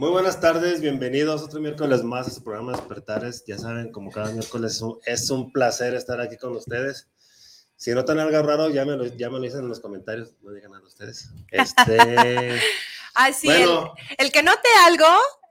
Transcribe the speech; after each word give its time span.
Muy 0.00 0.08
buenas 0.08 0.40
tardes, 0.40 0.80
bienvenidos 0.80 1.42
otro 1.42 1.60
miércoles 1.60 2.02
más 2.02 2.26
a 2.26 2.30
su 2.30 2.42
programa 2.42 2.72
Despertares. 2.72 3.44
Ya 3.46 3.58
saben, 3.58 3.92
como 3.92 4.10
cada 4.10 4.32
miércoles 4.32 4.76
es 4.76 4.80
un, 4.80 4.98
es 5.04 5.28
un 5.28 5.52
placer 5.52 5.92
estar 5.92 6.22
aquí 6.22 6.38
con 6.38 6.56
ustedes. 6.56 7.06
Si 7.76 7.90
notan 7.90 8.18
algo 8.18 8.40
raro, 8.42 8.70
ya 8.70 8.86
me 8.86 8.96
lo, 8.96 9.04
ya 9.04 9.28
me 9.28 9.36
lo 9.36 9.42
dicen 9.42 9.60
en 9.60 9.68
los 9.68 9.78
comentarios, 9.80 10.32
no 10.40 10.52
digan 10.52 10.70
nada 10.70 10.82
ustedes. 10.86 11.28
Este, 11.50 11.98
Ay, 13.14 13.34
sí, 13.34 13.48
bueno, 13.48 13.92
el, 14.16 14.24
el 14.28 14.32
que 14.32 14.42
note 14.42 14.68
algo 14.86 15.04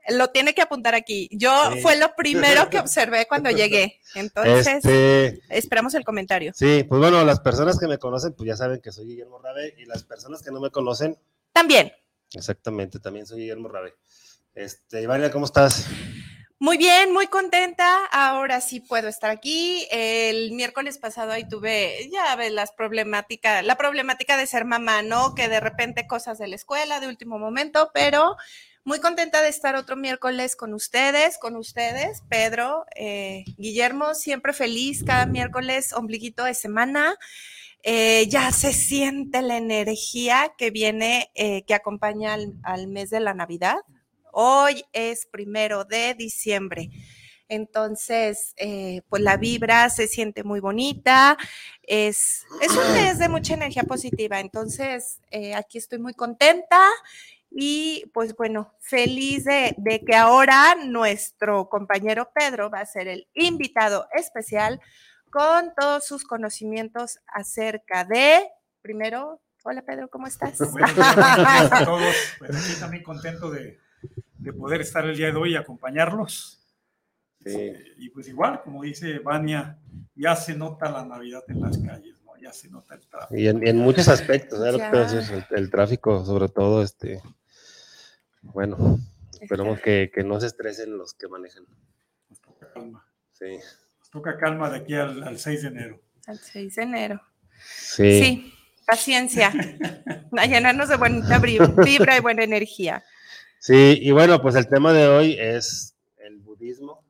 lo 0.08 0.30
tiene 0.30 0.52
que 0.52 0.62
apuntar 0.62 0.96
aquí. 0.96 1.28
Yo 1.30 1.70
Sí. 1.74 1.80
fue 1.80 1.96
lo 1.96 2.12
primero 2.16 2.68
que 2.70 2.80
observé 2.80 3.26
cuando 3.28 3.50
llegué. 3.52 4.00
Entonces, 4.16 4.66
este, 4.66 5.42
esperamos 5.48 5.94
el 5.94 6.02
comentario. 6.04 6.50
sí, 6.56 6.82
pues 6.88 7.00
bueno, 7.00 7.24
las 7.24 7.38
personas 7.38 7.78
que 7.78 7.86
me 7.86 7.98
conocen, 7.98 8.32
pues 8.32 8.48
ya 8.48 8.56
saben 8.56 8.80
que 8.80 8.90
soy 8.90 9.06
Guillermo 9.06 9.38
Rabe 9.38 9.76
y 9.78 9.84
las 9.84 10.02
personas 10.02 10.42
que 10.42 10.50
no 10.50 10.58
me 10.60 10.70
conocen, 10.70 11.16
También, 11.52 11.92
exactamente, 12.32 12.98
también 12.98 13.26
soy 13.26 13.42
Guillermo 13.42 13.68
Rabe. 13.68 13.94
Este, 14.54 15.02
Ivania, 15.02 15.30
¿cómo 15.30 15.44
estás? 15.44 15.86
muy 16.62 16.76
bien, 16.76 17.12
muy 17.14 17.26
contenta. 17.26 18.04
Ahora 18.12 18.60
sí 18.60 18.80
puedo 18.80 19.08
estar 19.08 19.30
aquí. 19.30 19.86
El 19.90 20.52
miércoles 20.52 20.98
pasado 20.98 21.32
ahí 21.32 21.48
tuve, 21.48 22.10
ya 22.12 22.36
ves, 22.36 22.52
las 22.52 22.72
problemáticas, 22.72 23.64
la 23.64 23.76
problemática 23.76 24.36
de 24.36 24.46
ser 24.46 24.66
mamá, 24.66 25.00
¿no? 25.00 25.34
Que 25.34 25.48
de 25.48 25.58
repente 25.58 26.06
cosas 26.06 26.36
de 26.36 26.48
la 26.48 26.56
escuela 26.56 27.00
de 27.00 27.08
último 27.08 27.38
momento, 27.38 27.90
pero 27.94 28.36
muy 28.84 29.00
contenta 29.00 29.40
de 29.40 29.48
estar 29.48 29.74
otro 29.74 29.96
miércoles 29.96 30.54
con 30.54 30.74
ustedes, 30.74 31.38
con 31.38 31.56
ustedes, 31.56 32.22
Pedro, 32.28 32.84
eh, 32.94 33.44
Guillermo, 33.56 34.14
siempre 34.14 34.52
feliz 34.52 35.02
cada 35.02 35.24
miércoles, 35.24 35.94
ombliguito 35.94 36.44
de 36.44 36.54
semana. 36.54 37.16
Eh, 37.82 38.26
ya 38.28 38.52
se 38.52 38.74
siente 38.74 39.40
la 39.40 39.56
energía 39.56 40.52
que 40.58 40.70
viene, 40.70 41.30
eh, 41.34 41.64
que 41.64 41.72
acompaña 41.72 42.34
al, 42.34 42.52
al 42.62 42.86
mes 42.86 43.08
de 43.08 43.20
la 43.20 43.32
Navidad. 43.32 43.78
Hoy 44.32 44.84
es 44.92 45.26
primero 45.26 45.84
de 45.84 46.14
diciembre. 46.14 46.90
Entonces, 47.48 48.54
eh, 48.56 49.02
pues 49.08 49.22
la 49.22 49.36
vibra 49.36 49.90
se 49.90 50.06
siente 50.06 50.44
muy 50.44 50.60
bonita. 50.60 51.36
Es, 51.82 52.46
es 52.62 52.70
un 52.70 52.92
mes 52.92 53.18
de 53.18 53.28
mucha 53.28 53.54
energía 53.54 53.82
positiva. 53.82 54.38
Entonces, 54.38 55.18
eh, 55.30 55.54
aquí 55.54 55.78
estoy 55.78 55.98
muy 55.98 56.14
contenta 56.14 56.80
y 57.50 58.04
pues 58.14 58.36
bueno, 58.36 58.72
feliz 58.78 59.44
de, 59.44 59.74
de 59.76 60.00
que 60.04 60.14
ahora 60.14 60.76
nuestro 60.76 61.68
compañero 61.68 62.30
Pedro 62.32 62.70
va 62.70 62.80
a 62.80 62.86
ser 62.86 63.08
el 63.08 63.26
invitado 63.34 64.06
especial 64.14 64.80
con 65.30 65.72
todos 65.74 66.06
sus 66.06 66.24
conocimientos 66.24 67.18
acerca 67.26 68.04
de, 68.04 68.48
primero, 68.82 69.40
hola 69.64 69.82
Pedro, 69.82 70.08
¿cómo 70.08 70.26
estás? 70.26 70.58
Tardes 70.58 71.72
a 71.72 71.84
todos. 71.84 72.14
Pues 72.38 72.50
aquí 72.56 72.80
también 72.80 73.02
contento 73.02 73.50
de, 73.50 73.78
de 74.40 74.52
poder 74.52 74.80
estar 74.80 75.04
el 75.04 75.16
día 75.16 75.26
de 75.26 75.36
hoy 75.36 75.52
y 75.52 75.56
acompañarlos. 75.56 76.58
Sí. 77.44 77.72
Y 77.98 78.10
pues 78.10 78.28
igual, 78.28 78.62
como 78.62 78.82
dice 78.82 79.18
Vania, 79.18 79.78
ya 80.14 80.36
se 80.36 80.54
nota 80.54 80.90
la 80.90 81.04
Navidad 81.04 81.42
en 81.48 81.60
las 81.60 81.78
calles, 81.78 82.20
¿no? 82.22 82.32
Ya 82.40 82.52
se 82.52 82.68
nota 82.68 82.94
el 82.94 83.06
tráfico. 83.06 83.36
Y 83.36 83.48
en, 83.48 83.66
en 83.66 83.78
muchos 83.78 84.08
aspectos, 84.08 84.60
¿eh? 84.64 84.78
El, 85.50 85.58
el 85.58 85.70
tráfico, 85.70 86.24
sobre 86.24 86.48
todo, 86.48 86.82
este, 86.82 87.22
bueno, 88.42 88.98
esperemos 89.40 89.80
que, 89.80 90.10
que 90.14 90.22
no 90.22 90.40
se 90.40 90.48
estresen 90.48 90.96
los 90.96 91.14
que 91.14 91.28
manejan. 91.28 91.64
Nos 92.28 92.40
toca 92.40 92.70
calma. 92.72 93.06
Sí, 93.32 93.58
Nos 93.98 94.10
toca 94.10 94.36
calma 94.36 94.70
de 94.70 94.78
aquí 94.78 94.94
al, 94.94 95.22
al 95.22 95.38
6 95.38 95.62
de 95.62 95.68
enero. 95.68 96.00
Al 96.26 96.38
6 96.38 96.74
de 96.76 96.82
enero. 96.82 97.22
sí, 97.62 98.22
Sí, 98.22 98.54
paciencia. 98.86 99.52
A 100.36 100.46
llenarnos 100.46 100.88
de 100.88 100.96
buena 100.96 101.38
vibra 101.38 102.16
y 102.16 102.20
buena 102.20 102.44
energía. 102.44 103.02
Sí, 103.62 103.98
y 104.00 104.10
bueno, 104.10 104.40
pues 104.40 104.54
el 104.54 104.68
tema 104.68 104.92
de 104.94 105.06
hoy 105.06 105.36
es 105.38 105.94
el 106.16 106.38
budismo 106.38 107.04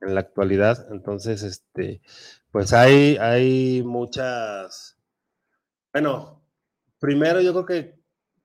en 0.00 0.14
la 0.16 0.20
actualidad. 0.20 0.88
Entonces, 0.90 1.44
este, 1.44 2.00
pues 2.50 2.72
hay, 2.72 3.16
hay 3.18 3.84
muchas, 3.84 4.98
bueno, 5.92 6.42
primero 6.98 7.40
yo 7.40 7.52
creo 7.52 7.66
que 7.66 7.94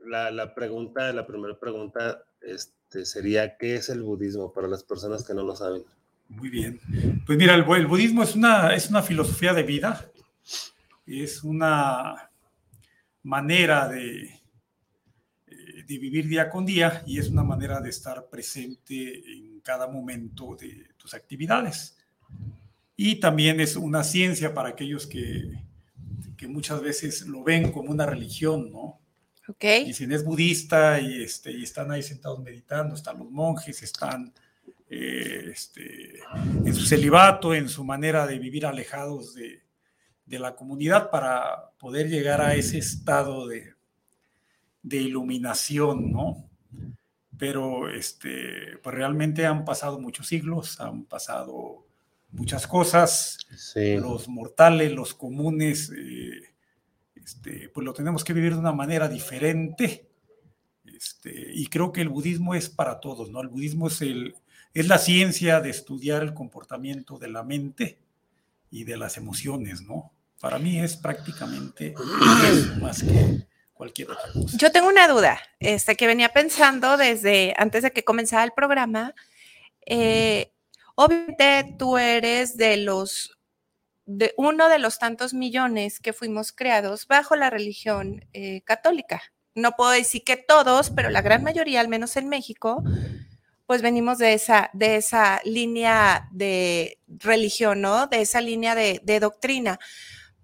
la, 0.06 0.30
la 0.30 0.54
pregunta, 0.54 1.12
la 1.14 1.26
primera 1.26 1.60
pregunta, 1.60 2.24
este, 2.42 3.06
sería, 3.08 3.58
¿qué 3.58 3.74
es 3.76 3.90
el 3.90 4.04
budismo 4.04 4.54
para 4.54 4.68
las 4.68 4.84
personas 4.84 5.26
que 5.26 5.34
no 5.34 5.42
lo 5.42 5.56
saben? 5.56 5.84
Muy 6.30 6.50
bien. 6.50 6.80
Pues 7.26 7.40
mira, 7.40 7.56
el, 7.56 7.66
bu- 7.66 7.76
el 7.76 7.88
budismo 7.88 8.22
es 8.22 8.36
una, 8.36 8.76
es 8.76 8.88
una 8.92 9.02
filosofía 9.02 9.54
de 9.56 9.64
vida, 9.64 10.12
es 11.08 11.44
una 11.44 12.30
manera 13.24 13.88
de, 13.88 14.41
de 15.88 15.98
vivir 15.98 16.28
día 16.28 16.50
con 16.50 16.66
día 16.66 17.04
y 17.06 17.20
es 17.20 17.30
una 17.30 17.44
manera 17.44 17.80
de 17.82 17.90
estar 17.90 18.28
presente 18.30 19.24
en 19.32 19.60
cada 19.62 19.88
momento 19.88 20.56
de 20.56 20.88
tus 20.98 21.14
actividades. 21.14 21.98
Y 22.96 23.16
también 23.16 23.60
es 23.60 23.76
una 23.76 24.04
ciencia 24.04 24.54
para 24.54 24.70
aquellos 24.70 25.08
que, 25.08 25.52
que 26.38 26.48
muchas 26.48 26.82
veces 26.82 27.28
lo 27.28 27.44
ven 27.44 27.72
como 27.72 27.92
una 27.92 28.06
religión, 28.06 28.72
¿no? 28.72 29.00
¿Ok? 29.48 29.66
Dicen 29.86 30.12
es 30.12 30.24
budista 30.24 31.00
y, 31.00 31.24
este, 31.24 31.52
y 31.52 31.64
están 31.64 31.92
ahí 31.92 32.04
sentados 32.04 32.42
meditando, 32.42 32.96
están 32.96 33.18
los 33.18 33.30
monjes, 33.30 33.82
están 33.82 34.34
eh, 34.90 35.50
este, 35.52 36.20
en 36.66 36.74
su 36.74 36.86
celibato, 36.86 37.54
en 37.54 37.70
su 37.70 37.84
manera 37.84 38.28
de 38.28 38.40
vivir 38.40 38.66
alejados 38.66 39.34
de, 39.34 39.64
de 40.26 40.40
la 40.40 40.56
comunidad 40.56 41.10
para 41.10 41.72
poder 41.78 42.08
llegar 42.08 42.40
a 42.40 42.56
ese 42.56 42.78
estado 42.78 43.48
de, 43.48 43.74
de 44.84 44.98
iluminación, 44.98 46.12
¿no? 46.12 46.50
Pero 47.38 47.90
este, 47.90 48.78
pues 48.84 48.96
realmente 48.96 49.46
han 49.46 49.66
pasado 49.66 50.00
muchos 50.00 50.28
siglos, 50.28 50.80
han 50.80 51.06
pasado 51.06 51.86
muchas 52.32 52.68
cosas, 52.68 53.38
Sí, 53.56 53.98
los 53.98 54.28
mortales, 54.28 54.92
los 54.92 55.14
comunes, 55.14 55.92
eh, 55.96 56.54
este, 57.16 57.70
pues 57.70 57.86
lo 57.86 57.94
tenemos 57.94 58.24
que 58.24 58.34
vivir 58.34 58.54
de 58.54 58.60
una 58.60 58.72
manera 58.72 59.08
diferente. 59.08 60.08
Este, 60.86 61.52
y 61.54 61.68
creo 61.68 61.92
que 61.92 62.02
el 62.02 62.10
budismo 62.10 62.56
es 62.56 62.70
para 62.70 63.00
todos, 63.00 63.30
¿no? 63.32 63.42
El 63.42 63.50
budismo 63.50 63.88
es, 63.88 64.02
el, 64.02 64.36
es 64.74 64.88
la 64.88 64.98
ciencia 64.98 65.60
de 65.62 65.70
estudiar 65.70 66.24
el 66.24 66.34
comportamiento 66.34 67.18
de 67.18 67.30
la 67.30 67.44
mente 67.44 68.00
y 68.70 68.84
de 68.84 68.98
las 68.98 69.18
emociones, 69.18 69.82
¿no? 69.82 70.12
Para 70.40 70.58
mí 70.58 70.80
es 70.80 70.96
prácticamente 70.96 71.94
más 72.82 73.04
que 73.04 73.46
cualquier 73.82 74.12
otra 74.12 74.32
cosa. 74.32 74.58
Yo 74.60 74.72
tengo 74.72 74.88
una 74.88 75.08
duda, 75.08 75.42
este, 75.60 75.96
que 75.96 76.06
venía 76.06 76.30
pensando 76.30 76.98
desde 76.98 77.56
antes 77.58 77.82
de 77.82 77.90
que 77.90 78.04
comenzara 78.04 78.44
el 78.44 78.52
programa. 78.52 79.16
Eh, 79.88 80.52
obviamente 80.94 81.76
tú 81.80 81.98
eres 81.98 82.58
de 82.58 82.78
los, 82.78 83.40
de 84.06 84.36
uno 84.38 84.70
de 84.70 84.78
los 84.78 85.00
tantos 85.00 85.34
millones 85.34 86.00
que 86.00 86.14
fuimos 86.14 86.52
creados 86.52 87.08
bajo 87.08 87.36
la 87.36 87.50
religión 87.50 88.24
eh, 88.34 88.62
católica. 88.66 89.24
No 89.56 89.72
puedo 89.72 89.90
decir 89.90 90.24
que 90.24 90.38
todos, 90.38 90.92
pero 90.92 91.10
la 91.10 91.24
gran 91.24 91.42
mayoría, 91.42 91.82
al 91.82 91.88
menos 91.88 92.16
en 92.18 92.30
México, 92.30 92.84
pues 93.66 93.82
venimos 93.82 94.20
de 94.20 94.34
esa, 94.34 94.70
de 94.74 94.98
esa 94.98 95.42
línea 95.44 96.30
de 96.32 97.00
religión, 97.08 97.82
¿no? 97.82 98.06
De 98.06 98.22
esa 98.22 98.42
línea 98.42 98.76
de, 98.76 99.02
de 99.04 99.20
doctrina. 99.20 99.80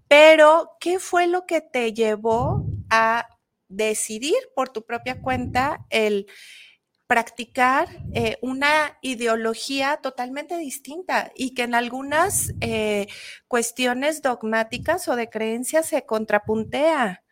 Pero, 0.07 0.71
¿qué 0.79 0.97
fue 0.97 1.27
lo 1.27 1.45
que 1.45 1.61
te 1.61 1.93
llevó 1.93 2.65
a 2.89 3.27
decidir 3.67 4.37
por 4.55 4.69
tu 4.69 4.85
propia 4.85 5.21
cuenta 5.21 5.85
el 5.89 6.27
practicar 7.07 7.87
eh, 8.13 8.37
una 8.41 8.97
ideología 9.01 9.97
totalmente 9.97 10.57
distinta 10.57 11.31
y 11.35 11.53
que 11.53 11.63
en 11.63 11.73
algunas 11.73 12.53
eh, 12.59 13.07
cuestiones 13.47 14.21
dogmáticas 14.21 15.07
o 15.07 15.15
de 15.15 15.29
creencias 15.29 15.87
se 15.87 16.05
contrapuntea? 16.05 17.23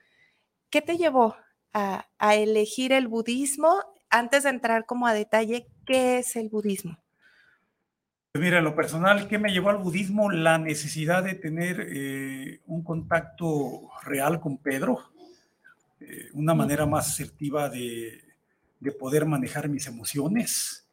¿Qué 0.69 0.81
te 0.81 0.97
llevó 0.97 1.35
a, 1.73 2.07
elegir 2.33 2.93
el 2.93 3.07
budismo? 3.09 3.83
Antes 4.09 4.43
de 4.43 4.49
entrar 4.49 4.85
como 4.85 5.07
a 5.07 5.13
detalle, 5.13 5.67
¿qué 5.85 6.19
es 6.19 6.37
el 6.37 6.47
budismo? 6.47 6.97
Pues 8.31 8.43
Mira, 8.43 8.61
lo 8.61 8.75
personal, 8.75 9.27
¿qué 9.27 9.37
me 9.37 9.51
llevó 9.51 9.69
al 9.69 9.77
budismo? 9.77 10.31
La 10.31 10.57
necesidad 10.57 11.23
de 11.23 11.35
tener 11.35 11.85
eh, 11.89 12.61
un 12.65 12.83
contacto 12.83 13.89
real 14.03 14.39
con 14.39 14.57
Pedro, 14.57 15.11
eh, 16.07 16.29
una 16.33 16.53
manera 16.53 16.85
más 16.85 17.09
asertiva 17.09 17.67
de, 17.67 18.21
de 18.79 18.91
poder 18.91 19.25
manejar 19.25 19.67
mis 19.67 19.87
emociones. 19.87 20.87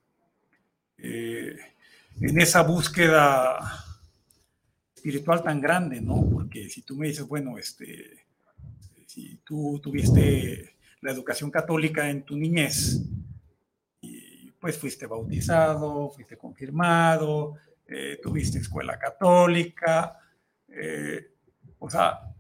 Eh, 0.97 1.57
en 2.21 2.41
esa 2.41 2.63
búsqueda 2.63 3.59
espiritual 4.95 5.43
tan 5.43 5.61
grande, 5.61 6.01
¿no? 6.01 6.27
Porque 6.31 6.69
si 6.71 6.83
tú 6.83 6.97
me 6.97 7.09
dices, 7.09 7.27
bueno, 7.27 7.59
este, 7.59 8.25
si 9.07 9.37
tú 9.45 9.81
tuviste 9.83 10.77
la 11.03 11.13
educación 11.13 11.51
católica 11.51 12.09
en 12.09 12.23
tu 12.23 12.37
niñez, 12.37 13.03
y 14.01 14.51
pues 14.53 14.79
fuiste 14.79 15.07
bautizado, 15.07 16.11
fuiste 16.11 16.39
confirmado, 16.39 17.57
eh, 17.87 18.19
tuviste 18.23 18.59
escuela 18.59 18.99
católica, 18.99 20.19
o 21.79 21.91
sea, 21.91 22.33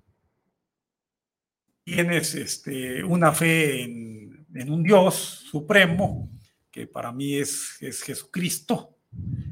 tienes 1.84 2.34
este, 2.34 3.02
una 3.04 3.32
fe 3.32 3.82
en, 3.82 4.46
en, 4.54 4.70
un 4.70 4.82
Dios 4.82 5.14
supremo, 5.50 6.30
que 6.70 6.86
para 6.86 7.12
mí 7.12 7.34
es, 7.34 7.76
es 7.80 8.02
Jesucristo, 8.02 8.96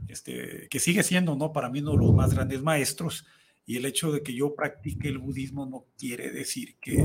este, 0.08 0.68
que 0.68 0.80
sigue 0.80 1.02
siendo, 1.02 1.36
¿no? 1.36 1.52
Para 1.52 1.68
mí 1.68 1.80
uno 1.80 1.92
de 1.92 1.98
los 1.98 2.14
más 2.14 2.34
grandes 2.34 2.62
maestros, 2.62 3.26
y 3.66 3.76
el 3.76 3.84
hecho 3.84 4.10
de 4.10 4.22
que 4.22 4.34
yo 4.34 4.54
practique 4.54 5.08
el 5.08 5.18
budismo 5.18 5.66
no 5.66 5.86
quiere 5.98 6.30
decir 6.30 6.76
que, 6.80 7.04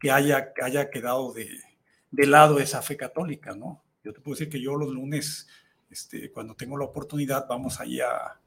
que 0.00 0.10
haya, 0.10 0.52
que 0.52 0.64
haya 0.64 0.90
quedado 0.90 1.32
de, 1.32 1.48
de, 2.10 2.26
lado 2.26 2.58
esa 2.58 2.82
fe 2.82 2.96
católica, 2.96 3.54
¿no? 3.54 3.82
Yo 4.02 4.12
te 4.12 4.20
puedo 4.20 4.34
decir 4.34 4.48
que 4.48 4.60
yo 4.60 4.74
los 4.74 4.92
lunes, 4.92 5.46
este, 5.90 6.32
cuando 6.32 6.54
tengo 6.54 6.76
la 6.76 6.86
oportunidad, 6.86 7.46
vamos 7.48 7.78
allá 7.78 8.08
a, 8.10 8.40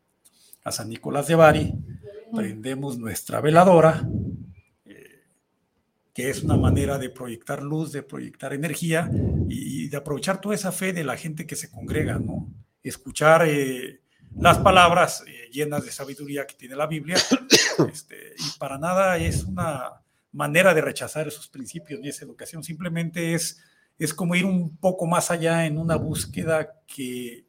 a 0.64 0.72
San 0.72 0.90
Nicolás 0.90 1.28
de 1.28 1.36
Bari, 1.36 1.74
prendemos 2.36 2.98
nuestra 2.98 3.40
veladora, 3.40 4.06
que 6.16 6.30
es 6.30 6.44
una 6.44 6.56
manera 6.56 6.98
de 6.98 7.10
proyectar 7.10 7.62
luz, 7.62 7.92
de 7.92 8.02
proyectar 8.02 8.54
energía 8.54 9.12
y, 9.50 9.90
de 9.90 9.98
aprovechar 9.98 10.40
toda 10.40 10.56
esa 10.56 10.72
fe 10.72 10.94
de 10.94 11.04
la 11.04 11.18
gente 11.18 11.46
que 11.46 11.58
se 11.58 11.70
congrega, 11.70 12.18
¿no? 12.18 12.50
Escuchar 12.82 13.46
eh, 13.46 14.00
las 14.38 14.58
palabras 14.60 15.26
eh, 15.28 15.50
llenas 15.52 15.84
de 15.84 15.92
sabiduría 15.92 16.48
que 16.48 16.56
tiene 16.56 16.78
la 16.78 16.88
Biblia, 16.88 17.18
este, 17.92 18.34
y 18.38 18.58
para 18.58 18.78
nada 18.78 19.18
es 19.18 19.44
una 19.44 19.92
manera 20.32 20.74
de 20.74 20.80
rechazar 20.80 21.28
esos 21.28 21.50
principios 21.50 22.00
ni 22.00 22.08
esa 22.08 22.24
educación, 22.24 22.64
simplemente 22.64 23.34
es, 23.34 23.62
es 24.00 24.14
como 24.14 24.36
ir 24.36 24.46
un 24.46 24.78
poco 24.78 25.06
más 25.06 25.32
allá 25.32 25.66
en 25.66 25.78
una 25.78 25.98
búsqueda 25.98 26.80
que, 26.88 27.46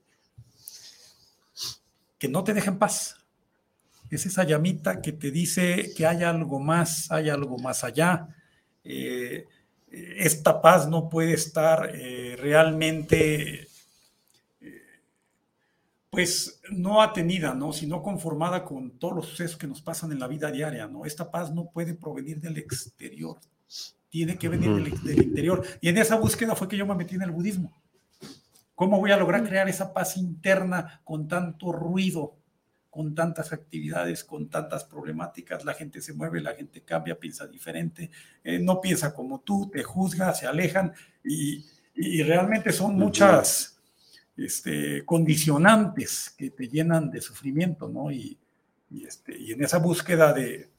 que 2.18 2.28
no 2.28 2.42
te 2.42 2.52
deja 2.52 2.72
en 2.72 2.80
paz. 2.80 3.14
Es 4.10 4.26
esa 4.26 4.42
llamita 4.42 5.00
que 5.00 5.12
te 5.12 5.30
dice 5.30 5.92
que 5.96 6.04
hay 6.04 6.24
algo 6.24 6.58
más, 6.58 7.12
hay 7.12 7.28
algo 7.28 7.58
más 7.58 7.84
allá. 7.84 8.28
Eh, 8.88 9.46
esta 9.90 10.60
paz 10.60 10.88
no 10.88 11.08
puede 11.08 11.32
estar 11.32 11.90
eh, 11.94 12.36
realmente 12.38 13.68
pues 16.16 16.62
no 16.70 17.02
atenida, 17.02 17.54
¿no? 17.54 17.74
Sino 17.74 18.02
conformada 18.02 18.64
con 18.64 18.98
todos 18.98 19.16
los 19.16 19.26
sucesos 19.26 19.58
que 19.58 19.66
nos 19.66 19.82
pasan 19.82 20.12
en 20.12 20.18
la 20.18 20.26
vida 20.26 20.50
diaria, 20.50 20.86
¿no? 20.86 21.04
Esta 21.04 21.30
paz 21.30 21.52
no 21.52 21.66
puede 21.70 21.92
provenir 21.92 22.40
del 22.40 22.56
exterior, 22.56 23.38
tiene 24.08 24.38
que 24.38 24.48
venir 24.48 24.70
del, 24.82 25.02
del, 25.02 25.22
interior. 25.24 25.62
Y 25.82 25.90
en 25.90 25.98
esa 25.98 26.16
búsqueda 26.16 26.56
fue 26.56 26.68
que 26.68 26.76
yo 26.78 26.86
me 26.86 26.94
metí 26.94 27.16
en 27.16 27.22
el 27.22 27.32
budismo. 27.32 27.70
¿Cómo 28.74 28.98
voy 28.98 29.10
a 29.10 29.18
lograr 29.18 29.46
crear 29.46 29.68
esa 29.68 29.92
paz 29.92 30.16
interna 30.16 31.02
con 31.04 31.28
tanto 31.28 31.70
ruido, 31.70 32.36
con 32.96 33.14
tantas 33.14 33.52
actividades, 33.52 34.24
con 34.24 34.48
tantas 34.48 34.84
problemáticas? 34.84 35.66
La 35.66 35.74
gente 35.74 36.00
se 36.00 36.14
mueve, 36.14 36.40
la 36.40 36.54
gente 36.54 36.80
cambia, 36.80 37.20
piensa 37.20 37.46
diferente, 37.46 38.10
eh, 38.42 38.58
no 38.58 38.80
piensa 38.80 39.12
como 39.12 39.40
tú, 39.40 39.68
te 39.70 39.82
juzga, 39.82 40.32
se 40.32 40.46
alejan 40.46 40.94
y, 41.22 41.62
y 41.94 42.22
realmente 42.22 42.72
son 42.72 42.96
muchas 42.96 43.78
este, 44.34 45.04
condicionantes 45.04 46.34
que 46.38 46.48
te 46.48 46.68
llenan 46.68 47.10
de 47.10 47.20
sufrimiento, 47.20 47.86
¿no? 47.86 48.10
Y, 48.10 48.38
y, 48.90 49.04
este, 49.04 49.38
y 49.38 49.52
en 49.52 49.62
esa 49.62 49.76
búsqueda 49.76 50.32
de, 50.32 50.70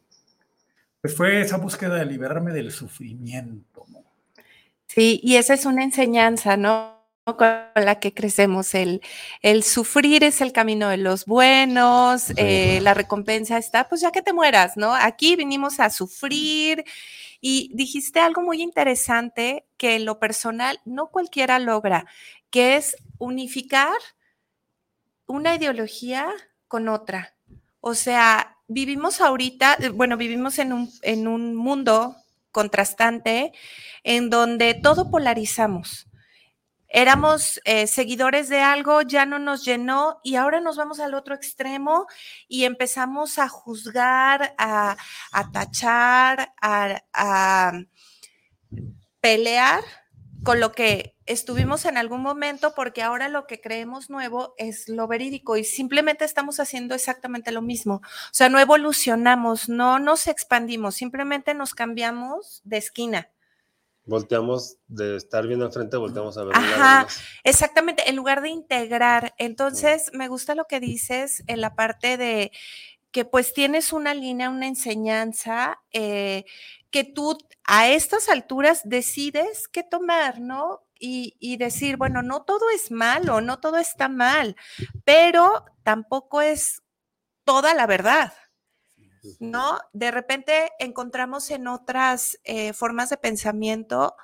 pues 0.99 1.15
fue 1.15 1.41
esa 1.41 1.57
búsqueda 1.57 1.97
de 1.97 2.05
liberarme 2.07 2.51
del 2.51 2.71
sufrimiento, 2.71 3.85
¿no? 3.89 4.03
Sí, 4.87 5.19
y 5.21 5.35
esa 5.35 5.53
es 5.53 5.67
una 5.67 5.83
enseñanza, 5.83 6.57
¿no? 6.57 6.96
Con 7.35 7.49
la 7.75 7.99
que 7.99 8.13
crecemos. 8.13 8.73
El, 8.73 9.01
el, 9.41 9.63
sufrir 9.63 10.23
es 10.23 10.39
el 10.41 10.53
camino 10.53 10.89
de 10.89 10.97
los 10.97 11.25
buenos, 11.25 12.31
eh, 12.37 12.79
la 12.81 12.93
recompensa 12.93 13.57
está, 13.57 13.89
pues 13.89 14.01
ya 14.01 14.11
que 14.11 14.21
te 14.21 14.33
mueras, 14.33 14.77
¿no? 14.77 14.93
Aquí 14.93 15.35
vinimos 15.35 15.79
a 15.79 15.89
sufrir 15.89 16.85
y 17.41 17.71
dijiste 17.73 18.19
algo 18.19 18.41
muy 18.41 18.61
interesante 18.61 19.65
que 19.77 19.95
en 19.95 20.05
lo 20.05 20.19
personal 20.19 20.79
no 20.85 21.07
cualquiera 21.07 21.59
logra 21.59 22.05
que 22.49 22.75
es 22.77 22.95
unificar 23.17 23.97
una 25.25 25.55
ideología 25.55 26.29
con 26.67 26.87
otra. 26.87 27.35
O 27.81 27.93
sea, 27.93 28.57
vivimos 28.67 29.21
ahorita, 29.21 29.77
eh, 29.79 29.89
bueno, 29.89 30.17
vivimos 30.17 30.59
en 30.59 30.73
un, 30.73 30.91
en 31.01 31.27
un 31.27 31.55
mundo 31.55 32.15
contrastante 32.51 33.51
en 34.03 34.29
donde 34.29 34.73
todo 34.73 35.11
polarizamos. 35.11 36.07
Éramos 36.89 37.59
eh, 37.65 37.87
seguidores 37.87 38.49
de 38.49 38.61
algo, 38.61 39.01
ya 39.01 39.25
no 39.25 39.39
nos 39.39 39.65
llenó 39.65 40.19
y 40.23 40.35
ahora 40.35 40.59
nos 40.61 40.77
vamos 40.77 40.99
al 40.99 41.13
otro 41.13 41.35
extremo 41.35 42.07
y 42.47 42.63
empezamos 42.63 43.39
a 43.39 43.49
juzgar, 43.49 44.55
a, 44.57 44.97
tachar, 45.51 46.53
a 46.61 47.73
pelear 49.19 49.83
con 50.43 50.59
lo 50.59 50.71
que 50.71 51.17
estuvimos 51.25 51.85
en 51.85 51.97
algún 51.97 52.21
momento 52.21 52.73
porque 52.75 53.03
ahora 53.03 53.27
lo 53.27 53.47
que 53.47 53.59
creemos 53.59 54.09
nuevo 54.09 54.53
es 54.57 54.87
lo 54.87 55.07
verídico 55.07 55.57
y 55.57 55.63
simplemente 55.63 56.25
estamos 56.25 56.59
haciendo 56.59 56.95
exactamente 56.95 57.51
lo 57.51 57.61
mismo. 57.61 57.95
O 57.95 58.33
sea, 58.33 58.49
no 58.49 58.59
evolucionamos, 58.59 59.69
no 59.69 59.99
nos 59.99 60.27
expandimos, 60.27 60.95
simplemente 60.95 61.53
nos 61.53 61.73
cambiamos 61.73 62.61
de 62.63 62.77
esquina. 62.77 63.29
Volteamos 64.07 64.77
de 64.87 65.17
estar 65.17 65.45
viendo 65.45 65.65
enfrente, 65.65 65.97
volteamos 65.97 66.37
a 66.37 66.45
ver. 66.45 66.55
Ajá, 66.55 67.07
exactamente, 67.43 68.09
en 68.09 68.15
lugar 68.15 68.41
de 68.41 68.49
integrar. 68.49 69.35
Entonces, 69.37 70.09
me 70.13 70.29
gusta 70.29 70.55
lo 70.55 70.65
que 70.65 70.79
dices 70.79 71.43
en 71.47 71.61
la 71.61 71.75
parte 71.75 72.17
de 72.17 72.51
que 73.11 73.25
pues 73.25 73.53
tienes 73.53 73.93
una 73.93 74.13
línea, 74.13 74.49
una 74.49 74.67
enseñanza 74.67 75.79
eh, 75.91 76.45
que 76.91 77.03
tú 77.03 77.37
a 77.63 77.89
estas 77.89 78.29
alturas 78.29 78.81
decides 78.83 79.67
qué 79.67 79.83
tomar, 79.83 80.39
¿no? 80.39 80.83
Y, 80.99 81.57
decir, 81.57 81.95
bueno, 81.97 82.23
no 82.23 82.41
todo 82.41 82.71
es 82.71 82.89
malo, 82.89 83.39
no 83.39 83.59
todo 83.59 83.77
está 83.77 84.09
mal, 84.09 84.55
pero 85.05 85.63
tampoco 85.83 86.41
es 86.41 86.81
toda 87.43 87.75
la 87.75 87.85
verdad, 87.85 88.33
¿no? 89.39 89.79
De 89.93 90.11
repente 90.11 90.71
encontramos 90.79 91.51
en 91.51 91.67
otras 91.67 92.39
eh, 92.43 92.73
formas 92.73 93.09
de 93.09 93.17
pensamiento 93.17 94.15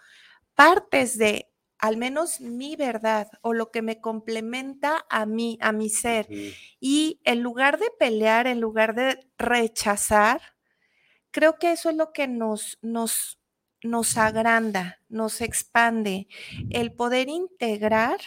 partes 0.56 1.18
de 1.18 1.50
al 1.84 1.98
menos 1.98 2.40
mi 2.40 2.78
verdad 2.78 3.28
o 3.42 3.54
lo 3.54 3.70
que 3.70 3.82
me 3.82 4.00
complementa 4.00 5.06
a 5.10 5.26
mí, 5.26 5.58
a 5.60 5.74
mi 5.74 5.90
ser. 5.90 6.28
Y 6.80 7.20
en 7.26 7.44
lugar 7.44 7.78
de 7.78 7.92
pelear, 8.00 8.48
en 8.48 8.62
lugar 8.62 8.96
de 8.96 9.28
rechazar, 9.38 10.42
creo 11.32 11.60
que 11.60 11.74
eso 11.74 11.90
es 11.90 11.98
lo 11.98 12.14
que 12.14 12.28
nos, 12.30 12.78
nos, 12.82 13.38
nos 13.82 14.18
agranda, 14.18 15.02
nos 15.10 15.42
expande, 15.42 16.28
el 16.70 16.94
poder 16.94 17.28
integrar 17.28 18.22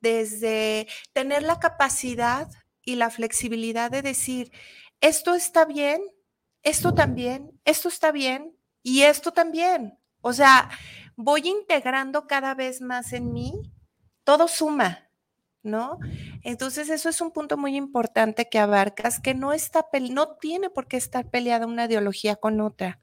desde 0.00 0.88
tener 1.12 1.44
la 1.44 1.60
capacidad 1.60 2.48
y 2.82 2.96
la 2.96 3.10
flexibilidad 3.10 3.90
de 3.92 4.02
decir, 4.02 4.50
esto 5.00 5.34
está 5.34 5.64
bien, 5.64 6.02
esto 6.62 6.94
también, 6.94 7.58
esto 7.64 7.88
está 7.88 8.12
bien 8.12 8.56
y 8.82 9.02
esto 9.02 9.32
también. 9.32 9.98
O 10.20 10.32
sea, 10.32 10.70
voy 11.16 11.48
integrando 11.48 12.26
cada 12.26 12.54
vez 12.54 12.80
más 12.80 13.12
en 13.12 13.32
mí, 13.32 13.72
todo 14.24 14.48
suma, 14.48 15.08
¿no? 15.62 15.98
Entonces, 16.42 16.90
eso 16.90 17.08
es 17.08 17.20
un 17.20 17.32
punto 17.32 17.56
muy 17.56 17.76
importante 17.76 18.48
que 18.48 18.58
abarcas, 18.58 19.20
que 19.20 19.34
no 19.34 19.52
está, 19.52 19.86
no 20.10 20.36
tiene 20.36 20.70
por 20.70 20.88
qué 20.88 20.96
estar 20.96 21.30
peleada 21.30 21.66
una 21.66 21.86
ideología 21.86 22.36
con 22.36 22.60
otra. 22.60 23.00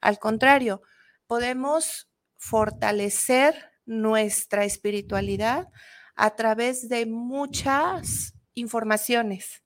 Al 0.00 0.18
contrario, 0.18 0.82
podemos 1.26 2.10
fortalecer 2.36 3.72
nuestra 3.84 4.64
espiritualidad 4.64 5.68
a 6.14 6.36
través 6.36 6.88
de 6.88 7.06
muchas 7.06 8.34
informaciones. 8.54 9.62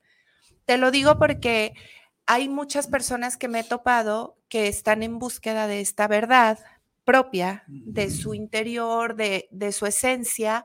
Te 0.66 0.78
lo 0.78 0.90
digo 0.90 1.18
porque 1.18 1.74
hay 2.26 2.48
muchas 2.48 2.86
personas 2.88 3.36
que 3.36 3.48
me 3.48 3.60
he 3.60 3.64
topado 3.64 4.38
que 4.48 4.68
están 4.68 5.02
en 5.02 5.18
búsqueda 5.18 5.66
de 5.66 5.80
esta 5.80 6.08
verdad 6.08 6.58
propia, 7.04 7.70
de 7.84 8.08
su 8.10 8.32
interior, 8.34 9.14
de, 9.16 9.46
de 9.50 9.72
su 9.72 9.84
esencia, 9.86 10.64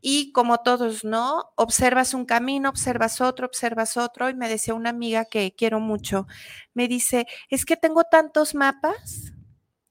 y 0.00 0.32
como 0.32 0.58
todos, 0.58 1.04
¿no? 1.04 1.44
Observas 1.56 2.14
un 2.14 2.24
camino, 2.26 2.68
observas 2.70 3.20
otro, 3.20 3.46
observas 3.46 3.96
otro. 3.96 4.28
Y 4.30 4.34
me 4.34 4.48
decía 4.48 4.74
una 4.74 4.90
amiga 4.90 5.24
que 5.26 5.54
quiero 5.56 5.80
mucho, 5.80 6.26
me 6.74 6.88
dice, 6.88 7.26
es 7.50 7.64
que 7.64 7.76
tengo 7.76 8.04
tantos 8.04 8.54
mapas 8.54 9.32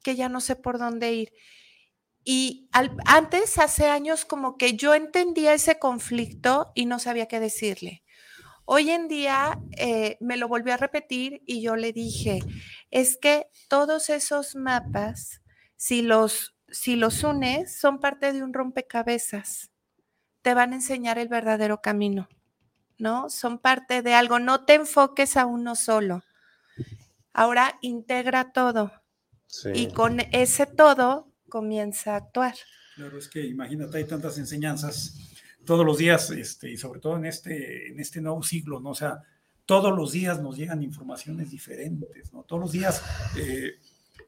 que 0.03 0.15
ya 0.15 0.29
no 0.29 0.41
sé 0.41 0.55
por 0.57 0.79
dónde 0.79 1.13
ir. 1.13 1.33
Y 2.23 2.69
al- 2.71 2.97
antes, 3.05 3.57
hace 3.57 3.87
años, 3.87 4.25
como 4.25 4.57
que 4.57 4.75
yo 4.75 4.93
entendía 4.95 5.53
ese 5.53 5.79
conflicto 5.79 6.71
y 6.75 6.85
no 6.85 6.99
sabía 6.99 7.27
qué 7.27 7.39
decirle. 7.39 8.03
Hoy 8.73 8.89
en 8.89 9.09
día 9.09 9.59
eh, 9.77 10.15
me 10.21 10.37
lo 10.37 10.47
volvió 10.47 10.73
a 10.73 10.77
repetir 10.77 11.41
y 11.45 11.61
yo 11.61 11.75
le 11.75 11.91
dije, 11.91 12.39
es 12.89 13.17
que 13.17 13.47
todos 13.67 14.09
esos 14.09 14.55
mapas, 14.55 15.41
si 15.75 16.01
los, 16.01 16.55
si 16.69 16.95
los 16.95 17.25
unes, 17.25 17.77
son 17.77 17.99
parte 17.99 18.31
de 18.31 18.41
un 18.41 18.53
rompecabezas. 18.53 19.71
Te 20.41 20.53
van 20.53 20.71
a 20.71 20.75
enseñar 20.77 21.19
el 21.19 21.27
verdadero 21.27 21.81
camino, 21.81 22.29
¿no? 22.97 23.29
Son 23.29 23.59
parte 23.59 24.03
de 24.03 24.13
algo. 24.13 24.39
No 24.39 24.63
te 24.63 24.75
enfoques 24.75 25.35
a 25.35 25.45
uno 25.45 25.75
solo. 25.75 26.23
Ahora 27.33 27.77
integra 27.81 28.53
todo 28.53 28.93
Sí. 29.47 29.71
y 29.75 29.87
con 29.91 30.21
ese 30.31 30.65
todo 30.65 31.29
comienza 31.49 32.13
a 32.13 32.19
actuar. 32.19 32.55
Claro, 32.95 33.17
es 33.17 33.27
que 33.27 33.45
imagínate, 33.45 33.97
hay 33.97 34.05
tantas 34.05 34.37
enseñanzas 34.37 35.17
todos 35.65 35.85
los 35.85 35.97
días, 35.97 36.31
este, 36.31 36.71
y 36.71 36.77
sobre 36.77 36.99
todo 36.99 37.17
en 37.17 37.25
este, 37.25 37.89
en 37.89 37.99
este 37.99 38.21
nuevo 38.21 38.43
siglo, 38.43 38.79
¿no? 38.79 38.91
O 38.91 38.95
sea, 38.95 39.21
todos 39.65 39.95
los 39.95 40.11
días 40.11 40.41
nos 40.41 40.57
llegan 40.57 40.83
informaciones 40.83 41.51
diferentes, 41.51 42.33
¿no? 42.33 42.43
Todos 42.43 42.61
los 42.61 42.71
días 42.71 43.03
eh, 43.37 43.75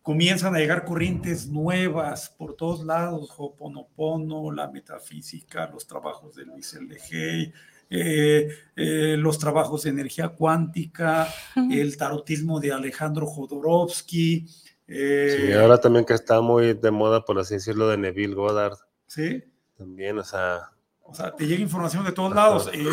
comienzan 0.01 0.55
a 0.55 0.59
llegar 0.59 0.85
corrientes 0.85 1.47
nuevas 1.47 2.29
por 2.29 2.55
todos 2.55 2.85
lados, 2.85 3.33
Hoponopono, 3.37 4.51
la 4.51 4.69
metafísica, 4.69 5.69
los 5.69 5.87
trabajos 5.87 6.35
de 6.35 6.45
Luis 6.45 6.73
L. 6.73 6.95
Hay, 7.11 7.53
eh, 7.89 8.49
eh, 8.75 9.15
los 9.17 9.37
trabajos 9.39 9.83
de 9.83 9.91
energía 9.91 10.29
cuántica, 10.29 11.27
el 11.71 11.95
tarotismo 11.95 12.59
de 12.59 12.71
Alejandro 12.71 13.25
Jodorowsky. 13.27 14.47
eh, 14.87 15.47
Sí, 15.47 15.53
ahora 15.53 15.77
también 15.79 16.03
que 16.03 16.13
está 16.13 16.41
muy 16.41 16.73
de 16.73 16.91
moda, 16.91 17.23
por 17.23 17.39
así 17.39 17.55
decirlo, 17.55 17.87
de 17.87 17.97
Neville 17.97 18.35
Goddard. 18.35 18.77
¿sí? 19.07 19.43
También, 19.77 20.17
o 20.17 20.23
sea, 20.23 20.72
O 21.13 21.15
sea, 21.15 21.35
te 21.35 21.45
llega 21.45 21.61
información 21.61 22.03
de 22.03 22.11
todos 22.11 22.33
lados. 22.33 22.71
eh, 22.73 22.83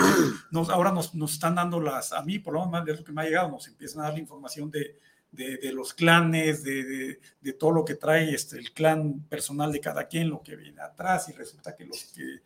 nos, 0.50 0.68
ahora 0.68 0.92
nos, 0.92 1.14
nos 1.14 1.32
están 1.32 1.54
dando 1.54 1.80
las, 1.80 2.12
a 2.12 2.22
mí 2.22 2.38
por 2.38 2.52
lo 2.52 2.66
menos 2.66 2.86
es 2.88 2.98
lo 2.98 3.04
que 3.04 3.12
me 3.12 3.22
ha 3.22 3.24
llegado, 3.24 3.48
nos 3.50 3.66
empiezan 3.66 4.02
a 4.02 4.04
dar 4.04 4.12
la 4.12 4.20
información 4.20 4.70
de, 4.70 4.98
de, 5.32 5.56
de 5.56 5.72
los 5.72 5.94
clanes, 5.94 6.62
de, 6.62 6.84
de, 6.84 7.20
de 7.40 7.52
todo 7.54 7.70
lo 7.70 7.82
que 7.82 7.94
trae 7.94 8.34
este, 8.34 8.58
el 8.58 8.74
clan 8.74 9.20
personal 9.28 9.72
de 9.72 9.80
cada 9.80 10.06
quien, 10.06 10.28
lo 10.28 10.42
que 10.42 10.54
viene 10.54 10.82
atrás, 10.82 11.30
y 11.30 11.32
resulta 11.32 11.74
que 11.74 11.86
los 11.86 12.04
que 12.14 12.42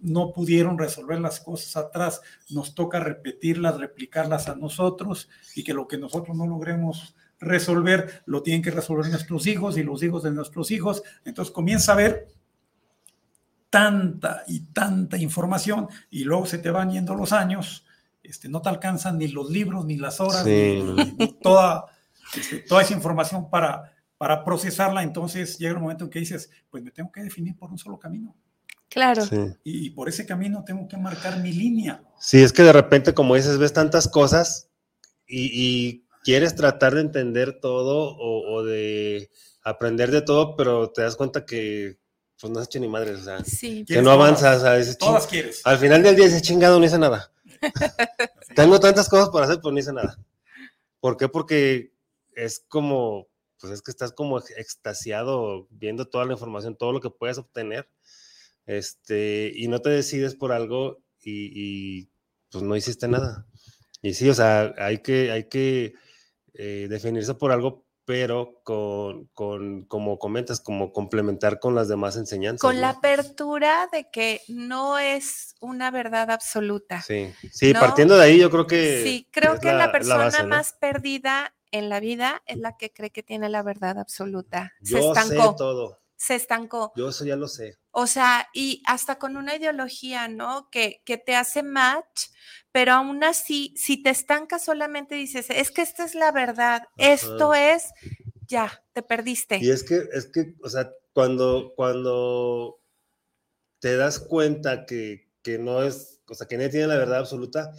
no 0.00 0.32
pudieron 0.32 0.78
resolver 0.78 1.18
las 1.18 1.40
cosas 1.40 1.76
atrás, 1.76 2.20
nos 2.50 2.76
toca 2.76 3.00
repetirlas, 3.00 3.80
replicarlas 3.80 4.48
a 4.48 4.54
nosotros, 4.54 5.28
y 5.56 5.64
que 5.64 5.74
lo 5.74 5.88
que 5.88 5.98
nosotros 5.98 6.36
no 6.36 6.46
logremos 6.46 7.16
resolver, 7.40 8.22
lo 8.26 8.42
tienen 8.42 8.62
que 8.62 8.70
resolver 8.70 9.10
nuestros 9.10 9.46
hijos 9.48 9.76
y 9.76 9.82
los 9.82 10.02
hijos 10.04 10.22
de 10.22 10.30
nuestros 10.30 10.70
hijos. 10.70 11.02
Entonces 11.24 11.52
comienza 11.52 11.92
a 11.92 11.96
ver 11.96 12.28
tanta 13.76 14.42
y 14.48 14.60
tanta 14.72 15.18
información 15.18 15.86
y 16.10 16.24
luego 16.24 16.46
se 16.46 16.56
te 16.58 16.70
van 16.70 16.90
yendo 16.90 17.14
los 17.14 17.32
años, 17.32 17.84
este, 18.22 18.48
no 18.48 18.62
te 18.62 18.70
alcanzan 18.70 19.18
ni 19.18 19.28
los 19.28 19.50
libros, 19.50 19.84
ni 19.84 19.98
las 19.98 20.18
horas, 20.20 20.44
Sí. 20.44 20.82
ni, 20.82 21.12
ni 21.18 21.32
toda, 21.42 21.84
este, 22.34 22.60
toda 22.60 22.80
esa 22.82 22.94
información 22.94 23.50
para, 23.50 23.92
para 24.16 24.42
procesarla. 24.44 25.02
Entonces 25.02 25.58
llega 25.58 25.74
el 25.74 25.80
momento 25.80 26.04
en 26.04 26.10
que 26.10 26.20
dices, 26.20 26.50
pues 26.70 26.82
me 26.82 26.90
tengo 26.90 27.12
que 27.12 27.22
definir 27.22 27.54
por 27.56 27.70
un 27.70 27.76
solo 27.78 27.98
camino 27.98 28.34
Claro. 28.88 29.26
sí. 29.26 29.36
y, 29.62 29.90
por 29.90 30.08
ese 30.08 30.24
camino 30.24 30.64
tengo 30.64 30.88
que 30.88 30.96
marcar 30.96 31.40
mi 31.40 31.52
línea. 31.52 32.02
Sí, 32.18 32.38
es 32.42 32.52
que 32.54 32.62
de 32.62 32.72
repente, 32.72 33.12
como 33.12 33.34
dices, 33.34 33.58
ves 33.58 33.74
tantas 33.74 34.08
cosas 34.08 34.70
y, 35.26 35.50
y 35.52 36.06
quieres 36.24 36.54
tratar 36.54 36.94
de 36.94 37.02
entender 37.02 37.60
todo 37.60 38.16
o, 38.16 38.54
o 38.54 38.64
de 38.64 39.28
aprender 39.62 40.10
de 40.10 40.22
todo, 40.22 40.56
pero 40.56 40.90
te 40.92 41.02
das 41.02 41.16
cuenta 41.16 41.44
que 41.44 41.98
pues 42.40 42.52
no 42.52 42.58
has 42.60 42.66
hecho 42.66 42.80
ni 42.80 42.88
madre, 42.88 43.12
o 43.12 43.20
sea, 43.22 43.44
Sí. 43.44 43.84
que 43.86 43.96
no 43.96 44.02
todas, 44.04 44.14
avanzas, 44.18 44.58
o 44.58 44.60
sea, 44.60 44.76
dices, 44.76 44.98
Todas 44.98 45.22
"Ching". 45.22 45.30
quieres. 45.30 45.60
al 45.64 45.78
final 45.78 46.02
del 46.02 46.16
día 46.16 46.26
dices, 46.26 46.42
chingado, 46.42 46.78
no 46.78 46.84
hice 46.84 46.98
nada. 46.98 47.32
Tengo 48.56 48.78
tantas 48.80 49.08
cosas 49.08 49.28
por 49.30 49.42
hacer, 49.42 49.56
pero 49.62 49.72
no 49.72 49.78
hice 49.78 49.92
nada. 49.92 50.18
¿Por 51.00 51.16
qué? 51.16 51.28
Porque 51.28 51.92
es 52.34 52.60
como, 52.68 53.28
pues 53.60 53.72
es 53.72 53.82
que 53.82 53.90
estás 53.90 54.12
como 54.12 54.38
extasiado 54.38 55.66
viendo 55.70 56.08
toda 56.08 56.24
la 56.26 56.32
información, 56.34 56.76
todo 56.76 56.92
lo 56.92 57.00
que 57.00 57.10
puedes 57.10 57.38
obtener, 57.38 57.88
este, 58.66 59.52
y 59.54 59.68
no 59.68 59.80
te 59.80 59.90
decides 59.90 60.34
por 60.34 60.52
algo 60.52 60.98
y, 61.22 61.52
y, 62.02 62.10
pues 62.50 62.62
no 62.64 62.76
hiciste 62.76 63.08
nada. 63.08 63.46
Y 64.02 64.14
sí, 64.14 64.28
o 64.28 64.34
sea, 64.34 64.74
hay 64.78 64.98
que, 64.98 65.30
hay 65.32 65.44
que 65.48 65.94
eh, 66.54 66.86
definirse 66.90 67.34
por 67.34 67.52
algo, 67.52 67.85
pero 68.06 68.60
con, 68.62 69.26
con, 69.34 69.84
como 69.84 70.18
comentas, 70.20 70.60
como 70.60 70.92
complementar 70.92 71.58
con 71.58 71.74
las 71.74 71.88
demás 71.88 72.16
enseñanzas. 72.16 72.60
Con 72.60 72.80
la 72.80 72.90
apertura 72.90 73.88
de 73.92 74.08
que 74.10 74.42
no 74.46 74.98
es 74.98 75.56
una 75.60 75.90
verdad 75.90 76.30
absoluta. 76.30 77.02
Sí, 77.02 77.34
sí, 77.52 77.72
¿no? 77.72 77.80
partiendo 77.80 78.16
de 78.16 78.24
ahí 78.24 78.38
yo 78.38 78.48
creo 78.48 78.66
que... 78.68 79.02
Sí, 79.02 79.28
creo 79.32 79.58
que 79.58 79.72
la, 79.72 79.90
persona 79.90 80.16
base, 80.18 80.42
¿no? 80.44 80.48
más 80.48 80.72
perdida 80.74 81.52
en 81.72 81.88
la 81.88 81.98
vida 81.98 82.44
es 82.46 82.58
la 82.58 82.76
que 82.76 82.92
cree 82.92 83.10
que 83.10 83.24
tiene 83.24 83.48
la 83.48 83.64
verdad 83.64 83.98
absoluta. 83.98 84.72
Se 84.82 84.94
Yo 84.94 85.12
sé 85.12 85.20
estancó, 85.20 85.56
todo, 85.56 85.98
se 86.16 86.34
estancó. 86.34 86.92
yo 86.96 87.08
eso 87.08 87.24
ya 87.24 87.36
lo 87.36 87.48
sé. 87.48 87.78
O 87.90 88.06
sea, 88.06 88.48
y 88.52 88.82
hasta 88.86 89.18
con 89.18 89.36
una 89.36 89.56
ideología, 89.56 90.28
¿no? 90.28 90.68
Que, 90.70 91.02
que 91.04 91.18
te 91.18 91.34
hace 91.34 91.62
match, 91.62 92.28
pero 92.72 92.92
aún 92.92 93.24
así, 93.24 93.74
si 93.76 94.02
te 94.02 94.10
estancas 94.10 94.64
solamente 94.64 95.14
dices, 95.14 95.46
es 95.50 95.70
que 95.70 95.82
esta 95.82 96.04
es 96.04 96.14
la 96.14 96.32
verdad, 96.32 96.82
esto 96.98 97.54
es, 97.54 97.84
ya, 98.46 98.84
te 98.92 99.02
perdiste. 99.02 99.58
Y 99.60 99.70
es 99.70 99.82
que, 99.82 100.08
es 100.12 100.26
que, 100.26 100.54
o 100.62 100.68
sea, 100.68 100.90
cuando, 101.12 101.72
cuando 101.74 102.82
te 103.80 103.96
das 103.96 104.18
cuenta 104.18 104.84
que, 104.84 105.30
que 105.42 105.58
no 105.58 105.82
es, 105.82 106.20
o 106.28 106.34
sea, 106.34 106.46
que 106.46 106.56
nadie 106.56 106.70
tiene 106.70 106.88
la 106.88 106.98
verdad 106.98 107.20
absoluta, 107.20 107.72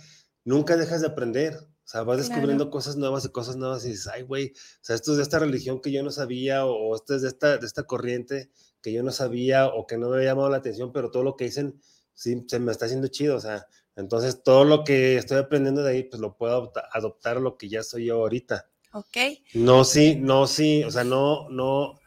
nunca 0.44 0.78
dejas 0.78 1.02
de 1.02 1.08
aprender. 1.08 1.60
O 1.88 1.90
sea, 1.90 2.04
vas 2.04 2.18
descubriendo 2.18 2.66
Claro. 2.66 2.72
cosas 2.72 2.98
nuevas 2.98 3.24
y 3.24 3.30
cosas 3.30 3.56
nuevas 3.56 3.86
y 3.86 3.92
dices, 3.92 4.08
ay, 4.08 4.24
güey, 4.24 4.48
o 4.52 4.80
sea, 4.82 4.94
esto 4.98 5.12
es 5.12 5.18
de 5.18 5.24
esta 5.24 5.40
religión 5.40 5.80
que 5.80 5.90
yo 5.90 6.04
no 6.04 6.12
sabía, 6.12 6.66
o, 6.66 6.74
o 6.74 6.96
esto 6.96 7.16
es 7.16 7.22
de 7.22 7.30
esta, 7.30 7.58
de 7.58 7.66
esta 7.66 7.84
corriente 7.84 8.50
que 8.82 8.92
yo 8.92 9.04
no 9.04 9.12
sabía, 9.14 9.68
o 9.68 9.88
que 9.88 9.98
no 9.98 10.10
me 10.10 10.18
había 10.18 10.32
llamado 10.32 10.50
la 10.50 10.58
atención, 10.58 10.92
pero 10.92 11.12
todo 11.12 11.24
lo 11.24 11.38
que 11.38 11.46
dicen, 11.46 11.80
sí, 12.14 12.44
se 12.46 12.60
me 12.60 12.74
está 12.74 12.88
haciendo 12.88 13.08
chido, 13.08 13.38
o 13.38 13.40
sea, 13.40 13.68
entonces 13.96 14.44
todo 14.44 14.66
lo 14.66 14.84
que 14.84 15.16
estoy 15.16 15.38
aprendiendo 15.38 15.82
de 15.82 15.92
ahí, 15.92 16.04
pues 16.04 16.20
lo 16.20 16.36
puedo 16.36 16.54
adopta- 16.58 16.90
adoptar 16.92 17.38
a 17.38 17.40
lo 17.40 17.58
que 17.58 17.70
ya 17.70 17.84
soy 17.84 18.08
yo 18.08 18.16
ahorita. 18.18 18.70
¿Ok? 18.92 19.18
No, 19.54 19.86
sí, 19.86 20.18
no, 20.20 20.46
sí, 20.46 20.84
o 20.84 20.92
sea, 20.92 21.06
no, 21.06 21.48
no 21.50 21.98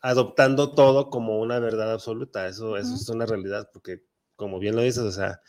adoptando 0.00 0.74
todo 0.74 1.10
como 1.10 1.40
una 1.40 1.58
verdad 1.58 1.92
absoluta, 1.92 2.48
eso, 2.48 2.78
eso 2.78 2.94
Ujú. 2.94 3.02
es 3.02 3.08
una 3.10 3.26
realidad, 3.26 3.68
porque 3.70 4.02
como 4.34 4.58
bien 4.58 4.76
lo 4.76 4.80
dices, 4.82 5.02
o 5.02 5.12
sea, 5.12 5.42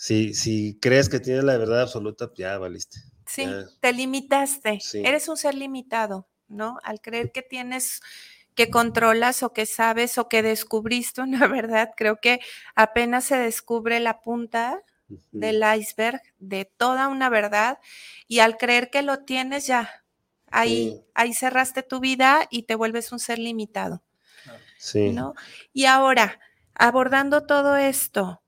si, 0.00 0.32
si 0.32 0.78
crees 0.80 1.08
que 1.08 1.18
tienes 1.18 1.42
la 1.42 1.56
verdad 1.58 1.82
absoluta, 1.82 2.30
ya 2.36 2.56
valiste. 2.56 3.00
Sí, 3.26 3.42
Ya. 3.42 3.64
te 3.80 3.92
limitaste. 3.92 4.78
Sí. 4.80 5.02
Eres 5.04 5.28
un 5.28 5.36
ser 5.36 5.54
limitado, 5.56 6.28
¿no? 6.46 6.78
Al 6.84 7.00
creer 7.00 7.32
que 7.32 7.42
tienes, 7.42 8.00
que 8.54 8.70
controlas 8.70 9.42
o 9.42 9.52
que 9.52 9.66
sabes 9.66 10.16
o 10.18 10.28
que 10.28 10.42
descubriste 10.42 11.20
una 11.20 11.46
verdad, 11.66 11.90
creo 11.96 12.18
que 12.20 12.38
apenas 12.76 13.24
se 13.24 13.36
descubre 13.38 13.98
la 13.98 14.20
punta 14.20 14.82
del 15.32 15.62
iceberg 15.78 16.20
de 16.38 16.64
toda 16.64 17.08
una 17.08 17.28
verdad 17.28 17.78
y 18.28 18.38
al 18.40 18.56
creer 18.56 18.90
que 18.90 19.02
lo 19.02 19.24
tienes 19.24 19.66
ya, 19.66 20.04
ahí, 20.50 20.90
Sí. 20.92 21.04
ahí 21.14 21.34
cerraste 21.34 21.82
tu 21.82 21.98
vida 21.98 22.46
y 22.50 22.62
te 22.64 22.74
vuelves 22.76 23.10
un 23.10 23.18
ser 23.18 23.38
limitado, 23.40 24.02
Sí. 24.78 25.10
¿no? 25.10 25.34
Y 25.72 25.86
ahora, 25.86 26.38
abordando 26.74 27.46
todo 27.46 27.76
esto, 27.76 28.42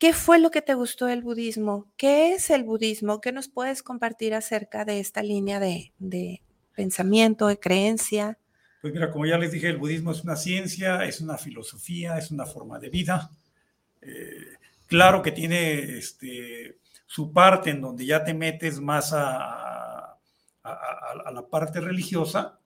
¿qué 0.00 0.12
fue 0.12 0.40
lo 0.40 0.50
que 0.50 0.62
te 0.62 0.74
gustó 0.74 1.06
del 1.06 1.22
budismo? 1.22 1.86
¿Qué 1.96 2.32
es 2.34 2.50
el 2.50 2.64
budismo? 2.64 3.20
¿Qué 3.20 3.30
nos 3.32 3.48
puedes 3.48 3.84
compartir 3.84 4.34
acerca 4.34 4.84
de 4.84 4.98
esta 5.00 5.22
línea 5.22 5.60
de, 5.60 5.92
de 6.00 6.42
pensamiento, 6.74 7.46
de 7.46 7.60
creencia? 7.60 8.38
Pues 8.80 8.92
mira, 8.94 9.10
como 9.10 9.26
ya 9.26 9.36
les 9.38 9.52
dije, 9.52 9.68
el 9.68 9.76
budismo 9.76 10.10
es 10.12 10.24
una 10.24 10.36
ciencia, 10.36 11.04
es 11.04 11.20
una 11.20 11.36
filosofía, 11.36 12.16
es 12.18 12.30
una 12.30 12.46
forma 12.46 12.78
de 12.78 12.88
vida. 12.88 13.30
Eh, 14.02 14.56
claro 14.86 15.22
que 15.22 15.32
tiene 15.32 15.98
este, 15.98 16.78
su 17.06 17.32
parte 17.32 17.70
en 17.70 17.82
donde 17.82 18.06
ya 18.06 18.24
te 18.24 18.34
metes 18.34 18.80
más 18.80 19.12
a, 19.12 19.36
a- 19.42 20.16
a- 20.64 21.22
a 21.26 21.32
la 21.32 21.46
parte 21.48 21.80
religiosa, 21.80 22.58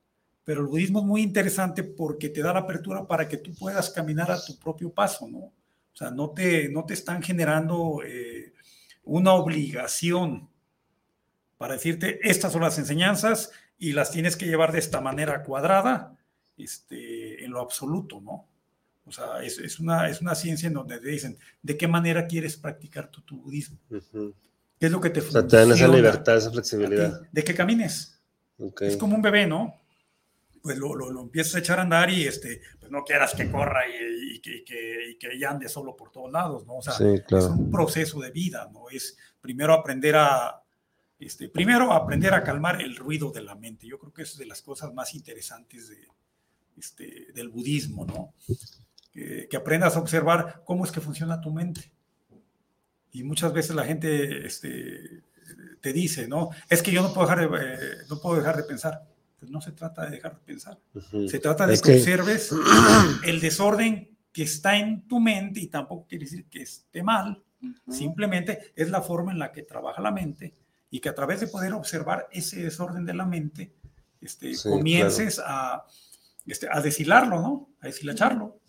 pero 0.45 0.61
el 0.63 0.69
budismo 0.69 1.01
es 1.01 1.07
muy 1.07 1.23
interesante 1.23 1.85
porque 1.85 2.29
te 2.29 2.43
da 2.43 2.53
la 2.53 2.61
apertura 2.61 3.07
para 3.07 3.29
que 3.29 3.39
tú 3.39 3.55
puedas 3.55 3.91
caminar 3.91 4.31
a 4.31 4.45
tu 4.45 4.59
propio 4.59 4.93
paso, 4.93 5.29
¿no? 5.29 5.53
O 5.95 5.97
sea, 5.97 6.11
no 6.11 6.31
te, 6.31 6.69
no 6.69 6.85
te 6.85 6.95
están 6.95 7.23
generando 7.23 8.03
eh, 8.05 8.53
una 9.05 9.35
obligación 9.35 10.49
para 11.57 11.75
decirte, 11.75 12.19
estas 12.29 12.53
son 12.53 12.63
las 12.63 12.79
enseñanzas 12.79 13.53
y 13.79 13.93
las 13.93 14.11
tienes 14.11 14.37
que 14.37 14.47
llevar 14.47 14.73
de 14.73 14.81
esta 14.81 15.01
manera 15.01 15.45
cuadrada, 15.45 16.17
este, 16.57 17.45
en 17.45 17.53
lo 17.53 17.61
absoluto, 17.61 18.21
¿no? 18.21 18.47
O 19.07 19.13
sea, 19.13 19.43
es, 19.43 19.59
es 19.59 19.79
una, 19.79 20.09
es 20.09 20.21
una 20.21 20.35
ciencia 20.35 20.67
en 20.67 20.75
donde 20.75 20.99
te 20.99 21.09
dicen, 21.09 21.39
¿de 21.63 21.77
qué 21.77 21.87
manera 21.87 22.27
quieres 22.27 22.57
practicar 22.57 23.09
tu, 23.09 23.21
tu 23.21 23.41
budismo? 23.41 23.79
¿Qué 23.89 24.87
es 24.87 24.91
lo 24.91 25.01
que 25.01 25.11
te 25.11 25.21
O 25.21 25.31
sea, 25.31 25.47
te 25.47 25.57
dan 25.57 25.67
esa 25.67 25.71
funciona 25.71 25.97
libertad, 25.97 26.37
esa 26.37 26.51
flexibilidad. 26.51 27.21
De 27.31 27.45
que 27.45 27.55
camines. 27.55 28.21
Ok. 28.59 28.83
Es 28.83 28.97
como 28.97 29.15
un 29.15 29.23
bebé, 29.23 29.47
¿no? 29.47 29.81
Pues 30.65 30.79
lo, 30.79 30.95
lo, 30.95 31.21
empiezas 31.21 31.57
a 31.57 31.59
echar 31.59 31.79
a 31.79 31.83
andar 31.83 32.09
y 32.09 32.27
este, 32.27 32.63
pues 32.81 32.91
no 32.91 33.05
quieras 33.05 33.35
que 33.35 33.51
corra 33.51 33.83
y, 33.87 34.41
que, 34.41 34.65
y 35.11 35.19
que, 35.19 35.47
ande 35.47 35.69
solo 35.69 35.95
por 35.95 36.11
todos 36.11 36.33
lados, 36.33 36.65
¿no? 36.65 36.77
O 36.77 36.83
sea, 36.83 36.95
es 36.95 37.45
un 37.45 37.71
proceso 37.71 38.19
de 38.21 38.31
vida, 38.31 38.71
¿no? 38.73 38.89
Es 38.89 39.15
primero 39.43 39.75
aprender 39.75 40.17
a, 40.17 40.63
este, 41.19 41.51
primero 41.51 41.93
aprender 41.93 42.33
a 42.33 42.43
calmar 42.43 42.81
el 42.81 42.97
ruido 42.97 43.31
de 43.31 43.43
la 43.43 43.55
mente. 43.55 43.87
Yo 43.87 43.99
creo 43.99 44.15
que 44.15 44.23
es 44.23 44.39
de 44.39 44.47
las 44.47 44.63
cosas 44.63 44.95
más 44.95 45.15
interesantes 45.15 45.91
de, 45.91 46.09
este, 46.79 47.27
del 47.35 47.51
budismo, 47.51 48.07
¿no? 48.07 48.33
Que, 49.13 49.47
que, 49.51 49.57
aprendas 49.59 49.97
a 49.97 50.01
observar 50.01 50.63
cómo 50.65 50.87
es 50.87 50.93
que 50.93 51.03
funciona 51.03 51.43
tu 51.43 51.53
mente. 51.53 51.93
Y 53.13 53.23
muchas 53.23 53.53
veces 53.53 53.77
la 53.77 53.85
gente 53.85 54.47
este, 54.47 55.25
te 55.83 55.93
dice, 55.93 56.27
¿no? 56.27 56.49
Es 56.71 56.83
que 56.83 56.91
yo 56.91 57.03
no 57.03 57.13
puedo 57.13 57.29
dejar 57.29 57.51
de, 57.51 57.75
eh, 57.75 57.97
no 58.09 58.19
puedo 58.19 58.39
dejar 58.39 58.57
de 58.57 58.65
pensar 58.65 59.03
pues 59.45 59.53
no 59.53 59.61
se 59.61 59.73
trata 59.73 60.07
de 60.07 60.13
dejar 60.13 60.37
de 60.37 60.41
pensar. 60.41 60.79
Se 61.29 61.39
trata 61.39 61.67
de 61.67 61.79
que, 61.79 61.97
observes 61.97 62.51
el 63.25 63.41
desorden 63.41 64.17
que 64.33 64.45
está 64.45 64.79
en 64.79 65.07
tu 65.07 65.21
mente 65.21 65.61
y 65.61 65.67
tampoco 65.67 66.07
quiere 66.07 66.25
decir 66.25 66.47
que 66.47 66.63
esté 66.63 67.03
mal. 67.03 67.43
Simplemente 67.91 68.73
es 68.75 68.91
la 68.91 69.03
forma 69.03 69.33
en 69.33 69.39
la 69.39 69.53
que 69.53 69.63
trabaja 69.63 70.01
la 70.01 70.11
mente 70.11 70.55
y 70.89 71.01
que 71.01 71.11
a 71.11 71.15
través 71.15 71.41
de 71.41 71.47
poder 71.47 71.75
observar 71.75 72.27
ese 72.33 72.63
desorden 72.63 73.05
de 73.05 73.13
la 73.13 73.27
mente, 73.27 73.75
este, 74.19 74.55
comiences 74.63 75.39
a, 75.45 75.85
este, 76.47 76.67
a 76.71 76.81
deshilarlo, 76.81 77.41
¿no? 77.43 77.69
A 77.81 77.87
deshilacharlo. 77.87 78.61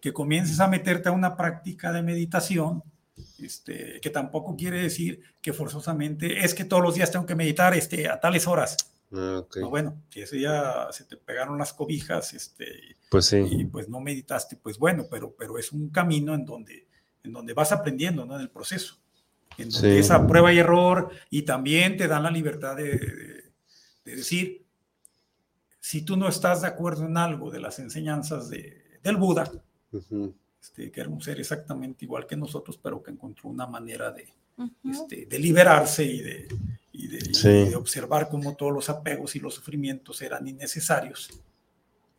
Que 0.00 0.12
comiences 0.12 0.58
a 0.58 0.66
meterte 0.66 1.10
a 1.10 1.12
una 1.12 1.36
práctica 1.36 1.92
de 1.92 2.02
meditación 2.02 2.82
este, 3.38 4.00
que 4.00 4.10
tampoco 4.10 4.56
quiere 4.56 4.82
decir 4.82 5.20
que 5.40 5.52
forzosamente 5.52 6.44
es 6.44 6.54
que 6.54 6.64
todos 6.64 6.82
los 6.82 6.96
días 6.96 7.12
tengo 7.12 7.24
que 7.24 7.36
meditar 7.36 7.72
este, 7.74 8.08
a 8.08 8.18
tales 8.18 8.48
horas. 8.48 8.93
Ah, 9.16 9.44
bueno, 9.68 10.02
si 10.08 10.22
ese 10.22 10.36
día 10.36 10.88
se 10.90 11.04
te 11.04 11.16
pegaron 11.16 11.56
las 11.56 11.72
cobijas, 11.72 12.34
este, 12.34 12.96
pues 13.10 13.26
sí. 13.26 13.46
y 13.48 13.64
pues 13.64 13.88
no 13.88 14.00
meditaste, 14.00 14.56
pues 14.56 14.78
bueno, 14.78 15.06
pero, 15.08 15.34
pero 15.36 15.56
es 15.56 15.70
un 15.70 15.90
camino 15.90 16.34
en 16.34 16.44
donde, 16.44 16.88
en 17.22 17.32
donde 17.32 17.54
vas 17.54 17.70
aprendiendo, 17.70 18.24
¿no? 18.24 18.34
En 18.34 18.40
el 18.40 18.50
proceso. 18.50 18.96
En 19.56 19.70
donde 19.70 20.00
esa 20.00 20.26
prueba 20.26 20.52
y 20.52 20.58
error 20.58 21.10
y 21.30 21.42
también 21.42 21.96
te 21.96 22.08
dan 22.08 22.24
la 22.24 22.30
libertad 22.30 22.74
de, 22.76 23.52
decir, 24.04 24.66
si 25.78 26.02
tú 26.02 26.16
no 26.16 26.28
estás 26.28 26.62
de 26.62 26.68
acuerdo 26.68 27.06
en 27.06 27.16
algo 27.16 27.52
de 27.52 27.60
las 27.60 27.78
enseñanzas 27.78 28.50
de, 28.50 28.98
del 29.02 29.16
Buda, 29.16 29.48
este, 30.60 30.90
que 30.90 31.00
era 31.00 31.08
un 31.08 31.22
ser 31.22 31.38
exactamente 31.38 32.04
igual 32.04 32.26
que 32.26 32.36
nosotros, 32.36 32.80
pero 32.82 33.00
que 33.00 33.12
encontró 33.12 33.48
una 33.48 33.68
manera 33.68 34.10
de, 34.10 34.28
este, 34.84 35.26
de 35.26 35.38
liberarse 35.38 36.04
y 36.04 36.20
de, 36.20 36.48
y 36.92 37.08
de, 37.08 37.76
observar 37.76 38.28
cómo 38.28 38.54
todos 38.54 38.72
los 38.72 38.88
apegos 38.88 39.34
y 39.36 39.40
los 39.40 39.54
sufrimientos 39.54 40.22
eran 40.22 40.46
innecesarios. 40.46 41.30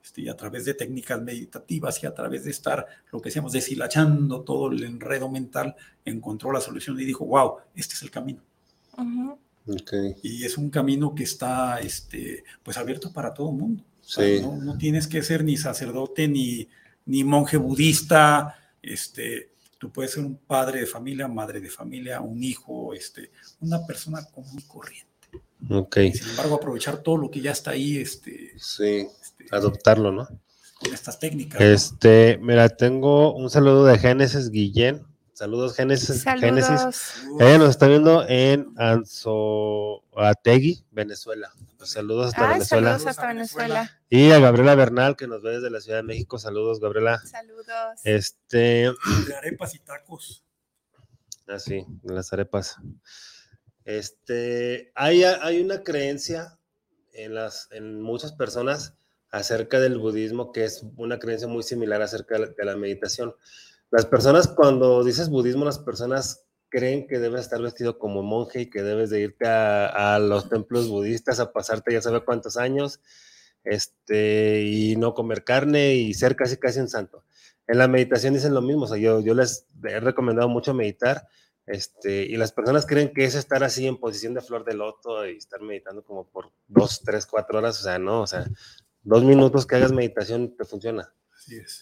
Este, 0.03 0.21
y 0.21 0.29
a 0.29 0.35
través 0.35 0.65
de 0.65 0.73
técnicas 0.73 1.21
meditativas 1.21 2.03
y 2.03 2.05
a 2.05 2.13
través 2.13 2.43
de 2.43 2.51
estar, 2.51 2.85
lo 3.11 3.21
que 3.21 3.29
decíamos, 3.29 3.53
deshilachando 3.53 4.41
todo 4.41 4.71
el 4.71 4.83
enredo 4.83 5.29
mental, 5.29 5.75
encontró 6.03 6.51
la 6.51 6.61
solución 6.61 6.99
y 6.99 7.05
dijo, 7.05 7.25
wow, 7.25 7.55
este 7.75 7.95
es 7.95 8.01
el 8.03 8.11
camino. 8.11 8.43
Y 10.21 10.43
es 10.45 10.57
un 10.57 10.69
camino 10.69 11.15
que 11.15 11.23
está 11.23 11.79
este, 11.79 12.43
pues 12.61 12.77
abierto 12.77 13.11
para 13.11 13.33
todo 13.33 13.49
el 13.49 13.57
mundo. 13.57 13.83
no, 14.41 14.57
no, 14.57 14.77
tienes 14.77 15.07
que 15.07 15.23
ser 15.23 15.43
ni 15.43 15.57
sacerdote 15.57 16.27
ni, 16.27 16.67
ni 17.05 17.23
monje 17.23 17.57
budista, 17.57 18.55
este, 18.81 19.54
Tú 19.77 19.91
puedes 19.91 20.11
ser 20.11 20.23
un 20.23 20.37
padre 20.37 20.79
de 20.81 20.85
familia, 20.85 21.27
madre 21.27 21.59
de 21.59 21.69
familia, 21.69 22.21
un 22.21 22.43
hijo, 22.43 22.93
este, 22.93 23.31
una 23.59 23.85
persona 23.85 24.25
común 24.33 24.57
y 24.57 24.63
corriente. 24.63 25.05
Ok. 25.69 25.97
sin 26.13 26.29
embargo, 26.29 26.55
aprovechar 26.55 26.97
todo 26.97 27.17
lo 27.17 27.31
que 27.31 27.41
ya 27.41 27.51
está 27.51 27.71
ahí. 27.71 27.97
Este, 27.97 28.53
sí, 28.57 29.07
este, 29.21 29.45
adoptarlo, 29.51 30.11
¿no? 30.11 30.27
Con 30.79 30.93
estas 30.93 31.19
técnicas. 31.19 31.59
Este, 31.61 32.37
mira, 32.41 32.69
tengo 32.69 33.33
un 33.33 33.49
saludo 33.49 33.85
de 33.85 33.97
Génesis 33.97 34.49
Guillén. 34.49 35.03
Saludos, 35.35 35.75
Génesis. 35.75 36.21
Saludos. 36.21 37.13
Ella 37.41 37.57
nos 37.57 37.71
está 37.71 37.89
viendo 37.89 38.25
en 38.25 38.73
Anzoategui, 38.77 40.85
Venezuela. 40.91 41.51
Pues 41.77 41.89
saludos 41.89 42.27
hasta 42.27 42.53
Venezuela. 42.53 42.91
Saludos 42.91 43.07
hasta 43.07 43.27
Venezuela. 43.27 43.99
Y 44.09 44.31
a 44.31 44.39
Gabriela 44.39 44.75
Bernal, 44.75 45.17
que 45.17 45.27
nos 45.27 45.43
ve 45.43 45.55
desde 45.55 45.69
la 45.69 45.81
Ciudad 45.81 45.97
de 45.97 46.03
México. 46.03 46.39
Saludos, 46.39 46.79
Gabriela. 46.79 47.19
Saludos. 47.19 47.67
Este. 48.05 48.93
De 49.27 49.35
arepas 49.37 49.75
y 49.75 49.79
tacos. 49.79 50.45
Ah, 51.49 51.59
sí, 51.59 51.85
de 52.01 52.13
las 52.13 52.31
arepas. 52.31 52.77
Este, 53.83 54.93
hay, 54.95 55.25
hay 55.25 55.61
una 55.61 55.83
creencia 55.83 56.57
en, 57.11 57.35
las, 57.35 57.67
en 57.71 58.01
muchas 58.01 58.31
personas 58.31 58.93
acerca 59.31 59.81
del 59.81 59.97
budismo 59.97 60.53
que 60.53 60.63
es 60.63 60.85
una 60.95 61.19
creencia 61.19 61.49
muy 61.49 61.63
similar 61.63 62.01
acerca 62.01 62.39
de 62.39 62.63
la 62.63 62.77
meditación. 62.77 63.35
Las 63.91 64.05
personas, 64.05 64.47
cuando 64.47 65.03
dices 65.03 65.29
budismo, 65.29 65.65
las 65.65 65.79
personas 65.79 66.45
creen 66.69 67.07
que 67.07 67.19
debes 67.19 67.41
estar 67.41 67.61
vestido 67.61 67.97
como 67.99 68.23
monje 68.23 68.61
y 68.61 68.69
que 68.69 68.81
debes 68.81 69.09
de 69.09 69.21
irte 69.21 69.47
a, 69.47 70.19
los 70.19 70.49
templos 70.49 70.89
budistas 70.89 71.39
a 71.39 71.53
pasarte 71.53 71.93
ya 71.93 72.01
sabe 72.01 72.25
cuántos 72.25 72.57
años, 72.57 72.99
este, 73.63 74.63
y 74.63 74.95
no 74.97 75.13
comer 75.13 75.43
carne 75.43 75.95
y 75.95 76.13
ser 76.13 76.35
casi 76.35 76.57
casi 76.57 76.79
un 76.79 76.89
santo. 76.89 77.23
En 77.67 77.77
la 77.77 77.87
meditación 77.87 78.33
dicen 78.33 78.53
lo 78.53 78.61
mismo, 78.61 78.83
o 78.83 78.87
sea, 78.87 78.97
yo, 78.97 79.21
yo 79.21 79.33
les 79.33 79.67
he 79.83 79.99
recomendado 79.99 80.49
mucho 80.49 80.73
meditar, 80.73 81.27
este, 81.65 82.23
y 82.23 82.35
las 82.37 82.51
personas 82.51 82.85
creen 82.85 83.13
que 83.13 83.23
es 83.23 83.35
estar 83.35 83.63
así 83.63 83.87
en 83.87 83.97
posición 83.97 84.33
de 84.33 84.41
flor 84.41 84.65
de 84.65 84.73
loto 84.73 85.25
y 85.25 85.37
estar 85.37 85.61
meditando 85.61 86.03
como 86.03 86.27
por 86.27 86.51
dos, 86.67 87.01
tres, 87.03 87.25
cuatro 87.25 87.59
horas, 87.59 87.79
o 87.79 87.83
sea, 87.83 87.97
no, 87.99 88.21
o 88.21 88.27
sea, 88.27 88.45
dos 89.03 89.23
minutos 89.23 89.65
que 89.65 89.75
hagas 89.75 89.91
meditación 89.91 90.55
te 90.57 90.65
funciona 90.65 91.13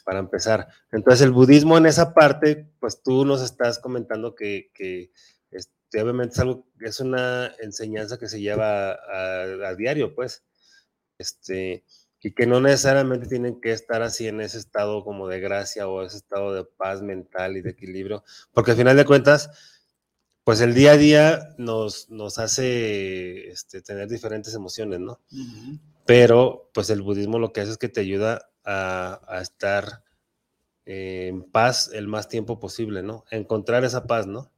para 0.04 0.20
empezar. 0.20 0.68
Entonces, 0.92 1.22
el 1.22 1.32
budismo 1.32 1.78
en 1.78 1.86
esa 1.86 2.14
parte, 2.14 2.70
pues 2.80 3.02
tú 3.02 3.26
nos 3.26 3.42
estás 3.42 3.80
comentando 3.80 4.36
que, 4.36 4.72
que 4.74 5.12
este, 5.94 6.02
obviamente 6.02 6.34
es, 6.34 6.40
algo, 6.40 6.68
es 6.82 7.00
una 7.00 7.54
enseñanza 7.60 8.18
que 8.18 8.28
se 8.28 8.42
lleva 8.42 8.94
a, 8.94 9.76
diario, 9.76 10.16
pues, 10.16 10.44
este, 11.18 11.84
y 12.22 12.32
que 12.32 12.48
no 12.48 12.60
necesariamente 12.62 13.28
tienen 13.28 13.62
que 13.62 13.72
estar 13.72 14.02
así 14.02 14.28
en 14.28 14.42
ese 14.42 14.58
estado 14.58 15.04
como 15.04 15.28
de 15.28 15.40
gracia 15.40 15.88
o 15.88 16.02
ese 16.02 16.18
estado 16.18 16.54
de 16.54 16.64
paz 16.64 17.02
mental 17.02 17.58
y 17.58 17.62
de 17.62 17.72
equilibrio, 17.72 18.24
porque 18.54 18.72
al 18.72 18.78
final 18.78 18.98
de 18.98 19.06
cuentas, 19.06 19.50
pues 20.44 20.62
el 20.62 20.74
día 20.74 20.94
a 20.94 20.98
día 20.98 21.56
nos, 21.58 22.10
nos 22.10 22.40
hace 22.40 23.50
este, 23.50 23.82
tener 23.82 24.08
diferentes 24.08 24.54
emociones, 24.54 25.00
¿no? 25.00 25.22
Pero 26.06 26.72
pues 26.74 26.90
el 26.90 27.02
budismo 27.02 27.40
lo 27.40 27.54
que 27.54 27.62
hace 27.62 27.72
es 27.72 27.78
que 27.78 27.88
te 27.88 28.02
ayuda 28.02 28.53
a, 28.66 29.40
estar 29.42 30.04
en 30.86 31.44
paz 31.44 31.90
el 31.94 32.08
más 32.08 32.28
tiempo 32.28 32.60
posible, 32.60 33.04
¿no? 33.04 33.26
Encontrar 33.32 33.84
esa 33.86 34.06
paz, 34.06 34.28
¿no? 34.28 34.52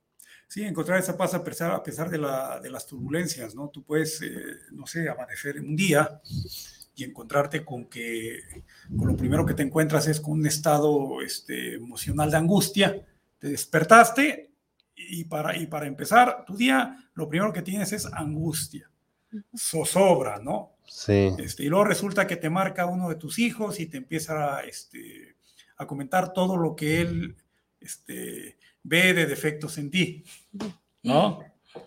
Sí, 0.48 0.64
encontrar 0.64 1.00
esa 1.00 1.18
paz 1.18 1.34
a 1.34 1.44
pesar, 1.44 1.72
a 1.72 1.84
pesar 1.84 2.10
de, 2.10 2.18
la, 2.18 2.60
de, 2.60 2.70
las 2.70 2.86
turbulencias, 2.86 3.56
¿no? 3.56 3.70
Tú 3.70 3.84
puedes, 3.84 4.22
eh, 4.22 4.36
no 4.72 4.86
sé, 4.86 5.10
amanecer 5.10 5.60
un 5.60 5.76
día 5.76 6.22
y 6.96 7.04
encontrarte 7.04 7.66
con 7.66 7.86
que 7.86 8.40
con 8.96 9.08
lo 9.08 9.18
primero 9.18 9.46
que 9.46 9.54
te 9.54 9.64
encuentras 9.64 10.08
es 10.08 10.22
con 10.22 10.34
un 10.40 10.46
estado 10.46 11.22
este, 11.22 11.76
emocional 11.76 12.32
de 12.32 12.38
angustia, 12.38 13.06
te 13.40 13.50
despertaste 13.50 14.52
y 14.96 15.26
para, 15.26 15.58
y 15.58 15.68
para 15.68 15.88
empezar 15.88 16.46
tu 16.46 16.56
día, 16.56 17.10
lo 17.16 17.28
primero 17.28 17.52
que 17.52 17.62
tienes 17.62 17.92
es 17.92 18.06
angustia, 18.06 18.90
zozobra, 19.58 20.40
¿no? 20.40 20.75
Sí. 20.88 21.34
Este, 21.40 21.64
y 21.64 21.68
luego 21.68 21.86
resulta 21.86 22.28
que 22.28 22.36
te 22.36 22.50
marca 22.50 22.86
uno 22.86 23.10
de 23.10 23.16
tus 23.16 23.40
hijos 23.40 23.80
y 23.80 23.88
te 23.88 23.98
empieza 23.98 24.62
este, 24.62 25.36
a 25.78 25.86
comentar 25.86 26.34
todo 26.34 26.58
lo 26.58 26.76
que 26.76 27.02
él 27.02 27.36
este, 27.80 28.58
ve 28.84 29.14
de 29.14 29.26
defectos 29.26 29.78
en 29.78 29.92
ti, 29.92 30.24
¿no? 31.04 31.40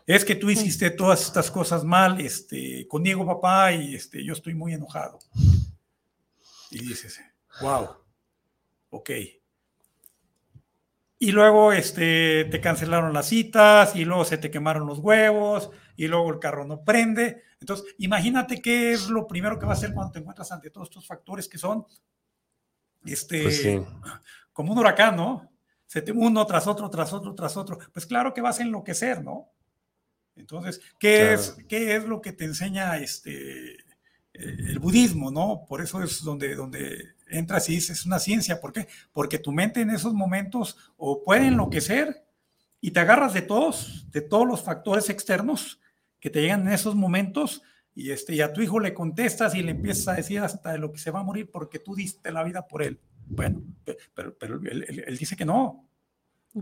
Es 0.06 0.24
que 0.24 0.34
tú 0.34 0.50
hiciste 0.50 0.90
todas 0.90 1.22
estas 1.22 1.50
cosas 1.50 1.84
mal, 1.84 2.20
este, 2.20 2.86
conmigo 2.88 3.24
papá, 3.24 3.72
y 3.72 3.94
este, 3.94 4.22
yo 4.22 4.34
estoy 4.34 4.54
muy 4.54 4.74
enojado. 4.74 5.18
Y 6.70 6.80
dices, 6.80 7.20
wow, 7.60 7.88
ok. 8.90 9.10
Y 11.20 11.32
luego 11.32 11.72
este, 11.72 12.44
te 12.44 12.60
cancelaron 12.60 13.12
las 13.12 13.28
citas, 13.28 13.96
y 13.96 14.04
luego 14.04 14.24
se 14.24 14.38
te 14.38 14.50
quemaron 14.50 14.86
los 14.86 14.98
huevos, 14.98 15.70
y 15.98 16.06
luego 16.06 16.30
el 16.32 16.38
carro 16.38 16.64
no 16.64 16.84
prende. 16.84 17.42
Entonces, 17.60 17.84
imagínate 17.98 18.62
qué 18.62 18.92
es 18.92 19.08
lo 19.08 19.26
primero 19.26 19.58
que 19.58 19.66
va 19.66 19.72
a 19.72 19.74
hacer 19.74 19.92
cuando 19.92 20.12
te 20.12 20.20
encuentras 20.20 20.50
ante 20.52 20.70
todos 20.70 20.88
estos 20.88 21.04
factores 21.04 21.48
que 21.48 21.58
son 21.58 21.84
este, 23.04 23.42
pues 23.42 23.66
como 24.52 24.72
un 24.72 24.78
huracán, 24.78 25.16
¿no? 25.16 25.50
Se 25.86 26.00
te 26.00 26.12
uno 26.12 26.46
tras 26.46 26.68
otro, 26.68 26.88
tras 26.88 27.12
otro, 27.12 27.34
tras 27.34 27.56
otro. 27.56 27.80
Pues 27.92 28.06
claro 28.06 28.32
que 28.32 28.40
vas 28.40 28.60
a 28.60 28.62
enloquecer, 28.62 29.24
¿no? 29.24 29.50
Entonces, 30.36 30.80
¿qué, 31.00 31.32
es, 31.32 31.56
¿qué 31.68 31.96
es 31.96 32.04
lo 32.04 32.20
que 32.20 32.32
te 32.32 32.44
enseña 32.44 32.96
este, 32.98 33.72
eh, 33.72 33.80
el 34.34 34.78
budismo, 34.78 35.32
¿no? 35.32 35.64
Por 35.68 35.80
eso 35.82 36.00
es 36.00 36.22
donde, 36.22 36.54
donde 36.54 37.16
entras 37.28 37.68
y 37.70 37.74
dices, 37.74 37.98
es 37.98 38.06
una 38.06 38.20
ciencia. 38.20 38.60
¿Por 38.60 38.72
qué? 38.72 38.86
Porque 39.12 39.40
tu 39.40 39.50
mente 39.50 39.80
en 39.80 39.90
esos 39.90 40.14
momentos 40.14 40.76
o 40.96 41.24
puede 41.24 41.48
enloquecer 41.48 42.24
y 42.80 42.92
te 42.92 43.00
agarras 43.00 43.34
de 43.34 43.42
todos, 43.42 44.08
de 44.12 44.20
todos 44.20 44.46
los 44.46 44.62
factores 44.62 45.10
externos 45.10 45.80
que 46.20 46.30
te 46.30 46.40
llegan 46.40 46.62
en 46.62 46.72
esos 46.72 46.94
momentos 46.94 47.62
y, 47.94 48.10
este, 48.10 48.34
y 48.34 48.40
a 48.40 48.52
tu 48.52 48.60
hijo 48.60 48.80
le 48.80 48.94
contestas 48.94 49.54
y 49.54 49.62
le 49.62 49.72
empiezas 49.72 50.08
a 50.08 50.14
decir 50.14 50.40
hasta 50.40 50.72
de 50.72 50.78
lo 50.78 50.92
que 50.92 50.98
se 50.98 51.10
va 51.10 51.20
a 51.20 51.24
morir 51.24 51.50
porque 51.50 51.78
tú 51.78 51.94
diste 51.94 52.30
la 52.30 52.44
vida 52.44 52.66
por 52.66 52.82
él. 52.82 53.00
Bueno, 53.26 53.62
pero, 54.14 54.36
pero 54.38 54.60
él, 54.62 55.04
él 55.06 55.18
dice 55.18 55.36
que 55.36 55.44
no. 55.44 55.88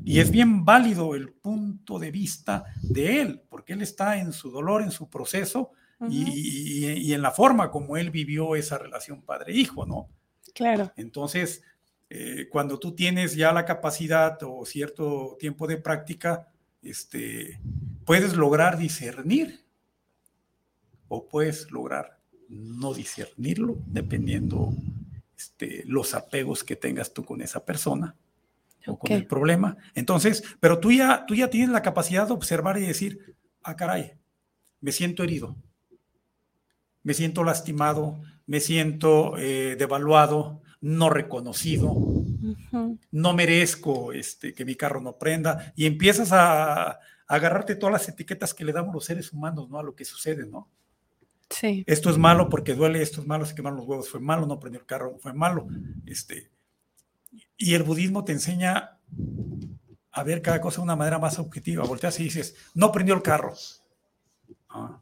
Y 0.05 0.21
es 0.21 0.31
bien 0.31 0.65
válido 0.65 1.15
el 1.15 1.31
punto 1.31 1.99
de 1.99 2.11
vista 2.11 2.65
de 2.83 3.21
él, 3.21 3.43
porque 3.49 3.73
él 3.73 3.83
está 3.83 4.19
en 4.19 4.33
su 4.33 4.51
dolor, 4.51 4.83
en 4.83 4.91
su 4.91 5.09
proceso 5.09 5.73
y, 6.11 6.87
y, 6.87 7.15
en 7.15 7.23
la 7.23 7.31
forma 7.31 7.71
como 7.71 7.97
él 7.97 8.11
vivió 8.11 8.55
esa 8.55 8.77
relación 8.77 9.23
padre-hijo, 9.23 9.87
¿no? 9.87 10.09
Claro. 10.55 10.93
Entonces, 10.97 11.63
eh, 12.11 12.49
cuando 12.51 12.79
tú 12.79 12.95
tienes 12.95 13.35
ya 13.35 13.53
la 13.53 13.65
capacidad 13.65 14.39
o 14.43 14.67
cierto 14.67 15.37
tiempo 15.39 15.67
de 15.67 15.79
práctica, 15.79 16.49
este, 16.83 17.61
puedes 18.07 18.37
lograr 18.37 18.79
discernir 18.79 19.61
o 21.09 21.29
puedes 21.29 21.71
lograr 21.71 22.19
no 22.49 22.95
discernirlo, 22.95 23.77
dependiendo 23.87 24.73
este, 25.37 25.83
los 25.87 26.15
apegos 26.15 26.65
que 26.65 26.77
tengas 26.77 27.13
tú 27.13 27.25
con 27.25 27.43
esa 27.43 27.65
persona 27.65 28.15
o 28.87 28.99
con 28.99 29.13
el 29.13 29.27
problema. 29.27 29.77
Entonces, 29.95 30.45
pero 30.61 30.79
tú 30.79 30.93
ya, 30.93 31.27
tú 31.27 31.35
ya 31.35 31.51
tienes 31.51 31.71
la 31.71 31.83
capacidad 31.83 32.27
de 32.27 32.33
observar 32.33 32.79
y 32.79 32.87
decir, 32.87 33.35
ah, 33.63 33.75
caray, 33.77 34.13
me 34.81 34.93
siento 34.93 35.25
herido, 35.25 35.57
me 37.03 37.13
siento 37.13 37.43
lastimado, 37.43 38.21
me 38.47 38.61
siento 38.61 39.37
eh, 39.39 39.75
devaluado, 39.77 40.63
no 40.81 41.11
reconocido, 41.11 41.93
no 43.11 43.33
merezco 43.33 44.13
este, 44.13 44.55
que 44.55 44.65
mi 44.65 44.77
carro 44.77 45.01
no 45.01 45.19
prenda, 45.19 45.73
y 45.75 45.87
empiezas 45.87 46.31
a, 46.33 47.01
agarrarte 47.27 47.77
todas 47.77 47.93
las 47.93 48.09
etiquetas 48.09 48.55
que 48.55 48.65
le 48.65 48.73
damos 48.73 48.95
los 48.95 49.05
seres 49.05 49.33
humanos, 49.33 49.69
¿no? 49.69 49.79
A 49.79 49.83
lo 49.83 49.95
que 49.95 50.05
sucede, 50.05 50.47
¿no? 50.47 50.69
Sí. 51.51 51.85
Esto 51.87 52.11
es 52.11 52.19
malo 52.19 52.49
porque 52.49 52.75
duele, 52.75 53.03
esto 53.03 53.21
es 53.21 53.27
malo, 53.27 53.45
se 53.45 53.55
quemaron 53.55 53.79
los 53.79 53.87
huevos, 53.87 54.09
fue 54.09 54.21
malo, 54.21 54.47
no 54.47 54.59
prendió 54.59 54.81
el 54.81 54.87
carro, 54.87 55.17
fue 55.19 55.33
malo. 55.33 55.69
Este, 56.05 56.51
y 57.57 57.75
el 57.75 57.83
budismo 57.83 58.25
te 58.25 58.33
enseña 58.33 58.99
a 60.13 60.23
ver 60.23 60.43
cada 60.43 60.61
cosa 60.61 60.79
de 60.79 60.85
una 60.85 60.97
manera 60.97 61.19
más 61.19 61.39
objetiva. 61.39 61.85
Volteas 61.85 62.19
y 62.21 62.25
dices, 62.25 62.57
no 62.75 62.91
prendió 62.91 63.15
el 63.15 63.23
carro. 63.23 63.55
Ah, 64.71 65.01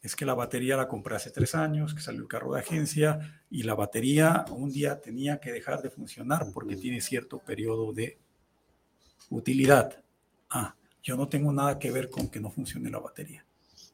es 0.00 0.16
que 0.16 0.24
la 0.24 0.34
batería 0.34 0.76
la 0.76 0.88
compré 0.88 1.16
hace 1.16 1.30
tres 1.30 1.54
años, 1.54 1.94
que 1.94 2.00
salió 2.00 2.22
el 2.22 2.28
carro 2.28 2.54
de 2.54 2.60
agencia 2.60 3.42
y 3.50 3.64
la 3.64 3.74
batería 3.74 4.44
un 4.50 4.70
día 4.70 5.00
tenía 5.00 5.38
que 5.38 5.52
dejar 5.52 5.82
de 5.82 5.90
funcionar 5.90 6.46
porque 6.52 6.76
tiene 6.76 7.00
cierto 7.00 7.38
periodo 7.38 7.92
de 7.92 8.18
utilidad. 9.30 10.02
Ah, 10.48 10.74
yo 11.02 11.16
no 11.16 11.28
tengo 11.28 11.52
nada 11.52 11.78
que 11.78 11.90
ver 11.90 12.10
con 12.10 12.28
que 12.28 12.40
no 12.40 12.50
funcione 12.50 12.90
la 12.90 12.98
batería. 12.98 13.44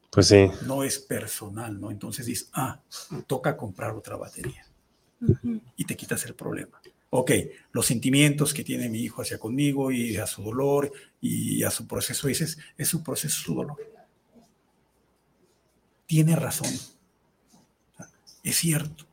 Pues 0.09 0.27
sí. 0.27 0.49
No 0.65 0.83
es 0.83 0.99
personal, 0.99 1.79
¿no? 1.79 1.91
Entonces 1.91 2.25
dices, 2.25 2.49
ah, 2.53 2.79
toca 3.27 3.57
comprar 3.57 3.91
otra 3.91 4.15
batería. 4.15 4.65
Y 5.75 5.85
te 5.85 5.95
quitas 5.95 6.25
el 6.25 6.35
problema. 6.35 6.81
Ok, 7.09 7.31
los 7.71 7.85
sentimientos 7.85 8.53
que 8.53 8.63
tiene 8.63 8.89
mi 8.89 8.99
hijo 8.99 9.21
hacia 9.21 9.37
conmigo 9.37 9.91
y 9.91 10.17
a 10.17 10.27
su 10.27 10.43
dolor 10.43 10.91
y 11.21 11.63
a 11.63 11.71
su 11.71 11.87
proceso, 11.87 12.27
dices, 12.27 12.57
es 12.77 12.87
su 12.87 13.01
proceso, 13.01 13.41
su 13.41 13.55
dolor 13.55 13.77
tiene 16.05 16.35
razón. 16.35 16.71
Es 18.43 18.57
cierto. 18.57 19.05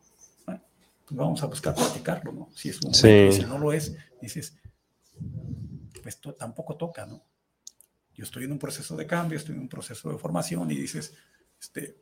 Pues 0.44 0.60
vamos 1.10 1.42
a 1.42 1.46
buscar 1.46 1.74
platicarlo, 1.74 2.32
¿no? 2.32 2.48
Si 2.54 2.68
es 2.68 2.80
un 2.82 2.94
si 2.94 3.42
no 3.42 3.58
lo 3.58 3.72
es, 3.72 3.96
dices, 4.20 4.56
pues 6.02 6.18
tampoco 6.38 6.76
toca, 6.76 7.06
¿no? 7.06 7.22
Yo 8.14 8.24
estoy 8.24 8.44
en 8.44 8.52
un 8.52 8.58
proceso 8.58 8.96
de 8.96 9.06
cambio, 9.06 9.38
estoy 9.38 9.54
en 9.54 9.62
un 9.62 9.68
proceso 9.68 10.10
de 10.10 10.18
formación 10.18 10.70
y 10.70 10.76
dices, 10.76 11.14
este, 11.60 11.96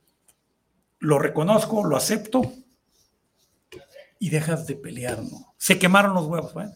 lo 0.98 1.18
reconozco, 1.18 1.84
lo 1.84 1.96
acepto 1.96 2.52
y 4.18 4.30
dejas 4.30 4.66
de 4.66 4.76
pelear, 4.76 5.22
¿no? 5.22 5.54
Se 5.56 5.78
quemaron 5.78 6.14
los 6.14 6.26
huevos, 6.26 6.52
bueno. 6.52 6.74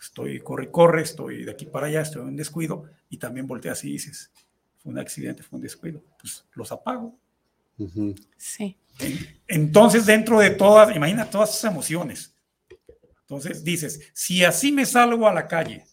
Estoy 0.00 0.40
corre, 0.40 0.70
corre, 0.70 1.02
estoy 1.02 1.44
de 1.44 1.50
aquí 1.50 1.66
para 1.66 1.86
allá, 1.86 2.02
estoy 2.02 2.28
en 2.28 2.36
descuido 2.36 2.84
y 3.08 3.16
también 3.16 3.46
volteas 3.46 3.82
y 3.84 3.92
dices, 3.92 4.30
un 4.84 4.98
accidente, 4.98 5.42
fue 5.42 5.56
un 5.56 5.62
descuido, 5.62 6.02
pues 6.20 6.44
los 6.54 6.70
apago. 6.70 7.18
Sí. 8.36 8.76
Entonces, 9.46 10.06
dentro 10.06 10.38
de 10.38 10.50
todas, 10.50 10.94
imagina 10.94 11.28
todas 11.28 11.50
esas 11.50 11.72
emociones. 11.72 12.34
Entonces 13.22 13.64
dices, 13.64 14.00
si 14.12 14.44
así 14.44 14.70
me 14.70 14.86
salgo 14.86 15.26
a 15.26 15.34
la 15.34 15.48
calle 15.48 15.84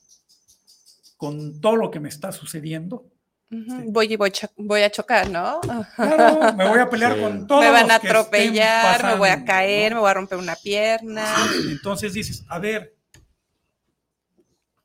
con 1.17 1.60
todo 1.62 1.76
lo 1.76 1.91
que 1.91 1.99
me 1.99 2.10
está 2.10 2.32
sucediendo, 2.32 3.10
voy 3.49 4.13
y 4.13 4.15
voy, 4.15 4.82
a 4.82 4.89
chocar, 4.89 5.30
¿no? 5.30 5.62
Claro, 5.95 6.54
me 6.58 6.67
voy 6.67 6.80
a 6.80 6.89
pelear 6.89 7.19
con 7.19 7.45
todos. 7.45 7.63
Me 7.63 7.69
van 7.69 7.91
a 7.91 7.95
atropellar, 7.95 9.04
me 9.06 9.15
voy 9.15 9.30
a 9.30 9.45
caer, 9.45 9.93
me 9.93 9.99
voy 9.99 10.10
a 10.10 10.13
romper 10.15 10.39
una 10.39 10.56
pierna. 10.56 11.36
Entonces 11.69 12.13
dices, 12.13 12.43
a 12.47 12.58
ver, 12.58 12.95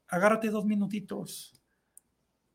agárrate 0.06 0.50
dos 0.50 0.66
minutitos 0.66 1.54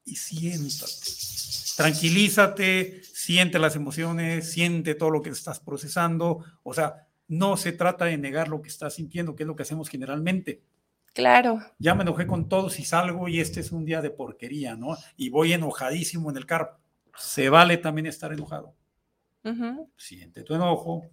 y 0.06 0.16
siéntate 0.16 1.44
tranquilízate, 1.76 3.04
siente 3.04 3.60
las 3.60 3.76
emociones, 3.76 4.52
siente 4.52 4.96
todo 4.96 5.10
lo 5.10 5.22
que 5.22 5.30
estás 5.30 5.60
procesando. 5.60 6.44
O 6.64 6.74
sea, 6.74 7.08
no 7.28 7.58
se 7.58 7.72
trata 7.72 8.06
de 8.06 8.18
negar 8.18 8.48
lo 8.48 8.62
que 8.62 8.70
estás 8.70 8.96
sintiendo, 8.96 9.36
que 9.36 9.44
es 9.44 9.48
lo 9.48 9.56
que 9.56 9.64
hacemos 9.64 9.90
generalmente. 9.90 10.62
Claro. 11.14 11.60
Ya 11.80 11.96
me 11.96 12.04
enojé 12.04 12.26
con 12.28 12.50
todos 12.50 12.80
y 12.80 12.86
salgo 12.86 13.28
y 13.28 13.40
este 13.40 13.60
es 13.60 13.72
un 13.72 13.86
día 13.86 14.02
de 14.02 14.10
porquería, 14.10 14.76
¿no? 14.76 14.98
Y 15.16 15.30
voy 15.30 15.54
enojadísimo 15.54 16.30
en 16.30 16.38
el 16.38 16.46
carro. 16.46 16.80
Se 17.16 17.50
vale 17.50 17.78
también 17.78 18.08
estar 18.08 18.34
enojado. 18.34 18.76
Siente 19.98 20.44
tu 20.44 20.56
enojo, 20.56 21.06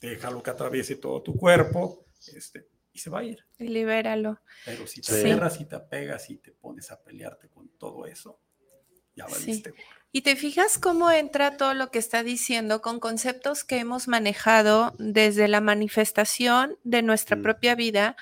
déjalo 0.00 0.42
que 0.42 0.50
atraviese 0.50 0.96
todo 0.96 1.22
tu 1.22 1.34
cuerpo, 1.34 2.04
este, 2.34 2.68
y 2.92 2.98
se 2.98 3.08
va 3.08 3.20
a 3.20 3.24
ir. 3.24 3.38
Y 3.58 3.68
libéralo. 3.68 4.38
Pero 4.66 4.86
si 4.86 5.00
te 5.00 5.20
cierras 5.22 5.60
y 5.60 5.64
te 5.64 5.80
pegas 5.80 6.28
y 6.28 6.36
te 6.36 6.52
pones 6.52 6.90
a 6.90 7.02
pelearte 7.02 7.48
con 7.48 7.68
todo 7.78 8.06
eso, 8.06 8.38
y 10.12 10.22
te 10.22 10.36
fijas 10.36 10.78
cómo 10.78 11.10
entra 11.10 11.56
todo 11.56 11.74
lo 11.74 11.90
que 11.90 11.98
está 11.98 12.22
diciendo 12.22 12.82
con 12.82 13.00
conceptos 13.00 13.64
que 13.64 13.78
hemos 13.78 14.08
manejado 14.08 14.94
desde 14.98 15.48
la 15.48 15.60
manifestación 15.60 16.76
de 16.84 17.02
nuestra 17.02 17.36
mm. 17.36 17.42
propia 17.42 17.74
vida. 17.74 18.16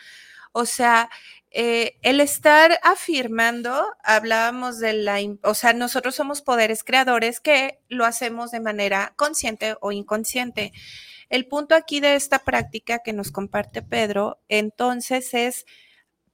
O 0.53 0.67
sea, 0.67 1.11
eh, 1.51 1.99
el 2.03 2.21
estar 2.21 2.79
afirmando, 2.83 3.87
hablábamos 4.03 4.79
de 4.79 4.95
la, 4.95 5.19
o 5.43 5.55
sea, 5.55 5.75
nosotros 5.75 6.15
somos 6.15 6.41
poderes 6.41 6.83
creadores 6.85 7.41
que 7.41 7.81
lo 7.89 8.07
hacemos 8.07 8.51
de 8.51 8.61
manera 8.61 9.13
consciente 9.17 9.77
o 9.81 9.93
inconsciente. 9.93 10.73
El 11.29 11.47
punto 11.47 11.75
aquí 11.75 12.01
de 12.01 12.15
esta 12.15 12.41
práctica 12.41 13.01
que 13.01 13.13
nos 13.13 13.33
comparte 13.33 13.83
Pedro, 13.83 14.41
entonces 14.49 15.35
es 15.35 15.67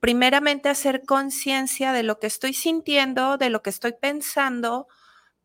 primeramente 0.01 0.69
hacer 0.69 1.03
conciencia 1.05 1.93
de 1.93 2.05
lo 2.05 2.19
que 2.21 2.29
estoy 2.29 2.55
sintiendo, 2.55 3.39
de 3.39 3.51
lo 3.51 3.63
que 3.63 3.71
estoy 3.71 3.95
pensando, 4.01 4.87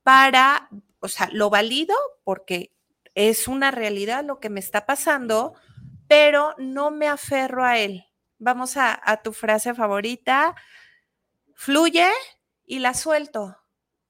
para, 0.04 0.70
o 1.00 1.08
sea, 1.08 1.30
lo 1.32 1.50
valido 1.50 1.96
porque 2.24 2.72
es 3.16 3.48
una 3.48 3.72
realidad 3.72 4.24
lo 4.24 4.40
que 4.40 4.50
me 4.50 4.60
está 4.60 4.86
pasando, 4.86 5.54
pero 6.08 6.54
no 6.58 6.92
me 6.92 7.08
aferro 7.08 7.64
a 7.64 7.80
él. 7.80 8.06
Vamos 8.40 8.78
a, 8.78 9.22
tu 9.24 9.34
frase 9.34 9.74
favorita, 9.74 10.56
fluye 11.54 12.10
y 12.66 12.80
la 12.80 12.94
suelto, 12.94 13.58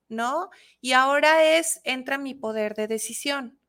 ¿no? 0.09 0.49
Y 0.81 0.93
ahora 0.93 1.43
es, 1.43 1.81
entra 1.83 2.17
mi 2.17 2.33
poder 2.33 2.75
de 2.75 2.87
decisión. 2.87 3.59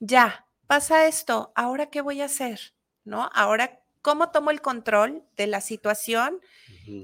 Ya, 0.00 0.46
pasa 0.66 1.06
esto, 1.06 1.52
¿ahora 1.54 1.90
qué 1.90 2.00
voy 2.00 2.22
a 2.22 2.26
hacer? 2.26 2.74
¿No? 3.04 3.30
Ahora 3.34 3.82
cómo 4.00 4.30
tomo 4.30 4.50
el 4.50 4.60
control 4.60 5.24
de 5.36 5.46
la 5.46 5.60
situación, 5.60 6.40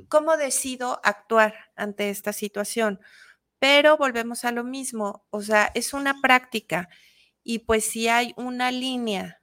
cómo 0.08 0.36
decido 0.36 1.00
actuar 1.04 1.70
ante 1.76 2.10
esta 2.10 2.32
situación. 2.32 3.00
Pero 3.58 3.96
volvemos 3.96 4.44
a 4.44 4.52
lo 4.52 4.64
mismo, 4.64 5.24
o 5.30 5.42
sea, 5.42 5.70
es 5.74 5.92
una 5.92 6.20
práctica 6.20 6.88
y 7.42 7.60
pues 7.60 7.84
si 7.84 8.08
hay 8.08 8.34
una 8.36 8.70
línea 8.70 9.40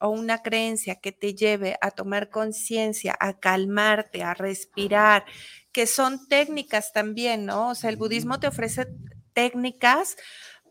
o 0.00 0.08
una 0.08 0.42
creencia 0.42 0.96
que 0.96 1.12
te 1.12 1.34
lleve 1.34 1.76
a 1.80 1.90
tomar 1.90 2.30
conciencia, 2.30 3.16
a 3.20 3.38
calmarte, 3.38 4.22
a 4.22 4.34
respirar, 4.34 5.24
que 5.72 5.86
son 5.86 6.26
técnicas 6.28 6.92
también, 6.92 7.46
¿no? 7.46 7.70
O 7.70 7.74
sea, 7.74 7.90
el 7.90 7.96
budismo 7.96 8.40
te 8.40 8.48
ofrece 8.48 8.86
técnicas 9.34 10.16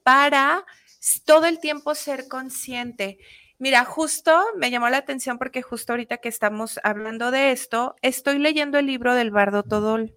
para 0.03 0.65
todo 1.25 1.45
el 1.45 1.59
tiempo 1.59 1.95
ser 1.95 2.27
consciente. 2.27 3.19
Mira, 3.57 3.85
justo 3.85 4.41
me 4.57 4.71
llamó 4.71 4.89
la 4.89 4.97
atención 4.97 5.37
porque 5.37 5.61
justo 5.61 5.93
ahorita 5.93 6.17
que 6.17 6.29
estamos 6.29 6.79
hablando 6.83 7.29
de 7.29 7.51
esto, 7.51 7.95
estoy 8.01 8.39
leyendo 8.39 8.79
el 8.79 8.85
libro 8.85 9.13
del 9.13 9.31
Bardo 9.31 9.63
Todol, 9.63 10.15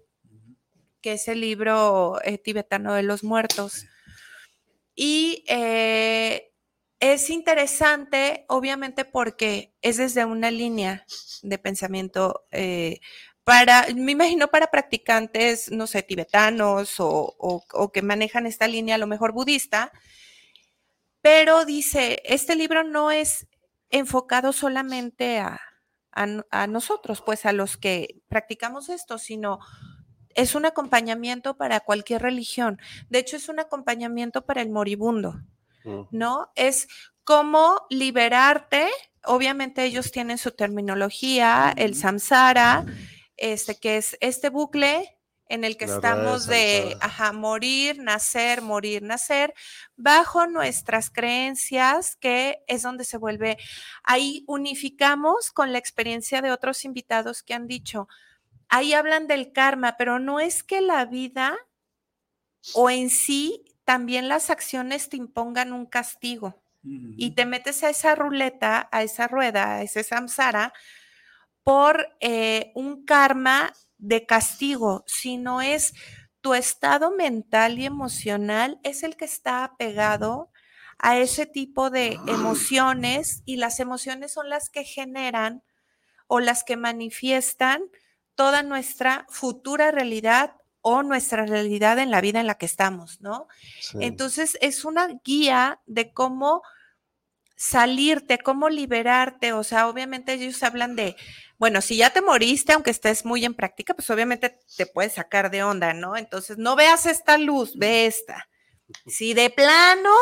que 1.01 1.13
es 1.13 1.27
el 1.27 1.41
libro 1.41 2.19
eh, 2.23 2.37
tibetano 2.37 2.93
de 2.93 3.03
los 3.03 3.23
muertos. 3.23 3.85
Y 4.95 5.43
eh, 5.47 6.52
es 7.03 7.29
interesante, 7.29 8.45
obviamente, 8.47 9.03
porque 9.03 9.75
es 9.81 9.97
desde 9.97 10.23
una 10.23 10.49
línea 10.51 11.05
de 11.41 11.57
pensamiento 11.57 12.45
eh, 12.49 13.01
para, 13.43 13.87
me 13.93 14.13
imagino 14.13 14.47
para 14.47 14.71
practicantes, 14.71 15.69
no 15.69 15.85
sé, 15.85 16.01
tibetanos 16.03 16.95
o, 16.99 17.91
que 17.93 18.01
manejan 18.01 18.45
esta 18.45 18.69
línea 18.69 18.95
a 18.95 18.99
lo 18.99 19.07
mejor 19.07 19.33
budista, 19.33 19.91
pero 21.21 21.65
dice, 21.65 22.21
este 22.23 22.55
libro 22.55 22.85
no 22.85 23.11
es 23.11 23.47
enfocado 23.89 24.53
solamente 24.53 25.39
a, 25.39 25.59
nosotros, 26.69 27.21
pues 27.21 27.45
a 27.45 27.51
los 27.51 27.75
que 27.75 28.21
practicamos 28.29 28.87
esto, 28.87 29.17
sino 29.17 29.59
es 30.35 30.55
un 30.55 30.65
acompañamiento 30.65 31.57
para 31.57 31.81
cualquier 31.81 32.21
religión. 32.21 32.79
De 33.09 33.19
hecho, 33.19 33.35
es 33.35 33.49
un 33.49 33.59
acompañamiento 33.59 34.45
para 34.45 34.61
el 34.61 34.69
moribundo, 34.69 35.41
¿no? 36.11 36.51
Es 36.55 36.87
cómo 37.23 37.85
liberarte. 37.89 38.89
Obviamente 39.23 39.83
ellos 39.83 40.11
tienen 40.11 40.37
su 40.37 40.51
terminología, 40.51 41.73
el 41.75 41.95
samsara, 41.95 42.85
este 43.37 43.75
que 43.75 43.97
es 43.97 44.17
este 44.19 44.49
bucle 44.49 45.17
en 45.47 45.63
el 45.63 45.77
que 45.77 45.85
estamos 45.85 46.47
de, 46.47 46.97
morir, 47.33 47.99
nacer, 47.99 48.61
morir, 48.61 49.03
nacer, 49.03 49.53
bajo 49.95 50.47
nuestras 50.47 51.11
creencias, 51.11 52.15
que 52.15 52.63
es 52.67 52.81
donde 52.81 53.03
se 53.03 53.17
vuelve, 53.17 53.57
ahí 54.03 54.43
unificamos 54.47 55.51
con 55.51 55.71
la 55.71 55.77
experiencia 55.77 56.41
de 56.41 56.51
otros 56.51 56.85
invitados 56.85 57.43
que 57.43 57.53
han 57.53 57.67
dicho, 57.67 58.07
ahí 58.67 58.93
hablan 58.93 59.27
del 59.27 59.51
karma, 59.51 59.95
pero 59.97 60.17
no 60.17 60.39
es 60.39 60.63
que 60.63 60.81
la 60.81 61.05
vida 61.05 61.55
o 62.73 62.89
en 62.89 63.11
sí 63.11 63.63
también 63.85 64.29
las 64.29 64.49
acciones 64.49 65.09
te 65.09 65.17
impongan 65.17 65.73
un 65.73 65.85
castigo 65.85 66.61
y 66.85 67.31
te 67.31 67.45
metes 67.45 67.81
a 67.83 67.89
esa 67.89 68.13
ruleta, 68.13 68.89
a 68.91 69.03
esa 69.03 69.27
rueda, 69.27 69.75
a 69.75 69.83
ese 69.83 70.03
samsara, 70.03 70.73
por 71.63 72.09
eh, 72.19 72.73
un 72.75 73.05
karma 73.05 73.71
de 73.97 74.25
castigo, 74.25 75.05
sino 75.07 75.61
es 75.61 75.93
tu 76.41 76.53
estado 76.53 77.11
mental 77.11 77.79
y 77.79 77.85
emocional 77.85 78.81
es 78.83 79.03
el 79.03 79.15
que 79.15 79.23
está 79.23 79.63
apegado 79.63 80.51
a 80.99 81.17
ese 81.17 81.45
tipo 81.45 81.89
de 81.89 82.19
emociones 82.27 83.43
y 83.45 83.55
las 83.55 83.79
emociones 83.79 84.33
son 84.33 84.49
las 84.49 84.69
que 84.69 84.83
generan 84.83 85.63
o 86.27 86.41
las 86.41 86.65
que 86.65 86.75
manifiestan 86.75 87.81
toda 88.35 88.61
nuestra 88.61 89.25
futura 89.29 89.91
realidad 89.91 90.55
o 90.83 91.01
nuestra 91.01 91.45
realidad 91.45 91.97
en 91.97 92.11
la 92.11 92.21
vida 92.21 92.41
en 92.41 92.45
la 92.45 92.55
que 92.55 92.65
estamos, 92.65 93.21
¿no? 93.21 93.47
Entonces 93.95 94.57
es 94.61 94.83
una 94.83 95.07
guía 95.23 95.79
de 95.85 96.11
cómo 96.11 96.61
salirte, 97.55 98.37
cómo 98.37 98.67
liberarte, 98.67 99.53
o 99.53 99.63
sea, 99.63 99.87
obviamente 99.87 100.33
ellos 100.33 100.61
hablan 100.61 100.97
de, 100.97 101.15
bueno, 101.57 101.81
si 101.81 101.95
ya 101.95 102.09
te 102.09 102.21
moriste, 102.21 102.73
aunque 102.73 102.91
estés 102.91 103.23
muy 103.23 103.45
en 103.45 103.53
práctica, 103.53 103.93
pues 103.93 104.09
obviamente 104.09 104.59
te 104.75 104.85
puedes 104.85 105.13
sacar 105.13 105.49
de 105.49 105.63
onda, 105.63 105.93
¿no? 105.93 106.17
Entonces, 106.17 106.57
no 106.57 106.75
veas 106.75 107.05
esta 107.05 107.37
luz, 107.37 107.77
ve 107.77 108.05
esta. 108.05 108.49
Si 109.07 109.33
de 109.33 109.49
plano 109.49 110.13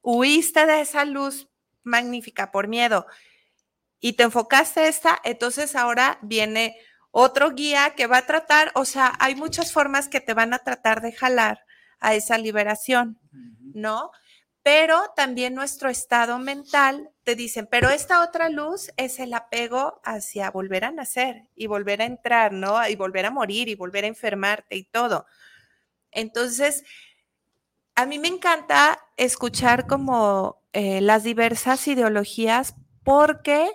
huiste 0.00 0.64
de 0.64 0.80
esa 0.82 1.04
luz 1.04 1.48
magnífica 1.82 2.52
por 2.52 2.68
miedo 2.68 3.06
y 3.98 4.12
te 4.12 4.22
enfocaste 4.22 4.86
esta, 4.86 5.20
entonces 5.24 5.74
ahora 5.74 6.20
viene 6.22 6.76
otro 7.10 7.50
guía 7.50 7.94
que 7.96 8.06
va 8.06 8.18
a 8.18 8.26
tratar, 8.26 8.70
o 8.74 8.84
sea, 8.84 9.14
hay 9.18 9.34
muchas 9.34 9.72
formas 9.72 10.08
que 10.08 10.20
te 10.20 10.34
van 10.34 10.54
a 10.54 10.58
tratar 10.58 11.00
de 11.00 11.12
jalar 11.12 11.64
a 12.00 12.14
esa 12.14 12.38
liberación, 12.38 13.18
¿no? 13.74 14.10
pero 14.68 15.00
también 15.16 15.54
nuestro 15.54 15.88
estado 15.88 16.38
mental 16.38 17.08
te 17.24 17.34
dicen, 17.34 17.66
pero 17.70 17.88
esta 17.88 18.22
otra 18.22 18.50
luz 18.50 18.90
es 18.98 19.18
el 19.18 19.32
apego 19.32 19.98
hacia 20.04 20.50
volver 20.50 20.84
a 20.84 20.90
nacer 20.90 21.46
y 21.56 21.66
volver 21.66 22.02
a 22.02 22.04
entrar, 22.04 22.52
¿no? 22.52 22.86
Y 22.86 22.94
volver 22.94 23.24
a 23.24 23.30
morir 23.30 23.70
y 23.70 23.76
volver 23.76 24.04
a 24.04 24.08
enfermarte 24.08 24.76
y 24.76 24.84
todo. 24.84 25.24
Entonces, 26.10 26.84
a 27.94 28.04
mí 28.04 28.18
me 28.18 28.28
encanta 28.28 29.00
escuchar 29.16 29.86
como 29.86 30.62
eh, 30.74 31.00
las 31.00 31.22
diversas 31.22 31.88
ideologías 31.88 32.74
porque 33.04 33.70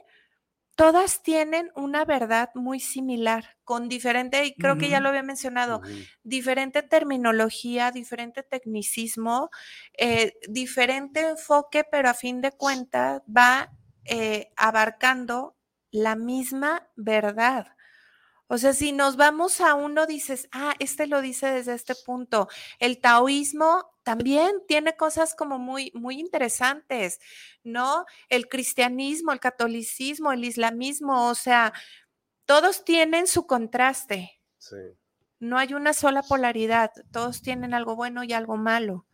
todas 0.75 1.21
tienen 1.23 1.71
una 1.75 2.05
verdad 2.05 2.49
muy 2.55 2.79
similar, 2.79 3.57
con 3.63 3.89
diferente, 3.89 4.45
y 4.45 4.55
creo 4.57 4.77
que 4.77 4.89
ya 4.89 4.99
lo 4.99 5.09
había 5.09 5.23
mencionado, 5.23 5.81
diferente 6.23 6.81
terminología, 6.83 7.91
diferente 7.91 8.43
tecnicismo, 8.43 9.49
eh, 9.97 10.33
diferente 10.49 11.21
enfoque, 11.29 11.83
pero 11.89 12.09
a 12.09 12.13
fin 12.13 12.41
de 12.41 12.51
cuentas 12.51 13.21
va 13.27 13.71
eh, 14.05 14.51
abarcando 14.57 15.55
la 15.91 16.15
misma 16.15 16.89
verdad. 16.95 17.67
O 18.53 18.59
sea, 18.59 18.73
si 18.73 18.91
nos 18.91 19.15
vamos 19.15 19.61
a 19.61 19.73
uno, 19.73 20.05
dices, 20.05 20.47
ah, 20.51 20.75
este 20.77 21.07
lo 21.07 21.21
dice 21.21 21.47
desde 21.47 21.73
este 21.73 21.95
punto. 21.95 22.49
El 22.77 23.01
taoísmo 23.01 23.83
también 24.03 24.51
tiene 24.67 24.95
cosas 24.95 25.33
como 25.33 25.57
muy, 25.57 25.91
muy 25.95 26.19
interesantes, 26.19 27.19
¿no? 27.63 28.05
El 28.29 28.47
cristianismo, 28.47 29.31
el 29.31 29.39
catolicismo, 29.39 30.31
el 30.31 30.45
islamismo, 30.45 31.29
o 31.29 31.33
sea, 31.33 31.73
todos 32.45 32.85
tienen 32.85 33.25
su 33.25 33.47
contraste. 33.47 34.39
Sí. 34.59 34.75
No 35.39 35.57
hay 35.57 35.73
una 35.73 35.93
sola 35.93 36.21
polaridad, 36.21 36.91
todos 37.11 37.41
tienen 37.41 37.73
algo 37.73 37.95
bueno 37.95 38.23
y 38.23 38.33
algo 38.33 38.55
malo. 38.55 39.07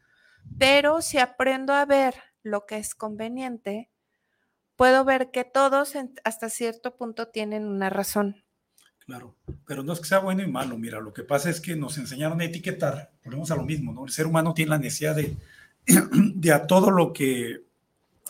Pero 0.57 1.01
si 1.01 1.17
aprendo 1.17 1.71
a 1.71 1.85
ver 1.85 2.13
lo 2.43 2.65
que 2.65 2.75
es 2.75 2.93
conveniente, 2.93 3.89
puedo 4.75 5.05
ver 5.05 5.31
que 5.31 5.45
todos 5.45 5.93
hasta 6.25 6.49
cierto 6.49 6.97
punto 6.97 7.29
tienen 7.29 7.65
una 7.65 7.89
razón. 7.89 8.43
Claro, 9.09 9.35
pero 9.65 9.81
no 9.81 9.91
es 9.91 9.99
que 9.99 10.05
sea 10.05 10.19
bueno 10.19 10.43
y 10.43 10.47
malo, 10.47 10.77
mira, 10.77 10.99
lo 10.99 11.11
que 11.11 11.23
pasa 11.23 11.49
es 11.49 11.59
que 11.59 11.75
nos 11.75 11.97
enseñaron 11.97 12.41
a 12.41 12.45
etiquetar, 12.45 13.11
volvemos 13.25 13.49
a 13.49 13.55
lo 13.55 13.63
mismo, 13.63 13.91
¿no? 13.91 14.05
El 14.05 14.11
ser 14.11 14.27
humano 14.27 14.53
tiene 14.53 14.69
la 14.69 14.77
necesidad 14.77 15.15
de, 15.15 15.35
de 16.35 16.51
a 16.51 16.67
todo 16.67 16.91
lo 16.91 17.11
que, 17.11 17.63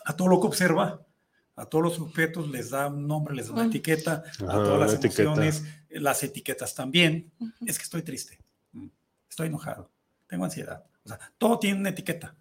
a 0.06 0.16
todo 0.16 0.30
lo 0.30 0.40
que 0.40 0.48
observa, 0.48 1.02
a 1.58 1.66
todos 1.66 1.84
los 1.84 2.00
objetos 2.00 2.50
les 2.50 2.70
da 2.70 2.88
un 2.88 3.06
nombre, 3.06 3.36
les 3.36 3.50
da 3.50 3.56
una 3.56 3.66
etiqueta, 3.66 4.24
a 4.48 4.54
todas 4.54 4.80
las 4.80 5.04
emociones, 5.04 5.66
las 5.90 6.24
etiquetas 6.24 6.74
también. 6.74 7.30
Es 7.66 7.78
que 7.78 7.84
estoy 7.84 8.02
triste, 8.02 8.40
estoy 9.30 9.48
enojado, 9.48 9.92
tengo 10.28 10.46
ansiedad. 10.46 10.86
O 11.04 11.10
sea, 11.10 11.20
todo 11.38 11.60
tiene 11.60 11.82
una 11.82 11.90
etiqueta. 11.90 12.34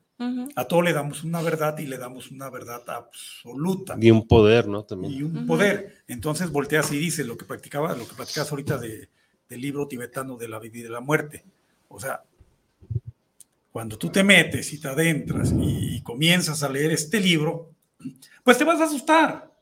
A 0.57 0.65
todo 0.65 0.83
le 0.83 0.93
damos 0.93 1.23
una 1.23 1.41
verdad 1.43 1.79
y 1.79 1.87
le 1.87 1.97
damos 1.97 2.33
una 2.33 2.51
verdad 2.51 2.83
absoluta. 2.89 3.97
Y 4.01 4.11
un 4.11 4.27
poder, 4.27 4.67
¿no? 4.67 4.85
También. 4.85 5.13
Y 5.13 5.23
un 5.23 5.47
poder. 5.47 6.03
Entonces 6.09 6.51
volteas 6.51 6.91
y 6.93 6.99
dices 6.99 7.25
lo 7.25 7.37
que 7.37 7.45
practicaba, 7.45 7.95
lo 7.95 8.07
que 8.07 8.15
practicas 8.15 8.51
ahorita 8.51 8.79
de, 8.79 9.09
del 9.49 9.61
libro 9.61 9.87
tibetano 9.87 10.37
de 10.37 10.49
la 10.49 10.59
vida 10.59 10.79
y 10.79 10.83
de 10.83 10.91
la 10.91 11.01
muerte. 11.01 11.45
O 11.87 12.01
sea, 12.01 12.25
cuando 13.71 13.97
tú 13.97 14.11
te 14.11 14.25
metes 14.25 14.73
y 14.73 14.81
te 14.81 14.89
adentras 14.89 15.55
y, 15.57 16.01
comienzas 16.03 16.63
a 16.63 16.69
leer 16.69 16.91
este 16.91 17.21
libro, 17.21 17.71
pues 18.43 18.59
te 18.59 18.65
vas 18.65 18.81
a 18.81 18.85
asustar. 18.85 19.53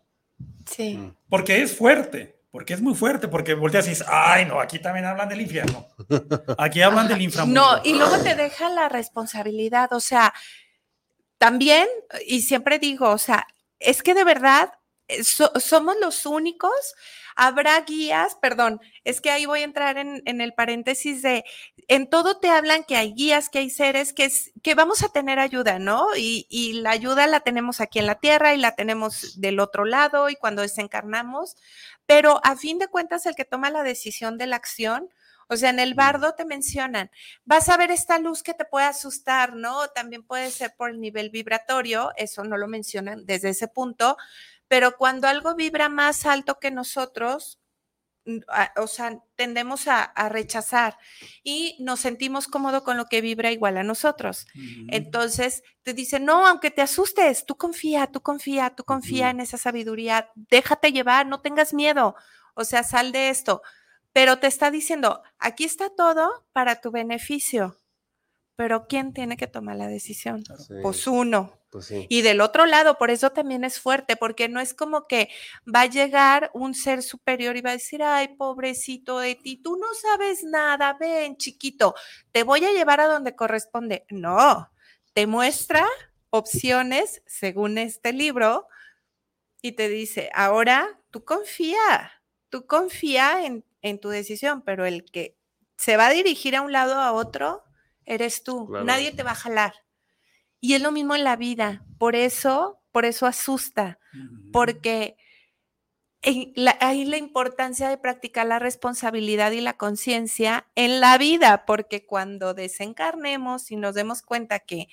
Sí. 0.65 1.13
Porque 1.29 1.61
es 1.61 1.77
fuerte 1.77 2.36
porque 2.57 2.73
es 2.73 2.81
muy 2.81 2.95
fuerte, 2.95 3.29
porque 3.29 3.53
volteas 3.53 3.87
y 3.87 3.91
dices, 3.91 4.07
ay, 4.09 4.47
no, 4.47 4.59
aquí 4.63 4.79
también 4.79 5.05
hablan 5.05 5.29
del 5.29 5.43
infierno. 5.43 5.87
Aquí 6.57 6.81
hablan 6.81 7.07
del 7.07 7.21
inframundo. 7.21 7.61
No, 7.61 7.83
y 7.85 7.93
luego 7.93 8.17
te 8.23 8.35
deja 8.35 8.71
la 8.71 8.89
responsabilidad, 8.89 9.93
o 9.93 10.01
sea, 10.01 10.33
también, 11.37 11.87
y 12.27 12.41
siempre 12.41 12.79
digo, 12.79 13.11
o 13.11 13.19
sea, 13.19 13.47
es 13.79 14.03
que 14.03 14.15
de 14.15 14.25
verdad 14.25 14.73
eh, 15.09 15.23
somos 15.25 15.97
los 16.01 16.27
únicos 16.27 16.95
Habrá 17.39 17.79
guías, 17.83 18.35
perdón, 18.41 18.81
es 19.05 19.21
que 19.21 19.31
ahí 19.31 19.45
voy 19.45 19.61
a 19.61 19.65
entrar 19.65 19.99
en, 19.99 20.41
el 20.41 20.55
paréntesis 20.55 21.21
de, 21.21 21.45
en 21.87 22.09
todo 22.09 22.39
te 22.39 22.49
hablan 22.49 22.83
que 22.83 22.97
hay 22.97 23.13
guías, 23.13 23.51
que 23.51 23.59
hay 23.59 23.69
seres, 23.69 24.15
que, 24.15 24.33
que 24.63 24.75
vamos 24.75 25.03
a 25.03 25.11
tener 25.11 25.39
ayuda, 25.39 25.79
¿no? 25.79 26.17
Y, 26.17 26.47
y 26.49 26.73
la 26.81 26.93
ayuda 26.93 27.27
la 27.27 27.41
tenemos 27.41 27.83
aquí 27.83 27.99
en 27.99 28.07
la 28.07 28.15
tierra 28.15 28.55
y 28.55 28.59
la 28.59 28.75
tenemos 28.75 29.39
del 29.39 29.61
otro 29.61 29.85
lado 29.85 30.31
y 30.31 30.37
cuando 30.37 30.63
desencarnamos, 30.63 31.59
pero 32.07 32.41
a 32.43 32.57
fin 32.57 32.79
de 32.79 32.89
cuentas 32.89 33.27
el 33.27 33.35
que 33.37 33.45
toma 33.45 33.69
la 33.69 33.83
decisión 33.83 34.39
de 34.39 34.47
la 34.47 34.57
acción, 34.57 35.11
o 35.49 35.57
sea, 35.57 35.71
en 35.71 35.79
el 35.79 35.93
bardo 35.95 36.35
te 36.35 36.47
mencionan, 36.47 37.11
vas 37.45 37.69
a 37.69 37.77
ver 37.77 37.91
esta 37.91 38.19
luz 38.19 38.43
que 38.43 38.55
te 38.55 38.65
puede 38.65 38.87
asustar, 38.87 39.55
¿no? 39.55 39.89
También 39.89 40.23
puede 40.25 40.51
ser 40.51 40.75
por 40.75 40.91
el 40.91 41.01
nivel 41.01 41.29
vibratorio, 41.31 42.13
eso 42.17 42.45
no 42.45 42.57
lo 42.57 42.67
mencionan 42.67 43.27
desde 43.27 43.51
ese 43.51 43.69
punto, 43.69 44.17
pero 44.69 44.97
cuando 44.97 45.29
algo 45.29 45.55
vibra 45.55 45.89
más 45.89 46.27
alto 46.27 46.59
que 46.59 46.71
nosotros, 46.71 47.61
o 48.77 48.87
sea, 48.89 49.23
tendemos 49.37 49.87
a, 49.87 50.13
rechazar 50.29 50.99
y 51.45 51.77
nos 51.81 52.01
sentimos 52.01 52.49
cómodos 52.49 52.83
con 52.83 52.97
lo 52.97 53.07
que 53.07 53.21
vibra 53.21 53.53
igual 53.53 53.77
a 53.77 53.85
nosotros. 53.85 54.47
Entonces 54.89 55.63
te 55.83 55.95
dicen, 55.95 56.25
no, 56.25 56.47
aunque 56.47 56.71
te 56.71 56.83
asustes, 56.83 57.47
tú 57.47 57.57
confía, 57.57 58.09
tú 58.09 58.21
confía, 58.21 58.71
tú 58.71 58.85
confía 58.85 59.31
en 59.31 59.41
esa 59.41 59.59
sabiduría, 59.59 60.31
déjate 60.35 60.91
llevar, 60.91 61.27
no 61.27 61.41
tengas 61.41 61.73
miedo, 61.73 62.17
o 62.55 62.65
sea, 62.65 62.83
sal 62.83 63.13
de 63.13 63.29
esto. 63.29 63.63
Pero 64.13 64.39
te 64.39 64.47
está 64.49 64.71
diciendo, 64.71 65.23
aquí 65.39 65.65
está 65.65 65.91
todo 65.91 66.47
para 66.53 66.81
tu 66.81 66.91
beneficio. 66.91 67.77
Pero 68.57 68.87
¿quién 68.89 69.13
tiene 69.13 69.37
que 69.37 69.47
tomar 69.47 69.77
la 69.77 69.89
decisión? 69.89 70.43
Pues 70.83 71.07
uno. 71.07 71.53
Pues 71.77 71.89
sí. 71.89 72.07
Y 72.09 72.23
del 72.23 72.41
otro 72.41 72.65
lado, 72.65 72.97
por 72.97 73.11
eso 73.11 73.33
también 73.33 73.63
es 73.63 73.79
fuerte, 73.79 74.17
porque 74.17 74.49
no 74.49 74.61
es 74.61 74.73
como 74.73 75.07
que 75.07 75.29
va 75.67 75.83
a 75.83 75.87
llegar 75.87 76.51
un 76.55 76.73
ser 76.73 77.03
superior 77.03 77.55
y 77.55 77.61
va 77.61 77.69
a 77.69 77.75
decir, 77.75 78.03
ay, 78.03 78.29
pobrecito 78.29 79.19
de 79.19 79.35
ti, 79.35 79.59
tú 79.59 79.77
no 79.77 79.89
sabes 79.93 80.43
nada, 80.43 80.97
ven, 80.99 81.37
chiquito, 81.37 81.95
te 82.33 82.45
voy 82.45 82.65
a 82.65 82.73
llevar 82.73 83.03
a 83.03 83.09
donde 83.09 83.37
corresponde. 83.37 84.07
No, 84.09 84.73
te 85.13 85.27
muestra 85.27 85.87
opciones 86.31 87.21
según 87.27 87.77
este 87.77 88.15
libro 88.15 88.69
y 89.61 89.73
te 89.73 89.91
dice, 89.91 90.31
ahora 90.33 90.99
tú 91.11 91.27
confía, 91.27 92.23
tú 92.49 92.67
confía 92.67 93.45
en, 93.45 93.67
en 93.83 94.01
tu 94.01 94.09
decisión, 94.09 94.63
pero 94.63 94.87
el 94.87 95.05
que 95.05 95.37
se 95.77 95.99
va 95.99 96.07
a 96.07 96.13
dirigir 96.13 96.57
a 96.57 96.63
un 96.63 96.73
lado 96.73 96.95
a 96.95 97.13
otro, 97.13 97.65
eres 98.07 98.45
tú. 98.45 98.67
Claro. 98.67 98.87
Nadie 98.87 99.13
te 99.13 99.23
va 99.23 99.33
a 99.33 99.35
jalar. 99.35 99.75
Y 100.67 100.75
es 100.75 100.83
lo 100.83 100.91
mismo 100.91 101.15
en 101.15 101.23
la 101.23 101.37
vida. 101.37 101.85
Por 101.97 102.17
eso, 102.17 102.81
por 102.91 103.05
eso 103.05 103.27
asusta, 103.27 104.01
porque 104.53 105.17
la- 106.57 106.77
hay 106.81 107.05
la 107.05 107.19
importancia 107.19 107.89
de 107.89 107.99
practicar 107.99 108.47
la 108.47 108.59
responsabilidad 108.59 109.53
y 109.53 109.61
la 109.61 109.77
conciencia 109.77 110.67
en 110.75 110.99
la 111.01 111.19
vida, 111.19 111.65
porque 111.67 112.05
cuando 112.05 112.53
desencarnemos 112.53 113.71
y 113.71 113.77
nos 113.77 113.95
demos 113.95 114.23
cuenta 114.23 114.59
que 114.59 114.89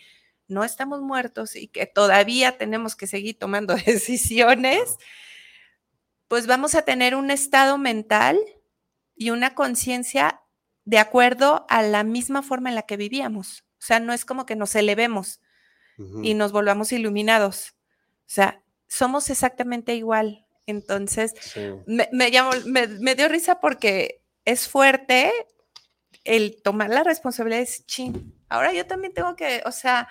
no 0.48 0.64
estamos 0.64 1.02
muertos 1.02 1.56
y 1.56 1.70
que 1.70 1.88
todavía 1.88 2.58
tenemos 2.60 2.96
que 2.96 3.08
seguir 3.08 3.40
tomando 3.40 3.74
decisiones, 3.88 4.98
pues 6.28 6.48
vamos 6.48 6.76
a 6.76 6.84
tener 6.84 7.16
un 7.16 7.32
estado 7.32 7.78
mental 7.78 8.40
y 9.16 9.30
una 9.32 9.56
conciencia 9.56 10.42
de 10.86 11.00
acuerdo 11.00 11.66
a 11.70 11.82
la 11.82 12.04
misma 12.04 12.44
forma 12.44 12.70
en 12.70 12.76
la 12.76 12.84
que 12.84 12.98
vivíamos. 12.98 13.64
O 13.80 13.86
sea, 13.86 14.00
no 14.00 14.14
es 14.14 14.26
como 14.26 14.46
que 14.46 14.56
nos 14.56 14.76
elevemos 14.76 15.40
Y 15.98 16.34
nos 16.34 16.52
volvamos 16.52 16.92
iluminados. 16.92 17.76
O 18.22 18.26
sea, 18.26 18.62
somos 18.88 19.30
exactamente 19.30 19.96
igual. 19.96 20.46
Entonces, 20.66 21.34
Sí. 21.40 21.60
me, 21.86 22.10
me 22.12 22.32
llamó- 22.32 22.52
me- 22.66 22.88
me 22.88 23.16
dio 23.16 23.28
risa 23.28 23.60
porque 23.60 24.22
es 24.46 24.68
fuerte 24.68 25.32
el 26.24 26.62
tomar 26.64 26.90
la 26.90 27.04
responsabilidad 27.04 27.58
de 27.60 27.66
decir, 27.66 27.86
chin, 27.86 28.34
ahora 28.50 28.72
yo 28.74 28.86
también 28.86 29.14
tengo 29.14 29.36
que, 29.36 29.62
o 29.66 29.72
sea, 29.72 30.08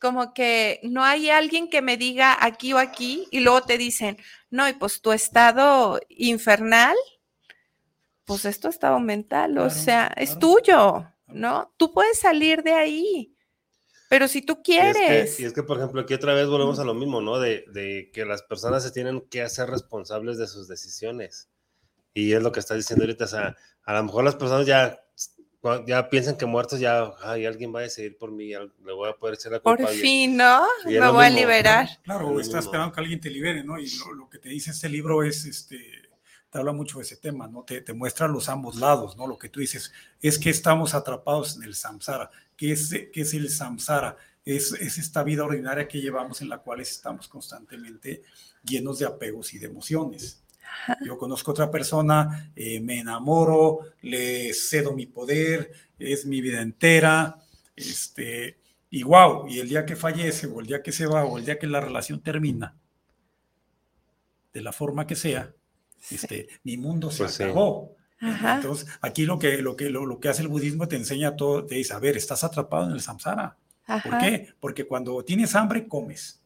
como 0.00 0.32
que 0.32 0.80
no 0.84 1.04
hay 1.04 1.28
alguien 1.28 1.68
que 1.68 1.82
me 1.82 1.96
diga 1.96 2.36
aquí 2.40 2.72
o 2.72 2.78
aquí 2.78 3.26
y 3.30 3.40
luego 3.40 3.62
te 3.62 3.76
dicen, 3.78 4.16
no, 4.48 4.68
y 4.68 4.72
pues 4.72 5.02
tu 5.02 5.12
estado 5.12 6.00
infernal, 6.08 6.96
pues 8.24 8.44
es 8.44 8.60
tu 8.60 8.68
estado 8.68 9.00
mental, 9.00 9.52
o 9.52 9.62
Claro, 9.66 9.70
sea, 9.70 10.12
es 10.16 10.38
tuyo, 10.38 11.06
¿no? 11.28 11.72
Tú 11.76 11.92
puedes 11.92 12.18
salir 12.20 12.62
de 12.62 12.74
ahí, 12.74 13.34
pero 14.08 14.26
si 14.28 14.42
tú 14.42 14.60
Y 14.64 14.72
es, 14.76 14.94
quieres. 14.96 15.36
que, 15.36 15.42
y 15.42 15.46
es 15.46 15.52
que, 15.52 15.62
por 15.62 15.76
ejemplo, 15.78 16.00
aquí 16.00 16.14
otra 16.14 16.34
vez 16.34 16.46
volvemos 16.48 16.78
a 16.78 16.84
lo 16.84 16.94
mismo, 16.94 17.20
¿no? 17.20 17.38
De, 17.38 17.64
de 17.72 18.10
que 18.12 18.24
las 18.24 18.42
personas 18.42 18.82
se 18.82 18.90
tienen 18.90 19.20
que 19.30 19.42
hacer 19.42 19.68
responsables 19.68 20.38
de 20.38 20.46
sus 20.46 20.68
decisiones. 20.68 21.48
Y 22.14 22.32
es 22.32 22.42
lo 22.42 22.50
que 22.52 22.60
estás 22.60 22.76
diciendo 22.78 23.04
ahorita, 23.04 23.24
o 23.24 23.28
sea, 23.28 23.56
a 23.84 23.92
lo 23.94 24.02
mejor 24.04 24.24
las 24.24 24.34
personas 24.34 24.66
ya, 24.66 24.98
ya 25.86 26.08
piensan 26.08 26.36
que 26.36 26.46
muertos 26.46 26.80
ya, 26.80 27.12
ay, 27.22 27.44
alguien 27.46 27.74
va 27.74 27.80
a 27.80 27.82
decidir 27.82 28.16
por 28.16 28.32
mí, 28.32 28.48
ya 28.50 28.60
le 28.60 28.92
voy 28.92 29.08
a 29.10 29.12
poder 29.12 29.34
echar 29.34 29.52
la 29.52 29.60
Por 29.60 29.76
culpa. 29.76 29.90
a 29.90 29.92
alguien". 29.92 30.02
fin, 30.10 30.36
¿no? 30.36 30.62
Me 30.84 30.98
voy 31.10 31.24
a 31.26 31.28
mismo. 31.28 31.40
liberar. 31.40 31.88
Claro, 32.02 32.32
Lo 32.32 32.40
está 32.40 32.56
mismo. 32.56 32.70
esperando 32.70 32.92
que 32.94 33.00
alguien 33.00 33.20
te 33.20 33.30
libere, 33.30 33.62
¿no? 33.62 33.78
Y 33.78 33.88
lo, 33.98 34.12
lo 34.14 34.28
que 34.30 34.38
te 34.38 34.48
dice 34.48 34.70
este 34.70 34.88
libro 34.88 35.22
es, 35.22 35.44
este, 35.44 35.76
te 36.50 36.58
habla 36.58 36.72
mucho 36.72 36.98
de 36.98 37.04
ese 37.04 37.16
tema, 37.16 37.46
¿no? 37.46 37.62
Te, 37.62 37.80
te 37.80 37.92
muestra 37.92 38.26
los 38.28 38.48
ambos 38.48 38.76
lados, 38.76 39.16
¿no? 39.16 39.26
Lo 39.26 39.38
que 39.38 39.48
tú 39.48 39.60
dices 39.60 39.92
es 40.20 40.38
que 40.38 40.50
estamos 40.50 40.94
atrapados 40.94 41.56
en 41.56 41.64
el 41.64 41.74
samsara. 41.74 42.30
¿Qué 42.56 42.72
es, 42.72 42.90
qué 43.12 43.20
es 43.20 43.34
el 43.34 43.50
samsara? 43.50 44.16
Es, 44.44 44.72
es 44.72 44.98
esta 44.98 45.22
vida 45.22 45.44
ordinaria 45.44 45.86
que 45.86 46.00
llevamos 46.00 46.40
en 46.40 46.48
la 46.48 46.58
cual 46.58 46.80
estamos 46.80 47.28
constantemente 47.28 48.22
llenos 48.64 48.98
de 48.98 49.06
apegos 49.06 49.52
y 49.52 49.58
de 49.58 49.66
emociones. 49.66 50.42
Yo 51.04 51.18
conozco 51.18 51.50
otra 51.50 51.70
persona, 51.70 52.50
eh, 52.54 52.80
me 52.80 53.00
enamoro, 53.00 53.80
le 54.02 54.52
cedo 54.54 54.92
mi 54.92 55.06
poder, 55.06 55.72
es 55.98 56.26
mi 56.26 56.40
vida 56.40 56.60
entera, 56.60 57.38
este, 57.74 58.58
y 58.90 59.02
wow, 59.02 59.48
y 59.48 59.60
el 59.60 59.68
día 59.68 59.84
que 59.84 59.96
fallece, 59.96 60.46
o 60.46 60.60
el 60.60 60.66
día 60.66 60.82
que 60.82 60.92
se 60.92 61.06
va, 61.06 61.24
o 61.24 61.38
el 61.38 61.44
día 61.44 61.58
que 61.58 61.66
la 61.66 61.80
relación 61.80 62.20
termina, 62.20 62.76
de 64.52 64.62
la 64.62 64.72
forma 64.72 65.06
que 65.06 65.16
sea, 65.16 65.54
este, 66.10 66.48
mi 66.64 66.76
mundo 66.76 67.10
se 67.10 67.24
Pues 67.24 67.34
sí. 67.34 67.42
acabó. 67.42 67.96
Ajá. 68.20 68.56
Entonces, 68.56 68.88
aquí 69.00 69.24
lo 69.26 69.38
que, 69.38 69.58
lo, 69.62 69.76
que, 69.76 69.90
lo, 69.90 70.04
lo 70.04 70.18
que 70.18 70.28
hace 70.28 70.42
el 70.42 70.48
budismo 70.48 70.88
te 70.88 70.96
enseña 70.96 71.36
todo, 71.36 71.64
te 71.64 71.76
dice, 71.76 71.94
a 71.94 71.98
ver, 72.00 72.16
estás 72.16 72.42
atrapado 72.44 72.86
en 72.86 72.92
el 72.92 73.00
samsara. 73.00 73.56
¿Por 73.86 74.18
qué? 74.18 74.52
Porque 74.60 74.86
cuando 74.86 75.22
tienes 75.24 75.54
hambre, 75.54 75.86
comes. 75.88 76.40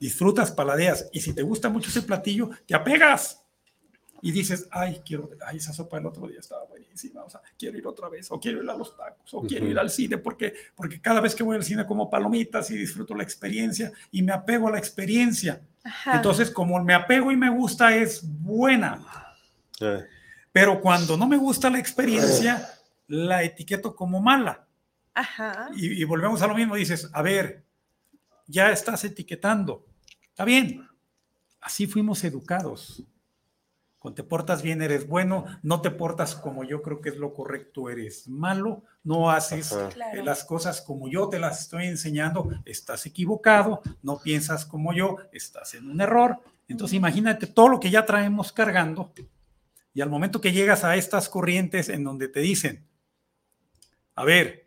Disfrutas, 0.00 0.50
paladeas. 0.50 1.08
Y 1.12 1.20
si 1.20 1.32
te 1.34 1.42
gusta 1.42 1.68
mucho 1.68 1.90
ese 1.90 2.02
platillo, 2.02 2.50
te 2.66 2.74
apegas. 2.74 3.42
Y 4.22 4.32
dices, 4.32 4.66
ay, 4.70 5.00
quiero, 5.04 5.30
ay, 5.46 5.58
esa 5.58 5.72
sopa 5.72 5.96
del 5.98 6.06
otro 6.06 6.26
día 6.26 6.40
estaba 6.40 6.64
buenísima. 6.90 7.22
O 7.24 7.30
sea, 7.30 7.40
quiero 7.58 7.78
ir 7.78 7.86
otra 7.86 8.08
vez, 8.08 8.30
o 8.30 8.40
quiero 8.40 8.62
ir 8.62 8.68
a 8.70 8.76
los 8.76 8.96
tacos, 8.96 9.32
o 9.34 9.42
quiero 9.42 9.64
Ujú. 9.64 9.72
ir 9.72 9.78
al 9.78 9.90
cine, 9.90 10.18
porque, 10.18 10.54
porque 10.74 11.00
cada 11.00 11.20
vez 11.20 11.34
que 11.34 11.42
voy 11.42 11.56
al 11.56 11.64
cine 11.64 11.86
como 11.86 12.10
palomitas 12.10 12.70
y 12.70 12.76
disfruto 12.76 13.14
la 13.14 13.22
experiencia 13.22 13.92
y 14.10 14.22
me 14.22 14.32
apego 14.32 14.68
a 14.68 14.72
la 14.72 14.78
experiencia. 14.78 15.60
Ajá. 15.84 16.16
Entonces, 16.16 16.50
como 16.50 16.82
me 16.82 16.94
apego 16.94 17.30
y 17.32 17.36
me 17.36 17.50
gusta, 17.50 17.94
es 17.94 18.22
buena. 18.24 19.00
Eh, 19.80 20.04
Pero 20.52 20.80
cuando 20.80 21.16
no 21.16 21.26
me 21.28 21.36
gusta 21.36 21.70
la 21.70 21.78
experiencia, 21.78 22.68
la 23.06 23.42
etiqueto 23.42 23.94
como 23.94 24.20
mala. 24.20 24.66
Ajá. 25.14 25.70
Y, 25.74 26.00
y 26.00 26.04
volvemos 26.04 26.42
a 26.42 26.46
lo 26.46 26.54
mismo, 26.54 26.74
dices, 26.76 27.08
a 27.12 27.22
ver, 27.22 27.64
ya 28.46 28.70
estás 28.70 29.04
etiquetando. 29.04 29.86
Está 30.28 30.44
bien, 30.44 30.86
así 31.60 31.86
fuimos 31.86 32.24
educados. 32.24 33.02
Cuando 34.00 34.16
te 34.16 34.24
portas 34.24 34.62
bien 34.62 34.80
eres 34.80 35.06
bueno, 35.06 35.44
no 35.62 35.82
te 35.82 35.90
portas 35.90 36.34
como 36.34 36.64
yo 36.64 36.80
creo 36.80 37.02
que 37.02 37.10
es 37.10 37.18
lo 37.18 37.34
correcto, 37.34 37.90
eres 37.90 38.26
malo, 38.28 38.82
no 39.04 39.30
haces. 39.30 39.76
Claro. 39.92 40.24
las 40.24 40.42
cosas 40.42 40.80
como 40.80 41.10
yo 41.10 41.28
te 41.28 41.38
las 41.38 41.60
estoy 41.60 41.86
enseñando, 41.86 42.48
estás 42.64 43.04
equivocado, 43.04 43.82
no 44.02 44.18
piensas 44.18 44.64
como 44.64 44.94
yo, 44.94 45.18
estás 45.32 45.74
en 45.74 45.90
un 45.90 46.00
error. 46.00 46.38
Entonces 46.66 46.96
imagínate 46.96 47.46
todo 47.46 47.68
lo 47.68 47.78
que 47.78 47.90
ya 47.90 48.06
traemos 48.06 48.52
cargando 48.52 49.12
y 49.92 50.00
al 50.00 50.08
momento 50.08 50.40
que 50.40 50.52
llegas 50.52 50.82
a 50.82 50.96
estas 50.96 51.28
corrientes 51.28 51.90
en 51.90 52.02
donde 52.02 52.28
te 52.28 52.40
dicen, 52.40 52.86
a 54.14 54.24
ver, 54.24 54.66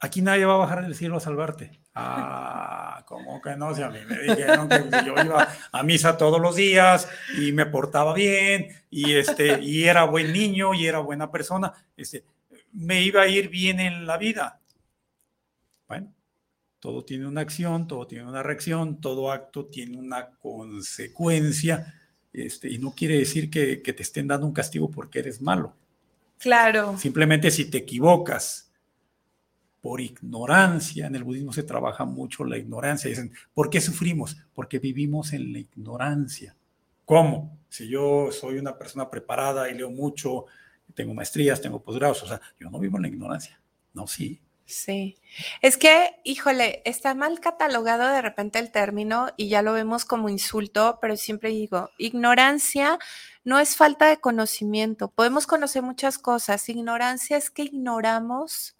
aquí 0.00 0.22
nadie 0.22 0.46
va 0.46 0.54
a 0.54 0.58
bajar 0.58 0.82
del 0.82 0.94
cielo 0.94 1.18
a 1.18 1.20
salvarte. 1.20 1.78
Ah, 1.98 3.02
¿cómo 3.06 3.40
que 3.40 3.56
no? 3.56 3.74
Si 3.74 3.80
a 3.80 3.88
mí 3.88 4.00
me 4.06 4.18
dijeron 4.18 4.68
que 4.68 4.84
yo 5.06 5.14
iba 5.24 5.48
a 5.72 5.82
misa 5.82 6.18
todos 6.18 6.38
los 6.38 6.54
días 6.54 7.08
y 7.38 7.52
me 7.52 7.64
portaba 7.64 8.12
bien 8.12 8.68
y, 8.90 9.14
este, 9.14 9.62
y 9.62 9.84
era 9.84 10.04
buen 10.04 10.30
niño 10.30 10.74
y 10.74 10.86
era 10.86 10.98
buena 10.98 11.30
persona, 11.30 11.72
este, 11.96 12.22
me 12.74 13.00
iba 13.00 13.22
a 13.22 13.28
ir 13.28 13.48
bien 13.48 13.80
en 13.80 14.06
la 14.06 14.18
vida. 14.18 14.60
Bueno, 15.88 16.12
todo 16.80 17.02
tiene 17.02 17.26
una 17.26 17.40
acción, 17.40 17.86
todo 17.86 18.06
tiene 18.06 18.26
una 18.26 18.42
reacción, 18.42 19.00
todo 19.00 19.32
acto 19.32 19.64
tiene 19.64 19.96
una 19.96 20.32
consecuencia 20.36 21.94
este, 22.30 22.68
y 22.68 22.76
no 22.76 22.94
quiere 22.94 23.18
decir 23.18 23.48
que, 23.48 23.80
que 23.80 23.94
te 23.94 24.02
estén 24.02 24.28
dando 24.28 24.46
un 24.46 24.52
castigo 24.52 24.90
porque 24.90 25.20
eres 25.20 25.40
malo. 25.40 25.74
Claro. 26.38 26.98
Simplemente 26.98 27.50
si 27.50 27.70
te 27.70 27.78
equivocas 27.78 28.65
por 29.86 30.00
ignorancia, 30.00 31.06
en 31.06 31.14
el 31.14 31.22
budismo 31.22 31.52
se 31.52 31.62
trabaja 31.62 32.04
mucho 32.04 32.44
la 32.44 32.58
ignorancia. 32.58 33.08
Dicen, 33.08 33.30
¿por 33.54 33.70
qué 33.70 33.80
sufrimos? 33.80 34.36
Porque 34.52 34.80
vivimos 34.80 35.32
en 35.32 35.52
la 35.52 35.60
ignorancia. 35.60 36.56
¿Cómo? 37.04 37.56
Si 37.68 37.88
yo 37.88 38.32
soy 38.32 38.58
una 38.58 38.76
persona 38.76 39.08
preparada 39.08 39.70
y 39.70 39.74
leo 39.74 39.88
mucho, 39.88 40.46
tengo 40.92 41.14
maestrías, 41.14 41.60
tengo 41.60 41.80
posgrados, 41.80 42.20
o 42.24 42.26
sea, 42.26 42.40
yo 42.58 42.68
no 42.68 42.80
vivo 42.80 42.96
en 42.96 43.02
la 43.02 43.08
ignorancia. 43.08 43.60
No, 43.94 44.08
sí. 44.08 44.40
Sí. 44.64 45.18
Es 45.62 45.76
que, 45.76 46.16
híjole, 46.24 46.82
está 46.84 47.14
mal 47.14 47.38
catalogado 47.38 48.10
de 48.10 48.22
repente 48.22 48.58
el 48.58 48.72
término 48.72 49.28
y 49.36 49.48
ya 49.48 49.62
lo 49.62 49.72
vemos 49.72 50.04
como 50.04 50.28
insulto, 50.28 50.98
pero 51.00 51.16
siempre 51.16 51.50
digo, 51.50 51.90
ignorancia 51.96 52.98
no 53.44 53.60
es 53.60 53.76
falta 53.76 54.08
de 54.08 54.16
conocimiento. 54.16 55.12
Podemos 55.12 55.46
conocer 55.46 55.82
muchas 55.82 56.18
cosas. 56.18 56.68
Ignorancia 56.68 57.36
es 57.36 57.52
que 57.52 57.62
ignoramos 57.62 58.75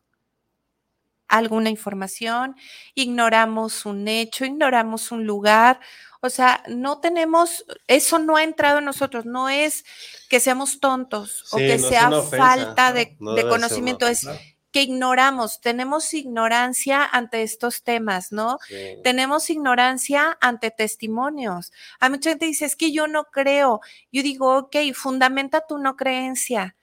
alguna 1.28 1.70
información, 1.70 2.56
ignoramos 2.94 3.86
un 3.86 4.08
hecho, 4.08 4.44
ignoramos 4.44 5.12
un 5.12 5.26
lugar. 5.26 5.80
O 6.20 6.30
sea, 6.30 6.62
no 6.68 7.00
tenemos, 7.00 7.64
eso 7.86 8.18
no 8.18 8.36
ha 8.36 8.44
entrado 8.44 8.78
en 8.78 8.84
nosotros, 8.84 9.26
no 9.26 9.48
es 9.48 9.84
que 10.28 10.40
seamos 10.40 10.80
tontos 10.80 11.44
o 11.52 11.58
Sí, 11.58 11.66
que 11.66 11.78
no 11.78 11.84
es 11.84 11.88
sea 11.88 12.10
falta 12.22 12.92
de, 12.92 13.16
no 13.20 13.48
conocimiento, 13.48 14.06
es 14.06 14.26
que 14.72 14.82
ignoramos, 14.82 15.60
tenemos 15.60 16.12
ignorancia 16.12 17.02
ante 17.02 17.42
estos 17.42 17.82
temas, 17.82 18.30
¿no? 18.30 18.58
sí. 18.68 18.98
Tenemos 19.02 19.48
ignorancia 19.48 20.36
ante 20.40 20.70
testimonios. 20.70 21.72
Hay 21.98 22.10
mucha 22.10 22.30
gente 22.30 22.44
que 22.44 22.50
dice, 22.50 22.66
es 22.66 22.76
que 22.76 22.92
yo 22.92 23.06
no 23.06 23.24
creo. 23.24 23.80
Yo 24.12 24.22
digo, 24.22 24.56
ok, 24.58 24.76
fundamenta 24.94 25.66
tu 25.66 25.78
no 25.78 25.96
creencia 25.96 26.76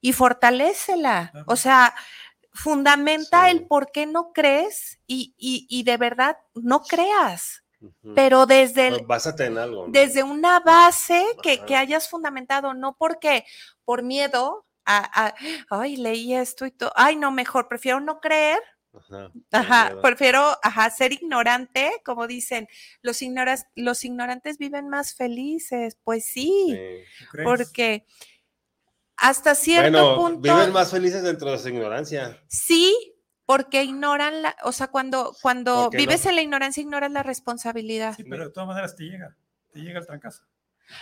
y 0.00 0.12
fortalécela. 0.12 1.30
Claro. 1.30 1.46
O 1.48 1.56
sea, 1.56 1.94
fundamenta 2.52 3.44
Sí. 3.44 3.50
el 3.52 3.66
por 3.66 3.90
qué 3.92 4.06
no 4.06 4.32
crees 4.32 4.98
y, 5.06 5.34
y- 5.38 5.66
y 5.68 5.82
de 5.84 5.96
verdad 5.96 6.36
no 6.54 6.82
creas, 6.82 7.64
pero 8.14 8.44
desde 8.46 8.88
el, 8.88 9.06
básate 9.06 9.46
en 9.46 9.56
algo. 9.58 9.86
¿no? 9.86 9.92
desde 9.92 10.22
una 10.22 10.60
base 10.60 11.24
que, 11.42 11.64
que 11.64 11.76
hayas 11.76 12.08
fundamentado, 12.08 12.74
no 12.74 12.96
porque 12.96 13.44
por 13.84 14.02
miedo 14.02 14.66
a, 14.84 15.26
a, 15.26 15.34
ay, 15.70 15.96
leí 15.96 16.34
esto 16.34 16.66
y 16.66 16.72
todo, 16.72 16.92
ay, 16.96 17.16
no, 17.16 17.30
mejor, 17.30 17.68
prefiero 17.68 18.00
no 18.00 18.20
creer, 18.20 18.60
Ajá, 19.52 19.94
prefiero, 20.02 20.58
ajá, 20.64 20.90
ser 20.90 21.12
ignorante, 21.12 21.92
como 22.04 22.26
dicen, 22.26 22.66
los, 23.02 23.22
ignoras, 23.22 23.66
los 23.76 24.04
ignorantes 24.04 24.58
viven 24.58 24.88
más 24.88 25.14
felices, 25.14 25.96
pues 26.02 26.24
sí, 26.26 26.50
Sí. 26.76 27.24
¿Tú 27.24 27.24
crees? 27.30 27.46
porque 27.48 28.06
hasta 29.20 29.54
cierto 29.54 29.90
Bueno, 29.90 30.16
punto, 30.16 30.40
viven 30.40 30.72
más 30.72 30.90
felices 30.90 31.22
dentro 31.22 31.50
de 31.50 31.58
su 31.58 31.68
ignorancia. 31.68 32.42
sí, 32.48 32.94
porque 33.46 33.82
ignoran 33.82 34.42
la, 34.42 34.56
o 34.62 34.70
sea, 34.70 34.86
cuando, 34.88 35.34
cuando 35.42 35.74
¿Por 35.74 35.90
qué 35.90 35.96
vives 35.96 36.24
no? 36.24 36.30
en 36.30 36.36
la 36.36 36.42
ignorancia, 36.42 36.82
ignoras 36.82 37.10
la 37.10 37.24
responsabilidad. 37.24 38.14
Sí, 38.16 38.22
pero 38.22 38.44
de 38.44 38.50
todas 38.50 38.68
maneras 38.68 38.94
te 38.94 39.02
llega, 39.04 39.36
te 39.72 39.80
llega 39.80 39.98
el 39.98 40.06
trancazo. 40.06 40.44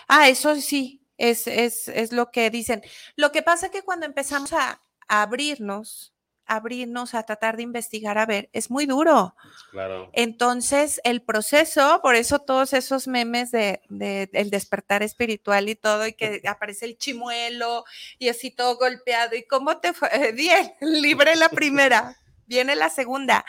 Ah, 0.06 0.28
eso 0.28 0.54
sí, 0.56 1.02
es, 1.18 1.46
es, 1.46 1.88
es 1.88 2.12
lo 2.12 2.30
que 2.30 2.48
dicen. 2.50 2.82
Lo 3.16 3.32
que 3.32 3.42
pasa 3.42 3.66
es 3.66 3.72
que 3.72 3.82
cuando 3.82 4.06
empezamos 4.06 4.52
a, 4.54 4.80
a 5.08 5.22
abrirnos, 5.22 6.14
abrirnos 6.48 7.14
a 7.14 7.22
tratar 7.22 7.56
de 7.56 7.62
investigar, 7.62 8.18
a 8.18 8.26
ver, 8.26 8.48
es 8.52 8.70
muy 8.70 8.86
duro. 8.86 9.36
Claro. 9.70 10.10
Entonces, 10.14 11.00
el 11.04 11.22
proceso, 11.22 12.00
por 12.02 12.16
eso 12.16 12.40
todos 12.40 12.72
esos 12.72 13.06
memes 13.06 13.50
de, 13.50 13.82
de 13.88 14.28
el 14.32 14.50
despertar 14.50 15.02
espiritual 15.02 15.68
y 15.68 15.76
todo, 15.76 16.06
y 16.06 16.14
que 16.14 16.42
aparece 16.46 16.86
el 16.86 16.98
chimuelo 16.98 17.84
y 18.18 18.28
así 18.28 18.50
todo 18.50 18.76
golpeado, 18.76 19.36
y 19.36 19.44
cómo 19.44 19.78
te 19.78 19.92
fue, 19.92 20.08
bien, 20.34 20.72
libre 20.80 21.36
la 21.36 21.50
primera, 21.50 22.16
viene 22.46 22.74
la 22.74 22.90
segunda. 22.90 23.44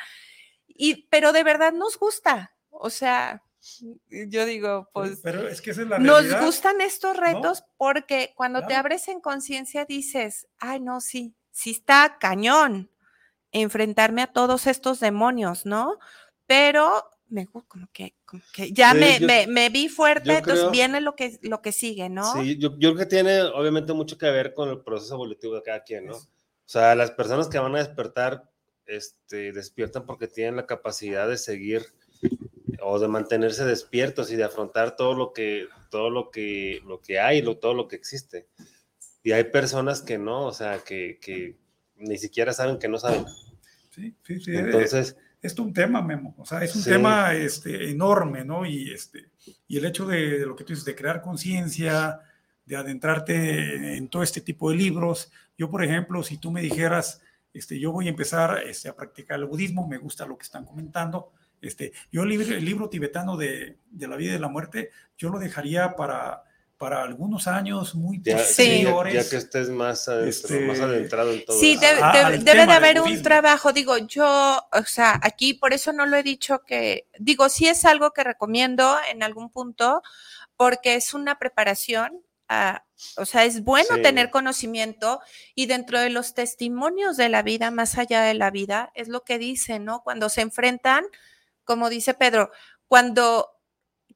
Y, 0.68 1.08
pero 1.08 1.32
de 1.32 1.44
verdad 1.44 1.74
nos 1.74 1.98
gusta, 1.98 2.54
o 2.70 2.90
sea, 2.90 3.42
yo 4.10 4.46
digo, 4.46 4.90
pues 4.94 5.20
pero 5.22 5.48
es 5.48 5.62
que 5.62 5.72
esa 5.72 5.82
es 5.82 5.88
la 5.88 6.00
nos 6.00 6.40
gustan 6.42 6.80
estos 6.80 7.18
retos 7.18 7.64
porque 7.78 8.34
cuando 8.36 8.66
te 8.66 8.76
abres 8.76 9.08
en 9.10 9.20
conciencia 9.20 9.86
dices, 9.86 10.48
ay, 10.60 10.80
no, 10.80 11.02
sí, 11.02 11.36
sí 11.60 11.72
está 11.72 12.18
cañón 12.20 12.90
enfrentarme 13.52 14.22
a 14.22 14.32
todos 14.32 14.68
estos 14.68 15.00
demonios, 15.00 15.66
¿no? 15.66 15.98
Pero 16.46 17.10
me 17.28 17.46
como 17.48 17.88
que, 17.94 18.16
como 18.26 18.42
que 18.54 18.72
ya 18.72 18.94
Sí, 18.94 19.00
me, 19.00 19.20
yo- 19.20 19.28
me- 19.28 19.48
me 19.48 19.70
vi 19.70 19.88
fuerte, 19.90 20.38
entonces 20.38 20.62
creo- 20.62 20.72
viene 20.72 21.02
lo 21.02 21.16
que, 21.16 21.38
lo 21.44 21.62
que 21.62 21.72
sigue, 21.72 22.10
¿no? 22.10 22.34
Sí, 22.34 22.58
yo, 22.58 22.70
yo 22.80 22.94
creo 22.94 22.96
que 22.96 23.06
tiene 23.06 23.42
obviamente 23.42 23.94
mucho 23.94 24.18
que 24.18 24.30
ver 24.32 24.54
con 24.54 24.70
el 24.70 24.82
proceso 24.82 25.14
evolutivo 25.16 25.56
de 25.56 25.64
cada 25.64 25.84
quien, 25.84 26.06
¿no? 26.08 26.16
O 26.16 26.72
sea, 26.72 26.96
las 26.96 27.12
personas 27.12 27.48
que 27.50 27.60
van 27.60 27.76
a 27.76 27.80
despertar, 27.80 28.50
este, 28.86 29.52
despiertan 29.52 30.06
porque 30.06 30.28
tienen 30.28 30.56
la 30.56 30.66
capacidad 30.66 31.28
de 31.28 31.38
seguir 31.38 31.86
o 32.82 32.98
de 33.00 33.08
mantenerse 33.08 33.66
despiertos 33.66 34.32
y 34.32 34.36
de 34.36 34.44
afrontar 34.44 34.96
todo 34.96 35.14
lo 35.14 35.34
que, 35.34 35.68
todo 35.92 36.10
lo 36.10 36.32
que, 36.32 36.82
lo 36.86 37.00
que 37.02 37.20
hay, 37.20 37.42
lo, 37.42 37.58
todo 37.58 37.74
lo 37.74 37.88
que 37.88 37.96
existe. 37.96 38.48
Y 39.24 39.32
hay 39.32 39.46
personas 39.46 40.02
que 40.02 40.18
no, 40.18 40.46
o 40.46 40.54
sea, 40.54 40.80
que, 40.80 41.20
que 41.22 41.58
ni 41.98 42.18
siquiera 42.18 42.54
saben 42.54 42.80
que 42.80 42.88
no 42.88 42.98
saben. 42.98 43.26
Sí, 43.90 44.16
sí, 44.24 44.40
sí. 44.40 44.52
eh, 44.52 44.60
Entonces, 44.60 45.18
es 45.42 45.58
un 45.60 45.74
tema, 45.74 46.02
Memo. 46.02 46.34
O 46.38 46.46
sea, 46.46 46.64
es 46.64 46.76
un 46.76 46.82
Sí. 46.82 46.90
tema 46.92 47.34
este, 47.34 47.90
enorme, 47.90 48.46
¿no? 48.46 48.66
Y, 48.66 48.92
este, 48.94 49.30
y 49.68 49.78
el 49.78 49.86
hecho 49.86 50.06
de, 50.06 50.40
de 50.40 50.46
lo 50.46 50.56
que 50.56 50.64
tú 50.64 50.74
dices, 50.74 50.86
de 50.86 50.96
crear 50.96 51.22
conciencia, 51.22 52.22
de 52.66 52.76
adentrarte 52.76 53.98
en 53.98 54.08
todo 54.10 54.22
este 54.24 54.42
tipo 54.42 54.70
de 54.70 54.78
libros. 54.78 55.32
Yo, 55.58 55.70
por 55.70 55.84
ejemplo, 55.84 56.24
si 56.24 56.38
tú 56.38 56.52
me 56.52 56.62
dijeras, 56.62 57.22
este, 57.54 57.80
yo 57.80 57.92
voy 57.92 58.08
a 58.08 58.12
empezar 58.12 58.62
este, 58.66 58.90
a 58.90 58.96
practicar 58.96 59.40
el 59.40 59.46
budismo, 59.46 59.88
me 59.88 59.98
gusta 59.98 60.26
lo 60.26 60.38
que 60.38 60.44
están 60.44 60.66
comentando. 60.66 61.32
Este, 61.62 61.92
yo 62.12 62.24
el 62.24 62.30
libro, 62.30 62.56
el 62.56 62.64
libro 62.64 62.90
tibetano 62.90 63.36
de, 63.36 63.78
de 63.90 64.08
la 64.08 64.16
vida 64.16 64.30
y 64.30 64.34
de 64.34 64.40
la 64.40 64.48
muerte, 64.48 64.92
yo 65.18 65.30
lo 65.30 65.40
dejaría 65.40 65.96
para, 65.96 66.44
para 66.80 67.04
algunos 67.04 67.46
años 67.48 67.94
muy 67.94 68.22
ya, 68.24 68.40
Sí. 68.40 68.84
ya- 68.84 69.30
que 69.30 69.36
estés 69.36 69.70
más, 69.70 70.08
adentro, 70.08 70.30
Este, 70.30 70.60
más 70.62 70.80
adentrado 70.80 71.34
en 71.34 71.44
todo 71.44 71.60
Sí, 71.60 71.74
eso. 71.74 71.82
debe, 71.82 72.00
Ah, 72.02 72.32
debe- 72.32 72.38
de 72.66 72.74
haber 72.74 73.02
un 73.02 73.22
trabajo, 73.22 73.74
digo, 73.74 73.98
yo, 73.98 74.66
o 74.72 74.84
sea, 74.86 75.20
aquí 75.22 75.54
por 75.54 75.74
eso 75.74 75.92
no 75.92 76.06
lo 76.06 76.16
he 76.16 76.24
dicho 76.24 76.64
que, 76.66 77.10
digo, 77.20 77.50
sí 77.50 77.68
es 77.68 77.84
algo 77.84 78.12
que 78.12 78.24
recomiendo 78.24 78.96
en 79.12 79.24
algún 79.24 79.50
punto, 79.50 80.02
porque 80.56 80.96
es 80.96 81.14
una 81.14 81.38
preparación, 81.38 82.24
ah, 82.48 82.86
o 83.18 83.26
sea, 83.26 83.44
es 83.44 83.62
bueno 83.66 83.96
Sí. 83.96 84.02
tener 84.02 84.30
conocimiento 84.30 85.20
y 85.56 85.66
dentro 85.66 86.00
de 86.00 86.10
los 86.10 86.34
testimonios 86.34 87.18
de 87.18 87.28
la 87.28 87.42
vida, 87.44 87.72
más 87.72 87.98
allá 87.98 88.22
de 88.22 88.36
la 88.36 88.52
vida, 88.52 88.90
es 88.96 89.10
lo 89.10 89.26
que 89.26 89.38
dicen, 89.38 89.84
¿no? 89.84 90.02
Cuando 90.02 90.30
se 90.30 90.42
enfrentan, 90.42 91.04
como 91.66 91.90
dice 91.90 92.14
Pedro, 92.14 92.52
cuando 92.88 93.50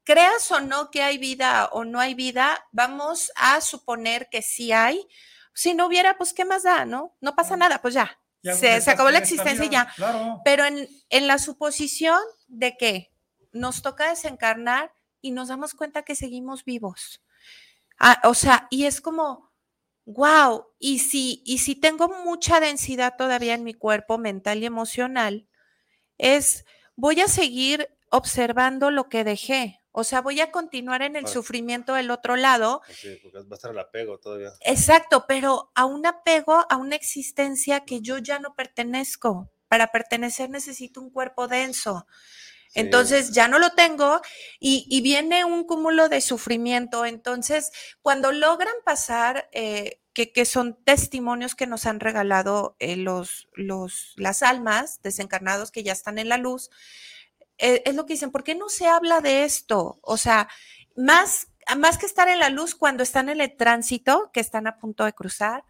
creas 0.04 0.50
o 0.52 0.60
no 0.60 0.92
que 0.92 1.02
hay 1.02 1.18
vida 1.18 1.70
o 1.72 1.86
no 1.86 2.00
hay 2.00 2.14
vida, 2.14 2.66
vamos 2.72 3.32
a 3.36 3.62
suponer 3.62 4.30
que 4.30 4.42
sí 4.42 4.72
hay. 4.72 5.08
Si 5.54 5.74
no 5.74 5.88
hubiera, 5.88 6.18
pues, 6.18 6.34
¿qué 6.34 6.46
más 6.46 6.64
da, 6.64 6.86
no? 6.86 7.16
No 7.22 7.36
pasa 7.36 7.56
nada, 7.56 7.82
pues 7.82 7.94
ya. 7.94 8.20
Ya 8.42 8.56
Se, 8.56 8.82
se 8.82 8.92
acabó 8.92 9.10
la 9.10 9.20
existencia 9.20 9.66
y 9.66 9.70
ya. 9.70 9.88
Claro. 9.96 10.42
Pero 10.44 10.66
en, 10.66 10.88
en 11.10 11.28
la 11.28 11.38
suposición 11.38 12.20
de 12.48 12.76
que 12.76 13.14
nos 13.54 13.82
toca 13.82 14.10
desencarnar 14.10 14.94
y 15.22 15.32
nos 15.32 15.48
damos 15.48 15.74
cuenta 15.74 16.04
que 16.04 16.16
seguimos 16.16 16.66
vivos. 16.66 17.24
Ah, 17.98 18.20
o 18.26 18.34
sea, 18.34 18.68
y 18.70 18.86
es 18.86 19.00
como, 19.00 19.52
wow, 20.06 20.66
y 20.80 21.00
si, 21.00 21.42
y 21.46 21.60
si 21.60 21.76
tengo 21.76 22.10
mucha 22.10 22.60
densidad 22.60 23.16
todavía 23.18 23.54
en 23.54 23.64
mi 23.64 23.74
cuerpo 23.74 24.18
mental 24.18 24.62
y 24.62 24.66
emocional, 24.66 25.48
es, 26.18 26.66
voy 26.96 27.22
a 27.22 27.28
seguir 27.28 27.90
observando 28.10 28.92
lo 28.92 29.08
que 29.08 29.24
dejé. 29.24 29.80
O 29.94 30.04
sea, 30.04 30.22
voy 30.22 30.42
a 30.42 30.52
continuar 30.52 31.04
en 31.04 31.16
el 31.16 31.28
sufrimiento 31.28 31.94
del 31.94 32.10
otro 32.12 32.36
lado, 32.36 32.82
Sí, 32.90 33.20
porque 33.22 33.38
va 33.38 33.46
a 33.52 33.54
estar 33.54 33.72
el 33.72 33.80
apego 33.80 34.18
todavía. 34.18 34.52
Exacto, 34.62 35.26
pero 35.28 35.72
a 35.76 35.86
un 35.86 36.06
apego, 36.08 36.66
a 36.68 36.78
una 36.78 36.96
existencia 36.96 37.86
que 37.86 38.02
yo 38.02 38.18
ya 38.18 38.40
no 38.40 38.56
pertenezco. 38.56 39.52
Para 39.68 39.92
pertenecer 39.92 40.50
necesito 40.50 41.00
un 41.00 41.12
cuerpo 41.12 41.48
denso. 41.48 42.08
Sí. 42.70 42.80
Entonces 42.80 43.34
ya 43.34 43.48
no 43.48 43.60
lo 43.60 43.72
tengo 43.72 44.20
y, 44.60 44.88
y 44.90 45.02
viene 45.02 45.46
un 45.46 45.64
cúmulo 45.64 46.10
de 46.10 46.22
sufrimiento. 46.22 47.06
Entonces, 47.06 47.72
cuando 48.02 48.32
logran 48.32 48.74
pasar, 48.84 49.48
eh, 49.52 50.00
que, 50.14 50.32
que 50.32 50.46
son 50.46 50.78
testimonios 50.84 51.56
que 51.56 51.68
nos 51.68 51.86
han 51.86 52.00
regalado 52.00 52.76
eh, 52.80 52.96
los, 52.96 53.48
los, 53.54 54.14
las 54.16 54.44
almas 54.44 55.02
desencarnados 55.02 55.72
que 55.72 55.84
ya 55.84 55.92
están 55.92 56.18
en 56.18 56.30
la 56.30 56.38
luz, 56.38 56.70
es 57.64 57.96
lo 57.96 58.06
que 58.06 58.14
dicen, 58.14 58.32
¿por 58.32 58.44
qué 58.44 58.56
no 58.56 58.70
se 58.70 58.88
habla 58.88 59.22
de 59.22 59.44
esto? 59.44 60.00
O 60.02 60.18
sea, 60.18 60.50
más, 60.96 61.48
más 61.78 61.98
que 61.98 62.06
estar 62.06 62.28
en 62.28 62.40
la 62.40 62.50
luz 62.50 62.76
cuando 62.76 63.04
están 63.04 63.30
en 63.30 63.42
el 63.42 63.56
tránsito, 63.56 64.32
que 64.34 64.40
están 64.40 64.68
a 64.68 64.78
punto 64.78 65.06
de 65.06 65.14
cruzar, 65.14 65.64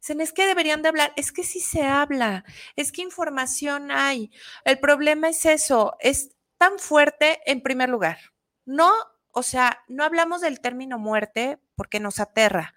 dicen, 0.00 0.20
es 0.20 0.32
que 0.32 0.46
deberían 0.46 0.82
de 0.82 0.88
hablar, 0.88 1.12
es 1.16 1.32
que 1.32 1.44
sí 1.44 1.60
se 1.60 1.82
habla, 1.82 2.44
es 2.74 2.92
que 2.92 3.02
información 3.02 3.90
hay. 3.90 4.30
El 4.64 4.78
problema 4.78 5.28
es 5.28 5.46
eso, 5.46 5.96
es 6.00 6.36
tan 6.58 6.78
fuerte 6.78 7.40
en 7.46 7.62
primer 7.62 7.88
lugar. 7.88 8.18
No, 8.64 8.92
o 9.32 9.42
sea, 9.42 9.84
no 9.86 10.02
hablamos 10.02 10.40
del 10.40 10.60
término 10.60 10.98
muerte 10.98 11.58
porque 11.74 12.00
nos 12.00 12.20
aterra. 12.20 12.74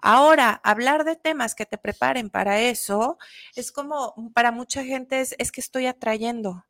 Ahora, 0.00 0.60
hablar 0.62 1.04
de 1.04 1.16
temas 1.16 1.54
que 1.54 1.66
te 1.66 1.78
preparen 1.78 2.30
para 2.30 2.60
eso 2.60 3.18
es 3.56 3.72
como 3.72 4.14
para 4.32 4.52
mucha 4.52 4.84
gente 4.84 5.20
es, 5.20 5.34
es 5.38 5.50
que 5.50 5.60
estoy 5.60 5.86
atrayendo. 5.86 6.64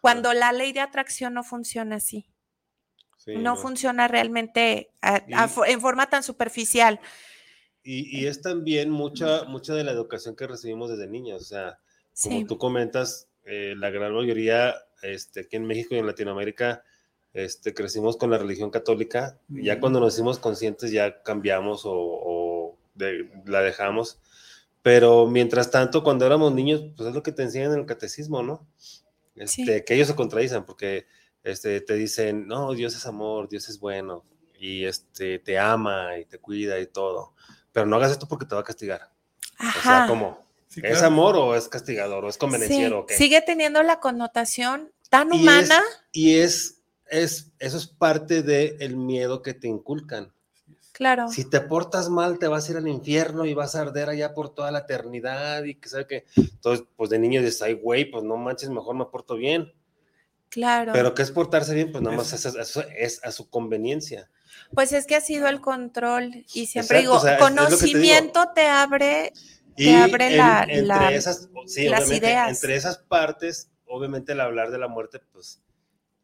Cuando 0.00 0.32
la 0.34 0.52
ley 0.52 0.72
de 0.72 0.80
atracción 0.80 1.34
no 1.34 1.42
funciona 1.44 1.96
así, 1.96 2.26
Sí, 3.16 3.36
no, 3.36 3.54
funciona 3.56 4.08
realmente 4.08 4.90
a- 5.02 5.16
a 5.16 5.46
Y- 5.46 5.48
fo- 5.50 5.66
en 5.68 5.80
forma 5.80 6.08
tan 6.08 6.22
superficial. 6.22 7.00
Y, 7.82 8.18
y 8.18 8.26
es 8.26 8.40
también 8.40 8.90
mucha, 8.90 9.44
mucha 9.44 9.74
de 9.74 9.84
la 9.84 9.92
educación 9.92 10.34
que 10.36 10.46
recibimos 10.46 10.90
desde 10.90 11.06
niños. 11.06 11.42
O 11.42 11.44
sea, 11.44 11.78
como 12.22 12.38
Sí, 12.38 12.44
tú 12.46 12.56
comentas, 12.58 13.28
eh, 13.44 13.74
la 13.76 13.90
gran 13.90 14.14
mayoría 14.14 14.74
este, 15.02 15.40
aquí 15.40 15.56
en 15.56 15.66
México 15.66 15.94
y 15.94 15.98
en 15.98 16.06
Latinoamérica 16.06 16.82
este, 17.32 17.72
crecimos 17.74 18.16
con 18.16 18.30
la 18.30 18.38
religión 18.38 18.70
católica. 18.70 19.38
Ya 19.48 19.80
cuando 19.80 20.00
nos 20.00 20.14
hicimos 20.14 20.38
conscientes 20.38 20.90
ya 20.90 21.22
cambiamos 21.22 21.84
o, 21.84 21.92
o 21.94 22.78
de- 22.94 23.30
la 23.46 23.60
dejamos. 23.60 24.18
Pero 24.82 25.26
mientras 25.26 25.70
tanto, 25.70 26.02
cuando 26.02 26.24
éramos 26.26 26.52
niños, 26.54 26.82
pues 26.96 27.08
es 27.10 27.14
lo 27.14 27.22
que 27.22 27.32
te 27.32 27.42
enseñan 27.42 27.72
en 27.72 27.80
el 27.80 27.86
catecismo, 27.86 28.42
¿no? 28.42 28.66
Sí. 29.46 29.62
Este, 29.62 29.84
Que 29.84 29.94
ellos 29.94 30.08
se 30.08 30.14
contradicen 30.14 30.64
porque 30.64 31.06
este, 31.42 31.80
te 31.80 31.94
dicen, 31.94 32.46
no, 32.46 32.72
Dios 32.74 32.94
es 32.94 33.06
amor, 33.06 33.48
Dios 33.48 33.68
es 33.68 33.78
bueno 33.80 34.24
y 34.58 34.84
este, 34.84 35.38
te 35.38 35.58
ama 35.58 36.18
y 36.18 36.24
te 36.26 36.38
cuida 36.38 36.78
y 36.80 36.86
todo. 36.86 37.34
Pero 37.72 37.86
no 37.86 37.96
hagas 37.96 38.12
esto 38.12 38.26
porque 38.28 38.46
te 38.46 38.54
va 38.54 38.60
a 38.60 38.64
castigar. 38.64 39.10
O 39.58 39.82
sea. 39.82 40.08
Sí, 40.68 40.80
¿Es 40.84 41.02
amor 41.02 41.36
o 41.36 41.56
es 41.56 41.66
castigador 41.68 42.24
o 42.24 42.28
es 42.28 42.34
Sí, 42.36 42.38
convenenciero 42.38 43.00
o 43.00 43.06
qué? 43.06 43.16
sigue 43.16 43.40
teniendo 43.40 43.82
la 43.82 43.98
connotación 43.98 44.92
tan 45.08 45.32
Y 45.32 45.36
es- 45.36 45.42
humana. 45.42 45.82
Y 46.12 46.34
es, 46.36 46.80
es, 47.08 47.50
eso 47.58 47.76
es 47.76 47.86
parte 47.88 48.42
del 48.42 48.76
el 48.80 48.96
miedo 48.96 49.42
que 49.42 49.52
te 49.54 49.66
inculcan. 49.66 50.32
Claro. 51.00 51.28
Si 51.30 51.46
te 51.48 51.62
portas 51.62 52.10
mal, 52.10 52.38
te 52.38 52.46
vas 52.46 52.68
a 52.68 52.72
ir 52.72 52.76
al 52.76 52.86
infierno 52.86 53.46
y 53.46 53.54
vas 53.54 53.74
a 53.74 53.80
arder 53.80 54.10
allá 54.10 54.34
por 54.34 54.54
toda 54.54 54.70
la 54.70 54.80
eternidad 54.80 55.64
y 55.64 55.76
que 55.76 55.88
sabe 55.88 56.06
que. 56.06 56.26
Entonces, 56.36 56.84
pues 56.94 57.08
de 57.08 57.18
niño 57.18 57.40
dices, 57.40 57.62
ay, 57.62 57.72
güey, 57.72 58.04
pues 58.10 58.22
no 58.22 58.36
manches, 58.36 58.68
mejor 58.68 58.94
me 58.96 59.06
porto 59.06 59.34
bien. 59.36 59.72
Claro. 60.50 60.92
Pero 60.92 61.14
¿qué 61.14 61.22
es 61.22 61.30
portarse 61.30 61.74
bien? 61.74 61.90
Pues 61.90 62.02
nada 62.04 62.18
más 62.18 62.34
es, 62.34 62.44
es- 62.44 62.76
es 62.98 63.24
a 63.24 63.32
su 63.32 63.48
conveniencia. 63.48 64.28
Pues 64.74 64.92
es 64.92 65.06
que 65.06 65.16
ha 65.16 65.22
sido 65.22 65.48
el 65.48 65.62
control 65.62 66.44
y 66.52 66.66
siempre 66.66 66.98
Exacto, 66.98 67.00
digo, 67.00 67.14
o 67.14 67.20
sea, 67.20 67.36
es- 67.36 67.40
es 67.40 67.40
lo 67.40 67.46
que 67.48 67.56
te 67.56 67.86
digo. 67.86 67.98
conocimiento 67.98 68.44
te 68.54 68.66
abre, 68.66 69.32
Y 69.76 69.84
Te 69.86 69.96
abre 69.96 70.36
la- 70.36 70.66
entre 70.68 70.82
la- 70.82 71.12
esas, 71.12 71.48
sí, 71.64 71.88
las 71.88 72.00
obviamente, 72.00 72.26
ideas. 72.26 72.50
entre 72.50 72.76
esas 72.76 72.98
partes, 72.98 73.70
obviamente 73.86 74.32
el 74.32 74.40
hablar 74.42 74.70
de 74.70 74.76
la 74.76 74.88
muerte, 74.88 75.20
pues 75.32 75.62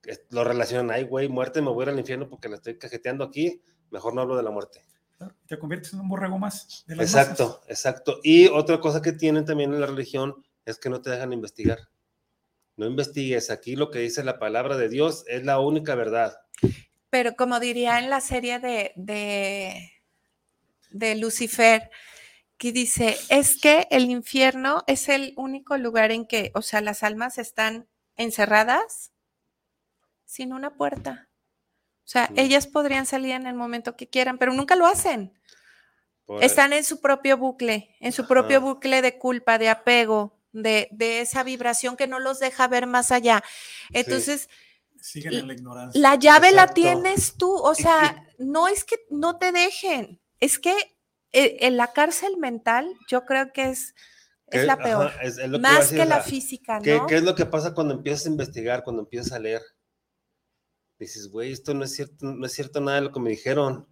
es- 0.04 0.20
lo 0.28 0.44
relacionan, 0.44 0.90
ay, 0.90 1.04
güey, 1.04 1.28
muerte, 1.30 1.62
me 1.62 1.70
voy 1.70 1.80
a 1.80 1.82
ir 1.84 1.88
al 1.94 1.98
infierno 1.98 2.28
porque 2.28 2.50
la 2.50 2.56
estoy 2.56 2.76
cajeteando 2.76 3.24
aquí, 3.24 3.62
mejor 3.90 4.14
no 4.14 4.20
hablo 4.22 4.36
de 4.36 4.42
la 4.42 4.50
muerte. 4.50 4.82
Te 5.46 5.58
conviertes 5.58 5.92
en 5.94 6.00
un 6.00 6.08
borrego 6.08 6.38
más. 6.38 6.84
de 6.86 6.96
las 6.96 7.06
Exacto, 7.06 7.46
masas. 7.60 7.70
exacto. 7.70 8.20
Y 8.22 8.48
otra 8.48 8.80
cosa 8.80 9.00
que 9.00 9.12
tienen 9.12 9.44
también 9.46 9.72
en 9.72 9.80
la 9.80 9.86
religión 9.86 10.44
es 10.64 10.78
que 10.78 10.90
no 10.90 11.00
te 11.00 11.10
dejan 11.10 11.32
investigar. 11.32 11.78
No 12.76 12.86
investigues, 12.86 13.50
aquí 13.50 13.76
lo 13.76 13.90
que 13.90 14.00
dice 14.00 14.22
la 14.22 14.38
palabra 14.38 14.76
de 14.76 14.90
Dios 14.90 15.24
es 15.28 15.44
la 15.44 15.58
única 15.60 15.94
verdad. 15.94 16.36
pero 17.08 17.34
como 17.34 17.58
diría 17.60 17.98
en 17.98 18.10
la 18.10 18.20
serie 18.20 18.58
de, 18.58 18.92
de, 18.96 19.90
de 20.90 21.14
Lucifer, 21.16 21.90
que 22.58 22.72
dice, 22.72 23.16
es 23.30 23.58
que 23.60 23.86
el 23.90 24.10
infierno 24.10 24.82
es 24.86 25.08
el 25.08 25.32
único 25.36 25.78
lugar 25.78 26.10
en 26.10 26.26
que, 26.26 26.50
o 26.54 26.60
sea, 26.62 26.82
las 26.82 27.02
almas 27.02 27.38
están 27.38 27.88
encerradas 28.16 29.12
sin 30.26 30.52
una 30.52 30.76
puerta. 30.76 31.25
O 32.06 32.08
sea, 32.08 32.30
ellas 32.36 32.66
podrían 32.68 33.04
salir 33.04 33.32
en 33.32 33.46
el 33.48 33.54
momento 33.54 33.96
que 33.96 34.08
quieran, 34.08 34.38
pero 34.38 34.54
nunca 34.54 34.76
lo 34.76 34.86
hacen. 34.86 35.32
Por- 36.24 36.42
Están 36.42 36.72
en 36.72 36.84
su 36.84 37.00
propio 37.00 37.36
bucle, 37.36 37.96
en 38.00 38.12
su 38.12 38.26
propio 38.26 38.60
bucle 38.60 39.02
de 39.02 39.18
culpa, 39.18 39.58
de 39.58 39.68
apego, 39.68 40.38
de, 40.52 40.88
de 40.92 41.20
esa 41.20 41.42
vibración 41.42 41.96
que 41.96 42.06
no 42.06 42.18
los 42.20 42.38
deja 42.40 42.68
ver 42.68 42.86
más 42.86 43.12
allá. 43.12 43.42
Entonces, 43.92 44.48
Siguen 45.00 45.34
en 45.34 45.46
la 45.48 45.54
ignorancia. 45.54 46.00
la 46.00 46.14
llave 46.16 46.52
la 46.52 46.68
tienes 46.68 47.34
tú, 47.36 47.52
o 47.54 47.74
sea, 47.74 48.24
no 48.38 48.68
es 48.68 48.84
que 48.84 48.96
no 49.10 49.38
te 49.38 49.52
dejen, 49.52 50.20
es 50.40 50.58
que 50.58 50.72
eh, 51.32 51.58
en 51.60 51.76
la 51.76 51.92
cárcel 51.92 52.36
mental 52.38 52.88
yo 53.08 53.24
creo 53.24 53.52
que 53.52 53.70
es, 53.70 53.94
es 54.50 54.64
la 54.64 54.74
ajá, 54.74 54.84
peor, 54.84 55.12
es- 55.22 55.38
es 55.38 55.48
lo 55.48 55.58
que 55.58 55.70
iba 55.70 55.70
a 55.70 55.72
más 55.72 55.82
decir, 55.82 55.98
que 55.98 56.04
la 56.06 56.20
física, 56.20 56.80
¿Qué, 56.80 56.90
¿no? 56.98 57.06
qué 57.06 57.14
es 57.16 57.22
lo 57.24 57.34
que 57.34 57.46
pasa 57.46 57.74
cuando 57.74 57.94
empiezas 57.94 58.26
a 58.26 58.30
investigar, 58.30 58.84
cuando 58.84 59.02
empiezas 59.02 59.32
a 59.32 59.38
leer? 59.38 59.62
Dices, 60.98 61.28
güey, 61.30 61.52
esto 61.52 61.74
no 61.74 61.84
es 61.84 61.94
cierto, 61.94 62.14
no 62.26 62.46
es 62.46 62.52
cierto 62.52 62.80
nada 62.80 62.96
de 62.96 63.02
lo 63.04 63.12
que 63.12 63.20
me 63.20 63.30
dijeron. 63.30 63.86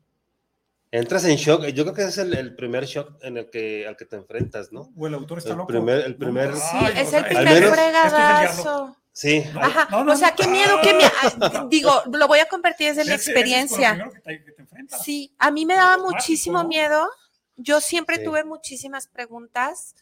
Entras 0.90 1.24
en 1.24 1.36
shock. 1.36 1.64
Yo 1.66 1.84
creo 1.84 1.94
que 1.94 2.02
ese 2.02 2.10
es 2.10 2.18
el, 2.18 2.34
el 2.34 2.54
primer 2.54 2.84
shock 2.86 3.18
en 3.22 3.36
el 3.36 3.50
que, 3.50 3.86
al 3.86 3.96
que 3.96 4.04
te 4.04 4.16
enfrentas, 4.16 4.72
¿no? 4.72 4.90
O 4.96 5.06
el 5.06 5.14
autor 5.14 5.38
está 5.38 5.50
El 5.50 5.56
loco. 5.58 5.68
primer- 5.68 6.04
el 6.04 6.16
primer- 6.16 6.50
No, 6.50 6.56
Sí, 6.56 6.62
ay, 6.72 6.92
es 6.96 7.08
o 7.08 7.10
sea, 7.10 7.18
el 7.20 7.26
primer 7.26 7.44
menos- 7.54 7.70
fregadazo. 7.74 8.96
Sí. 9.12 9.44
No, 9.52 9.60
Ajá, 9.60 9.88
no, 9.90 10.04
no, 10.04 10.12
o 10.12 10.16
sea, 10.16 10.34
qué 10.34 10.46
miedo, 10.48 10.76
qué 10.82 10.94
miedo. 10.94 11.10
Digo, 11.70 12.02
lo 12.12 12.26
voy 12.28 12.38
a 12.40 12.46
compartir 12.46 12.88
desde 12.94 13.04
mi 13.04 13.12
experiencia. 13.14 14.10
que 14.12 14.20
te- 14.20 14.44
que 14.44 14.52
te. 14.52 14.64
Sí, 15.04 15.32
a 15.38 15.50
mí 15.50 15.66
me 15.66 15.74
daba 15.74 15.98
muchísimo 15.98 16.64
miedo. 16.64 17.08
Yo 17.56 17.80
siempre 17.80 18.16
Sí. 18.18 18.24
tuve 18.24 18.44
muchísimas 18.44 19.06
preguntas 19.08 19.94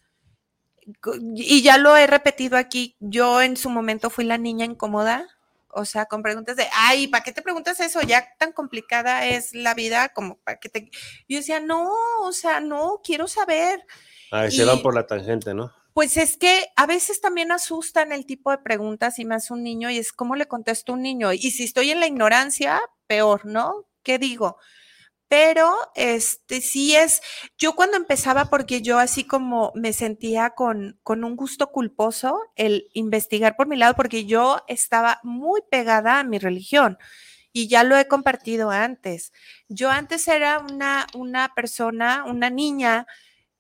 y 1.36 1.62
ya 1.62 1.78
lo 1.78 1.96
he 1.96 2.07
repetido 2.07 2.57
aquí. 2.57 2.96
Yo 3.00 3.40
en 3.42 3.57
su 3.57 3.70
momento 3.70 4.11
fui 4.11 4.24
la 4.24 4.38
niña 4.38 4.64
incómoda, 4.64 5.26
o 5.72 5.84
sea, 5.84 6.06
con 6.06 6.22
preguntas 6.22 6.56
de, 6.56 6.66
ay, 6.74 7.08
¿para 7.08 7.24
qué 7.24 7.32
te 7.32 7.42
preguntas 7.42 7.80
eso? 7.80 8.00
Ya 8.02 8.28
tan 8.38 8.52
complicada 8.52 9.26
es 9.26 9.54
la 9.54 9.74
vida 9.74 10.10
como 10.10 10.36
para 10.38 10.58
que 10.60 10.68
te... 10.68 10.90
Yo 11.28 11.38
decía, 11.38 11.60
no, 11.60 11.90
o 12.20 12.32
sea, 12.32 12.60
no, 12.60 13.00
quiero 13.02 13.26
saber. 13.26 13.84
Ahí 14.30 14.50
se 14.50 14.62
Y- 14.62 14.66
van 14.66 14.82
por 14.82 14.94
la 14.94 15.06
tangente, 15.06 15.54
¿no? 15.54 15.72
Pues 15.94 16.16
es 16.16 16.38
que 16.38 16.66
a 16.76 16.86
veces 16.86 17.20
también 17.20 17.52
asustan 17.52 18.12
el 18.12 18.24
tipo 18.24 18.50
de 18.50 18.56
preguntas 18.58 19.18
y 19.18 19.26
más 19.26 19.50
un 19.50 19.62
niño 19.62 19.90
y 19.90 19.98
es 19.98 20.10
cómo 20.10 20.36
le 20.36 20.46
contesto 20.48 20.92
a 20.92 20.94
un 20.94 21.02
niño. 21.02 21.34
Y 21.34 21.50
si 21.50 21.64
estoy 21.64 21.90
en 21.90 22.00
la 22.00 22.06
ignorancia, 22.06 22.80
peor, 23.06 23.44
¿no? 23.44 23.84
¿Qué 24.02 24.18
digo? 24.18 24.56
Pero 25.32 25.74
este 25.94 26.60
sí 26.60 26.94
es, 26.94 27.22
yo 27.56 27.74
cuando 27.74 27.96
empezaba, 27.96 28.50
porque 28.50 28.82
yo 28.82 28.98
así 28.98 29.24
como 29.24 29.72
me 29.74 29.94
sentía 29.94 30.50
con, 30.50 31.00
con 31.02 31.24
un 31.24 31.36
gusto 31.36 31.72
culposo 31.72 32.38
el 32.54 32.90
investigar 32.92 33.56
por 33.56 33.66
mi 33.66 33.78
lado, 33.78 33.94
porque 33.94 34.26
yo 34.26 34.62
estaba 34.68 35.20
muy 35.22 35.62
pegada 35.70 36.18
a 36.20 36.24
mi 36.24 36.38
religión 36.38 36.98
y 37.50 37.66
ya 37.66 37.82
lo 37.82 37.96
he 37.96 38.08
compartido 38.08 38.70
antes. 38.70 39.32
Yo 39.70 39.90
antes 39.90 40.28
era 40.28 40.58
una, 40.58 41.06
una 41.14 41.54
persona, 41.54 42.24
una 42.26 42.50
niña 42.50 43.06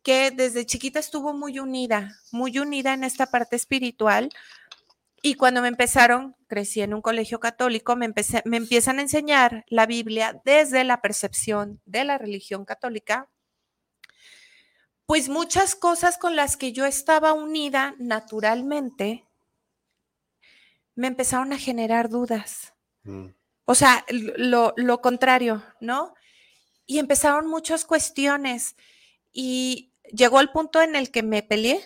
que 0.02 0.30
desde 0.30 0.66
chiquita 0.66 0.98
estuvo 0.98 1.32
muy 1.32 1.58
unida, 1.58 2.18
muy 2.32 2.58
unida 2.58 2.92
en 2.92 3.02
esta 3.02 3.30
parte 3.30 3.56
espiritual. 3.56 4.28
Y 5.24 5.34
cuando 5.34 5.62
me 5.62 5.68
empezaron, 5.68 6.36
crecí 6.48 6.82
en 6.82 6.94
un 6.94 7.00
colegio 7.00 7.38
católico, 7.38 7.94
me, 7.94 8.06
empecé, 8.06 8.42
me 8.44 8.56
empiezan 8.56 8.98
a 8.98 9.02
enseñar 9.02 9.64
la 9.68 9.86
Biblia 9.86 10.42
desde 10.44 10.82
la 10.82 11.00
percepción 11.00 11.80
de 11.86 12.04
la 12.04 12.18
religión 12.18 12.64
católica. 12.64 13.30
Pues 15.06 15.28
muchas 15.28 15.76
cosas 15.76 16.18
con 16.18 16.34
las 16.34 16.56
que 16.56 16.72
yo 16.72 16.86
estaba 16.86 17.34
unida 17.34 17.94
naturalmente 17.98 19.24
me 20.96 21.06
empezaron 21.06 21.52
a 21.52 21.58
generar 21.58 22.08
dudas. 22.08 22.74
Mm. 23.04 23.28
O 23.64 23.76
sea, 23.76 24.04
lo, 24.10 24.74
lo 24.76 25.00
contrario, 25.00 25.62
¿no? 25.80 26.14
Y 26.84 26.98
empezaron 26.98 27.46
muchas 27.46 27.84
cuestiones 27.84 28.74
y 29.32 29.92
llegó 30.12 30.40
el 30.40 30.50
punto 30.50 30.82
en 30.82 30.96
el 30.96 31.12
que 31.12 31.22
me 31.22 31.44
peleé. 31.44 31.80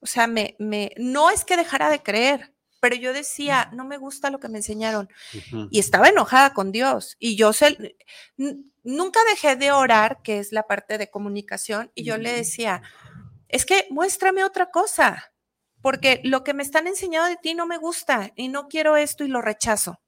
O 0.00 0.06
sea, 0.06 0.26
me, 0.26 0.56
me, 0.58 0.92
no 0.96 1.30
es 1.30 1.44
que 1.44 1.56
dejara 1.56 1.88
de 1.88 2.02
creer, 2.02 2.52
pero 2.80 2.96
yo 2.96 3.12
decía, 3.12 3.70
no 3.72 3.84
me 3.84 3.98
gusta 3.98 4.30
lo 4.30 4.40
que 4.40 4.48
me 4.48 4.58
enseñaron. 4.58 5.08
Y 5.70 5.78
estaba 5.78 6.08
enojada 6.08 6.54
con 6.54 6.72
Dios. 6.72 7.16
Y 7.18 7.36
yo 7.36 7.52
se, 7.52 7.96
nunca 8.82 9.20
dejé 9.30 9.56
de 9.56 9.70
orar, 9.70 10.22
que 10.22 10.38
es 10.38 10.52
la 10.52 10.64
parte 10.64 10.98
de 10.98 11.10
comunicación, 11.10 11.92
y 11.94 12.04
yo 12.04 12.16
le 12.16 12.32
decía, 12.32 12.82
es 13.48 13.66
que 13.66 13.86
muéstrame 13.90 14.44
otra 14.44 14.70
cosa, 14.70 15.32
porque 15.82 16.20
lo 16.24 16.42
que 16.42 16.54
me 16.54 16.62
están 16.62 16.86
enseñando 16.86 17.28
de 17.28 17.36
ti 17.36 17.54
no 17.54 17.66
me 17.66 17.78
gusta 17.78 18.32
y 18.34 18.48
no 18.48 18.68
quiero 18.68 18.96
esto 18.96 19.24
y 19.24 19.28
lo 19.28 19.42
rechazo. 19.42 20.00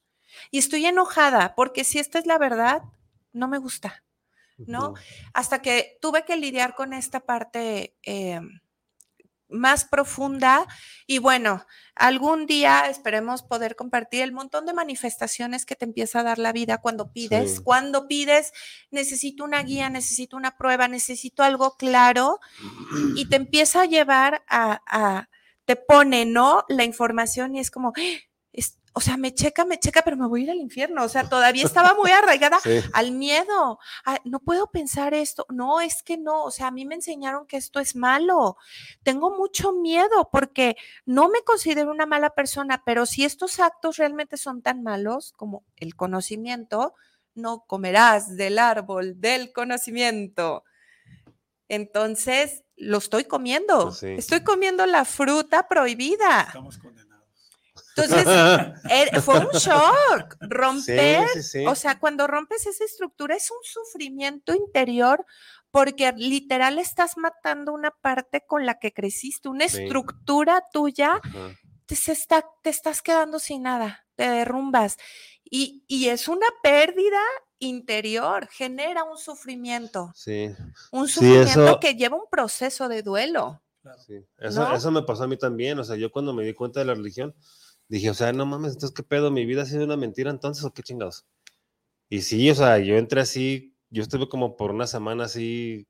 Y 0.50 0.58
estoy 0.58 0.86
enojada 0.86 1.54
porque 1.54 1.84
si 1.84 1.98
esta 1.98 2.18
es 2.18 2.26
la 2.26 2.38
verdad, 2.38 2.82
no 3.32 3.48
me 3.48 3.58
gusta, 3.58 4.02
¿no? 4.56 4.94
Hasta 5.34 5.60
que 5.60 5.98
tuve 6.00 6.24
que 6.24 6.36
lidiar 6.36 6.74
con 6.74 6.92
esta 6.92 7.20
parte 7.20 7.96
eh, 8.02 8.40
más 9.53 9.84
profunda 9.84 10.66
y 11.07 11.18
bueno, 11.18 11.64
algún 11.94 12.46
día 12.46 12.88
esperemos 12.88 13.42
poder 13.42 13.76
compartir 13.76 14.22
el 14.22 14.32
montón 14.32 14.66
de 14.66 14.72
manifestaciones 14.72 15.66
que 15.66 15.76
te 15.76 15.84
empieza 15.84 16.20
a 16.20 16.22
dar 16.22 16.38
la 16.38 16.53
vida 16.53 16.78
cuando 16.78 17.12
pides. 17.12 17.57
Sí. 17.57 17.62
Cuando 17.62 18.09
pides, 18.09 18.53
necesito 18.90 19.44
una 19.44 19.62
guía, 19.62 19.90
necesito 19.90 20.36
una 20.36 20.57
prueba, 20.57 20.88
necesito 20.88 21.42
algo 21.42 21.76
claro 21.76 22.38
y 23.16 23.28
te 23.28 23.36
empieza 23.36 23.82
a 23.82 23.86
llevar 23.86 24.42
a, 24.48 24.80
a- 24.86 25.28
te 25.64 25.76
pone, 25.76 26.26
¿no? 26.26 26.64
La 26.68 26.84
información 26.84 27.55
y 27.55 27.61
es 27.61 27.70
como. 27.70 27.92
O 28.95 29.01
sea, 29.01 29.16
me 29.16 29.32
checa, 29.34 29.64
me 29.64 29.78
checa, 29.78 30.03
pero 30.03 30.16
me 30.18 30.26
voy 30.26 30.43
a 30.43 30.45
ir 30.45 30.51
al 30.51 30.59
infierno. 30.59 31.03
O 31.03 31.09
sea, 31.09 31.28
todavía 31.28 31.64
estaba 31.64 31.95
muy 31.95 32.11
arraigada 32.11 32.59
Sí. 32.62 32.80
al 32.93 33.12
miedo. 33.12 33.78
a- 34.05 34.20
no 34.24 34.38
puedo 34.40 34.70
pensar 34.70 35.14
esto. 35.14 35.47
No, 35.49 35.80
es 35.80 36.03
que 36.03 36.18
no. 36.18 36.45
O 36.45 36.51
sea, 36.51 36.66
a 36.66 36.70
mí 36.70 36.84
me 36.84 36.95
enseñaron 36.95 37.47
que 37.47 37.57
esto 37.57 37.80
es 37.80 37.97
malo. 37.97 38.57
Tengo 39.03 39.34
mucho 39.36 39.72
miedo 39.72 40.28
porque 40.30 40.76
no 41.07 41.28
me 41.30 41.40
considero 41.43 41.90
una 41.90 42.05
mala 42.07 42.30
persona, 42.30 42.82
pero 42.84 43.07
si 43.07 43.24
estos 43.24 43.61
actos 43.61 43.97
realmente 43.97 44.36
son 44.36 44.61
tan 44.62 44.82
malos 44.82 45.32
como 45.36 45.64
el 45.76 45.97
conocimiento, 45.97 46.95
no 47.34 47.64
comerás 47.66 48.36
del 48.36 48.59
árbol 48.59 49.18
del 49.20 49.53
conocimiento. 49.55 50.64
Entonces, 51.68 52.62
lo 52.76 52.99
estoy 52.99 53.24
comiendo. 53.24 53.84
Pues 53.84 53.99
sí. 53.99 54.09
Estoy 54.18 54.43
comiendo 54.45 54.84
la 54.86 55.05
fruta 55.05 55.66
prohibida. 55.68 56.43
Estamos 56.49 56.76
condenados. 56.78 57.11
Entonces, 57.97 58.26
eh, 58.90 59.20
fue 59.20 59.38
un 59.40 59.49
shock. 59.53 60.36
Romper 60.40 61.28
Sí, 61.28 61.43
sí, 61.43 61.61
sí. 61.61 61.66
o 61.66 61.74
sea, 61.74 61.99
cuando 61.99 62.26
rompes 62.26 62.66
esa 62.66 62.84
estructura 62.84 63.34
es 63.36 63.51
un 63.51 63.59
sufrimiento 63.62 64.55
interior 64.55 65.24
porque 65.70 66.12
literal 66.16 66.78
estás 66.78 67.16
matando 67.16 67.72
una 67.72 67.90
parte 67.90 68.45
con 68.47 68.66
la 68.66 68.78
que 68.78 68.93
creciste, 68.93 69.49
una 69.49 69.64
estructura 69.64 70.62
tuya, 70.72 71.20
te, 71.86 71.97
se 71.97 72.12
está, 72.12 72.45
te 72.62 72.70
estás 72.70 73.01
quedando 73.03 73.38
sin 73.38 73.62
nada, 73.62 74.07
te 74.14 74.28
derrumbas. 74.28 74.97
Y, 75.45 75.84
y 75.88 76.09
es 76.09 76.28
una 76.28 76.47
pérdida 76.62 77.20
interior, 77.59 78.49
genera 78.51 79.05
un 79.05 79.16
sufrimiento, 79.18 80.12
Sí, 80.14 80.51
un 80.90 81.09
sufrimiento 81.09 81.64
eso- 81.66 81.80
que 81.80 81.95
lleva 81.95 82.16
un 82.16 82.28
proceso 82.30 82.88
de 82.88 83.03
duelo. 83.03 83.62
Sí. 84.07 84.14
Eso, 84.38 84.68
¿No? 84.68 84.74
eso 84.76 84.90
me 84.90 85.03
pasó 85.03 85.24
a 85.24 85.26
mí 85.26 85.36
también. 85.36 85.78
O 85.78 85.84
sea, 85.84 85.97
yo 85.97 86.11
cuando 86.12 86.32
me 86.32 86.45
di 86.45 86.55
cuenta 86.55 86.78
de 86.80 86.86
la 86.86 86.95
religión, 86.95 87.34
dije, 87.97 88.11
o 88.11 88.14
sea, 88.14 88.32
no 88.32 88.47
mames, 88.47 88.72
entonces 88.72 88.95
qué 88.95 89.03
pedo, 89.03 89.30
mi 89.30 89.47
vida 89.47 89.62
ha 89.62 89.66
sido 89.66 89.84
una 89.84 89.97
mentira 89.97 90.30
entonces 90.30 90.64
o 90.64 90.72
qué 90.72 90.82
chingados. 90.82 91.24
Y 92.09 92.22
sí, 92.22 92.51
o 92.51 92.55
sea, 92.55 92.78
yo 92.78 92.97
entré 92.97 93.20
así 93.20 93.72
yo 93.93 94.03
estuve 94.03 94.26
como 94.26 94.57
por 94.57 94.70
una 94.70 94.86
semana 94.86 95.24
así, 95.24 95.86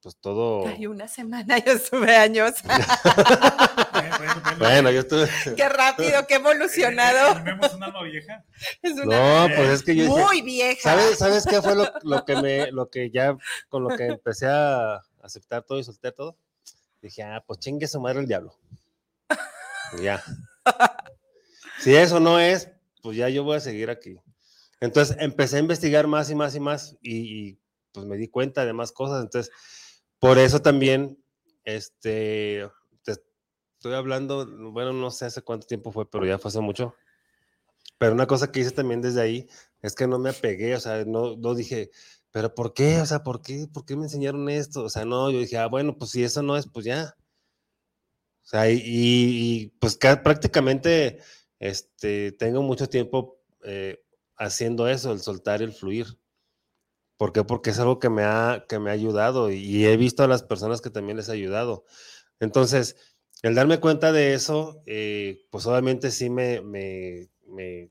pues 0.00 0.16
todo. 0.16 0.68
Ay, 0.68 0.86
una 0.86 1.08
semana, 1.08 1.58
yo 1.66 1.72
estuve 1.72 2.14
años. 2.14 2.54
Bueno, 2.62 2.84
bueno, 3.92 4.16
bueno. 4.18 4.58
Bueno, 4.58 4.90
yo 4.92 5.00
estuve. 5.00 5.28
qué 5.56 5.68
rápido, 5.68 6.26
qué 6.28 6.34
Eh, 6.34 6.38
evolucionado. 6.38 7.42
¿Vemos 7.42 7.74
un 7.74 7.82
alma 7.82 8.04
vieja? 8.04 8.44
Es 8.82 8.92
una 8.92 9.04
No, 9.48 9.54
pues 9.56 9.68
es 9.68 9.82
que 9.82 9.96
yo 9.96 10.04
dije, 10.04 10.24
muy 10.24 10.42
vieja. 10.42 10.80
¿sabes, 10.80 11.18
¿sabes 11.18 11.44
qué 11.44 11.60
fue 11.60 11.74
lo, 11.74 11.90
lo 12.02 12.24
que 12.24 12.40
me, 12.40 12.70
lo 12.70 12.88
que 12.88 13.10
ya, 13.10 13.36
con 13.68 13.82
lo 13.82 13.96
que 13.96 14.06
empecé 14.06 14.46
a 14.46 15.02
aceptar 15.20 15.64
todo 15.64 15.80
y 15.80 15.84
soltar 15.84 16.12
todo? 16.12 16.36
Dije, 17.02 17.24
ah, 17.24 17.42
pues 17.44 17.58
chingue 17.58 17.88
su 17.88 18.00
madre 18.00 18.20
el 18.20 18.28
diablo. 18.28 18.56
Y 19.98 20.02
ya. 20.04 20.22
Si 21.80 21.94
eso 21.94 22.20
no 22.20 22.38
es, 22.38 22.70
pues 23.02 23.16
ya 23.16 23.28
yo 23.28 23.44
voy 23.44 23.56
a 23.56 23.60
seguir 23.60 23.90
aquí. 23.90 24.20
Entonces 24.80 25.16
empecé 25.20 25.56
a 25.56 25.60
investigar 25.60 26.06
más 26.06 26.30
y 26.30 26.34
más 26.34 26.54
y 26.54 26.60
más 26.60 26.96
y, 27.02 27.48
y, 27.50 27.58
pues 27.92 28.06
me 28.06 28.16
di 28.16 28.28
cuenta 28.28 28.64
de 28.64 28.72
más 28.72 28.92
cosas. 28.92 29.22
Entonces, 29.22 29.52
por 30.18 30.38
eso 30.38 30.60
también, 30.62 31.22
este, 31.64 32.68
te 33.04 33.12
estoy 33.76 33.94
hablando, 33.94 34.46
bueno, 34.72 34.92
no 34.92 35.10
sé 35.10 35.26
hace 35.26 35.42
cuánto 35.42 35.66
tiempo 35.66 35.92
fue, 35.92 36.10
pero 36.10 36.26
ya 36.26 36.38
fue 36.38 36.50
hace 36.50 36.60
mucho. 36.60 36.94
Pero 37.98 38.14
una 38.14 38.26
cosa 38.26 38.50
que 38.50 38.60
hice 38.60 38.70
también 38.72 39.00
desde 39.00 39.20
ahí 39.20 39.48
es 39.82 39.94
que 39.94 40.06
no 40.08 40.18
me 40.18 40.30
apegué, 40.30 40.74
o 40.74 40.80
sea, 40.80 41.04
no, 41.04 41.36
no 41.36 41.54
dije, 41.54 41.90
pero 42.32 42.54
¿por 42.54 42.74
qué? 42.74 43.00
O 43.00 43.06
sea, 43.06 43.22
¿por 43.22 43.42
qué? 43.42 43.66
¿Por 43.72 43.84
qué 43.84 43.96
me 43.96 44.04
enseñaron 44.04 44.48
esto? 44.48 44.84
O 44.84 44.88
sea, 44.90 45.04
no, 45.04 45.30
yo 45.30 45.38
dije, 45.38 45.58
ah, 45.58 45.66
bueno, 45.68 45.96
pues 45.98 46.10
si 46.12 46.24
eso 46.24 46.42
no 46.42 46.56
es, 46.56 46.66
pues 46.68 46.84
ya. 46.86 47.14
O 48.44 48.48
sea, 48.50 48.70
y, 48.70 48.80
y- 48.84 49.66
pues 49.78 49.96
ca- 49.96 50.22
prácticamente 50.22 51.20
este, 51.60 52.32
tengo 52.32 52.62
mucho 52.62 52.88
tiempo 52.88 53.38
eh, 53.64 54.02
haciendo 54.36 54.88
eso, 54.88 55.12
el 55.12 55.20
soltar 55.20 55.62
el 55.62 55.72
fluir. 55.72 56.06
¿Por 57.18 57.32
qué? 57.32 57.44
Porque 57.44 57.70
es 57.70 57.78
algo 57.78 57.98
que 57.98 58.08
me 58.08 58.22
ha, 58.24 58.64
que 58.68 58.78
me 58.78 58.90
ha 58.90 58.94
ayudado 58.94 59.52
y, 59.52 59.84
he 59.86 59.96
visto 59.98 60.24
a 60.24 60.28
las 60.28 60.42
personas 60.42 60.80
que 60.80 60.90
también 60.90 61.18
les 61.18 61.28
ha 61.28 61.32
ayudado. 61.32 61.84
Entonces, 62.40 62.96
el 63.42 63.54
darme 63.54 63.78
cuenta 63.78 64.10
de 64.12 64.34
eso, 64.34 64.82
eh, 64.86 65.46
pues 65.50 65.66
obviamente 65.66 66.10
sí 66.10 66.30
me, 66.30 66.62
me, 66.62 67.28
me, 67.46 67.90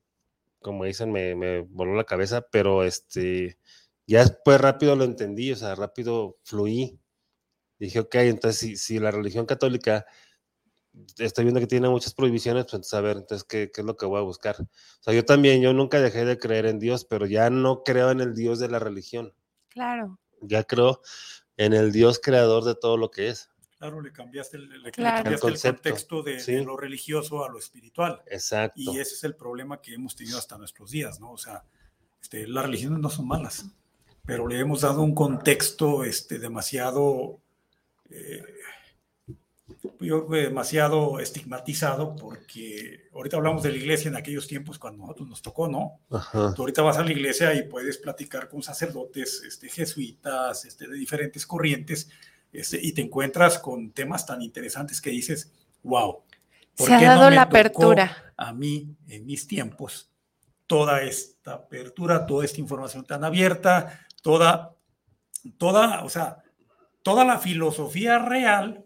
como 0.62 0.86
dicen, 0.86 1.12
me, 1.12 1.36
me 1.36 1.62
voló 1.62 1.96
la 1.96 2.06
cabeza, 2.06 2.42
pero 2.52 2.84
este, 2.84 3.60
ya 4.08 4.22
después 4.22 4.60
rápido 4.60 4.96
lo 4.96 5.04
entendí, 5.04 5.52
o 5.52 5.56
sea, 5.56 5.76
rápido 5.76 6.38
fluí. 6.44 7.00
Dije, 7.80 8.00
ok, 8.00 8.16
entonces 8.16 8.60
si, 8.60 8.78
si 8.78 9.00
la 9.00 9.12
religión 9.12 9.46
católica 9.46 10.08
estoy 11.18 11.46
viendo 11.46 11.60
que 11.60 11.68
tiene 11.68 11.88
muchas 11.90 12.14
prohibiciones, 12.14 12.64
pues 12.66 12.74
entonces, 12.74 12.94
a 12.94 13.02
ver, 13.02 13.18
entonces, 13.18 13.44
¿qué, 13.44 13.72
¿qué 13.72 13.82
es 13.82 13.86
lo 13.88 13.96
que 13.96 14.06
voy 14.06 14.20
a 14.20 14.24
buscar? 14.24 14.56
O 14.62 14.68
sea, 15.04 15.14
yo 15.14 15.24
también, 15.26 15.62
yo 15.62 15.74
nunca 15.74 16.00
dejé 16.02 16.26
de 16.26 16.38
creer 16.38 16.66
en 16.66 16.80
Dios, 16.80 17.06
pero 17.06 17.26
ya 17.26 17.50
no 17.50 17.84
creo 17.84 18.12
en 18.12 18.20
el 18.22 18.34
Dios 18.36 18.60
de 18.60 18.70
la 18.70 18.80
religión, 18.80 19.34
Claro. 19.70 20.20
ya 20.42 20.64
creo 20.64 21.02
en 21.58 21.74
el 21.74 21.92
Dios 21.92 22.20
creador 22.22 22.64
de 22.64 22.76
todo 22.76 22.98
lo 22.98 23.12
que 23.12 23.30
es. 23.30 23.50
Claro, 23.78 24.02
le 24.02 24.12
cambiaste 24.12 24.58
el, 24.58 24.68
le- 24.70 24.80
le 24.80 24.92
Claro. 24.92 25.24
cambiaste 25.24 25.48
El 25.48 25.54
concepto, 25.54 25.82
contexto 25.90 26.24
de, 26.24 26.64
lo 26.66 26.76
religioso 26.76 27.46
a 27.46 27.50
lo 27.50 27.58
espiritual. 27.60 28.22
Exacto. 28.28 28.74
Y 28.76 29.00
ese 29.00 29.14
es 29.16 29.24
el 29.24 29.36
problema 29.36 29.82
que 29.82 29.94
hemos 29.94 30.16
tenido 30.18 30.38
hasta 30.38 30.58
nuestros 30.58 30.92
días, 30.92 31.20
¿no? 31.22 31.32
O 31.32 31.38
sea, 31.38 31.64
este, 32.22 32.46
las 32.48 32.66
religiones 32.66 33.00
no 33.00 33.10
son 33.10 33.28
malas, 33.28 33.66
pero 34.26 34.48
le 34.48 34.60
hemos 34.60 34.82
dado 34.82 35.02
un 35.02 35.16
contexto 35.16 36.04
este, 36.04 36.40
demasiado, 36.40 37.40
eh, 38.10 38.44
yo 40.00 40.28
que 40.28 40.38
demasiado 40.40 41.20
estigmatizado, 41.20 42.16
porque 42.16 43.08
ahorita 43.14 43.38
hablamos 43.38 43.64
de 43.64 43.72
la 43.72 43.78
iglesia 43.78 44.10
en 44.10 44.18
aquellos 44.18 44.48
tiempos 44.48 44.78
cuando 44.78 45.02
nosotros 45.02 45.30
nos 45.30 45.42
tocó, 45.42 45.68
¿no? 45.68 46.00
Ajá. 46.10 46.54
Tú 46.54 46.64
ahorita 46.64 46.82
vas 46.82 46.98
a 46.98 47.04
la 47.04 47.12
iglesia 47.12 47.54
y 47.54 47.64
puedes 47.64 47.98
platicar 47.98 48.50
con 48.50 48.62
sacerdotes 48.62 49.44
este, 49.46 49.70
jesuitas, 49.70 50.66
este, 50.66 50.88
de 50.88 50.96
diferentes 50.96 51.46
corrientes, 51.46 52.10
este, 52.52 52.80
y 52.82 52.94
te 52.94 53.02
encuentras 53.02 53.60
con 53.60 53.92
temas 53.92 54.26
tan 54.26 54.42
interesantes 54.42 55.02
que 55.02 55.12
dices, 55.12 55.52
wow. 55.84 56.24
¿por 56.76 56.88
Se 56.88 56.94
ha 56.94 57.00
qué 57.00 57.06
no 57.06 57.12
dado 57.12 57.30
me 57.30 57.36
la 57.36 57.46
tocó 57.46 57.58
apertura. 57.58 58.34
A 58.36 58.54
mí, 58.54 58.96
en 59.08 59.26
mis 59.26 59.48
tiempos, 59.48 60.10
toda 60.68 61.04
esta 61.04 61.54
apertura, 61.54 62.26
toda 62.26 62.46
esta 62.46 62.60
información 62.60 63.06
tan 63.06 63.24
abierta, 63.24 64.08
toda, 64.22 64.76
toda, 65.58 66.04
o 66.04 66.10
sea, 66.10 66.44
toda 67.02 67.24
la 67.24 67.40
filosofía 67.40 68.20
real 68.20 68.86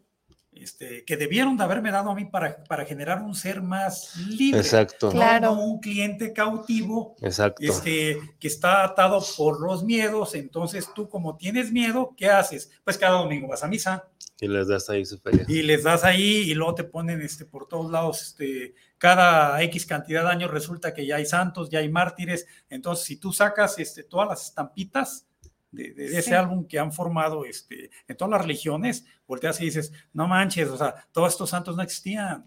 este, 0.63 1.03
que 1.05 1.17
debieron 1.17 1.57
de 1.57 1.63
haberme 1.63 1.91
dado 1.91 2.09
a 2.11 2.15
mí 2.15 2.25
para, 2.25 2.63
para 2.63 2.85
generar 2.85 3.21
un 3.21 3.35
ser 3.35 3.61
más 3.61 4.15
libre. 4.17 4.59
Exacto. 4.61 5.07
no 5.07 5.11
Claro. 5.11 5.53
un 5.53 5.79
cliente 5.79 6.33
cautivo 6.33 7.15
Exacto. 7.21 7.61
este, 7.61 8.17
que 8.39 8.47
está 8.47 8.83
atado 8.83 9.23
por 9.37 9.61
los 9.61 9.83
miedos. 9.83 10.35
Entonces 10.35 10.89
tú 10.95 11.07
como 11.09 11.37
tienes 11.37 11.71
miedo, 11.71 12.13
¿qué 12.17 12.29
haces? 12.29 12.71
Pues 12.83 12.97
cada 12.97 13.19
domingo 13.19 13.47
vas 13.47 13.63
a 13.63 13.67
misa 13.67 14.07
Y 14.39 14.47
les 14.47 14.67
das 14.67 14.89
ahí 14.89 15.05
su 15.05 15.17
feria. 15.19 15.45
y 15.47 15.61
les 15.61 15.83
das 15.83 16.03
ahí 16.03 16.49
y 16.49 16.53
luego 16.53 16.75
te 16.75 16.83
ponen 16.83 17.21
este, 17.21 17.45
por 17.45 17.67
todos 17.67 17.91
lados, 17.91 18.21
este, 18.21 18.73
cada 18.97 19.61
X 19.63 19.85
cantidad 19.85 20.23
de 20.23 20.29
años 20.29 20.51
resulta 20.51 20.93
que 20.93 21.05
ya 21.05 21.17
hay 21.17 21.25
santos, 21.25 21.69
ya 21.69 21.79
hay 21.79 21.89
mártires. 21.89 22.47
Entonces 22.69 23.05
si 23.05 23.17
tú 23.17 23.31
sacas 23.33 23.77
este, 23.79 24.03
todas 24.03 24.27
las 24.29 24.45
estampitas 24.45 25.27
de, 25.73 25.93
de- 25.93 26.09
de 26.09 26.19
ese 26.19 26.29
Sí. 26.29 26.33
álbum 26.33 26.65
que 26.67 26.79
han 26.79 26.91
formado 26.93 27.43
este, 27.45 27.89
en 28.07 28.15
todas 28.15 28.31
las 28.31 28.41
religiones, 28.41 29.05
volteas 29.27 29.59
y 29.59 29.65
dices, 29.65 29.91
no 30.13 30.27
manches, 30.27 30.69
o 30.69 30.77
sea, 30.77 30.95
todos 31.11 31.33
estos 31.33 31.49
santos 31.49 31.75
no 31.75 31.83
existían. 31.83 32.45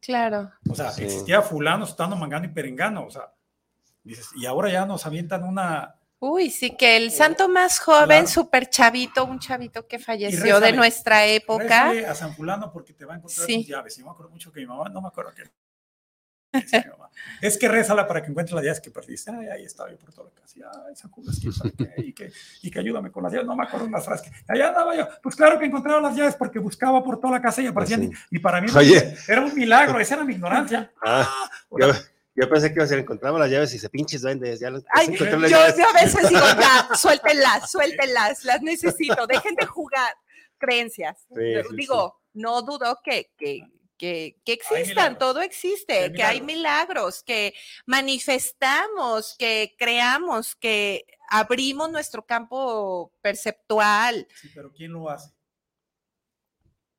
Claro. 0.00 0.52
O 0.68 0.74
sea, 0.74 0.92
Sí. 0.92 1.02
existía 1.04 1.42
fulano, 1.42 1.86
sutano, 1.86 2.14
mangano 2.16 2.44
y 2.46 2.48
perengano. 2.48 3.06
O 3.06 3.10
sea, 3.10 3.32
dices, 4.04 4.28
y 4.36 4.46
ahora 4.46 4.70
ya 4.70 4.86
nos 4.86 5.04
avientan 5.06 5.42
una... 5.42 5.96
Uy, 6.18 6.48
sí, 6.50 6.76
que 6.76 6.96
el 6.96 7.10
santo 7.10 7.48
más 7.48 7.78
joven, 7.78 8.06
Claro. 8.06 8.26
súper 8.26 8.70
chavito, 8.70 9.24
un 9.24 9.38
chavito 9.38 9.86
que 9.86 9.98
falleció 9.98 10.60
de 10.60 10.72
nuestra 10.72 11.26
época. 11.26 11.90
A 12.08 12.14
San 12.14 12.34
fulano 12.34 12.72
porque 12.72 12.92
te 12.94 13.04
va 13.04 13.14
a 13.14 13.16
encontrar 13.18 13.46
Sí. 13.46 13.56
tus 13.58 13.66
llaves. 13.66 13.96
Y 13.96 14.00
yo 14.00 14.06
me 14.06 14.12
acuerdo 14.12 14.30
mucho 14.30 14.50
que 14.52 14.60
mi 14.60 14.66
mamá, 14.66 14.88
no 14.88 15.00
me 15.02 15.08
acuerdo 15.08 15.32
qué. 15.34 15.42
Es 17.40 17.58
que 17.58 17.68
rézala 17.68 18.06
para 18.06 18.22
que 18.22 18.30
encuentres 18.30 18.54
las 18.54 18.64
llaves 18.64 18.80
que 18.80 18.90
perdiste. 18.90 19.30
Ay, 19.30 19.48
ahí 19.48 19.64
estaba 19.64 19.90
yo 19.90 19.98
por 19.98 20.12
toda 20.12 20.28
la 20.28 20.40
casa. 20.40 20.58
Y, 20.58 20.62
Ay, 20.62 21.72
qué, 21.72 21.94
y 21.98 22.12
que, 22.12 22.32
y 22.62 22.70
que 22.70 22.78
ayúdame 22.78 23.10
con 23.10 23.22
las 23.22 23.32
llaves. 23.32 23.46
No 23.46 23.56
me 23.56 23.64
acuerdo 23.64 23.86
unas 23.86 24.04
frases. 24.04 24.32
Allá 24.48 24.68
andaba 24.68 24.96
yo. 24.96 25.08
Pues 25.22 25.36
claro 25.36 25.58
que 25.58 25.66
encontraba 25.66 26.00
las 26.00 26.16
llaves 26.16 26.34
porque 26.36 26.58
buscaba 26.58 27.02
por 27.02 27.20
toda 27.20 27.34
la 27.34 27.42
casa 27.42 27.62
y 27.62 27.66
aparecían. 27.66 28.02
Sí. 28.02 28.10
Y, 28.30 28.36
y 28.36 28.38
para 28.38 28.60
mí 28.60 28.68
Oye. 28.74 29.16
era 29.28 29.42
un 29.42 29.54
milagro. 29.54 29.98
Esa 30.00 30.14
era 30.14 30.24
mi 30.24 30.34
ignorancia. 30.34 30.92
Ah, 31.04 31.48
o 31.68 31.78
yo, 31.78 32.50
pensé 32.50 32.68
que 32.68 32.74
iba 32.74 32.84
a 32.84 32.86
ser, 32.86 32.98
encontraba 32.98 33.38
las 33.38 33.50
llaves 33.50 33.72
y 33.72 33.78
se 33.78 33.88
pinches 33.88 34.20
duendes. 34.20 34.60
Ya 34.60 34.70
las, 34.70 34.84
Ay, 34.92 35.16
yo, 35.16 35.24
las 35.24 35.50
yo 35.50 35.56
llaves. 35.56 35.76
a 35.78 36.04
veces 36.04 36.28
digo, 36.28 36.40
ya, 36.60 36.94
suéltenlas, 36.94 37.70
suéltenlas, 37.70 38.44
las 38.44 38.60
necesito, 38.60 39.26
dejen 39.26 39.54
de 39.54 39.64
jugar 39.64 40.14
creencias. 40.58 41.16
Sí, 41.34 41.54
sí, 41.68 41.76
digo, 41.76 42.20
no 42.34 42.60
dudo 42.60 42.98
que, 43.02 43.30
que, 43.38 43.62
que, 43.96 44.40
que 44.44 44.52
existan, 44.52 45.18
todo 45.18 45.40
existe, 45.40 46.04
Hay 46.04 46.12
que 46.12 46.22
hay 46.22 46.40
milagros. 46.40 47.22
que 47.22 47.54
manifestamos, 47.86 49.34
que 49.38 49.74
creamos, 49.78 50.54
que 50.56 51.04
abrimos 51.28 51.90
nuestro 51.90 52.24
campo 52.26 53.12
perceptual. 53.22 54.26
sí, 54.40 54.50
pero 54.54 54.72
¿quién 54.72 54.92
lo 54.92 55.08
hace? 55.10 55.30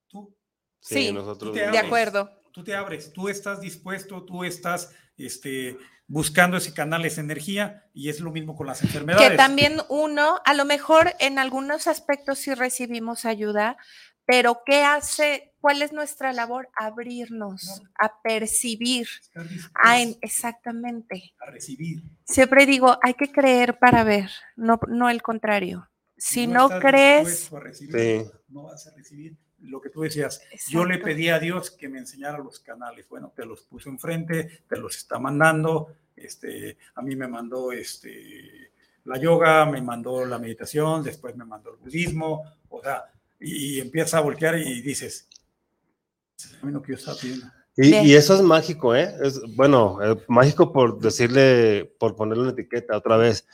Tú. 0.07 0.35
Sí, 0.79 1.11
nosotros 1.11 1.53
te 1.53 1.69
De 1.69 1.77
acuerdo. 1.77 2.41
tú 2.51 2.63
te 2.63 2.75
abres, 2.75 3.11
tú 3.13 3.29
estás 3.29 3.61
dispuesto, 3.61 4.23
tú 4.23 4.43
estás 4.43 4.93
este, 5.17 5.77
buscando 6.07 6.57
ese 6.57 6.73
canal, 6.73 7.05
esa 7.05 7.21
energía, 7.21 7.89
y 7.93 8.09
es 8.09 8.19
lo 8.19 8.31
mismo 8.31 8.55
con 8.55 8.67
las 8.67 8.81
enfermedades. 8.81 9.29
Que 9.29 9.37
también 9.37 9.81
uno, 9.89 10.39
a 10.45 10.53
lo 10.53 10.65
mejor 10.65 11.13
en 11.19 11.37
algunos 11.39 11.87
aspectos 11.87 12.39
sí 12.39 12.53
recibimos 12.53 13.25
ayuda, 13.25 13.77
pero 14.27 14.61
¿qué 14.65 14.83
hace? 14.83 15.53
¿Cuál 15.59 15.81
es 15.81 15.91
nuestra 15.91 16.31
labor? 16.33 16.69
Abrirnos, 16.75 17.81
a 17.99 18.21
percibir. 18.21 19.07
A 19.73 19.99
en- 20.01 20.15
exactamente. 20.21 21.33
a 21.39 21.49
recibir. 21.49 22.03
Siempre 22.25 22.65
digo, 22.65 22.99
hay 23.01 23.15
que 23.15 23.31
creer 23.31 23.79
para 23.79 24.03
ver, 24.03 24.29
no, 24.55 24.79
no 24.87 25.09
el 25.09 25.21
contrario. 25.23 25.89
Si 26.17 26.45
no, 26.47 26.65
estás 26.65 26.81
crees, 26.81 27.53
a 27.53 27.59
recibir, 27.59 28.21
Sí. 28.25 28.31
no 28.49 28.63
vas 28.63 28.87
a 28.87 28.95
recibir 28.95 29.35
lo 29.59 29.81
que 29.81 29.89
tú 29.89 30.01
decías. 30.01 30.41
Yo 30.67 30.85
le 30.85 30.97
pedí 30.99 31.29
a 31.29 31.39
Dios 31.39 31.71
que 31.71 31.89
me 31.89 31.99
enseñara 31.99 32.37
los 32.37 32.59
canales. 32.59 33.07
Bueno, 33.09 33.31
te 33.35 33.45
los 33.45 33.61
puso 33.63 33.89
enfrente, 33.89 34.63
te 34.67 34.77
los 34.77 34.95
está 34.97 35.19
mandando. 35.19 35.95
Este, 36.15 36.77
a 36.95 37.01
mí 37.01 37.15
me 37.15 37.27
mandó 37.27 37.71
este, 37.71 38.71
la 39.05 39.17
yoga, 39.19 39.65
me 39.65 39.81
mandó 39.81 40.25
la 40.25 40.39
meditación, 40.39 41.03
después 41.03 41.35
me 41.35 41.45
mandó 41.45 41.71
el 41.71 41.77
budismo. 41.77 42.43
O 42.69 42.81
sea, 42.81 43.05
y, 43.39 43.79
empieza 43.79 44.17
a 44.17 44.21
voltear 44.21 44.57
y 44.57 44.81
dices, 44.81 45.27
es 46.37 46.51
el 46.51 46.59
camino 46.59 46.81
que 46.81 46.93
yo 46.93 46.97
estaba 46.97 47.17
pidiendo. 47.17 47.47
Y, 47.75 48.15
eso 48.15 48.33
es 48.33 48.41
mágico, 48.41 48.95
¿eh? 48.95 49.15
Es, 49.21 49.39
bueno, 49.55 49.99
eh, 50.01 50.19
mágico 50.27 50.73
por 50.73 50.99
decirle, 50.99 51.85
por 51.99 52.15
ponerle 52.15 52.43
una 52.43 52.51
etiqueta 52.51 52.97
otra 52.97 53.17
vez, 53.17 53.45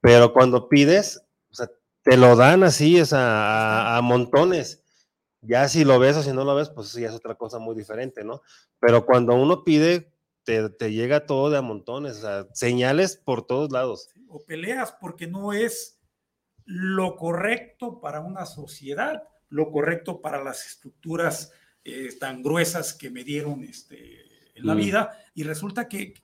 pero 0.00 0.32
cuando 0.32 0.68
pides, 0.68 1.20
o 1.50 1.54
sea, 1.54 1.68
te 2.02 2.16
lo 2.16 2.36
dan 2.36 2.62
así, 2.62 3.00
o 3.00 3.06
sea, 3.06 3.94
a, 3.94 3.96
a 3.96 4.02
montones. 4.02 4.82
Ya 5.40 5.68
si 5.68 5.84
lo 5.84 5.98
ves 5.98 6.16
o 6.16 6.22
si 6.22 6.32
no 6.32 6.44
lo 6.44 6.54
ves, 6.54 6.70
pues 6.70 6.88
sí 6.88 7.04
es 7.04 7.12
otra 7.12 7.34
cosa 7.34 7.58
muy 7.58 7.74
diferente, 7.74 8.22
¿no? 8.22 8.42
Pero 8.78 9.04
cuando 9.04 9.34
uno 9.34 9.64
pide, 9.64 10.12
te, 10.44 10.70
te 10.70 10.92
llega 10.92 11.26
todo 11.26 11.50
de 11.50 11.58
a 11.58 11.62
montones, 11.62 12.18
o 12.18 12.20
sea, 12.20 12.46
señales 12.52 13.16
por 13.16 13.46
todos 13.46 13.72
lados. 13.72 14.08
o 14.28 14.44
peleas 14.44 14.92
porque 15.00 15.26
no 15.26 15.52
es 15.52 15.98
lo 16.64 17.16
correcto 17.16 18.00
para 18.00 18.20
una 18.20 18.46
sociedad, 18.46 19.22
lo 19.52 19.70
correcto 19.70 20.20
para 20.20 20.42
las 20.42 20.66
estructuras 20.66 21.52
eh, 21.84 22.08
tan 22.18 22.42
gruesas 22.42 22.94
que 22.94 23.10
me 23.10 23.22
dieron 23.24 23.62
este, 23.64 24.20
en 24.58 24.66
la 24.66 24.74
Mm. 24.74 24.78
vida, 24.78 25.18
y 25.34 25.42
resulta 25.42 25.88
que, 25.88 26.14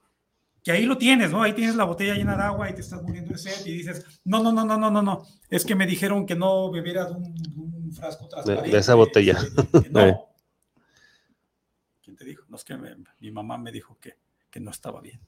que 0.62 0.70
ahí 0.72 0.84
lo 0.86 0.96
tienes, 0.98 1.30
¿no? 1.30 1.42
Ahí 1.42 1.52
tienes 1.52 1.74
la 1.76 1.84
botella 1.84 2.14
llena 2.14 2.36
de 2.36 2.42
agua 2.42 2.70
y 2.70 2.74
te 2.74 2.80
estás 2.80 3.02
muriendo 3.02 3.32
de 3.32 3.38
sed 3.38 3.64
y 3.66 3.72
dices, 3.72 4.04
no, 4.24 4.42
no, 4.42 4.52
no, 4.52 4.64
no, 4.64 4.76
no, 4.78 4.90
no, 4.90 5.02
no, 5.02 5.26
es 5.50 5.64
que 5.64 5.74
me 5.74 5.86
dijeron 5.86 6.26
que 6.26 6.34
no 6.34 6.70
bebiera 6.70 7.06
de 7.06 7.12
un, 7.12 7.34
de 7.34 7.48
un 7.60 7.92
frasco 7.92 8.28
transparente. 8.28 8.76
esa 8.78 8.94
botella. 8.94 9.36
que 9.82 9.90
no. 9.90 10.24
¿Quién 12.02 12.16
te 12.16 12.24
dijo? 12.24 12.44
No 12.48 12.56
es 12.56 12.64
que 12.64 12.76
me- 12.76 12.96
mi 13.20 13.30
mamá 13.30 13.58
me 13.58 13.70
dijo 13.72 13.98
que, 14.00 14.14
que 14.50 14.60
no 14.60 14.70
estaba 14.70 15.00
bien. 15.00 15.20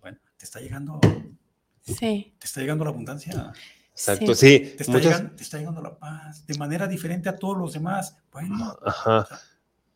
Bueno, 0.00 0.18
te 0.36 0.44
está 0.44 0.60
llegando, 0.60 1.00
Sí. 1.82 2.34
te 2.38 2.46
está 2.46 2.60
llegando 2.60 2.84
la 2.84 2.90
abundancia. 2.90 3.52
Exacto, 3.98 4.32
sí. 4.32 4.60
Te 4.76 4.82
está, 4.84 4.92
muchas, 4.92 5.04
llegando, 5.06 5.34
te 5.34 5.42
está 5.42 5.58
llegando 5.58 5.82
la 5.82 5.98
paz 5.98 6.46
de 6.46 6.56
manera 6.56 6.86
diferente 6.86 7.28
a 7.28 7.36
todos 7.36 7.58
los 7.58 7.72
demás. 7.72 8.16
Bueno, 8.30 8.78
ajá, 8.86 9.26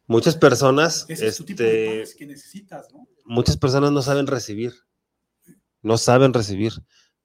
muchas 0.08 0.36
personas, 0.36 1.06
ese 1.08 1.28
es 1.28 1.36
tu 1.36 1.44
tipo 1.44 1.62
de 1.62 1.84
este, 1.84 2.00
paz 2.00 2.14
que 2.16 2.26
necesitas, 2.26 2.92
¿no? 2.92 3.06
muchas 3.24 3.56
personas 3.56 3.92
no 3.92 4.02
saben 4.02 4.26
recibir, 4.26 4.74
no 5.82 5.98
saben 5.98 6.32
recibir 6.32 6.72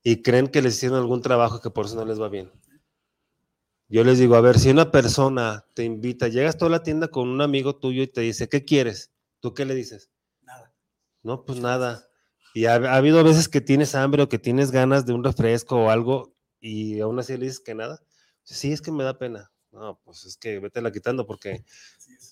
y 0.04 0.22
creen 0.22 0.50
que 0.50 0.62
les 0.62 0.76
hicieron 0.76 1.00
algún 1.00 1.24
trabajo 1.24 1.62
que 1.62 1.72
por 1.72 1.88
eso 1.88 1.96
no 1.96 2.06
les 2.06 2.22
va 2.22 2.30
bien. 2.30 2.52
Yo 3.90 4.04
les 4.04 4.20
digo, 4.20 4.36
a 4.36 4.42
ver, 4.42 4.60
si 4.60 4.70
una 4.70 4.92
persona 4.92 5.66
te 5.74 5.84
invita, 5.84 6.28
llegas 6.28 6.60
tú 6.60 6.68
a 6.68 6.70
la 6.70 6.84
tienda 6.84 7.08
con 7.08 7.28
un 7.28 7.42
amigo 7.42 7.78
tuyo 7.78 8.04
y 8.04 8.08
te 8.08 8.22
dice, 8.22 8.50
¿qué 8.50 8.64
quieres? 8.64 9.12
¿Tú 9.40 9.56
qué 9.56 9.66
le 9.66 9.74
dices? 9.74 10.12
Nada. 10.44 10.76
No, 11.24 11.44
pues 11.44 11.60
nada. 11.60 12.08
Y 12.54 12.66
ha, 12.66 12.76
ha 12.76 12.98
habido 12.98 13.24
veces 13.24 13.50
que 13.50 13.62
tienes 13.62 13.96
hambre 13.96 14.22
o 14.22 14.30
que 14.30 14.38
tienes 14.38 14.70
ganas 14.70 15.08
de 15.08 15.14
un 15.14 15.24
refresco 15.24 15.78
o 15.78 15.90
algo 15.90 16.37
y 16.60 17.00
aún 17.02 17.20
así 17.20 17.34
le 17.38 17.46
dices 17.46 17.60
que 17.60 17.76
nada. 17.76 18.02
Sí, 18.44 18.72
es 18.72 18.82
que 18.82 18.92
me 18.92 19.04
da 19.04 19.18
pena. 19.18 19.52
No, 19.72 20.00
pues 20.04 20.26
es 20.26 20.38
que 20.38 20.60
vete 20.60 20.82
la 20.82 20.92
quitando 20.92 21.26
porque. 21.28 21.64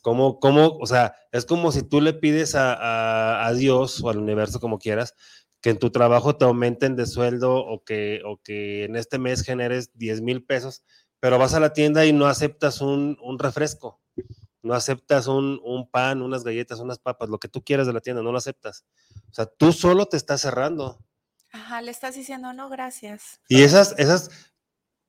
¿Cómo, 0.01 0.39
cómo, 0.39 0.77
o 0.79 0.85
sea, 0.85 1.15
es 1.31 1.45
como 1.45 1.71
si 1.71 1.81
tú 1.83 1.99
le 2.01 2.13
pides 2.13 2.55
a, 2.55 2.73
a- 2.75 3.47
a 3.47 3.53
Dios 3.53 4.03
o 4.03 4.09
al 4.09 4.19
universo, 4.19 4.59
como 4.59 4.77
quieras, 4.79 5.15
que 5.61 5.71
en 5.71 5.79
tu 5.79 5.89
trabajo 5.91 6.37
te 6.37 6.45
aumenten 6.45 6.95
de 6.95 7.07
sueldo 7.07 7.55
o 7.55 7.83
que, 7.83 8.21
o 8.25 8.37
que 8.43 8.85
en 8.85 8.95
este 8.95 9.17
mes 9.17 9.41
generes 9.43 9.91
10 9.97 10.21
mil 10.21 10.43
pesos, 10.45 10.83
pero 11.19 11.39
vas 11.39 11.55
a 11.55 11.59
la 11.59 11.73
tienda 11.73 12.05
y 12.05 12.13
no 12.13 12.27
aceptas 12.27 12.81
un, 12.81 13.17
un 13.23 13.39
refresco, 13.39 13.99
no 14.63 14.73
aceptas 14.73 15.27
un, 15.27 15.59
un 15.63 15.89
pan, 15.89 16.21
unas 16.21 16.43
galletas, 16.43 16.79
unas 16.79 16.99
papas, 16.99 17.29
lo 17.29 17.39
que 17.39 17.47
tú 17.47 17.63
quieras 17.63 17.87
de 17.87 17.93
la 17.93 18.01
tienda, 18.01 18.23
no 18.23 18.31
lo 18.31 18.37
aceptas. 18.37 18.85
O 19.31 19.33
sea, 19.33 19.45
tú 19.45 19.71
solo 19.73 20.05
te 20.07 20.17
estás 20.17 20.41
cerrando. 20.41 20.99
Ajá, 21.55 21.81
le 21.81 21.91
estás 21.91 22.15
diciendo 22.15 22.51
no, 22.51 22.67
gracias. 22.69 23.39
Y 23.47 23.63
esas, 23.63 23.95
esas, 23.97 24.29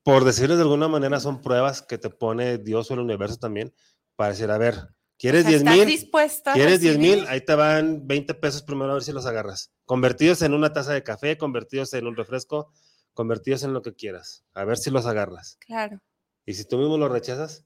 por 0.05 0.25
decirles 0.25 0.59
de 0.59 0.63
alguna 0.63 0.87
manera, 0.87 1.19
son 1.19 1.43
pruebas 1.43 1.83
que 1.83 1.99
te 1.99 2.09
pone 2.09 2.59
Dios 2.59 2.89
o 2.89 2.95
el 2.95 3.01
universo 3.01 3.37
también 3.37 3.75
para 4.15 4.31
decir, 4.31 4.49
a 4.53 4.57
ver, 4.57 4.95
¿quieres 5.19 5.45
O 5.45 5.49
sea, 5.49 5.59
10 5.59 5.61
¿estás 5.63 5.77
mil? 5.77 5.87
dispuesto 5.87 6.53
¿Quieres 6.53 6.81
10 6.81 6.99
mil? 6.99 7.27
Ahí 7.27 7.41
te 7.41 7.57
van 7.57 8.07
20 8.07 8.35
pesos 8.35 8.63
primero 8.63 8.93
a 8.93 8.95
ver 8.95 9.03
si 9.03 9.11
los 9.11 9.27
agarras. 9.27 9.73
Convertidos 9.87 10.41
en 10.43 10.55
una 10.55 10.73
taza 10.73 10.93
de 10.93 11.03
café, 11.03 11.37
convertidos 11.37 11.93
en 11.95 12.07
un 12.07 12.15
refresco, 12.15 12.73
convertidos 13.13 13.65
en 13.65 13.73
lo 13.73 13.83
que 13.83 13.95
quieras. 13.95 14.45
A 14.55 14.65
ver 14.65 14.79
si 14.79 14.91
los 14.91 15.05
agarras. 15.05 15.59
Claro. 15.59 16.01
Y 16.45 16.55
si 16.55 16.65
tú 16.65 16.79
mismo 16.79 16.97
lo 16.97 17.09
rechazas, 17.09 17.65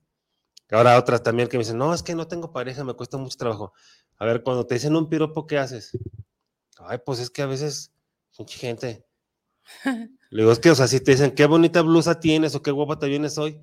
ahora 0.71 0.99
otras 0.99 1.23
también 1.23 1.49
que 1.49 1.59
me 1.59 1.65
dicen, 1.65 1.77
no, 1.77 1.93
es 1.93 2.03
que 2.03 2.15
no 2.15 2.29
tengo 2.29 2.51
pareja, 2.51 2.83
me 2.83 2.95
cuesta 2.95 3.19
mucho 3.19 3.37
trabajo. 3.37 3.75
A 4.17 4.25
ver, 4.25 4.43
cuando 4.43 4.67
te 4.67 4.77
dicen 4.77 4.97
un 4.97 5.11
piropo, 5.11 5.47
¿qué 5.47 5.59
haces? 5.59 5.91
Ay, 6.79 6.99
pues 7.05 7.19
es 7.19 7.29
que 7.29 7.43
a 7.43 7.47
veces, 7.47 7.93
mucha 8.41 8.59
gente. 8.59 9.07
Le 10.31 10.43
digo, 10.43 10.51
es 10.53 10.59
que, 10.59 10.71
o 10.71 10.75
sea, 10.75 10.89
si 10.89 11.01
te 11.01 11.13
dicen, 11.13 11.33
qué 11.35 11.47
bonita 11.47 11.83
blusa 11.83 12.19
tienes 12.19 12.55
o 12.55 12.63
qué 12.63 12.71
guapa 12.71 12.99
te 12.99 13.07
vienes 13.07 13.39
hoy, 13.39 13.61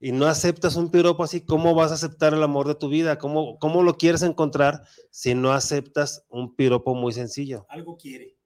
y 0.00 0.12
no 0.12 0.26
aceptas 0.26 0.76
un 0.76 0.90
piropo 0.90 1.22
así, 1.24 1.44
¿cómo 1.44 1.74
vas 1.74 1.90
a 1.90 1.94
aceptar 1.94 2.34
el 2.34 2.42
amor 2.42 2.66
de 2.66 2.74
tu 2.74 2.88
vida? 2.88 3.18
¿Cómo, 3.18 3.58
cómo 3.58 3.82
lo 3.82 3.96
quieres 3.96 4.22
encontrar 4.22 4.82
si 5.10 5.34
no 5.34 5.52
aceptas 5.52 6.24
un 6.28 6.54
piropo 6.54 6.94
muy 6.94 7.12
sencillo? 7.12 7.66
Algo 7.68 7.96
quiere. 7.96 8.36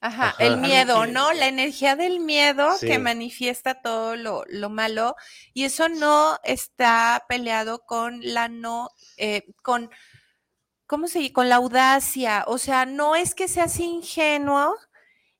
Ajá, 0.00 0.30
Ajá. 0.30 0.44
el 0.44 0.56
miedo, 0.58 1.06
¿no? 1.06 1.32
La 1.32 1.46
energía 1.46 1.94
del 1.94 2.18
miedo 2.20 2.72
Sí. 2.78 2.88
que 2.88 2.98
manifiesta 2.98 3.80
todo 3.80 4.16
lo, 4.16 4.44
lo 4.48 4.68
malo 4.68 5.14
y 5.54 5.62
eso 5.62 5.88
no 5.88 6.38
está 6.42 7.24
peleado 7.28 7.84
con 7.86 8.20
la 8.20 8.48
no, 8.48 8.90
eh, 9.16 9.44
con, 9.62 9.90
¿cómo 10.86 11.06
se 11.06 11.20
dice? 11.20 11.32
Con 11.32 11.48
la 11.48 11.56
audacia. 11.56 12.44
O 12.48 12.58
sea, 12.58 12.84
no 12.84 13.14
es 13.14 13.34
que 13.36 13.46
seas 13.46 13.78
ingenuo 13.78 14.74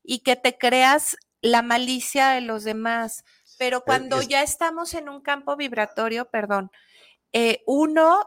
y 0.03 0.19
que 0.19 0.35
te 0.35 0.57
creas 0.57 1.17
la 1.41 1.61
malicia 1.61 2.29
de 2.29 2.41
los 2.41 2.63
demás, 2.63 3.23
pero 3.57 3.81
cuando 3.85 4.21
es- 4.21 4.27
ya 4.27 4.41
estamos 4.43 4.93
en 4.93 5.09
un 5.09 5.21
campo 5.21 5.55
vibratorio, 5.55 6.29
perdón, 6.29 6.71
eh, 7.33 7.63
uno 7.67 8.21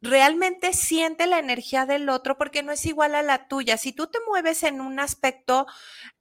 realmente 0.00 0.72
siente 0.74 1.26
la 1.26 1.40
energía 1.40 1.84
del 1.84 2.08
otro 2.08 2.38
porque 2.38 2.62
no 2.62 2.70
es 2.70 2.86
igual 2.86 3.16
a 3.16 3.22
la 3.22 3.48
tuya. 3.48 3.76
Si 3.76 3.92
tú 3.92 4.06
te 4.06 4.18
mueves 4.28 4.62
en 4.62 4.80
un 4.80 5.00
aspecto 5.00 5.66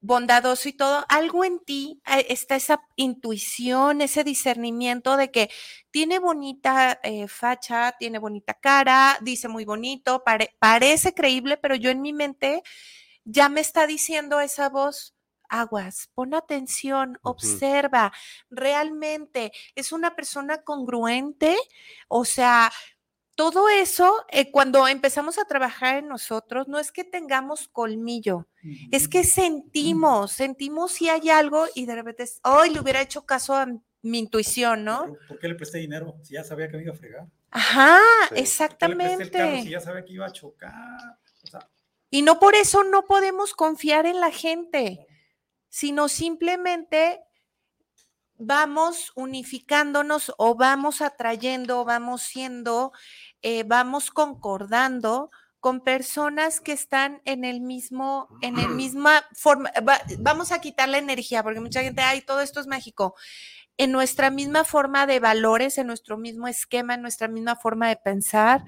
bondadoso 0.02 0.70
y 0.70 0.74
todo, 0.74 1.06
algo 1.10 1.44
en 1.46 1.60
ti 1.64 2.02
eh, 2.08 2.26
está 2.30 2.56
esa 2.56 2.82
intuición, 2.96 4.02
ese 4.02 4.24
discernimiento 4.24 5.18
de 5.18 5.32
que 5.32 5.50
tiene 5.92 6.18
bonita 6.20 7.00
eh, 7.04 7.28
facha, 7.28 7.94
tiene 8.00 8.20
bonita 8.20 8.56
cara, 8.56 9.18
dice 9.22 9.48
muy 9.48 9.66
bonito, 9.66 10.24
pare- 10.24 10.56
parece 10.60 11.14
creíble, 11.14 11.58
pero 11.58 11.76
yo 11.76 11.92
en 11.92 12.02
mi 12.02 12.14
mente 12.14 12.64
ya 13.28 13.50
me 13.50 13.62
está 13.62 13.88
diciendo 13.88 14.40
esa 14.40 14.70
voz. 14.70 15.14
Aguas, 15.50 16.10
pon 16.14 16.34
atención, 16.34 17.12
Ujú. 17.24 17.30
observa, 17.32 18.12
realmente 18.50 19.54
es 19.76 19.94
una 19.94 20.14
persona 20.14 20.62
congruente, 20.64 21.56
o 22.10 22.26
sea, 22.26 22.70
todo 23.36 23.70
eso, 23.70 24.26
eh, 24.30 24.52
cuando 24.52 24.88
empezamos 24.90 25.38
a 25.38 25.46
trabajar 25.46 26.00
en 26.00 26.10
nosotros, 26.10 26.68
no 26.68 26.80
es 26.80 26.92
que 26.92 27.06
tengamos 27.06 27.70
colmillo, 27.70 28.48
es 28.92 29.08
que 29.08 29.24
sentimos, 29.24 30.32
sentimos 30.34 30.92
si 30.92 31.08
hay 31.08 31.30
algo 31.30 31.66
y 31.76 31.86
de 31.86 31.96
repente, 31.96 32.26
hoy 32.44 32.72
le 32.72 32.82
hubiera 32.82 33.00
hecho 33.02 33.26
caso 33.26 33.56
a 33.56 33.68
mi 34.02 34.20
intuición, 34.20 34.84
¿no? 34.84 35.16
¿Por 35.28 35.40
qué 35.40 35.48
le 35.48 35.56
presté 35.56 35.78
dinero 35.78 36.18
si 36.24 36.34
ya 36.34 36.44
sabía 36.44 36.68
que 36.68 36.78
me 36.78 36.84
iba 36.84 36.94
a 36.94 36.98
fregar? 36.98 37.28
Ajá, 37.52 38.00
Sí. 38.00 38.30
¿Por 38.30 38.36
qué 38.36 38.88
le 38.88 38.96
presté 38.96 39.24
el 39.24 39.32
carro 39.32 39.50
si 39.52 39.54
exactamente. 39.54 39.70
ya 39.70 39.80
sabía 39.80 40.04
que 40.04 40.14
iba 40.14 40.26
a 40.26 40.32
chocar? 40.32 41.18
Y 42.10 42.22
no 42.22 42.40
por 42.40 42.56
eso 42.56 42.84
no 42.84 43.06
podemos 43.06 43.54
confiar 43.54 44.06
en 44.06 44.20
la 44.20 44.32
gente, 44.32 45.06
sino 45.70 46.08
simplemente 46.08 47.22
vamos 48.40 49.12
unificándonos 49.16 50.32
o 50.38 50.56
vamos 50.56 51.02
atrayendo, 51.02 51.84
vamos 51.86 52.22
siendo, 52.22 52.92
eh, 53.42 53.64
vamos 53.64 54.12
concordando 54.12 55.32
con 55.60 55.82
personas 55.84 56.62
que 56.62 56.72
están 56.72 57.22
en 57.26 57.44
el 57.44 57.62
mismo, 57.62 58.30
en 58.42 58.60
el 58.60 58.70
misma 58.76 59.26
forma. 59.34 59.72
va- 59.88 60.02
vamos 60.20 60.52
a 60.52 60.62
quitar 60.62 60.88
la 60.88 61.00
energía, 61.00 61.42
porque 61.44 61.60
mucha 61.60 61.82
gente, 61.82 62.02
ay, 62.02 62.22
todo 62.22 62.42
esto 62.42 62.60
es 62.60 62.68
mágico. 62.68 63.16
En 63.80 63.92
nuestra 63.92 64.30
misma 64.32 64.64
forma 64.64 65.06
de 65.08 65.20
valores, 65.20 65.78
en 65.78 65.88
nuestro 65.88 66.18
mismo 66.18 66.48
esquema, 66.48 66.96
en 66.96 67.02
nuestra 67.02 67.28
misma 67.28 67.56
forma 67.56 67.90
de 67.90 67.96
pensar, 67.98 68.64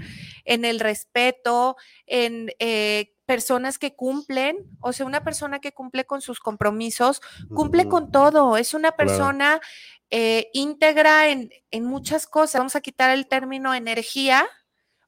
en 0.45 0.65
el 0.65 0.79
respeto, 0.79 1.77
en 2.05 2.51
eh, 2.59 3.13
personas 3.29 3.77
que 3.77 3.95
cumplen, 3.95 4.57
o 4.81 4.91
sea, 4.91 5.05
una 5.05 5.23
persona 5.23 5.59
que 5.59 5.71
cumple 5.71 6.03
con 6.05 6.19
sus 6.21 6.39
compromisos, 6.39 7.21
cumple 7.53 7.87
con 7.87 8.11
todo, 8.11 8.57
es 8.57 8.73
una 8.73 8.91
Claro. 8.91 8.97
persona 8.97 9.61
eh, 10.09 10.49
íntegra 10.53 11.27
en, 11.29 11.51
en 11.69 11.85
muchas 11.85 12.25
cosas. 12.25 12.57
Vamos 12.59 12.75
a 12.75 12.81
quitar 12.81 13.11
el 13.11 13.27
término 13.27 13.75
energía, 13.75 14.47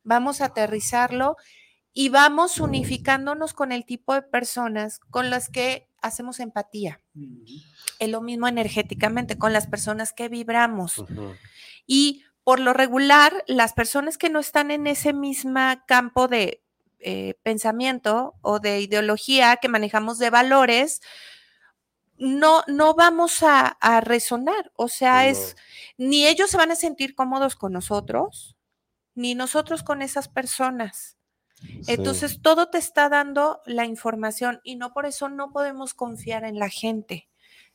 vamos 0.03 0.39
a 0.39 0.45
aterrizarlo 0.45 1.35
y 1.93 2.09
vamos 2.09 2.59
unificándonos 2.59 3.53
con 3.53 3.71
el 3.71 3.85
tipo 3.85 4.13
de 4.13 4.21
personas 4.21 4.99
con 5.09 5.31
las 5.31 5.49
que 5.49 5.89
hacemos 5.99 6.39
empatía. 6.39 7.01
Es 7.97 8.09
lo 8.09 8.21
mismo 8.21 8.47
energéticamente 8.47 9.39
con 9.39 9.51
las 9.51 9.65
personas 9.65 10.13
que 10.13 10.29
vibramos. 10.29 11.03
Y 11.87 12.23
por 12.43 12.59
lo 12.59 12.73
regular, 12.73 13.43
las 13.47 13.73
personas 13.73 14.19
que 14.19 14.29
no 14.29 14.39
están 14.39 14.69
en 14.69 14.85
ese 14.85 15.11
mismo 15.11 15.59
campo 15.87 16.27
de 16.27 16.63
eh, 17.03 17.35
pensamiento 17.43 18.35
o 18.41 18.59
de 18.59 18.81
ideología 18.81 19.57
que 19.57 19.69
manejamos 19.69 20.19
de 20.19 20.29
valores, 20.29 21.01
no, 22.17 22.63
no 22.67 22.93
vamos 22.93 23.43
a, 23.43 23.67
a 23.67 24.01
resonar. 24.01 24.71
O 24.75 24.87
sea, 24.87 25.27
es 25.27 25.55
ni 25.97 26.27
ellos 26.27 26.49
se 26.49 26.57
van 26.57 26.71
a 26.71 26.75
sentir 26.75 27.15
cómodos 27.15 27.55
con 27.55 27.73
nosotros, 27.73 28.55
ni 29.15 29.35
nosotros 29.35 29.83
con 29.83 30.01
esas 30.01 30.27
personas. 30.27 31.17
Sí. 31.55 31.81
Entonces, 31.87 32.41
todo 32.41 32.69
te 32.69 32.77
está 32.77 33.09
dando 33.09 33.61
la 33.65 33.85
información 33.85 34.61
y 34.63 34.75
no 34.75 34.93
por 34.93 35.05
eso 35.05 35.29
no 35.29 35.51
podemos 35.51 35.93
confiar 35.93 36.43
en 36.43 36.59
la 36.59 36.69
gente. 36.69 37.27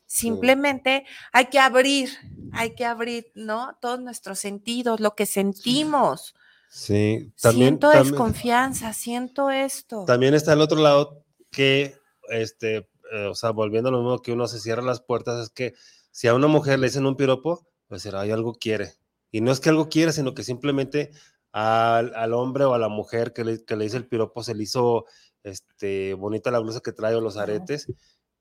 Simplemente 0.07 1.05
hay 1.33 1.47
que 1.47 1.59
abrir, 1.59 2.11
hay 2.53 2.75
que 2.77 2.85
abrir, 2.85 3.33
¿no? 3.35 3.77
Todos 3.81 4.01
nuestros 4.01 4.39
sentidos, 4.39 5.01
lo 5.01 5.17
que 5.17 5.27
sentimos. 5.27 6.35
Sí, 6.37 6.46
también, 6.87 7.33
siento 7.37 7.91
también, 7.91 8.13
desconfianza, 8.13 8.93
siento 8.93 9.51
esto. 9.51 10.05
también 10.05 10.35
está 10.35 10.53
el 10.53 10.61
otro 10.61 10.79
lado 10.81 11.25
que, 11.51 11.97
este, 12.29 12.89
eh, 13.13 13.27
o 13.31 13.35
sea, 13.35 13.51
volviendo 13.51 13.89
a 13.89 13.93
lo 13.93 13.99
mismo 13.99 14.21
que 14.21 14.33
uno 14.33 14.47
se 14.47 14.61
cierra 14.61 14.83
las 14.83 15.01
puertas, 15.01 15.41
es 15.43 15.51
que 15.51 15.75
Si 16.11 16.29
a 16.29 16.35
una 16.35 16.47
mujer 16.47 16.79
le 16.79 16.87
dicen 16.87 17.05
un 17.07 17.15
piropo, 17.17 17.67
pues 17.89 18.01
será, 18.03 18.21
hay 18.23 18.31
algo 18.31 18.55
quiere. 18.55 18.95
Y 19.31 19.43
no 19.43 19.53
es 19.53 19.61
que 19.61 19.69
algo 19.69 19.89
quiera, 19.91 20.13
sino 20.13 20.35
que 20.35 20.43
simplemente 20.45 21.11
al, 21.53 22.15
al 22.15 22.33
hombre 22.33 22.65
o 22.65 22.73
a 22.73 22.79
la 22.79 22.89
mujer 22.89 23.33
que 23.35 23.45
le, 23.45 23.65
que 23.65 23.77
le 23.77 23.85
dice 23.85 23.99
el 23.99 24.07
piropo 24.09 24.43
se 24.43 24.55
le 24.55 24.63
hizo 24.63 25.05
este, 25.43 26.15
bonita 26.15 26.51
la 26.51 26.59
blusa 26.61 26.81
que 26.81 26.93
trae 26.93 27.15
o 27.15 27.21
los 27.21 27.37
aretes, 27.37 27.87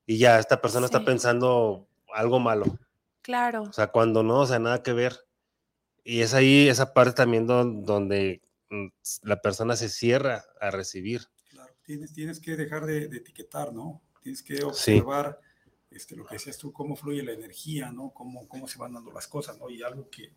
y 0.06 0.16
ya 0.18 0.38
esta 0.38 0.60
persona 0.62 0.86
está 0.86 1.00
Sí. 1.00 1.04
pensando 1.04 1.86
algo 2.14 2.38
malo. 2.40 2.64
Claro. 3.22 3.64
O 3.64 3.72
sea, 3.74 3.88
cuando 3.88 4.22
no, 4.22 4.40
o 4.40 4.46
sea, 4.46 4.58
nada 4.58 4.82
que 4.82 4.92
ver. 4.94 5.25
Y 6.08 6.20
es 6.20 6.34
ahí 6.34 6.68
esa 6.68 6.94
parte 6.94 7.14
también 7.14 7.46
don- 7.48 7.84
donde 7.84 8.40
mm, 8.70 8.86
la 9.22 9.40
persona 9.42 9.74
se 9.74 9.88
cierra 9.88 10.44
a 10.60 10.70
recibir. 10.70 11.22
Claro, 11.50 11.74
tienes, 11.82 12.12
tienes 12.12 12.38
que 12.38 12.56
dejar 12.56 12.86
de, 12.86 13.08
de 13.08 13.16
etiquetar, 13.16 13.72
¿no? 13.72 14.00
Tienes 14.22 14.42
que 14.42 14.62
observar 14.62 15.40
este, 15.90 16.14
lo 16.14 16.24
que 16.24 16.36
decías 16.36 16.58
tú, 16.58 16.72
cómo 16.72 16.94
fluye 16.94 17.24
la 17.24 17.32
energía, 17.32 17.90
¿no? 17.90 18.10
Cómo, 18.10 18.46
cómo 18.48 18.68
se 18.68 18.78
van 18.78 18.92
dando 18.92 19.10
las 19.10 19.26
cosas, 19.26 19.58
¿no? 19.58 19.68
Y 19.68 19.82
algo 19.82 20.08
que, 20.08 20.32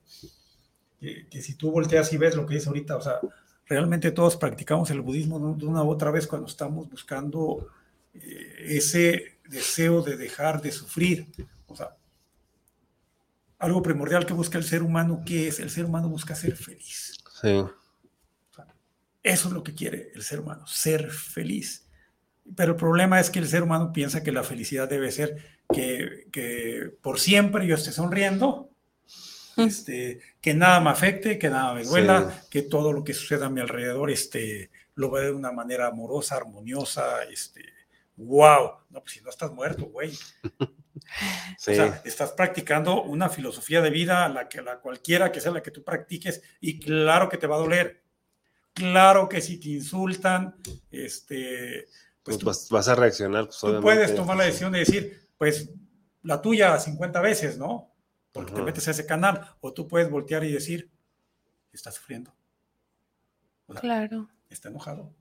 que, 1.00 1.28
que 1.30 1.42
si 1.42 1.54
tú 1.56 1.72
volteas 1.72 2.12
y 2.14 2.18
ves 2.18 2.36
lo 2.36 2.46
que 2.48 2.56
dice 2.56 2.70
ahorita, 2.70 2.98
o 2.98 3.02
sea, 3.02 3.20
realmente 3.68 4.12
todos 4.12 4.38
practicamos 4.38 4.90
el 4.90 5.02
budismo 5.02 5.38
¿no? 5.38 5.54
de 5.54 5.66
una 5.68 5.84
u 5.84 5.90
otra 5.90 6.10
vez 6.10 6.26
cuando 6.26 6.48
estamos 6.48 6.90
buscando 6.90 7.68
eh, 8.16 8.56
ese 8.70 9.38
deseo 9.48 10.02
de 10.02 10.18
dejar 10.18 10.62
de 10.62 10.72
sufrir. 10.72 11.28
O 11.68 11.76
sea, 11.76 11.96
algo 13.60 13.84
primordial 13.84 14.26
que 14.26 14.34
busca 14.34 14.58
el 14.58 14.64
ser 14.64 14.82
humano, 14.84 15.22
¿qué 15.26 15.48
es? 15.50 15.60
El 15.60 15.70
ser 15.70 15.86
humano 15.86 16.10
busca 16.10 16.34
ser 16.36 16.56
feliz. 16.56 17.18
Sí. 17.42 17.64
Eso 19.22 19.48
es 19.50 19.54
lo 19.54 19.64
que 19.64 19.76
quiere 19.76 20.12
el 20.16 20.24
ser 20.24 20.40
humano, 20.40 20.66
ser 20.66 21.12
feliz. 21.12 21.86
Pero 22.56 22.72
el 22.72 22.78
problema 22.78 23.20
es 23.20 23.30
que 23.30 23.40
el 23.40 23.48
ser 23.48 23.64
humano 23.64 23.92
piensa 23.94 24.24
que 24.24 24.32
la 24.32 24.44
felicidad 24.44 24.90
debe 24.90 25.12
ser 25.12 25.38
que, 25.72 26.28
que 26.32 26.92
por 27.02 27.20
siempre 27.20 27.68
yo 27.68 27.76
esté 27.76 27.92
sonriendo, 27.92 28.66
Mm. 29.58 29.62
este, 29.64 30.22
que 30.40 30.54
nada 30.54 30.80
me 30.80 30.90
afecte, 30.90 31.38
que 31.38 31.50
nada 31.50 31.74
me 31.74 31.84
duela, 31.84 32.32
Sí. 32.32 32.48
que 32.50 32.62
todo 32.62 32.94
lo 32.94 33.04
que 33.04 33.14
suceda 33.14 33.48
a 33.48 33.50
mi 33.50 33.60
alrededor 33.60 34.10
este, 34.10 34.72
lo 34.96 35.12
vea 35.12 35.24
de 35.26 35.32
una 35.34 35.52
manera 35.52 35.88
amorosa, 35.88 36.38
armoniosa. 36.38 37.24
Este, 37.24 37.66
¡Wow! 38.16 38.72
No, 38.90 39.02
pues 39.02 39.14
si 39.14 39.22
no 39.22 39.30
estás 39.30 39.52
muerto, 39.52 39.86
güey. 39.88 40.12
Sí. 41.58 41.72
O 41.72 41.76
sea, 41.76 42.02
estás 42.06 42.32
practicando 42.34 43.04
una 43.04 43.30
filosofía 43.30 43.82
de 43.82 43.90
vida 43.90 44.26
a 44.26 44.30
la 44.30 44.48
que 44.50 44.62
la 44.62 44.80
cualquiera 44.80 45.32
que 45.32 45.42
sea 45.42 45.52
la 45.52 45.62
que 45.64 45.72
tú 45.72 45.84
practiques 45.84 46.42
y 46.60 46.80
claro 46.80 47.30
que 47.30 47.38
te 47.38 47.48
va 47.48 47.56
a 47.56 47.60
doler. 47.60 48.04
Claro 48.74 49.28
que 49.28 49.42
si 49.42 49.60
te 49.60 49.70
insultan, 49.70 50.56
este, 50.92 51.86
pues 52.24 52.38
pues 52.38 52.38
tú, 52.38 52.46
vas, 52.46 52.70
vas 52.70 52.88
a 52.88 52.96
reaccionar, 52.96 53.46
pues 53.46 53.58
tú 53.60 53.68
obviamente. 53.68 53.84
puedes 53.84 54.16
tomar 54.16 54.38
la 54.38 54.44
decisión 54.46 54.72
de 54.72 54.80
decir, 54.80 55.28
pues 55.38 55.70
la 56.24 56.42
tuya 56.42 56.78
50 56.80 57.20
veces, 57.22 57.58
¿no? 57.58 57.94
Porque 58.32 58.54
te 58.54 58.62
metes 58.62 58.88
a 58.88 58.92
ese 58.92 59.06
canal. 59.06 59.56
O 59.60 59.74
tú 59.74 59.88
puedes 59.88 60.10
voltear 60.10 60.44
y 60.44 60.52
decir, 60.52 60.92
está 61.74 61.92
sufriendo. 61.92 62.34
O 63.66 63.74
sea, 63.74 63.82
Claro. 63.82 64.30
está 64.50 64.70
enojado 64.70 65.14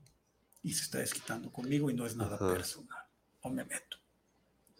y 0.61 0.73
se 0.73 0.83
está 0.83 0.99
desquitando 0.99 1.51
conmigo 1.51 1.89
y 1.89 1.93
no 1.93 2.05
es 2.05 2.15
nada 2.15 2.35
Ajá. 2.35 2.53
personal. 2.53 3.03
O 3.41 3.49
me 3.49 3.63
meto. 3.65 3.97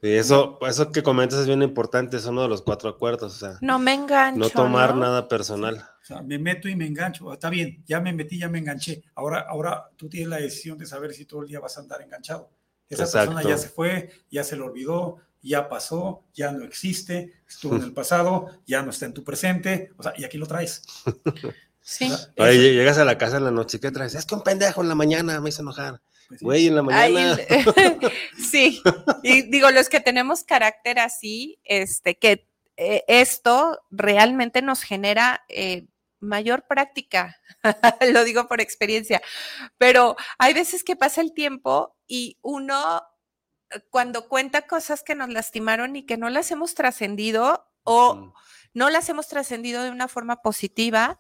Sí, 0.02 0.10
eso, 0.14 0.58
eso 0.66 0.92
que 0.92 1.04
comentas 1.04 1.40
es 1.40 1.48
bien 1.48 1.62
importante, 1.62 2.16
es 2.18 2.26
uno 2.26 2.42
de 2.44 2.48
los 2.48 2.62
cuatro 2.62 2.90
acuerdos, 2.90 3.36
o 3.36 3.38
sea, 3.38 3.58
No 3.62 3.80
me 3.80 3.94
engancho. 3.94 4.40
no 4.40 4.50
tomar 4.50 4.96
¿no? 4.96 5.02
nada 5.02 5.28
personal. 5.28 5.76
O 6.02 6.06
sea, 6.06 6.22
me 6.22 6.40
meto 6.40 6.70
y 6.70 6.76
me 6.76 6.88
engancho. 6.88 7.34
Está 7.34 7.50
bien, 7.50 7.84
ya 7.86 8.00
me 8.00 8.14
metí, 8.14 8.40
ya 8.40 8.48
me 8.48 8.60
enganché. 8.60 9.04
Ahora, 9.16 9.42
ahora 9.50 9.90
tú 9.98 10.08
tienes 10.08 10.30
la 10.30 10.38
decisión 10.38 10.78
de 10.78 10.86
saber 10.86 11.14
si 11.14 11.26
todo 11.26 11.42
el 11.42 11.50
día 11.50 11.60
vas 11.60 11.78
a 11.78 11.82
andar 11.82 12.02
enganchado. 12.02 12.50
Esa 12.88 13.04
persona 13.04 13.44
ya 13.44 13.58
se 13.58 13.70
fue, 13.70 14.10
ya 14.32 14.44
se 14.44 14.56
le 14.56 14.64
olvidó, 14.64 15.18
ya 15.42 15.70
pasó, 15.70 16.24
ya 16.34 16.52
no 16.52 16.64
existe, 16.64 17.34
estuvo 17.48 17.76
en 17.76 17.84
el 17.84 17.94
pasado, 17.94 18.48
ya 18.66 18.82
no 18.82 18.90
está 18.92 19.06
en 19.06 19.14
tu 19.14 19.24
presente. 19.24 19.92
O 19.98 20.04
sea, 20.04 20.14
y 20.18 20.24
aquí 20.24 20.38
lo 20.38 20.48
traes. 20.48 20.82
Sí. 21.82 22.06
O 22.12 22.16
sea, 22.16 22.28
Oye, 22.38 22.52
eso- 22.54 22.62
llegas 22.78 22.98
a 23.00 23.06
la 23.06 23.18
casa 23.18 23.38
en 23.38 23.46
la 23.46 23.52
noche, 23.52 23.80
¿qué 23.80 23.90
traes? 23.90 24.14
Es 24.14 24.24
que 24.26 24.36
un 24.36 24.44
pendejo 24.44 24.82
en 24.84 24.90
la 24.90 24.96
mañana 24.96 25.40
me 25.42 25.50
hizo 25.50 25.64
enojar. 25.64 26.00
Pues 26.30 26.40
sí. 26.40 26.46
Güey, 26.46 26.68
en 26.68 26.76
la 26.76 26.86
Ay, 26.92 27.14
mañana. 27.14 27.38
sí, 28.38 28.82
y 29.24 29.42
digo, 29.44 29.70
los 29.72 29.90
que 29.90 30.00
tenemos 30.00 30.44
carácter 30.44 31.00
así, 31.00 31.60
este, 31.66 32.18
que 32.18 32.48
eh, 32.78 33.04
esto 33.10 33.82
realmente 33.92 34.62
nos 34.62 34.84
genera 34.84 35.44
eh, 35.50 35.88
mayor 36.22 36.66
práctica, 36.68 37.38
lo 38.14 38.24
digo 38.24 38.48
por 38.48 38.62
experiencia, 38.62 39.22
pero 39.78 40.16
hay 40.38 40.54
veces 40.54 40.86
que 40.86 40.96
pasa 40.96 41.20
el 41.20 41.34
tiempo 41.34 41.98
y 42.08 42.38
uno 42.42 43.04
eh, 43.72 43.82
cuando 43.90 44.30
cuenta 44.30 44.62
cosas 44.62 45.04
que 45.04 45.16
nos 45.16 45.28
lastimaron 45.28 45.98
y 45.98 46.06
que 46.06 46.16
no 46.16 46.30
las 46.30 46.52
hemos 46.52 46.74
trascendido 46.74 47.66
o 47.84 48.16
Mm, 48.16 48.34
no 48.74 48.90
las 48.90 49.10
hemos 49.10 49.28
trascendido 49.28 49.84
de 49.84 49.90
una 49.92 50.08
forma 50.08 50.42
positiva, 50.42 51.20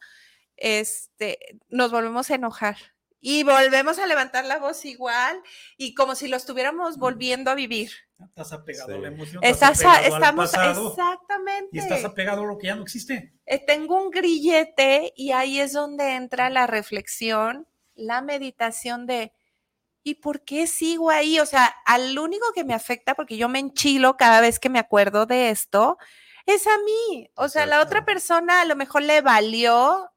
este, 0.57 1.60
nos 1.70 1.91
volvemos 1.91 2.30
a 2.30 2.36
enojar 2.36 2.78
y 3.22 3.43
volvemos 3.43 3.99
a 3.99 4.05
levantar 4.07 4.45
la 4.45 4.57
voz 4.59 4.86
igual 4.86 5.41
y 5.78 5.93
como 5.93 6.15
si 6.15 6.28
lo 6.28 6.38
estuviéramos 6.38 6.97
volviendo 6.97 7.51
a 7.51 7.55
vivir. 7.55 7.91
Estás 8.24 8.51
apegado 8.53 8.89
Sí. 8.91 8.95
a 8.95 8.97
la 8.99 9.07
emoción. 9.09 9.43
Estás, 9.43 9.80
apegado 9.80 9.97
al 10.05 10.13
estamos, 10.13 10.51
pasado, 10.51 10.89
exactamente. 10.89 11.70
y 11.72 11.80
estás 11.80 12.03
apegado 12.05 12.43
a 12.43 12.45
lo 12.45 12.57
que 12.57 12.67
ya 12.67 12.76
no 12.76 12.84
existe. 12.84 13.34
Eh, 13.45 13.63
Tengo 13.65 14.01
un 14.01 14.09
grillete 14.11 15.13
y 15.15 15.32
ahí 15.32 15.59
es 15.59 15.74
donde 15.74 16.15
entra 16.15 16.49
la 16.49 16.67
reflexión, 16.67 17.67
la 17.95 18.22
meditación 18.22 19.05
de, 19.05 19.34
¿y 20.03 20.15
por 20.15 20.43
qué 20.45 20.67
sigo 20.67 21.09
ahí? 21.09 21.39
O 21.39 21.45
sea, 21.45 21.65
al 21.86 22.17
único 22.20 22.51
que 22.53 22.63
me 22.63 22.74
afecta, 22.74 23.15
porque 23.15 23.38
yo 23.38 23.49
me 23.49 23.59
enchilo 23.59 24.15
cada 24.17 24.39
vez 24.41 24.59
que 24.59 24.70
me 24.70 24.80
acuerdo 24.80 25.26
de 25.26 25.49
esto, 25.49 25.97
es 26.45 26.67
a 26.67 26.78
mí. 26.80 27.30
O 27.36 27.47
sea, 27.49 27.65
la 27.65 27.78
otra 27.78 27.99
Exacto. 27.99 28.05
persona 28.05 28.61
a 28.61 28.65
lo 28.65 28.76
mejor 28.76 29.01
le 29.03 29.22
valió, 29.22 30.09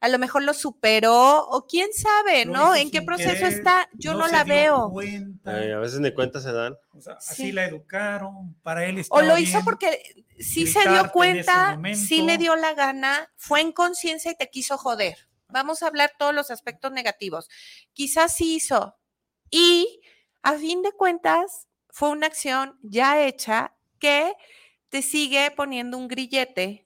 a 0.00 0.08
lo 0.08 0.18
mejor 0.18 0.42
lo 0.44 0.54
superó, 0.54 1.46
o 1.46 1.66
quién 1.66 1.88
sabe, 1.92 2.46
Lo 2.46 2.52
¿no? 2.52 2.74
¿En 2.74 2.90
qué 2.90 3.02
proceso 3.02 3.34
querer, 3.34 3.52
está? 3.52 3.88
Yo 3.92 4.14
no, 4.14 4.26
la 4.28 4.44
veo. 4.44 4.90
cuenta. 4.90 5.50
a 5.50 5.78
veces 5.78 6.00
ni 6.00 6.12
cuenta 6.14 6.40
se 6.40 6.52
dan. 6.52 6.74
O 6.94 7.00
sea, 7.00 7.20
Sí. 7.20 7.32
así 7.32 7.52
la 7.52 7.66
educaron, 7.66 8.54
para 8.62 8.86
él 8.86 9.04
O 9.10 9.20
lo 9.22 9.36
hizo 9.38 9.58
bien. 9.58 9.64
porque 9.64 10.24
sí 10.38 10.66
se 10.66 10.88
dio 10.88 11.10
cuenta, 11.12 11.78
sí 11.94 12.22
le 12.22 12.38
dio 12.38 12.56
la 12.56 12.72
gana, 12.74 13.30
fue 13.36 13.60
en 13.60 13.72
conciencia 13.72 14.30
y 14.32 14.36
te 14.36 14.48
quiso 14.48 14.78
joder. 14.78 15.16
Vamos 15.48 15.82
a 15.82 15.88
hablar 15.88 16.12
todos 16.18 16.34
los 16.34 16.50
aspectos 16.50 16.92
negativos. 16.92 17.48
Quizás 17.92 18.34
sí 18.36 18.54
hizo. 18.56 18.96
Y 19.50 20.00
a 20.42 20.54
fin 20.54 20.80
de 20.82 20.92
cuentas, 20.92 21.66
fue 21.90 22.08
una 22.10 22.28
acción 22.28 22.78
ya 22.82 23.20
hecha 23.22 23.74
que 23.98 24.32
te 24.88 25.02
sigue 25.02 25.50
poniendo 25.50 25.98
un 25.98 26.08
grillete. 26.08 26.84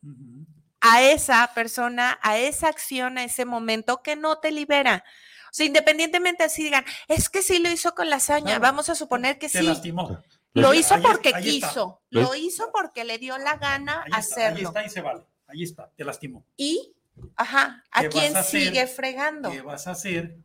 A 0.87 1.01
esa 1.03 1.51
persona, 1.55 2.19
a 2.23 2.37
esa 2.39 2.69
acción, 2.69 3.17
a 3.19 3.25
ese 3.25 3.45
momento 3.47 4.03
que 4.03 4.17
no 4.17 4.39
te 4.39 4.51
libera. 4.53 5.03
O 5.47 5.57
sea, 5.57 5.65
independientemente 5.67 6.43
así 6.45 6.63
digan, 6.63 6.85
es 7.09 7.29
que 7.31 7.41
sí 7.43 7.59
lo 7.59 7.71
hizo 7.71 7.95
con 7.95 8.11
la 8.11 8.17
hazaña, 8.17 8.45
Claro, 8.47 8.61
vamos 8.61 8.91
a 8.91 8.95
suponer 8.95 9.39
que 9.39 9.49
Te 9.49 9.61
sí. 9.61 9.65
lastimó. 9.67 10.21
Lo 10.53 10.71
Ahí- 10.71 10.81
hizo 10.81 10.95
ahí- 10.97 11.03
porque 11.03 11.33
quiso, 11.43 12.03
lo 12.11 12.35
hizo 12.35 12.71
porque 12.73 13.05
le 13.05 13.19
dio 13.19 13.39
la 13.39 13.57
gana 13.57 14.03
Ahí 14.03 14.21
está, 14.21 14.41
ahí 14.41 14.47
hacerlo. 14.51 14.69
está 14.69 14.85
y 14.85 14.91
se 14.91 15.01
vale. 15.01 15.27
Ahí 15.47 15.63
está, 15.63 15.91
te 15.97 16.05
lastimó. 16.05 16.45
Y, 16.57 16.95
ajá, 17.37 17.83
¿a 17.91 18.01
¿Qué 18.03 18.09
vas 18.09 18.15
quién 18.15 18.37
hacer? 18.37 18.61
sigue 18.63 18.87
fregando? 18.87 19.51
¿Qué 19.51 19.63
vas 19.63 19.87
a 19.87 19.93
hacer 19.93 20.37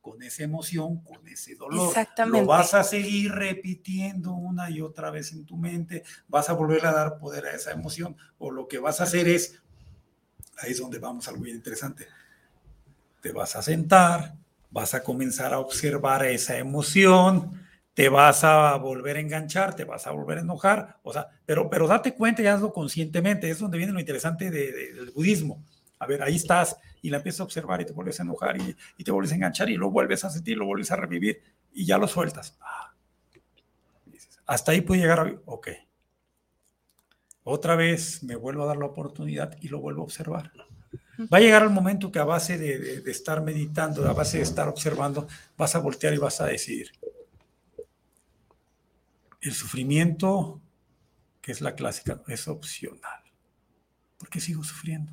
con 0.00 0.22
esa 0.22 0.42
emoción, 0.44 1.02
con 1.02 1.26
ese 1.28 1.54
dolor? 1.56 1.88
Exactamente. 1.88 2.40
Lo 2.40 2.46
vas 2.46 2.74
a 2.74 2.82
seguir 2.84 3.32
repitiendo 3.32 4.32
una 4.32 4.70
y 4.70 4.80
otra 4.80 5.10
vez 5.10 5.32
en 5.32 5.44
tu 5.44 5.56
mente, 5.56 6.04
vas 6.28 6.48
a 6.48 6.54
volver 6.54 6.86
a 6.86 6.92
dar 6.92 7.18
poder 7.18 7.46
a 7.46 7.52
esa 7.54 7.72
emoción, 7.72 8.16
o 8.38 8.50
lo 8.50 8.66
que 8.68 8.78
vas 8.78 9.00
a 9.00 9.04
hacer 9.04 9.28
es, 9.28 9.60
ahí 10.58 10.72
es 10.72 10.78
donde 10.80 10.98
vamos 10.98 11.26
a 11.26 11.30
algo 11.30 11.42
bien 11.42 11.56
interesante, 11.56 12.06
te 13.20 13.32
vas 13.32 13.56
a 13.56 13.62
sentar, 13.62 14.34
vas 14.70 14.94
a 14.94 15.02
comenzar 15.02 15.52
a 15.52 15.58
observar 15.58 16.24
esa 16.24 16.56
emoción, 16.56 17.60
te 17.92 18.08
vas 18.08 18.44
a 18.44 18.76
volver 18.76 19.16
a 19.16 19.20
enganchar, 19.20 19.74
te 19.74 19.84
vas 19.84 20.06
a 20.06 20.10
volver 20.12 20.38
a 20.38 20.40
enojar, 20.42 20.98
o 21.02 21.12
sea, 21.12 21.28
pero, 21.44 21.68
pero 21.68 21.86
date 21.86 22.14
cuenta 22.14 22.40
y 22.42 22.46
hazlo 22.46 22.72
conscientemente, 22.72 23.50
es 23.50 23.58
donde 23.58 23.76
viene 23.78 23.92
lo 23.92 24.00
interesante 24.00 24.50
de- 24.50 24.72
de- 24.72 24.92
del 24.94 25.10
budismo. 25.10 25.62
A 25.98 26.06
ver, 26.06 26.22
ahí 26.22 26.36
estás 26.36 26.76
y 27.02 27.10
la 27.10 27.18
empiezas 27.18 27.40
a 27.40 27.44
observar 27.44 27.80
y 27.80 27.84
te 27.86 27.92
vuelves 27.92 28.18
a 28.20 28.22
enojar 28.22 28.56
y, 28.96 29.04
te 29.04 29.10
vuelves 29.10 29.32
a 29.32 29.34
enganchar 29.36 29.70
y 29.70 29.76
lo 29.76 29.90
vuelves 29.90 30.24
a 30.24 30.30
sentir, 30.30 30.56
lo 30.58 30.66
vuelves 30.66 30.90
a 30.90 30.96
revivir 30.96 31.42
y 31.72 31.84
ya 31.86 31.98
lo 31.98 32.06
sueltas. 32.08 32.56
Ah. 32.60 32.94
Hasta 34.46 34.72
ahí 34.72 34.80
puede 34.80 35.00
llegar, 35.02 35.20
a- 35.20 35.40
ok. 35.46 35.68
Otra 37.44 37.74
vez 37.76 38.22
me 38.22 38.36
vuelvo 38.36 38.64
a 38.64 38.66
dar 38.66 38.76
la 38.76 38.86
oportunidad 38.86 39.56
y 39.60 39.68
lo 39.68 39.80
vuelvo 39.80 40.02
a 40.02 40.04
observar. 40.04 40.52
Va 41.32 41.38
a 41.38 41.40
llegar 41.40 41.62
el 41.62 41.70
momento 41.70 42.10
que 42.10 42.18
a 42.18 42.24
base 42.24 42.58
de, 42.58 42.78
de- 42.78 43.00
de 43.00 43.10
estar 43.10 43.42
meditando, 43.42 44.08
a 44.08 44.12
base 44.12 44.38
de 44.38 44.42
estar 44.42 44.68
observando, 44.68 45.26
vas 45.56 45.74
a 45.74 45.78
voltear 45.78 46.14
y 46.14 46.18
vas 46.18 46.40
a 46.40 46.46
decidir. 46.46 46.92
El 49.40 49.52
sufrimiento, 49.54 50.60
que 51.40 51.52
es 51.52 51.60
la 51.60 51.74
clásica, 51.74 52.22
es 52.28 52.46
opcional. 52.48 53.22
¿Por 54.18 54.28
qué 54.28 54.40
sigo 54.40 54.62
sufriendo? 54.62 55.12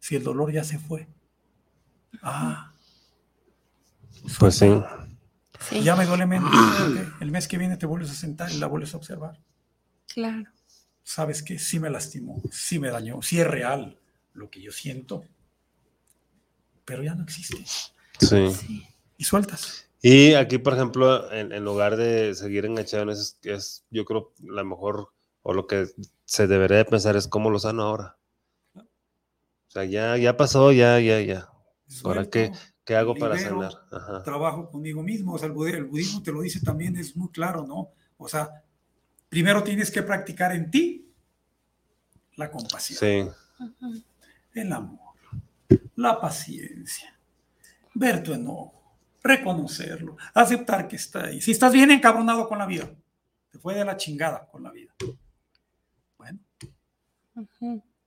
Si 0.00 0.16
el 0.16 0.22
dolor 0.24 0.52
ya 0.52 0.64
se 0.64 0.78
fue. 0.78 1.06
Ah, 2.22 2.72
Pues 4.38 4.56
sí. 4.56 4.66
Sí, 5.60 5.82
ya 5.82 5.96
me 5.96 6.06
duele 6.06 6.26
menos. 6.26 6.50
El 7.20 7.30
mes 7.30 7.48
que 7.48 7.58
viene 7.58 7.76
te 7.76 7.86
vuelves 7.86 8.10
a 8.10 8.14
sentar 8.14 8.50
y 8.52 8.58
la 8.58 8.66
vuelves 8.66 8.94
a 8.94 8.96
observar. 8.96 9.38
claro. 10.06 10.50
¿sabes 11.02 11.42
qué? 11.42 11.58
Sí 11.58 11.80
me 11.80 11.90
lastimó, 11.90 12.42
sí 12.52 12.78
me 12.78 12.90
dañó, 12.90 13.22
sí 13.22 13.40
es 13.40 13.46
real 13.46 13.98
lo 14.34 14.50
que 14.50 14.60
yo 14.60 14.70
siento, 14.70 15.24
pero 16.84 17.02
ya 17.02 17.14
no 17.14 17.22
existe. 17.24 17.64
Sí. 18.20 18.86
Y 19.16 19.24
sueltas. 19.24 19.88
Y 20.02 20.34
aquí, 20.34 20.58
por 20.58 20.74
ejemplo, 20.74 21.30
en, 21.32 21.52
en 21.52 21.64
lugar 21.64 21.96
de 21.96 22.34
seguir 22.34 22.64
enganchado 22.64 23.02
en 23.04 23.10
eso, 23.10 23.22
es, 23.22 23.38
es, 23.42 23.84
yo 23.90 24.04
creo, 24.04 24.32
la 24.42 24.62
mejor, 24.64 25.12
o 25.42 25.52
lo 25.52 25.66
que 25.66 25.88
se 26.24 26.46
debería 26.46 26.78
de 26.78 26.84
pensar 26.84 27.16
es 27.16 27.26
cómo 27.28 27.50
lo 27.50 27.58
sano 27.58 27.82
ahora. 27.82 28.16
O 29.68 29.70
sea, 29.70 29.84
ya, 29.84 30.16
ya 30.16 30.36
pasó, 30.36 30.72
ya, 30.72 30.98
ya, 31.00 31.20
ya. 31.20 31.47
Ahora, 32.04 32.22
Suelto, 32.24 32.30
¿qué, 32.30 32.52
qué 32.84 32.96
hago 32.96 33.14
para 33.14 33.34
sanar? 33.38 33.72
Ajá. 33.90 34.22
Trabajo 34.22 34.70
conmigo 34.70 35.02
mismo. 35.02 35.34
O 35.34 35.38
sea, 35.38 35.48
el 35.48 35.54
budi- 35.54 35.74
el 35.74 35.84
budismo 35.84 36.22
te 36.22 36.32
lo 36.32 36.42
dice 36.42 36.60
también, 36.60 36.96
es 36.96 37.16
muy 37.16 37.28
claro, 37.30 37.66
¿no? 37.66 37.90
O 38.18 38.28
sea, 38.28 38.62
primero 39.28 39.62
tienes 39.62 39.90
que 39.90 40.02
practicar 40.02 40.52
en 40.54 40.70
ti 40.70 41.10
la 42.36 42.50
compasión. 42.50 42.98
Sí, 42.98 43.30
el 44.54 44.72
amor, 44.72 45.14
la 45.96 46.20
paciencia, 46.20 47.18
ver 47.94 48.22
tu 48.22 48.32
enojo, 48.32 48.96
reconocerlo, 49.22 50.16
aceptar 50.34 50.86
que 50.88 50.96
está 50.96 51.24
ahí. 51.24 51.40
Si 51.40 51.50
estás 51.52 51.72
bien 51.72 51.90
encabronado 51.90 52.48
con 52.48 52.58
la 52.58 52.66
vida, 52.66 52.90
te 53.50 53.58
fue 53.58 53.74
de 53.74 53.84
la 53.84 53.96
chingada 53.96 54.46
con 54.46 54.62
la 54.62 54.70
vida. 54.70 54.92
Bueno, 56.16 56.38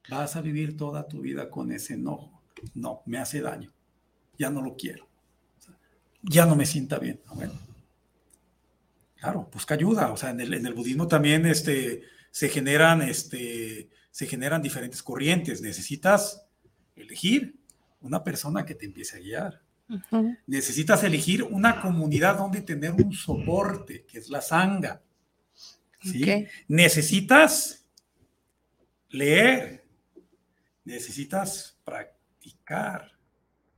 vas 0.10 0.36
a 0.36 0.42
vivir 0.42 0.78
toda 0.78 1.08
tu 1.08 1.22
vida 1.22 1.50
con 1.50 1.72
ese 1.72 1.96
enojo. 1.96 2.31
No, 2.74 3.02
me 3.06 3.18
hace 3.18 3.42
daño. 3.42 3.74
Ya 4.38 4.50
no 4.50 4.62
lo 4.62 4.76
quiero. 4.76 5.08
Ya 6.22 6.46
no 6.46 6.56
me 6.56 6.66
sienta 6.66 7.00
bien. 7.00 7.20
Ah, 7.28 7.34
Bueno, 7.36 7.54
claro, 9.20 9.50
busca 9.52 9.74
ayuda. 9.74 10.12
O 10.12 10.18
sea, 10.18 10.32
en 10.32 10.42
el, 10.42 10.54
en 10.54 10.66
el 10.66 10.74
budismo 10.74 11.08
también 11.08 11.46
este, 11.46 12.04
se, 12.32 12.50
generan, 12.50 13.02
este, 13.02 13.90
se 14.12 14.28
generan 14.28 14.62
diferentes 14.62 15.02
corrientes. 15.04 15.62
Necesitas 15.62 16.46
elegir 16.96 17.56
una 18.02 18.24
persona 18.24 18.66
que 18.66 18.76
te 18.76 18.86
empiece 18.86 19.18
a 19.18 19.20
guiar. 19.20 19.62
Necesitas 20.48 21.04
elegir 21.04 21.44
una 21.44 21.82
comunidad 21.82 22.38
donde 22.38 22.62
tener 22.62 22.94
un 22.94 23.12
soporte, 23.12 24.06
que 24.06 24.20
es 24.20 24.30
la 24.30 24.42
sanga. 24.42 25.02
¿sí? 26.02 26.48
Necesitas 26.68 27.86
leer, 29.10 29.86
necesitas 30.86 31.78
practicar 31.84 32.21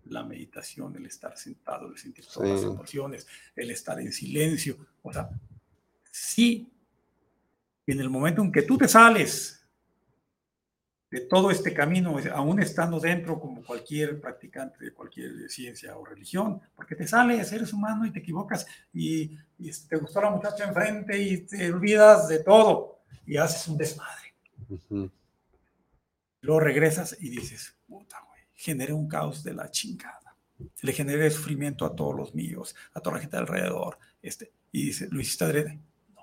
la 0.05 0.23
meditación, 0.23 0.95
el 0.95 1.05
estar 1.05 1.37
sentado, 1.37 1.89
el 1.89 1.97
sentir 1.97 2.25
todas 2.25 2.49
Sí. 2.49 2.65
las 2.65 2.73
emociones, 2.73 3.27
el 3.55 3.71
estar 3.71 3.99
en 3.99 4.11
silencio. 4.11 4.77
O 5.01 5.13
sea, 5.13 5.29
sí, 6.11 6.69
en 7.87 7.99
el 7.99 8.09
momento 8.09 8.41
en 8.41 8.51
que 8.51 8.63
tú 8.63 8.77
te 8.77 8.87
sales 8.87 9.59
de 11.09 11.21
todo 11.21 11.51
este 11.51 11.73
camino, 11.73 12.17
aún 12.33 12.59
estando 12.59 12.99
dentro 12.99 13.39
como 13.39 13.63
cualquier 13.63 14.19
practicante 14.19 14.83
de 14.83 14.93
cualquier 14.93 15.47
ciencia 15.49 15.95
o 15.95 16.03
religión, 16.03 16.59
porque 16.75 16.95
te 16.95 17.07
sales, 17.07 17.51
eres 17.51 17.71
humano 17.71 18.05
y 18.05 18.11
te 18.11 18.19
equivocas 18.19 18.65
y, 18.91 19.37
y 19.59 19.71
te 19.87 19.97
gustó 19.97 20.21
la 20.21 20.31
muchacha 20.31 20.65
enfrente 20.67 21.17
y 21.21 21.45
te 21.45 21.71
olvidas 21.71 22.27
de 22.27 22.39
todo 22.39 22.99
y 23.27 23.37
haces 23.37 23.67
un 23.67 23.77
desmadre. 23.77 24.33
ujú, 24.69 25.11
Luego 26.41 26.59
regresas 26.59 27.15
y 27.19 27.29
dices, 27.29 27.75
puta, 27.87 28.19
generé 28.63 28.93
un 28.93 29.07
caos 29.09 29.43
de 29.43 29.53
la 29.53 29.69
chingada. 29.69 30.35
Le 30.81 30.93
generé 30.93 31.29
sufrimiento 31.29 31.85
a 31.85 31.93
todos 31.93 32.15
los 32.15 32.33
míos, 32.33 32.73
a 32.93 33.01
toda 33.01 33.17
la 33.17 33.21
gente 33.21 33.35
alrededor. 33.35 33.97
Este, 34.21 34.53
y 34.71 34.85
dice, 34.85 35.09
¿lo 35.11 35.19
hiciste 35.19 35.43
adrede? 35.43 35.79
No. 36.15 36.21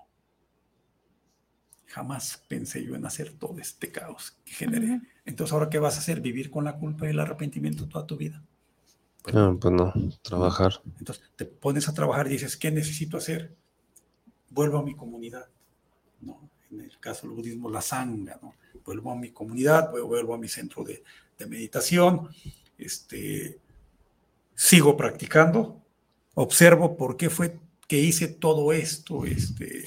Jamás 1.86 2.42
pensé 2.48 2.82
yo 2.84 2.94
en 2.94 3.04
hacer 3.04 3.34
todo 3.34 3.58
este 3.58 3.90
caos 3.92 4.38
que 4.44 4.52
generé. 4.54 5.00
Entonces, 5.26 5.52
¿ahora 5.52 5.68
qué 5.68 5.78
vas 5.78 5.96
a 5.96 5.98
hacer? 5.98 6.20
¿Vivir 6.20 6.50
con 6.50 6.64
la 6.64 6.76
culpa 6.78 7.06
y 7.06 7.10
el 7.10 7.20
arrepentimiento 7.20 7.86
toda 7.88 8.06
tu 8.06 8.16
vida? 8.16 8.42
Pues 9.22 9.34
Ah, 9.36 9.54
pues 9.60 9.74
no, 9.74 9.92
trabajar. 10.22 10.80
Entonces, 10.98 11.22
te 11.36 11.44
pones 11.44 11.88
a 11.90 11.92
trabajar 11.94 12.26
y 12.28 12.30
dices, 12.30 12.56
¿qué 12.56 12.70
necesito 12.70 13.18
hacer? 13.18 13.54
Vuelvo 14.48 14.78
a 14.78 14.82
mi 14.82 14.94
comunidad. 14.96 15.46
¿no? 16.22 16.48
En 16.70 16.80
el 16.80 16.98
caso 17.00 17.26
del 17.26 17.36
budismo, 17.36 17.68
la 17.68 17.82
sanga. 17.82 18.38
¿no? 18.40 18.54
Vuelvo 18.84 19.12
a 19.12 19.16
mi 19.16 19.30
comunidad, 19.30 19.92
vu- 19.92 20.06
vuelvo 20.06 20.34
a 20.34 20.38
mi 20.38 20.48
centro 20.48 20.84
de, 20.84 21.02
de 21.40 21.46
meditación. 21.46 22.28
Este, 22.78 23.58
sigo 24.54 24.96
practicando, 24.96 25.82
observo 26.34 26.96
por 26.96 27.16
qué 27.16 27.28
fue 27.28 27.58
que 27.88 27.98
hice 27.98 28.28
todo 28.28 28.72
esto 28.72 29.24
este, 29.24 29.84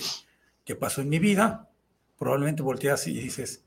que 0.66 0.76
pasó 0.76 1.02
en 1.02 1.10
mi 1.10 1.20
vida. 1.20 1.70
Probablemente 2.18 2.62
volteas 2.62 3.08
y 3.08 3.14
dices, 3.14 3.64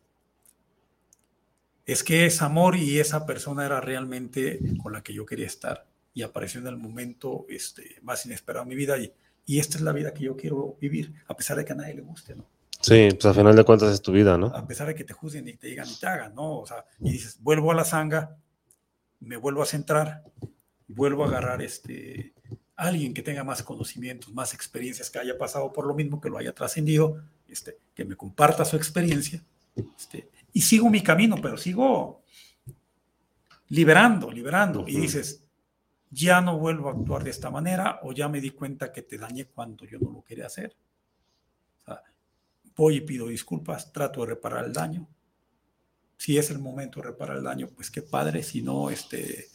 es 1.86 2.02
que 2.02 2.26
es 2.26 2.42
amor 2.42 2.76
y 2.76 2.98
esa 2.98 3.24
persona 3.24 3.64
era 3.64 3.80
realmente 3.80 4.58
con 4.82 4.92
la 4.92 5.02
que 5.02 5.14
yo 5.14 5.24
quería 5.24 5.46
estar 5.46 5.86
y 6.12 6.22
apareció 6.22 6.60
en 6.60 6.66
el 6.66 6.76
momento 6.76 7.46
este, 7.48 7.96
más 8.02 8.26
inesperado 8.26 8.64
en 8.64 8.70
mi 8.70 8.74
vida 8.74 8.98
y, 8.98 9.12
y 9.44 9.58
esta 9.60 9.78
es 9.78 9.82
la 9.82 9.92
vida 9.92 10.12
que 10.12 10.24
yo 10.24 10.36
quiero 10.36 10.76
vivir, 10.80 11.14
a 11.28 11.36
pesar 11.36 11.56
de 11.56 11.64
que 11.64 11.72
a 11.72 11.76
nadie 11.76 11.94
le 11.94 12.02
guste, 12.02 12.34
¿no? 12.34 12.55
Sí, 12.86 13.08
pues 13.10 13.26
al 13.26 13.34
final 13.34 13.56
de 13.56 13.64
cuentas 13.64 13.92
es 13.92 14.00
tu 14.00 14.12
vida, 14.12 14.38
¿no? 14.38 14.46
A 14.46 14.64
pesar 14.64 14.86
de 14.86 14.94
que 14.94 15.02
te 15.02 15.12
juzguen 15.12 15.48
y 15.48 15.56
te 15.56 15.66
digan 15.66 15.88
y 15.88 15.98
te 15.98 16.06
hagan, 16.06 16.36
¿no? 16.36 16.60
O 16.60 16.66
sea, 16.66 16.84
y 17.00 17.10
dices, 17.10 17.42
vuelvo 17.42 17.72
a 17.72 17.74
la 17.74 17.84
sanga, 17.84 18.36
me 19.18 19.36
vuelvo 19.36 19.62
a 19.62 19.66
centrar, 19.66 20.22
vuelvo 20.86 21.24
a 21.24 21.26
agarrar 21.26 21.62
este, 21.62 22.32
a 22.76 22.84
alguien 22.84 23.12
que 23.12 23.22
tenga 23.22 23.42
más 23.42 23.64
conocimientos, 23.64 24.32
más 24.32 24.54
experiencias, 24.54 25.10
que 25.10 25.18
haya 25.18 25.36
pasado 25.36 25.72
por 25.72 25.84
lo 25.84 25.94
mismo, 25.94 26.20
que 26.20 26.30
lo 26.30 26.38
haya 26.38 26.52
trascendido, 26.52 27.24
este, 27.48 27.76
que 27.92 28.04
me 28.04 28.14
comparta 28.14 28.64
su 28.64 28.76
experiencia, 28.76 29.42
este, 29.98 30.28
y 30.52 30.60
sigo 30.60 30.88
mi 30.88 31.02
camino, 31.02 31.38
pero 31.42 31.56
sigo 31.56 32.22
liberando, 33.70 34.30
liberando, 34.30 34.84
y 34.86 35.00
dices, 35.00 35.42
ya 36.08 36.40
no 36.40 36.56
vuelvo 36.56 36.88
a 36.88 36.92
actuar 36.92 37.24
de 37.24 37.30
esta 37.30 37.50
manera, 37.50 37.98
o 38.04 38.12
ya 38.12 38.28
me 38.28 38.40
di 38.40 38.50
cuenta 38.50 38.92
que 38.92 39.02
te 39.02 39.18
dañé 39.18 39.46
cuando 39.46 39.84
yo 39.86 39.98
no 39.98 40.12
lo 40.12 40.22
quería 40.22 40.46
hacer. 40.46 40.76
Voy 42.76 42.96
y 42.96 43.00
pido 43.00 43.28
disculpas, 43.28 43.92
trato 43.92 44.20
de 44.20 44.26
reparar 44.26 44.66
el 44.66 44.72
daño. 44.72 45.08
Si 46.18 46.36
es 46.38 46.50
el 46.50 46.58
momento 46.58 47.00
de 47.00 47.08
reparar 47.08 47.38
el 47.38 47.44
daño, 47.44 47.68
pues 47.74 47.90
qué 47.90 48.02
padre, 48.02 48.42
si 48.42 48.62
no, 48.62 48.90
este, 48.90 49.48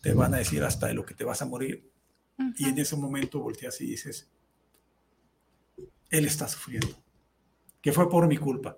te 0.00 0.12
van 0.14 0.34
a 0.34 0.38
decir 0.38 0.62
hasta 0.62 0.86
de 0.86 0.94
lo 0.94 1.04
que 1.04 1.14
te 1.14 1.24
vas 1.24 1.42
a 1.42 1.46
morir. 1.46 1.90
Y 2.56 2.68
en 2.68 2.78
ese 2.78 2.96
momento 2.96 3.40
volteas 3.40 3.80
y 3.80 3.86
dices, 3.86 4.30
él 6.08 6.24
está 6.24 6.46
sufriendo, 6.46 6.88
que 7.80 7.92
fue 7.92 8.08
por 8.08 8.28
mi 8.28 8.36
culpa. 8.36 8.76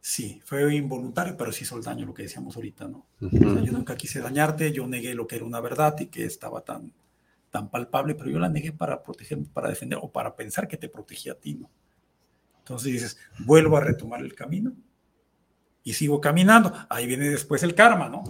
Sí, 0.00 0.40
fue 0.46 0.74
involuntario, 0.74 1.36
pero 1.36 1.52
sí 1.52 1.64
hizo 1.64 1.76
el 1.76 1.82
daño, 1.82 2.06
lo 2.06 2.14
que 2.14 2.22
decíamos 2.22 2.56
ahorita, 2.56 2.88
¿no? 2.88 3.06
O 3.20 3.28
sea, 3.28 3.62
yo 3.62 3.72
nunca 3.72 3.96
quise 3.96 4.20
dañarte, 4.20 4.72
yo 4.72 4.86
negué 4.86 5.14
lo 5.14 5.26
que 5.26 5.36
era 5.36 5.44
una 5.44 5.60
verdad 5.60 5.94
y 6.00 6.06
que 6.06 6.24
estaba 6.24 6.62
tan, 6.62 6.94
tan 7.50 7.70
palpable, 7.70 8.14
pero 8.14 8.30
yo 8.30 8.38
la 8.38 8.48
negué 8.48 8.72
para 8.72 9.02
proteger, 9.02 9.44
para 9.52 9.68
defender 9.68 9.98
o 10.00 10.10
para 10.10 10.34
pensar 10.36 10.66
que 10.68 10.78
te 10.78 10.88
protegía 10.88 11.32
a 11.32 11.34
ti, 11.34 11.54
¿no? 11.54 11.70
Entonces 12.70 12.92
dices, 12.92 13.18
vuelvo 13.40 13.76
a 13.76 13.80
retomar 13.80 14.20
el 14.20 14.32
camino 14.32 14.72
y 15.82 15.92
sigo 15.94 16.20
caminando. 16.20 16.72
Ahí 16.88 17.04
viene 17.04 17.28
después 17.28 17.64
el 17.64 17.74
karma, 17.74 18.08
¿no? 18.08 18.22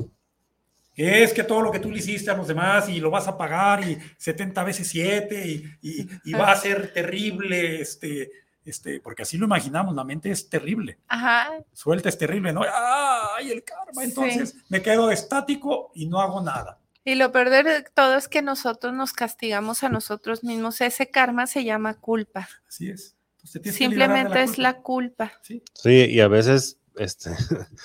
Que 0.95 1.23
es 1.23 1.35
que 1.35 1.45
todo 1.45 1.61
lo 1.61 1.71
que 1.71 1.79
tú 1.79 1.91
le 1.91 1.99
hiciste 1.99 2.31
a 2.31 2.37
los 2.37 2.49
demás 2.49 2.89
y 2.89 3.01
lo 3.01 3.11
vas 3.11 3.29
a 3.29 3.37
pagar 3.37 3.85
y 3.87 3.99
70 4.17 4.65
veces 4.65 4.89
7 4.89 5.47
y, 5.47 5.65
y- 5.83 6.09
y 6.25 6.33
va 6.33 6.53
a 6.53 6.57
ser 6.57 6.91
terrible, 6.95 7.83
este, 7.83 8.31
este, 8.65 8.99
porque 9.01 9.25
así 9.25 9.37
lo 9.37 9.45
imaginamos, 9.45 9.95
la 9.95 10.05
mente 10.05 10.31
es 10.31 10.49
terrible 10.49 10.99
Ajá. 11.09 11.51
suelta 11.75 12.09
es 12.09 12.17
terrible, 12.17 12.55
¿no? 12.55 12.63
¡Ay, 12.65 13.51
el 13.51 13.63
karma! 13.63 13.93
Sí. 13.93 14.05
Entonces 14.05 14.57
me 14.71 14.81
quedo 14.81 15.11
estático 15.11 15.93
y 15.95 16.07
no 16.07 16.19
hago 16.19 16.41
nada. 16.41 16.79
Y 17.05 17.15
lo 17.15 17.31
peor 17.31 17.51
de 17.51 17.83
todo 17.95 18.15
es 18.17 18.27
que 18.27 18.41
nosotros 18.41 18.95
nos 18.95 19.13
castigamos 19.13 19.83
a 19.85 19.91
nosotros 19.91 20.43
mismos. 20.45 20.81
Ese 20.81 21.11
karma 21.11 21.47
se 21.47 21.63
llama 21.65 21.93
culpa. 22.01 22.49
Así 22.67 22.89
es. 22.89 23.17
Entonces, 23.41 23.63
de 23.63 23.73
Simplemente 23.73 24.43
es 24.43 24.51
culpa. 24.51 24.63
la 24.63 24.77
culpa. 24.83 25.33
Sí. 25.43 25.63
Sí, 25.75 26.07
y 26.11 26.21
a 26.21 26.29
veces 26.29 26.79
este, 26.97 27.31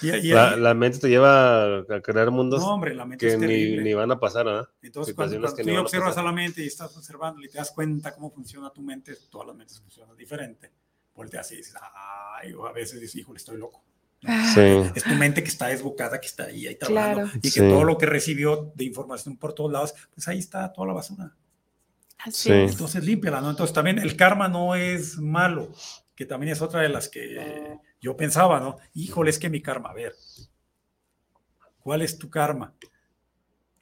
Y, 0.02 0.10
y 0.10 0.22
la, 0.34 0.52
ahí- 0.52 0.60
la 0.60 0.74
mente 0.74 0.98
te 1.00 1.08
lleva 1.10 1.78
a 1.78 2.02
crear 2.04 2.32
mundos 2.32 2.60
no, 2.62 2.74
hombre, 2.74 2.94
la 2.94 3.06
mente 3.06 3.26
que 3.26 3.34
es 3.34 3.40
ni, 3.40 3.48
terrible. 3.48 3.84
ni 3.84 3.94
van 3.94 4.12
a 4.12 4.20
pasar, 4.20 4.46
¿verdad? 4.46 4.68
Entonces, 4.82 5.14
cuando, 5.16 5.40
cuando 5.40 5.56
que 5.56 5.64
tú 5.64 5.78
a 5.78 5.82
observas 5.82 6.08
a 6.08 6.10
pasar. 6.12 6.24
la 6.26 6.32
mente 6.34 6.64
y 6.64 6.68
estás 6.68 6.96
observando 6.98 7.42
y 7.42 7.48
te 7.50 7.58
das 7.58 7.72
cuenta 7.72 8.14
cómo 8.14 8.32
funciona 8.32 8.70
tu 8.72 8.82
mente, 8.82 9.16
todas 9.30 9.48
las 9.48 9.56
mentes 9.56 9.80
funcionan 9.80 10.18
diferente. 10.18 10.72
Volteas 11.14 11.50
y 11.54 11.58
dices, 11.58 11.76
ay, 12.42 12.52
o 12.54 12.66
a 12.66 12.74
veces 12.74 13.00
dices, 13.00 13.16
híjole, 13.22 13.38
estoy 13.38 13.58
loco. 13.58 13.84
Sí, 14.54 14.62
Es 14.96 15.04
tu 15.04 15.14
mente 15.14 15.44
que 15.44 15.50
está 15.50 15.68
desbocada, 15.68 16.20
que 16.20 16.26
está 16.28 16.46
ahí, 16.46 16.66
ahí 16.68 16.76
trabajando. 16.76 17.22
Claro. 17.26 17.32
Y 17.38 17.42
que 17.42 17.50
Sí. 17.52 17.60
todo 17.60 17.84
lo 17.84 17.98
que 17.98 18.08
recibió 18.08 18.74
de 18.76 18.84
información 18.86 19.38
por 19.38 19.54
todos 19.54 19.72
lados, 19.72 19.94
pues 20.14 20.28
ahí 20.28 20.40
está 20.40 20.74
toda 20.74 20.88
la 20.88 20.94
basura. 20.94 21.32
Así 22.26 22.50
Sí. 22.50 22.52
es. 22.52 22.72
Entonces 22.72 23.04
límpiala, 23.04 23.42
¿no? 23.42 23.52
Entonces 23.52 23.74
también 23.74 24.00
el 24.00 24.16
karma 24.16 24.48
no 24.48 24.76
es 24.76 25.18
malo, 25.20 25.72
que 26.16 26.26
también 26.26 26.52
es 26.52 26.62
otra 26.62 26.82
de 26.82 26.90
las 26.90 27.08
que 27.10 27.80
yo 28.02 28.18
pensaba, 28.18 28.60
¿no? 28.60 28.78
Híjole, 28.94 29.30
es 29.30 29.40
que 29.40 29.50
mi 29.50 29.62
karma, 29.62 29.90
a 29.90 29.94
ver, 29.94 30.14
¿cuál 31.80 32.02
es 32.02 32.18
tu 32.18 32.30
karma? 32.30 32.74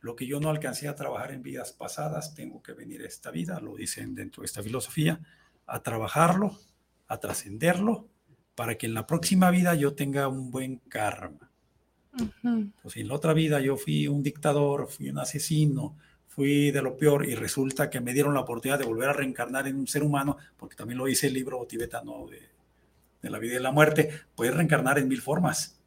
Lo 0.02 0.16
que 0.16 0.28
yo 0.28 0.40
no 0.42 0.50
alcancé 0.50 0.90
a 0.90 0.96
trabajar 0.96 1.32
en 1.32 1.42
vidas 1.42 1.72
pasadas, 1.72 2.36
tengo 2.36 2.62
que 2.62 2.74
venir 2.74 3.02
a 3.04 3.08
esta 3.08 3.32
vida, 3.32 3.60
lo 3.62 3.76
dicen 3.76 4.14
dentro 4.16 4.42
de 4.42 4.48
esta 4.48 4.62
filosofía, 4.62 5.22
a 5.66 5.82
trabajarlo, 5.82 6.60
a 7.08 7.18
trascenderlo 7.20 8.10
para 8.56 8.78
que 8.78 8.86
en 8.86 8.94
la 8.94 9.08
próxima 9.08 9.50
vida 9.50 9.74
yo 9.76 9.94
tenga 9.96 10.28
un 10.28 10.52
buen 10.52 10.78
karma. 10.90 11.50
Pues 12.84 12.98
en 12.98 13.08
la 13.08 13.16
otra 13.16 13.34
vida 13.34 13.60
yo 13.62 13.78
fui 13.78 14.08
un 14.08 14.22
dictador, 14.22 14.88
fui 14.90 15.10
un 15.10 15.18
asesino, 15.20 15.98
fui 16.36 16.72
de 16.72 16.82
lo 16.82 16.98
peor 16.98 17.26
y 17.26 17.36
resulta 17.36 17.90
que 17.90 18.02
me 18.02 18.14
dieron 18.14 18.34
la 18.34 18.42
oportunidad 18.42 18.80
de 18.80 18.86
volver 18.86 19.10
a 19.10 19.14
reencarnar 19.14 19.68
en 19.68 19.76
un 19.76 19.88
ser 19.88 20.04
humano, 20.04 20.38
porque 20.58 20.76
también 20.76 20.98
lo 20.98 21.06
dice 21.06 21.28
el 21.28 21.34
libro 21.34 21.66
tibetano 21.68 22.28
de, 22.28 22.42
de 23.22 23.30
la 23.30 23.40
vida 23.40 23.56
y 23.56 23.60
la 23.60 23.72
muerte, 23.72 24.10
puedes 24.36 24.54
reencarnar 24.54 24.98
en 25.00 25.08
mil 25.08 25.22
formas 25.22 25.80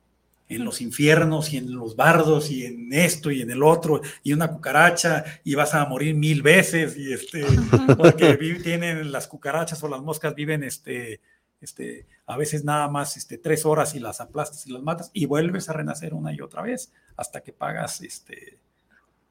en 0.49 0.65
los 0.65 0.81
infiernos 0.81 1.53
y 1.53 1.57
en 1.57 1.75
los 1.75 1.97
bardos 1.97 2.51
y 2.51 2.65
en 2.65 2.93
esto 2.93 3.31
y 3.31 3.43
en 3.43 3.51
el 3.51 3.63
otro 3.63 4.01
y 4.23 4.33
una 4.33 4.49
cucaracha 4.49 5.25
y 5.43 5.55
vas 5.55 5.75
a 5.75 5.85
morir 5.87 6.15
mil 6.15 6.43
veces 6.43 6.97
y 6.97 7.13
este 7.13 7.45
porque 7.99 8.37
tienen 8.63 9.11
las 9.11 9.27
cucarachas 9.27 9.83
o 9.83 9.89
las 9.89 10.03
moscas 10.03 10.35
viven 10.35 10.63
este 10.63 11.21
este 11.61 12.07
a 12.27 12.37
veces 12.37 12.65
nada 12.65 12.89
más 12.89 13.17
este 13.17 13.39
tres 13.39 13.67
horas 13.67 13.95
y 13.95 13.99
las 13.99 14.21
aplastas 14.21 14.67
y 14.67 14.73
las 14.73 14.83
matas 14.83 15.11
y 15.13 15.27
vuelves 15.27 15.69
a 15.69 15.73
renacer 15.73 16.15
una 16.15 16.33
y 16.33 16.41
otra 16.41 16.63
vez 16.63 16.93
hasta 17.17 17.41
que 17.41 17.53
pagas 17.53 18.01
este 18.03 18.59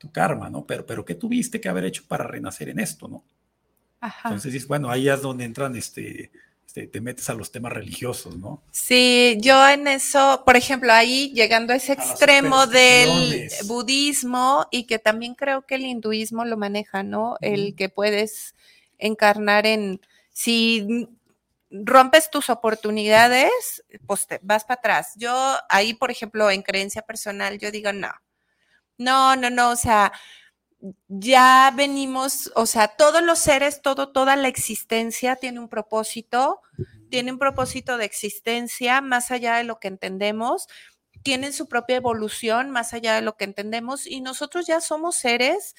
tu 0.05 0.11
karma 0.11 0.49
no 0.49 0.65
pero 0.65 0.85
pero 0.85 1.03
qué 1.03 1.15
tuviste 1.15 1.59
que 1.59 1.69
haber 1.69 1.85
hecho 1.85 2.03
para 2.07 2.25
renacer 2.25 2.69
en 2.69 2.79
esto 2.79 3.07
no 3.07 3.23
Ajá. 3.99 4.29
entonces 4.29 4.67
bueno 4.67 4.89
ahí 4.89 5.09
es 5.09 5.21
donde 5.21 5.45
entran 5.45 5.75
este 5.75 6.31
este, 6.75 6.87
te, 6.87 6.99
metes 6.99 7.29
a 7.29 7.33
los 7.33 7.51
temas 7.51 7.71
religiosos, 7.71 8.35
¿no? 8.37 8.61
Sí, 8.71 9.37
yo 9.39 9.65
en 9.69 9.87
eso, 9.87 10.43
por 10.45 10.57
ejemplo, 10.57 10.91
ahí 10.91 11.31
llegando 11.33 11.71
a 11.71 11.77
ese 11.77 11.93
extremo 11.93 12.67
del 12.67 13.49
budismo 13.63 14.67
y 14.71 14.83
que 14.83 14.99
también 14.99 15.35
creo 15.35 15.61
que 15.61 15.75
el 15.75 15.85
hinduismo 15.85 16.43
lo 16.43 16.57
maneja, 16.57 17.01
¿no? 17.01 17.37
El 17.39 17.75
que 17.75 17.87
puedes 17.87 18.55
encarnar 18.97 19.65
en, 19.65 20.01
si 20.31 21.07
rompes 21.69 22.29
tus 22.29 22.49
oportunidades, 22.49 23.85
pues 24.05 24.27
te 24.27 24.41
vas 24.43 24.65
para 24.65 24.79
atrás. 24.79 25.13
Yo 25.15 25.33
ahí, 25.69 25.93
por 25.93 26.11
ejemplo, 26.11 26.51
en 26.51 26.61
creencia 26.61 27.03
personal, 27.03 27.57
yo 27.57 27.71
digo, 27.71 27.93
no, 27.93 28.11
no, 28.97 29.35
no, 29.35 29.49
no, 29.49 29.71
o 29.71 29.75
sea, 29.75 30.11
ya 31.07 31.71
venimos, 31.75 32.51
o 32.55 32.65
sea, 32.65 32.89
todos 32.89 33.23
los 33.23 33.39
seres, 33.39 33.81
todo, 33.81 34.11
toda 34.11 34.35
la 34.35 34.47
existencia 34.47 35.35
tiene 35.35 35.59
un 35.59 35.69
propósito, 35.69 36.61
tiene 37.09 37.31
un 37.31 37.39
propósito 37.39 37.97
de 37.97 38.05
existencia 38.05 39.01
más 39.01 39.31
allá 39.31 39.55
de 39.57 39.63
lo 39.63 39.79
que 39.79 39.87
entendemos, 39.87 40.67
tienen 41.23 41.53
su 41.53 41.67
propia 41.67 41.95
evolución 41.97 42.69
más 42.69 42.93
allá 42.93 43.15
de 43.15 43.21
lo 43.21 43.35
que 43.35 43.45
entendemos 43.45 44.05
y 44.05 44.21
nosotros 44.21 44.67
ya 44.67 44.79
somos 44.81 45.15
seres 45.15 45.75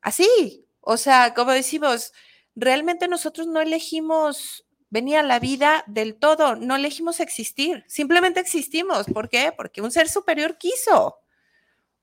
así, 0.00 0.66
o 0.80 0.96
sea, 0.96 1.32
como 1.34 1.52
decimos, 1.52 2.12
realmente 2.56 3.08
nosotros 3.08 3.46
no 3.46 3.60
elegimos 3.60 4.66
venir 4.90 5.16
a 5.16 5.22
la 5.22 5.38
vida 5.38 5.84
del 5.86 6.16
todo, 6.16 6.56
no 6.56 6.76
elegimos 6.76 7.20
existir, 7.20 7.84
simplemente 7.88 8.40
existimos. 8.40 9.06
¿Por 9.06 9.28
qué? 9.30 9.52
Porque 9.56 9.80
un 9.80 9.90
ser 9.90 10.08
superior 10.08 10.58
quiso 10.58 11.21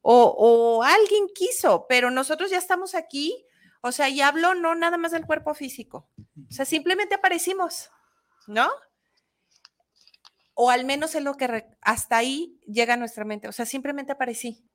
o, 0.02 0.84
alguien 0.84 1.28
quiso, 1.34 1.86
pero 1.88 2.12
nosotros 2.12 2.50
ya 2.50 2.58
estamos 2.58 2.96
aquí, 2.96 3.46
o 3.82 3.92
sea, 3.92 4.10
y 4.10 4.22
hablo 4.22 4.56
no 4.56 4.76
nada 4.76 4.98
más 4.98 5.12
del 5.12 5.26
cuerpo 5.26 5.54
físico, 5.54 6.10
o 6.18 6.52
sea, 6.52 6.66
simplemente 6.66 7.16
aparecimos, 7.16 7.90
¿no? 8.48 8.70
O 10.54 10.70
al 10.70 10.86
menos 10.86 11.16
es 11.16 11.24
lo 11.24 11.36
que 11.36 11.66
hasta 11.82 12.18
ahí 12.18 12.60
llega 12.66 12.96
a 12.96 12.98
nuestra 12.98 13.26
mente, 13.26 13.48
o 13.48 13.52
sea, 13.52 13.66
simplemente 13.66 14.12
aparecí. 14.12 14.66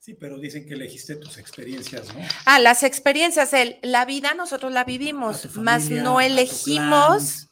Sí, 0.00 0.14
pero 0.14 0.38
dicen 0.38 0.66
que 0.66 0.74
elegiste 0.74 1.16
tus 1.16 1.36
experiencias, 1.36 2.14
¿no? 2.14 2.20
Ah, 2.46 2.58
las 2.58 2.82
experiencias, 2.84 3.52
el, 3.52 3.78
la 3.82 4.06
vida 4.06 4.32
nosotros 4.32 4.72
la 4.72 4.84
vivimos, 4.84 5.56
más 5.56 5.90
no 5.90 6.22
elegimos 6.22 7.50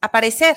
aparecer, 0.00 0.56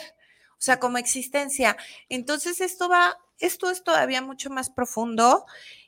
o 0.53 0.61
sea, 0.61 0.79
como 0.79 0.97
existencia. 0.97 1.77
Entonces 2.09 2.59
esto 2.59 2.89
va, 2.89 3.19
esto 3.37 3.69
es 3.69 3.83
todavía 3.83 4.23
mucho 4.23 4.49
más 4.49 4.71
profundo 4.71 5.45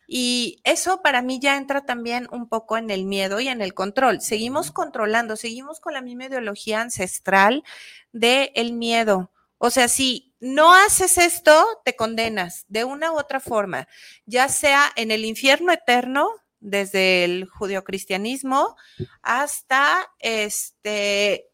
y 0.08 0.62
eso 0.64 1.02
para 1.02 1.22
mí 1.22 1.40
ya 1.40 1.58
entra 1.58 1.86
también 1.86 2.28
un 2.32 2.50
poco 2.50 2.78
en 2.78 2.90
el 2.90 3.06
miedo 3.06 3.40
y 3.40 3.48
en 3.48 3.62
el 3.62 3.74
control. 3.74 4.22
Seguimos 4.22 4.72
controlando, 4.72 5.36
seguimos 5.36 5.80
con 5.80 5.94
la 5.94 6.02
misma 6.02 6.26
ideología 6.26 6.82
ancestral 6.82 7.64
del 8.12 8.52
el 8.56 8.74
miedo. 8.74 9.32
O 9.58 9.70
sea, 9.70 9.88
si 9.88 10.34
no 10.40 10.74
haces 10.74 11.18
esto, 11.18 11.66
te 11.86 11.96
condenas 11.96 12.66
de 12.68 12.84
una 12.84 13.14
u 13.14 13.18
otra 13.18 13.40
forma, 13.40 13.88
ya 14.26 14.50
sea 14.50 14.92
en 14.98 15.12
el 15.12 15.24
infierno 15.24 15.72
eterno, 15.72 16.30
desde 16.60 17.24
el 17.24 17.46
judeocristianismo, 17.48 18.76
hasta 19.22 20.10
este 20.20 21.50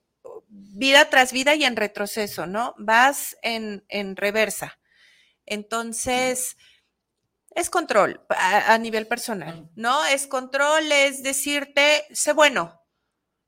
vida 0.47 1.09
tras 1.09 1.31
vida 1.31 1.55
y 1.55 1.63
en 1.63 1.75
retroceso, 1.75 2.45
¿no? 2.47 2.75
Vas 2.77 3.37
en, 3.41 3.85
en 3.89 4.15
reversa. 4.15 4.79
Entonces, 5.45 6.57
es 7.59 7.69
control 7.69 8.25
a, 8.29 8.77
nivel 8.77 9.07
personal, 9.07 9.69
¿no? 9.75 10.05
Es 10.05 10.27
control, 10.27 10.91
es 10.91 11.23
decirte, 11.23 12.05
sé 12.11 12.33
bueno. 12.33 12.81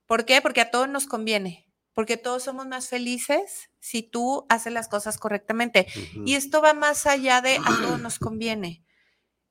¿Por 0.06 0.26
qué? 0.26 0.42
Porque 0.42 0.62
a 0.62 0.72
todos 0.72 0.90
nos 0.90 1.08
conviene, 1.08 1.72
porque 1.94 2.18
todos 2.18 2.44
somos 2.44 2.68
más 2.68 2.90
felices 2.90 3.70
si 3.80 4.04
tú 4.04 4.46
haces 4.50 4.74
las 4.74 4.90
cosas 4.90 5.18
correctamente. 5.18 5.88
Y 6.26 6.36
esto 6.36 6.62
va 6.62 6.74
más 6.74 7.06
allá 7.06 7.42
de 7.42 7.58
a 7.58 7.82
todos 7.82 8.00
nos 8.00 8.20
conviene. 8.20 8.86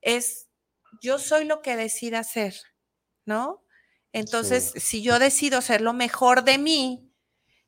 Es 0.01 0.49
yo 1.03 1.19
soy 1.19 1.45
lo 1.45 1.63
que 1.63 1.77
decida 1.77 2.19
hacer, 2.21 2.55
¿no? 3.25 3.65
Entonces, 4.13 4.73
si 4.77 5.03
yo 5.03 5.19
decido 5.19 5.63
ser 5.63 5.81
lo 5.81 5.93
mejor 5.93 6.45
de 6.45 6.59
mí, 6.59 7.13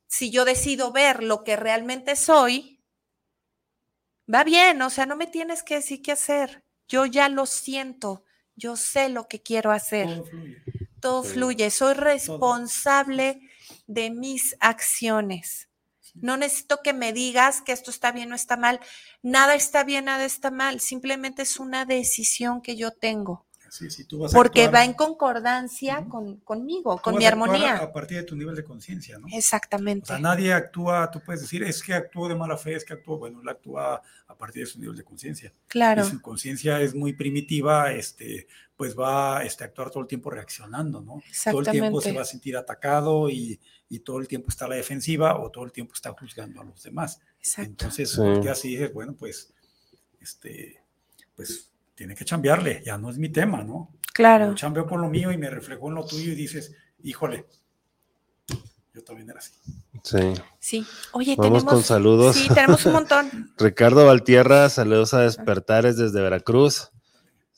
si 0.07 0.30
yo 0.30 0.45
decido 0.45 0.93
ver 0.93 1.22
lo 1.22 1.45
que 1.45 1.57
realmente 1.57 2.16
soy, 2.16 2.84
va 4.32 4.45
bien, 4.45 4.82
o 4.82 4.90
sea, 4.90 5.07
no 5.07 5.16
me 5.16 5.26
tienes 5.28 5.62
que 5.62 5.76
decir 5.76 6.03
qué 6.03 6.12
hacer 6.12 6.64
yo 6.93 7.07
ya 7.07 7.30
lo 7.30 7.47
siento, 7.47 8.22
yo 8.55 8.76
sé 8.76 9.09
lo 9.09 9.26
que 9.26 9.40
quiero 9.40 9.70
hacer. 9.70 10.22
Todo 11.01 11.24
fluye. 11.24 11.70
Soy 11.70 11.95
responsable 11.95 13.40
de 13.86 14.11
mis 14.11 14.55
acciones. 14.61 15.70
No 16.14 16.36
necesito 16.36 16.82
que 16.82 16.93
me 16.93 17.14
digas 17.14 17.62
que 17.62 17.72
esto 17.72 17.90
está 17.90 18.12
bien 18.12 18.30
o 18.30 18.34
está 18.34 18.59
mal. 18.59 18.78
Nada 19.22 19.55
está 19.55 19.84
bien, 19.84 20.05
nada 20.05 20.26
está 20.26 20.51
mal. 20.51 20.80
Simplemente 20.80 21.40
es 21.40 21.59
una 21.59 21.86
decisión 21.86 22.61
que 22.61 22.76
yo 22.76 22.90
tengo 22.90 23.47
porque 24.32 24.68
va 24.68 24.84
en 24.84 24.92
concordancia 24.92 26.04
con, 26.08 26.36
conmigo, 26.40 27.00
con 27.00 27.16
mi 27.16 27.24
armonía. 27.24 27.76
A, 27.76 27.92
partir 27.92 28.18
de 28.18 28.24
tu 28.24 28.36
nivel 28.36 28.54
de 28.54 28.64
conciencia, 28.64 29.18
¿no? 29.18 29.26
Exactamente. 29.32 30.04
O 30.04 30.06
sea, 30.08 30.18
nadie 30.18 30.52
actúa, 30.52 31.10
tú 31.10 31.20
puedes 31.24 31.40
decir, 31.40 31.62
es 31.62 31.82
que 31.82 31.94
actúo 31.94 32.28
de 32.28 32.34
mala 32.34 32.56
fe, 32.56 32.74
es 32.74 32.84
que 32.84 32.92
actúo, 32.92 33.18
bueno, 33.18 33.40
él 33.40 33.48
actúa 33.48 34.02
a 34.26 34.36
partir 34.36 34.64
de 34.64 34.70
su 34.70 34.78
nivel 34.78 34.96
de 34.96 35.04
conciencia. 35.04 35.52
Claro. 35.68 36.06
Y 36.06 36.10
su 36.10 36.20
conciencia 36.20 36.80
es 36.80 36.94
muy 36.94 37.14
primitiva, 37.14 37.92
este, 37.92 38.46
pues 38.76 38.98
va 38.98 39.42
este, 39.42 39.64
a 39.64 39.68
actuar 39.68 39.90
todo 39.90 40.02
el 40.02 40.08
tiempo 40.08 40.30
reaccionando, 40.30 41.00
¿no? 41.00 41.22
Todo 41.44 41.60
el 41.60 41.68
tiempo 41.68 42.00
se 42.00 42.12
va 42.12 42.22
a 42.22 42.26
sentir 42.26 42.56
atacado 42.56 43.30
y, 43.30 43.58
y, 43.88 44.00
todo 44.00 44.18
el 44.18 44.28
tiempo 44.28 44.50
está 44.50 44.66
a 44.66 44.68
la 44.68 44.76
defensiva 44.76 45.40
o 45.40 45.50
todo 45.50 45.64
el 45.64 45.72
tiempo 45.72 45.94
está 45.94 46.12
juzgando 46.12 46.60
a 46.60 46.64
los 46.64 46.82
demás. 46.82 47.20
Exacto. 47.38 47.70
Entonces, 47.70 48.10
sí. 48.10 48.48
así 48.48 48.68
dices, 48.68 48.92
bueno, 48.92 49.14
pues, 49.18 49.52
este, 50.20 50.82
pues 51.34 51.71
tiene 52.03 52.16
que 52.16 52.24
cambiarle, 52.24 52.82
ya 52.84 52.98
no 52.98 53.11
es 53.11 53.16
mi 53.16 53.28
tema, 53.28 53.62
¿no? 53.62 53.92
Claro. 54.12 54.48
Yo 54.48 54.55
chambeo 54.57 54.88
por 54.88 54.98
lo 54.98 55.09
mío 55.09 55.30
y 55.30 55.38
me 55.38 55.48
reflejó 55.48 55.88
en 55.88 55.94
lo 55.94 56.05
tuyo 56.05 56.32
y 56.32 56.34
dices, 56.34 56.74
híjole, 57.00 57.46
yo 58.92 59.04
también 59.04 59.30
era 59.30 59.38
así. 59.38 59.53
Sí. 60.03 60.34
Sí. 60.58 60.87
Oye, 61.12 61.37
Vamos 61.38 61.62
con 61.62 61.80
saludos. 61.84 62.34
Sí, 62.34 62.49
tenemos 62.49 62.84
un 62.87 62.95
montón. 62.95 63.53
Ricardo 63.57 64.04
Valtierra, 64.04 64.68
saludos 64.68 65.14
a 65.14 65.20
Despertares 65.20 65.96
desde 65.96 66.20
Veracruz. 66.20 66.91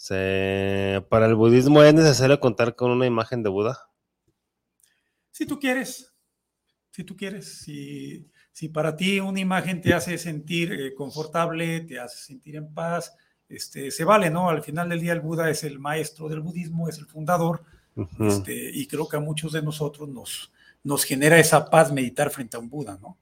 ¿Para 0.09 1.25
el 1.25 1.37
budismo 1.37 1.83
es 1.83 1.95
necesario 1.95 2.39
contar 2.39 2.77
con 2.77 2.91
una 2.91 3.07
imagen 3.07 3.43
de 3.43 3.49
Buda? 3.49 3.89
Si 5.31 5.47
tú 5.47 5.59
quieres, 5.59 6.15
si 6.91 7.03
tú 7.03 7.17
quieres, 7.17 7.63
si, 7.63 8.31
si 8.53 8.69
para 8.69 8.95
ti 8.95 9.21
una 9.21 9.41
imagen 9.41 9.81
te 9.81 9.95
hace 9.95 10.19
sentir 10.19 10.71
eh, 10.75 10.95
confortable, 10.95 11.81
te 11.81 11.99
hace 11.99 12.19
sentir 12.19 12.57
en 12.57 12.75
paz, 12.75 13.17
este, 13.49 13.91
se 13.91 14.05
vale, 14.05 14.31
¿no? 14.31 14.49
Al 14.49 14.63
final 14.63 14.89
del 14.89 15.01
día 15.01 15.13
el 15.13 15.21
Buda 15.21 15.51
es 15.51 15.65
el 15.65 15.79
maestro 15.79 16.29
del 16.29 16.41
budismo, 16.41 16.89
es 16.89 16.99
el 16.99 17.07
fundador, 17.07 17.65
este, 18.21 18.71
y 18.73 18.87
creo 18.87 19.09
que 19.09 19.17
a 19.17 19.21
muchos 19.21 19.53
de 19.53 19.63
nosotros 19.63 20.09
nos, 20.09 20.53
nos 20.83 21.05
genera 21.05 21.39
esa 21.39 21.71
paz 21.71 21.93
meditar 21.93 22.31
frente 22.31 22.57
a 22.57 22.61
un 22.61 22.69
Buda, 22.69 22.99
¿no? 23.01 23.19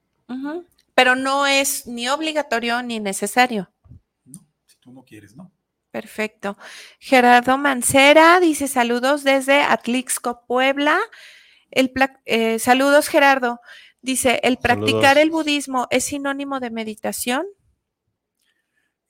Pero 0.94 1.14
no 1.14 1.46
es 1.46 1.86
ni 1.86 2.08
obligatorio 2.08 2.82
ni 2.82 3.00
necesario. 3.00 3.70
No, 4.24 4.46
si 4.66 4.76
tú 4.78 4.92
no 4.92 5.04
quieres, 5.04 5.36
¿no? 5.36 5.50
Perfecto. 5.90 6.56
Gerardo 6.98 7.58
Mancera 7.58 8.40
dice 8.40 8.66
saludos 8.66 9.24
desde 9.24 9.60
Atlixco, 9.60 10.44
Puebla. 10.46 10.98
El 11.70 11.92
eh, 12.24 12.58
saludos, 12.58 13.08
Gerardo. 13.08 13.60
Dice, 14.00 14.40
¿el 14.42 14.56
practicar 14.56 15.18
el 15.18 15.30
budismo 15.30 15.86
es 15.90 16.04
sinónimo 16.04 16.60
de 16.60 16.70
meditación? 16.70 17.46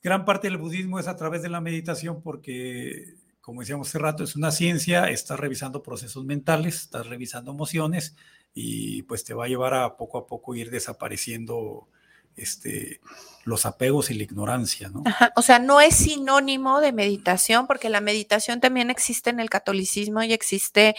Gran 0.03 0.25
parte 0.25 0.49
del 0.49 0.59
budismo 0.59 0.99
es 0.99 1.09
a 1.09 1.17
través 1.17 1.43
de 1.43 1.49
la 1.49 1.61
meditación 1.61 2.23
porque, 2.23 3.15
como 3.41 3.61
decíamos 3.61 3.89
hace 3.89 3.99
rato, 3.99 4.25
es 4.25 4.37
una 4.37 4.51
ciencia, 4.51 5.09
estás 5.09 5.39
revisando 5.39 5.83
procesos 5.83 6.25
mentales, 6.25 6.77
estás 6.77 7.07
revisando 7.07 7.53
emociones 7.53 8.17
y 8.55 9.03
pues 9.03 9.25
te 9.25 9.35
va 9.35 9.45
a 9.45 9.49
llevar 9.49 9.75
a 9.75 9.97
poco 9.97 10.19
a 10.19 10.27
poco 10.27 10.55
ir 10.55 10.71
desapareciendo 10.71 11.89
este, 12.37 13.01
los 13.45 13.67
apegos 13.67 14.11
y 14.11 14.15
la 14.15 14.23
ignorancia, 14.23 14.89
¿no? 14.89 15.03
Ajá, 15.07 15.33
O 15.37 15.43
sea, 15.43 15.59
no 15.59 15.81
es 15.81 15.97
sinónimo 15.97 16.81
de 16.81 16.93
meditación, 16.93 17.67
porque 17.67 17.89
la 17.89 18.01
meditación 18.01 18.61
también 18.61 18.91
existe 18.91 19.31
en 19.31 19.41
el 19.41 19.51
catolicismo 19.51 20.23
y 20.23 20.33
existe 20.33 20.95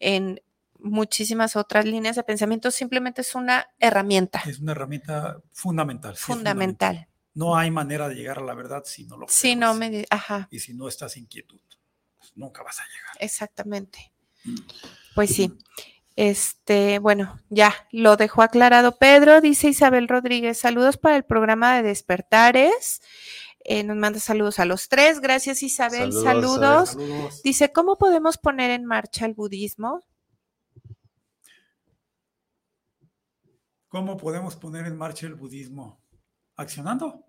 en 0.00 0.40
muchísimas 0.78 1.56
otras 1.56 1.84
líneas 1.84 2.16
de 2.16 2.22
pensamiento, 2.22 2.70
simplemente 2.70 3.22
es 3.22 3.34
una 3.34 3.66
herramienta 3.80 4.42
Es 4.46 4.60
una 4.60 4.72
herramienta 4.72 5.40
fundamental. 5.52 6.16
sí 6.16 6.22
fundamental. 6.24 7.07
No 7.34 7.56
hay 7.56 7.70
manera 7.70 8.08
de 8.08 8.14
llegar 8.14 8.38
a 8.38 8.42
la 8.42 8.54
verdad 8.54 8.82
si 8.84 9.06
no 9.06 9.16
lo 9.16 9.26
Si 9.28 9.54
no 9.54 9.74
me... 9.74 10.06
Ajá, 10.10 10.48
Y 10.50 10.58
si 10.58 10.74
no 10.74 10.88
estás 10.88 11.16
en 11.16 11.26
quietud, 11.26 11.60
pues 12.18 12.32
nunca 12.36 12.62
vas 12.62 12.80
a 12.80 12.84
llegar. 12.84 13.16
exactamente. 13.20 14.12
Pues 15.14 15.34
sí. 15.34 15.52
Este, 16.16 16.98
bueno, 16.98 17.40
ya 17.48 17.74
lo 17.92 18.16
dejó 18.16 18.42
aclarado 18.42 18.98
Pedro, 18.98 19.40
dice 19.40 19.68
Isabel 19.68 20.08
Rodríguez, 20.08 20.58
saludos 20.58 20.96
para 20.96 21.14
el 21.16 21.24
programa 21.24 21.76
de 21.76 21.84
Despertares. 21.84 23.00
Eh, 23.60 23.84
nos 23.84 23.96
manda 23.96 24.18
saludos 24.18 24.58
a 24.58 24.64
los 24.64 24.88
tres. 24.88 25.20
Gracias 25.20 25.62
Isabel, 25.62 26.12
Saludos, 26.12 26.24
saludos. 26.24 26.88
Saludos. 26.90 27.42
Dice, 27.44 27.72
¿cómo 27.72 27.98
podemos 27.98 28.38
poner 28.38 28.70
en 28.70 28.84
marcha 28.84 29.26
el 29.26 29.34
budismo? 29.34 30.02
¿Cómo 33.88 34.16
podemos 34.16 34.56
poner 34.56 34.86
en 34.86 34.96
marcha 34.96 35.26
el 35.26 35.34
budismo? 35.34 36.00
Accionando. 36.58 37.24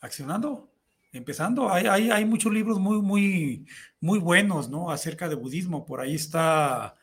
Accionando. 0.00 0.70
Empezando. 1.12 1.70
Hay, 1.70 1.86
hay, 1.86 2.10
hay 2.10 2.24
muchos 2.24 2.52
libros 2.52 2.78
muy, 2.78 3.00
muy, 3.00 3.66
muy 4.00 4.18
buenos, 4.18 4.68
¿no? 4.68 4.90
Acerca 4.90 5.28
de 5.28 5.36
budismo. 5.36 5.86
Por 5.86 6.00
ahí 6.00 6.14
está 6.14 6.96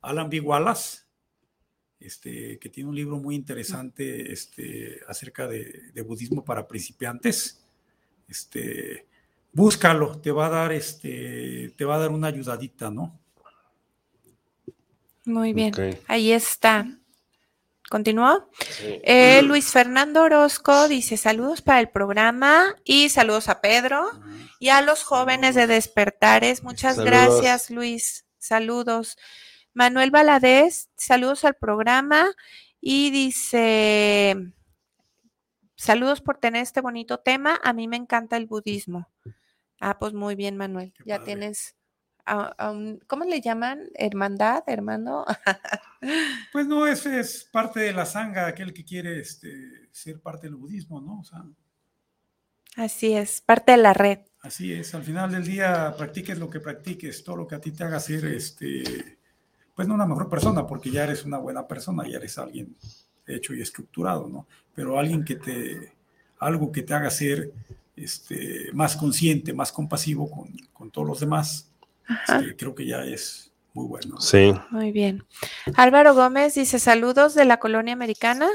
Alan 0.00 0.28
B. 0.28 0.40
Wallace, 0.40 1.00
este, 1.98 2.58
que 2.58 2.68
tiene 2.68 2.90
un 2.90 2.96
libro 2.96 3.18
muy 3.18 3.34
interesante 3.34 4.32
este, 4.32 5.00
acerca 5.08 5.48
de, 5.48 5.90
de 5.92 6.02
budismo 6.02 6.44
para 6.44 6.68
principiantes. 6.68 7.64
Este, 8.28 9.06
búscalo, 9.52 10.20
te 10.20 10.32
va 10.32 10.46
a 10.46 10.50
dar, 10.50 10.72
este, 10.72 11.72
te 11.76 11.84
va 11.84 11.94
a 11.96 11.98
dar 11.98 12.10
una 12.10 12.28
ayudadita, 12.28 12.90
¿no? 12.90 13.20
Muy 15.24 15.52
bien, 15.52 15.72
ahí 16.08 16.32
está. 16.32 16.98
¿Continúa? 17.92 18.48
Sí. 18.70 19.00
Eh, 19.04 19.42
Luis 19.42 19.70
Fernando 19.70 20.22
Orozco 20.22 20.88
dice 20.88 21.18
saludos 21.18 21.60
para 21.60 21.78
el 21.78 21.90
programa 21.90 22.74
y 22.84 23.10
saludos 23.10 23.50
a 23.50 23.60
Pedro 23.60 24.10
y 24.58 24.70
a 24.70 24.80
los 24.80 25.02
jóvenes 25.04 25.54
de 25.54 25.66
Despertares. 25.66 26.62
Muchas 26.62 26.96
Saludos. 26.96 27.10
gracias, 27.42 27.68
Luis. 27.70 28.24
Saludos. 28.38 29.18
Manuel 29.74 30.10
Valadez, 30.10 30.88
saludos 30.96 31.44
al 31.44 31.52
programa 31.54 32.30
y 32.80 33.10
dice 33.10 34.38
saludos 35.76 36.22
por 36.22 36.38
tener 36.38 36.62
este 36.62 36.80
bonito 36.80 37.18
tema. 37.20 37.60
A 37.62 37.74
mí 37.74 37.88
me 37.88 37.98
encanta 37.98 38.38
el 38.38 38.46
budismo. 38.46 39.10
Ah, 39.80 39.98
pues 39.98 40.14
muy 40.14 40.34
bien, 40.34 40.56
Manuel. 40.56 40.94
Qué 40.96 41.04
Ya 41.04 41.18
padre. 41.18 41.26
tienes, 41.26 41.74
a- 42.26 42.74
¿cómo 43.06 43.24
le 43.24 43.40
llaman? 43.40 43.88
Hermandad, 43.94 44.62
hermano. 44.66 45.24
Pues 46.52 46.66
no, 46.66 46.86
es, 46.86 47.06
es 47.06 47.44
parte 47.50 47.80
de 47.80 47.92
la 47.92 48.06
sanga, 48.06 48.46
aquel 48.46 48.72
que 48.74 48.84
quiere 48.84 49.20
este, 49.20 49.88
ser 49.92 50.20
parte 50.20 50.46
del 50.46 50.56
budismo, 50.56 51.00
¿no? 51.00 51.20
O 51.20 51.24
sea, 51.24 51.44
Así 52.76 53.14
es, 53.14 53.40
parte 53.40 53.72
de 53.72 53.78
la 53.78 53.94
red. 53.94 54.18
así 54.40 54.72
es. 54.72 54.94
Al 54.94 55.02
final 55.04 55.30
del 55.30 55.44
día, 55.44 55.94
practiques 55.96 56.38
lo 56.38 56.50
que 56.50 56.60
practiques, 56.60 57.22
todo 57.24 57.36
lo 57.36 57.46
que 57.46 57.54
a 57.54 57.60
ti 57.60 57.70
te 57.72 57.84
haga 57.84 58.00
ser, 58.00 58.24
este, 58.26 59.18
pues 59.74 59.88
no 59.88 59.94
una 59.94 60.06
mejor 60.06 60.28
persona, 60.28 60.66
porque 60.66 60.90
ya 60.90 61.04
eres 61.04 61.24
una 61.24 61.38
buena 61.38 61.66
persona, 61.66 62.06
ya 62.08 62.16
eres 62.18 62.38
alguien 62.38 62.76
hecho 63.26 63.54
y 63.54 63.62
estructurado, 63.62 64.28
¿no? 64.28 64.46
Pero 64.74 64.98
alguien 64.98 65.24
que 65.24 65.36
te, 65.36 65.92
algo 66.38 66.72
que 66.72 66.82
te 66.82 66.94
haga 66.94 67.10
ser 67.10 67.52
este, 67.96 68.70
más 68.74 68.96
consciente, 68.96 69.52
más 69.52 69.72
compasivo 69.72 70.30
con, 70.30 70.52
con 70.72 70.90
todos 70.90 71.06
los 71.08 71.20
demás. 71.20 71.71
Este, 72.08 72.56
creo 72.56 72.74
que 72.74 72.86
ya 72.86 73.04
es 73.04 73.52
muy 73.74 73.86
bueno. 73.86 74.20
Sí. 74.20 74.52
Muy 74.70 74.92
bien. 74.92 75.24
Álvaro 75.76 76.14
Gómez 76.14 76.54
dice 76.54 76.78
saludos 76.78 77.34
de 77.34 77.44
la 77.44 77.58
colonia 77.58 77.92
americana. 77.94 78.48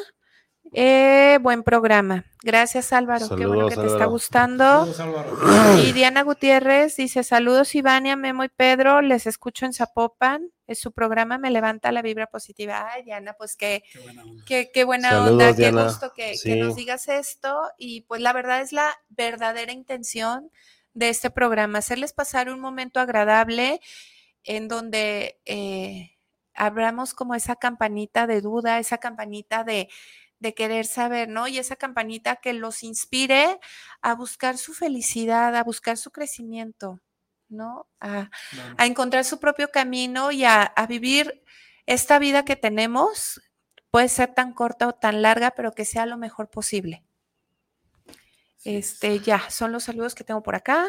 Eh, 0.74 1.40
buen 1.42 1.64
programa. 1.64 2.26
Gracias 2.44 2.92
Álvaro. 2.92 3.30
Qué 3.30 3.46
bueno 3.46 3.70
Saludos, 3.70 3.74
que 3.76 3.82
te 3.82 3.88
está 3.88 4.06
gustando. 4.06 4.94
Saludos. 4.94 5.86
Y 5.86 5.94
Diana 5.94 6.24
Gutiérrez 6.24 6.96
dice 6.98 7.24
saludos 7.24 7.74
Ivania, 7.74 8.16
Memo 8.16 8.44
y 8.44 8.50
Pedro. 8.50 9.02
Les 9.02 9.28
escucho 9.28 9.66
en 9.66 9.74
Zapopan. 9.74 10.52
Es 10.68 10.80
su 10.80 10.92
programa 10.92 11.38
me 11.38 11.50
levanta 11.50 11.92
la 11.94 12.02
vibra 12.02 12.28
positiva. 12.28 12.90
Ay 12.92 13.04
Diana, 13.04 13.34
pues 13.38 13.56
qué, 13.56 13.84
Qué 13.92 14.00
buena 14.00 14.24
onda. 14.24 14.44
qué, 14.46 14.72
qué 14.74 14.84
buena 14.84 15.10
Saludos, 15.12 15.32
onda, 15.32 15.48
qué 15.48 15.62
Diana. 15.62 15.84
gusto 15.86 16.12
que, 16.14 16.36
nos 16.58 16.76
digas 16.76 17.08
esto. 17.08 17.62
Y 17.78 18.02
pues 18.02 18.20
la 18.22 18.34
verdad 18.34 18.62
es 18.62 18.74
la 18.74 18.94
verdadera 19.10 19.72
intención 19.72 20.52
de 20.98 21.10
este 21.10 21.30
programa, 21.30 21.78
hacerles 21.78 22.12
pasar 22.12 22.50
un 22.50 22.60
momento 22.60 23.00
agradable 23.00 23.80
en 24.44 24.68
donde 24.68 25.40
eh, 25.46 26.18
abramos 26.56 27.14
como 27.14 27.36
esa 27.36 27.56
campanita 27.56 28.26
de 28.26 28.42
duda, 28.42 28.80
esa 28.80 28.98
campanita 28.98 29.64
de, 29.64 29.90
de 30.40 30.54
querer 30.56 30.88
saber, 30.88 31.30
¿no? 31.30 31.48
Y 31.48 31.60
esa 31.60 31.76
campanita 31.76 32.38
que 32.38 32.54
los 32.54 32.82
inspire 32.82 33.60
a 34.02 34.16
buscar 34.16 34.58
su 34.58 34.74
felicidad, 34.74 35.56
a 35.56 35.64
buscar 35.64 35.98
su 35.98 36.10
crecimiento, 36.12 37.00
¿no? 37.48 37.88
A, 38.00 38.32
a 38.78 38.86
encontrar 38.88 39.24
su 39.24 39.40
propio 39.40 39.70
camino 39.70 40.32
y 40.32 40.46
a, 40.46 40.64
a 40.64 40.88
vivir 40.88 41.44
esta 41.86 42.18
vida 42.18 42.44
que 42.44 42.56
tenemos. 42.56 43.40
Puede 43.92 44.10
ser 44.10 44.34
tan 44.34 44.54
corta 44.54 44.88
o 44.88 44.94
tan 44.94 45.22
larga, 45.22 45.52
pero 45.52 45.74
que 45.74 45.86
sea 45.86 46.08
lo 46.08 46.18
mejor 46.18 46.50
posible. 46.50 47.07
Este, 48.68 49.20
ya, 49.20 49.50
son 49.50 49.72
los 49.72 49.86
saludos 49.86 50.14
que 50.14 50.26
tengo 50.26 50.44
por 50.44 50.54
acá. 50.56 50.86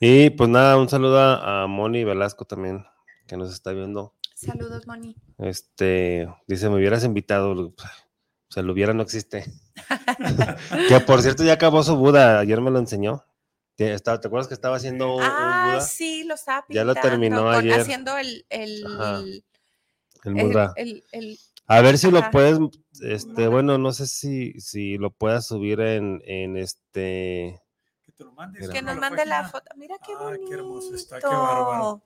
Y 0.00 0.30
pues 0.30 0.48
nada, 0.48 0.78
un 0.78 0.88
saludo 0.88 1.20
a 1.20 1.66
Moni 1.66 2.02
Velasco 2.02 2.46
también, 2.46 2.86
que 3.26 3.36
nos 3.36 3.52
está 3.52 3.72
viendo. 3.72 4.14
Saludos, 4.34 4.86
Moni. 4.86 5.14
Este, 5.36 6.26
dice, 6.48 6.70
me 6.70 6.76
hubieras 6.76 7.04
invitado. 7.04 7.52
O 7.52 7.74
sea, 8.48 8.62
lo 8.62 8.72
hubiera 8.72 8.94
no 8.94 9.02
existe. 9.02 9.44
que 10.88 11.00
por 11.00 11.20
cierto 11.20 11.44
ya 11.44 11.52
acabó 11.52 11.82
su 11.82 11.94
Buda, 11.96 12.38
ayer 12.40 12.60
me 12.62 12.70
lo 12.70 12.78
enseñó. 12.78 13.26
¿Te 13.76 13.94
acuerdas 13.94 14.48
que 14.48 14.54
estaba 14.54 14.76
haciendo 14.76 15.16
un, 15.16 15.22
un 15.22 15.28
Ah, 15.30 15.64
Buda? 15.66 15.80
sí, 15.82 16.24
lo 16.24 16.34
estaba 16.36 16.64
Ya 16.70 16.84
lo 16.84 16.94
pintando, 16.94 17.10
terminó 17.10 17.42
con- 17.42 17.54
ayer. 17.54 17.80
Haciendo 17.80 18.16
el, 18.16 18.46
el, 18.48 18.82
el- 18.86 19.44
el- 20.76 21.04
el- 21.12 21.38
A 21.72 21.80
ver 21.80 21.96
si 21.98 22.08
ajá. 22.08 22.16
lo 22.26 22.30
puedes, 22.30 22.58
este, 23.00 23.48
bueno, 23.48 23.78
no 23.78 23.92
sé 23.92 24.06
si, 24.06 24.52
si 24.60 24.98
lo 24.98 25.10
puedas 25.10 25.46
subir 25.46 25.80
en, 25.80 26.20
en 26.26 26.56
este. 26.56 27.60
Que 28.04 28.12
te 28.12 28.24
lo 28.24 28.32
mandes. 28.32 28.68
Que 28.68 28.82
nos 28.82 28.96
mande 28.98 29.24
la 29.24 29.48
foto. 29.48 29.70
Mira 29.76 29.96
qué 30.04 30.12
Ay, 30.18 30.24
bonito. 30.24 30.48
qué 30.48 30.54
hermoso 30.54 30.94
está, 30.94 31.18
qué 31.18 31.26
bárbaro. 31.26 32.02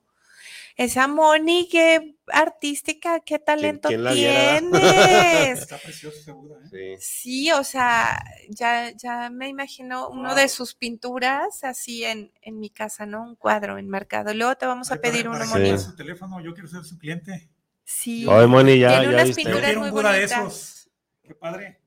Esa 0.77 1.09
Moni, 1.09 1.69
qué 1.71 2.17
artística, 2.27 3.21
qué 3.21 3.39
talento 3.39 3.89
quién 3.89 4.05
la 4.05 4.13
viera? 4.13 4.59
tienes. 4.61 5.61
Está 5.63 5.79
precioso 5.79 6.35
Buda, 6.35 6.57
¿eh? 6.71 6.97
Sí. 7.01 7.47
Sí, 7.47 7.53
o 7.53 7.65
sea, 7.65 8.23
ya, 8.51 8.91
ya 8.95 9.31
me 9.31 9.49
imagino 9.49 10.11
uno 10.11 10.35
de 10.35 10.49
sus 10.49 10.75
pinturas 10.75 11.65
así 11.65 12.05
en, 12.05 12.31
en 12.43 12.59
mi 12.61 12.69
casa, 12.69 13.07
¿no? 13.07 13.23
Un 13.23 13.37
cuadro 13.37 13.79
enmarcado. 13.79 14.35
Luego 14.35 14.55
te 14.57 14.67
vamos 14.67 14.91
a 14.91 14.95
Ay, 14.95 15.01
para- 15.01 15.13
pedir 15.13 15.25
para 15.27 15.37
uno. 15.45 15.47
Moni. 15.47 15.63
veas 15.65 15.83
su 15.85 15.97
teléfono, 15.97 16.41
yo 16.43 16.53
quiero 16.53 16.69
ser 16.69 16.85
su 16.85 16.99
cliente. 16.99 17.49
Sí. 17.87 18.27
Ay, 18.29 18.49
Moni, 18.49 18.81
ya, 18.81 18.99
Tiene 18.99 19.05
ya 19.05 19.11
unas 19.11 19.29
viste. 19.29 19.45
Yo 19.45 19.81
muy 19.81 19.91
Buda 19.91 20.13
de 20.13 20.25
esos. 20.25 20.91
Qué 21.23 21.35
padre. 21.37 21.81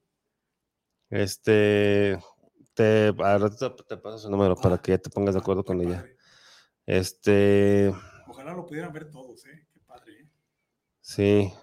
Este, 1.10 2.18
te, 2.74 3.08
a 3.20 3.38
rato 3.38 3.76
te 3.76 3.98
paso 3.98 4.18
su 4.18 4.32
número 4.32 4.56
para 4.56 4.78
que 4.78 4.94
ya 4.94 4.98
te 4.98 5.10
pongas 5.10 5.36
de 5.36 5.42
acuerdo 5.42 5.66
con 5.66 5.82
Qué 5.82 5.88
ella. 5.88 6.06
Este, 6.86 7.94
Ojalá 8.28 8.54
lo 8.54 8.66
pudieran 8.66 8.94
ver 8.94 9.10
todos, 9.12 9.46
¿eh? 9.46 9.68
Qué 9.74 9.80
padre. 9.82 10.14
¿eh? 10.22 10.30
sí. 11.02 11.54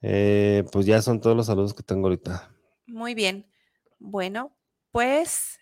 Eh, 0.00 0.64
pues 0.72 0.86
ya 0.86 1.02
son 1.02 1.20
todos 1.20 1.36
los 1.36 1.46
saludos 1.46 1.74
que 1.74 1.82
tengo 1.82 2.06
ahorita. 2.06 2.50
Muy 2.86 3.14
bien. 3.14 3.46
Bueno, 3.98 4.56
pues, 4.90 5.58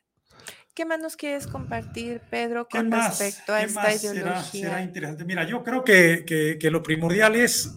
¿qué 0.74 0.84
más 0.84 0.98
nos 1.00 1.16
quieres 1.16 1.46
compartir, 1.46 2.20
Pedro, 2.30 2.66
¿Qué 2.68 2.78
con 2.78 2.88
más? 2.88 3.18
respecto 3.18 3.54
a 3.54 3.60
¿Qué 3.60 3.66
esta 3.66 3.82
más 3.82 4.00
será- 4.00 4.14
ideología? 4.14 4.50
será 4.68 4.82
interesante. 4.82 5.24
Mira, 5.24 5.44
yo 5.46 5.62
creo 5.62 5.84
que, 5.84 6.24
que- 6.26 6.58
que 6.58 6.70
lo 6.70 6.82
primordial 6.82 7.34
es 7.36 7.74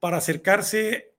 para 0.00 0.18
acercarse 0.18 1.14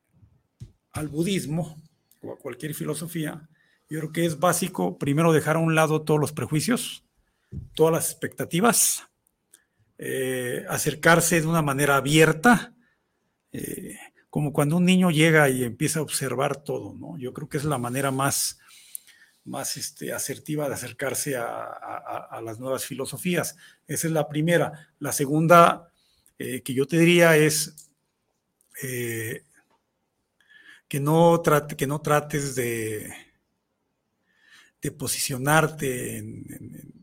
al 0.91 1.07
budismo 1.07 1.81
o 2.21 2.33
a 2.33 2.37
cualquier 2.37 2.73
filosofía, 2.73 3.47
yo 3.89 3.99
creo 3.99 4.11
que 4.11 4.25
es 4.25 4.39
básico 4.39 4.97
primero 4.97 5.31
dejar 5.33 5.55
a 5.55 5.59
un 5.59 5.75
lado 5.75 6.01
todos 6.03 6.19
los 6.19 6.33
prejuicios, 6.33 7.03
todas 7.73 7.93
las 7.93 8.11
expectativas, 8.11 9.03
eh, 9.97 10.65
acercarse 10.69 11.39
de 11.41 11.47
una 11.47 11.61
manera 11.61 11.95
abierta, 11.95 12.73
eh, 13.51 13.95
como 14.29 14.51
cuando 14.53 14.77
un 14.77 14.85
niño 14.85 15.09
llega 15.09 15.49
y 15.49 15.63
empieza 15.63 15.99
a 15.99 16.03
observar 16.03 16.57
todo, 16.63 16.93
¿no? 16.95 17.17
Yo 17.17 17.33
creo 17.33 17.47
que 17.49 17.57
es 17.57 17.63
la 17.63 17.77
manera 17.77 18.11
más, 18.11 18.59
más 19.47 19.77
este, 19.77 20.13
asertiva 20.13 20.67
de 20.67 20.75
acercarse 20.75 21.35
a, 21.37 21.45
a- 21.45 22.41
las 22.41 22.59
nuevas 22.59 22.85
filosofías. 22.85 23.55
Esa 23.87 24.07
es 24.07 24.13
la 24.13 24.27
primera. 24.27 24.89
La 24.99 25.11
segunda 25.11 25.91
eh, 26.37 26.61
que 26.61 26.73
yo 26.73 26.85
te 26.85 26.97
diría 26.99 27.35
es, 27.37 27.89
eh, 28.83 29.43
que 30.87 30.99
no, 30.99 31.41
trate, 31.41 31.75
que 31.75 31.87
no 31.87 31.99
trates 32.01 32.55
de, 32.55 33.11
de 34.81 34.91
posicionarte 34.91 36.17
en, 36.17 36.96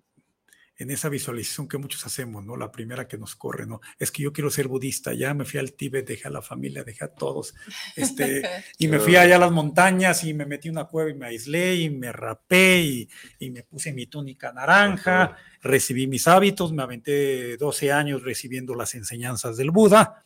en 0.76 0.90
esa 0.90 1.08
visualización 1.08 1.68
que 1.68 1.78
muchos 1.78 2.04
hacemos, 2.04 2.44
¿no? 2.44 2.56
La 2.56 2.72
primera 2.72 3.06
que 3.06 3.16
nos 3.16 3.36
corre, 3.36 3.66
¿no? 3.66 3.80
Es 3.98 4.10
que 4.10 4.22
yo 4.22 4.32
quiero 4.32 4.50
ser 4.50 4.66
budista, 4.66 5.12
ya 5.14 5.32
me 5.32 5.44
fui 5.44 5.60
al 5.60 5.72
Tíbet, 5.72 6.06
dejé 6.06 6.28
a 6.28 6.30
la 6.30 6.42
familia, 6.42 6.82
dejé 6.82 7.04
a 7.04 7.08
todos, 7.08 7.54
este, 7.94 8.42
y 8.78 8.88
me 8.88 8.98
fui 8.98 9.16
allá 9.16 9.36
a 9.36 9.38
las 9.38 9.52
montañas 9.52 10.24
y 10.24 10.34
me 10.34 10.46
metí 10.46 10.68
en 10.68 10.74
una 10.74 10.86
cueva 10.86 11.10
y 11.10 11.14
me 11.14 11.26
aislé 11.26 11.76
y 11.76 11.90
me 11.90 12.10
rapé 12.10 12.80
y, 12.80 13.08
y 13.38 13.50
me 13.50 13.62
puse 13.62 13.92
mi 13.92 14.06
túnica 14.06 14.52
naranja, 14.52 15.36
recibí 15.62 16.06
mis 16.06 16.26
hábitos, 16.26 16.72
me 16.72 16.82
aventé 16.82 17.56
12 17.56 17.92
años 17.92 18.22
recibiendo 18.22 18.74
las 18.74 18.94
enseñanzas 18.94 19.56
del 19.56 19.70
Buda, 19.70 20.24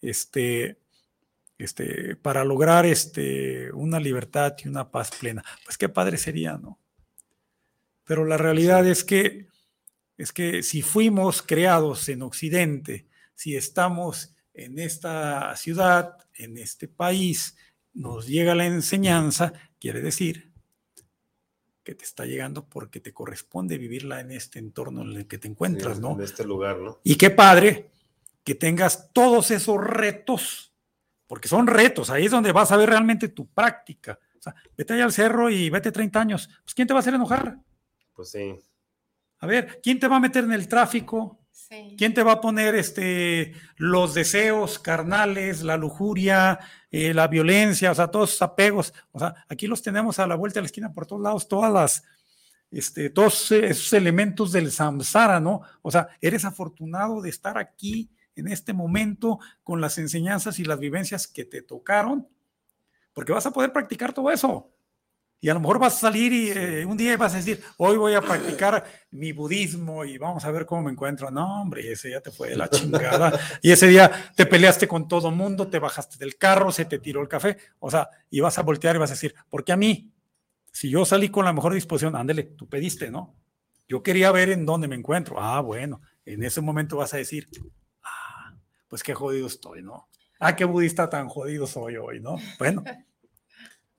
este, 0.00 0.78
este, 1.58 2.16
para 2.16 2.44
lograr 2.44 2.86
este, 2.86 3.72
una 3.72 3.98
libertad 3.98 4.54
y 4.62 4.68
una 4.68 4.90
paz 4.90 5.10
plena. 5.18 5.44
Pues 5.64 5.78
qué 5.78 5.88
padre 5.88 6.16
sería, 6.16 6.58
¿no? 6.58 6.78
Pero 8.04 8.24
la 8.24 8.36
realidad 8.36 8.86
es 8.86 9.02
que 9.02 9.46
es 10.16 10.32
que 10.32 10.62
si 10.62 10.82
fuimos 10.82 11.42
creados 11.42 12.08
en 12.08 12.22
Occidente, 12.22 13.06
si 13.34 13.56
estamos 13.56 14.34
en 14.52 14.78
esta 14.78 15.54
ciudad, 15.56 16.16
en 16.34 16.58
este 16.58 16.88
país, 16.88 17.56
nos 17.92 18.26
llega 18.26 18.54
la 18.54 18.66
enseñanza, 18.66 19.52
quiere 19.78 20.00
decir 20.00 20.52
que 21.82 21.94
te 21.94 22.04
está 22.04 22.24
llegando 22.24 22.66
porque 22.68 23.00
te 23.00 23.12
corresponde 23.12 23.76
vivirla 23.76 24.20
en 24.20 24.30
este 24.30 24.58
entorno 24.58 25.02
en 25.02 25.12
el 25.12 25.26
que 25.26 25.38
te 25.38 25.48
encuentras, 25.48 25.96
Sí, 25.96 26.02
¿no? 26.02 26.12
En 26.12 26.22
este 26.22 26.44
lugar, 26.44 26.78
¿no? 26.78 27.00
Y 27.04 27.16
qué 27.16 27.30
padre 27.30 27.90
que 28.42 28.54
tengas 28.54 29.12
todos 29.12 29.50
esos 29.50 29.78
retos, 29.78 30.72
porque 31.26 31.48
son 31.48 31.66
retos, 31.66 32.10
ahí 32.10 32.26
es 32.26 32.30
donde 32.30 32.52
vas 32.52 32.72
a 32.72 32.76
ver 32.76 32.88
realmente 32.88 33.28
tu 33.28 33.46
práctica. 33.46 34.18
O 34.38 34.42
sea, 34.42 34.54
vete 34.76 34.94
allá 34.94 35.04
al 35.04 35.12
cerro 35.12 35.50
y 35.50 35.70
vete 35.70 35.92
30 35.92 36.20
años. 36.20 36.48
Pues 36.62 36.74
¿quién 36.74 36.86
te 36.86 36.94
va 36.94 36.98
a 36.98 37.02
hacer 37.02 37.14
enojar? 37.14 37.58
Pues 38.14 38.30
sí. 38.30 38.54
A 39.44 39.46
ver, 39.46 39.78
¿quién 39.82 40.00
te 40.00 40.08
va 40.08 40.16
a 40.16 40.20
meter 40.20 40.42
en 40.44 40.52
el 40.52 40.66
tráfico? 40.68 41.38
Sí. 41.50 41.96
¿Quién 41.98 42.14
te 42.14 42.22
va 42.22 42.32
a 42.32 42.40
poner 42.40 42.74
este, 42.76 43.52
los 43.76 44.14
deseos 44.14 44.78
carnales, 44.78 45.62
la 45.62 45.76
lujuria, 45.76 46.58
eh, 46.90 47.12
la 47.12 47.28
violencia, 47.28 47.90
o 47.90 47.94
sea, 47.94 48.08
todos 48.08 48.30
esos 48.30 48.40
apegos? 48.40 48.94
O 49.12 49.18
sea, 49.18 49.34
aquí 49.50 49.66
los 49.66 49.82
tenemos 49.82 50.18
a 50.18 50.26
la 50.26 50.34
vuelta 50.34 50.60
de 50.60 50.62
la 50.62 50.66
esquina 50.68 50.94
por 50.94 51.06
todos 51.06 51.20
lados, 51.20 51.46
todas 51.46 51.70
las, 51.70 52.04
este, 52.70 53.10
todos 53.10 53.52
esos 53.52 53.92
elementos 53.92 54.50
del 54.50 54.72
samsara, 54.72 55.40
¿no? 55.40 55.60
O 55.82 55.90
sea, 55.90 56.08
eres 56.22 56.46
afortunado 56.46 57.20
de 57.20 57.28
estar 57.28 57.58
aquí 57.58 58.10
en 58.36 58.48
este 58.48 58.72
momento 58.72 59.40
con 59.62 59.78
las 59.82 59.98
enseñanzas 59.98 60.58
y 60.58 60.64
las 60.64 60.78
vivencias 60.78 61.26
que 61.26 61.44
te 61.44 61.60
tocaron, 61.60 62.26
porque 63.12 63.32
vas 63.32 63.44
a 63.44 63.52
poder 63.52 63.74
practicar 63.74 64.14
todo 64.14 64.30
eso. 64.30 64.73
Y 65.44 65.50
a 65.50 65.52
lo 65.52 65.60
mejor 65.60 65.78
vas 65.78 65.96
a 65.96 65.98
salir 65.98 66.32
y 66.32 66.48
eh, 66.52 66.86
un 66.86 66.96
día 66.96 67.18
vas 67.18 67.34
a 67.34 67.36
decir, 67.36 67.62
hoy 67.76 67.98
voy 67.98 68.14
a 68.14 68.22
practicar 68.22 68.82
mi 69.10 69.32
budismo 69.32 70.02
y 70.02 70.16
vamos 70.16 70.42
a 70.46 70.50
ver 70.50 70.64
cómo 70.64 70.84
me 70.84 70.90
encuentro. 70.90 71.30
No, 71.30 71.60
hombre, 71.60 71.92
ese 71.92 72.08
día 72.08 72.22
te 72.22 72.30
fue 72.30 72.48
de 72.48 72.56
la 72.56 72.70
chingada. 72.70 73.38
Y 73.60 73.70
ese 73.70 73.88
día 73.88 74.10
te 74.34 74.46
peleaste 74.46 74.88
con 74.88 75.06
todo 75.06 75.30
mundo, 75.30 75.68
te 75.68 75.78
bajaste 75.78 76.16
del 76.16 76.38
carro, 76.38 76.72
se 76.72 76.86
te 76.86 76.98
tiró 76.98 77.20
el 77.20 77.28
café. 77.28 77.58
O 77.78 77.90
sea, 77.90 78.08
y 78.30 78.40
vas 78.40 78.56
a 78.56 78.62
voltear 78.62 78.96
y 78.96 79.00
vas 79.00 79.10
a 79.10 79.12
decir, 79.12 79.34
¿por 79.50 79.64
qué 79.64 79.72
a 79.72 79.76
mí? 79.76 80.10
Si 80.72 80.88
yo 80.88 81.04
salí 81.04 81.28
con 81.28 81.44
la 81.44 81.52
mejor 81.52 81.74
disposición, 81.74 82.16
ándele, 82.16 82.44
tú 82.44 82.66
pediste, 82.66 83.10
¿no? 83.10 83.36
Yo 83.86 84.02
quería 84.02 84.32
ver 84.32 84.48
en 84.48 84.64
dónde 84.64 84.88
me 84.88 84.96
encuentro. 84.96 85.38
Ah, 85.38 85.60
bueno, 85.60 86.00
en 86.24 86.42
ese 86.42 86.62
momento 86.62 86.96
vas 86.96 87.12
a 87.12 87.18
decir, 87.18 87.50
ah, 88.02 88.54
pues 88.88 89.02
qué 89.02 89.12
jodido 89.12 89.46
estoy, 89.46 89.82
¿no? 89.82 90.08
Ah, 90.40 90.56
qué 90.56 90.64
budista 90.64 91.10
tan 91.10 91.28
jodido 91.28 91.66
soy 91.66 91.98
hoy, 91.98 92.20
¿no? 92.20 92.36
Bueno, 92.58 92.82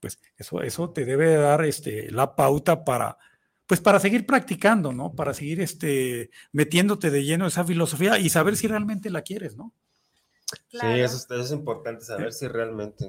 pues 0.06 0.20
eso, 0.38 0.62
eso 0.62 0.92
te 0.92 1.04
debe 1.04 1.34
dar 1.36 1.66
este, 1.66 2.12
la 2.12 2.36
pauta 2.36 2.86
para, 2.86 3.18
pues 3.66 3.82
para 3.82 4.00
seguir 4.00 4.24
practicando, 4.28 4.94
¿no? 4.94 5.12
Para 5.16 5.34
seguir 5.34 5.62
este, 5.62 6.30
metiéndote 6.52 7.10
de 7.10 7.24
lleno 7.24 7.48
esa 7.48 7.64
filosofía 7.66 8.20
y 8.20 8.30
saber 8.30 8.56
si 8.56 8.68
realmente 8.68 9.10
la 9.10 9.24
quieres, 9.24 9.56
¿no? 9.56 9.74
Claro. 10.70 10.94
Sí, 10.94 11.02
eso, 11.02 11.18
es- 11.18 11.24
eso 11.24 11.42
es 11.42 11.52
importante, 11.52 12.06
saber 12.06 12.34
si 12.34 12.48
realmente 12.48 13.08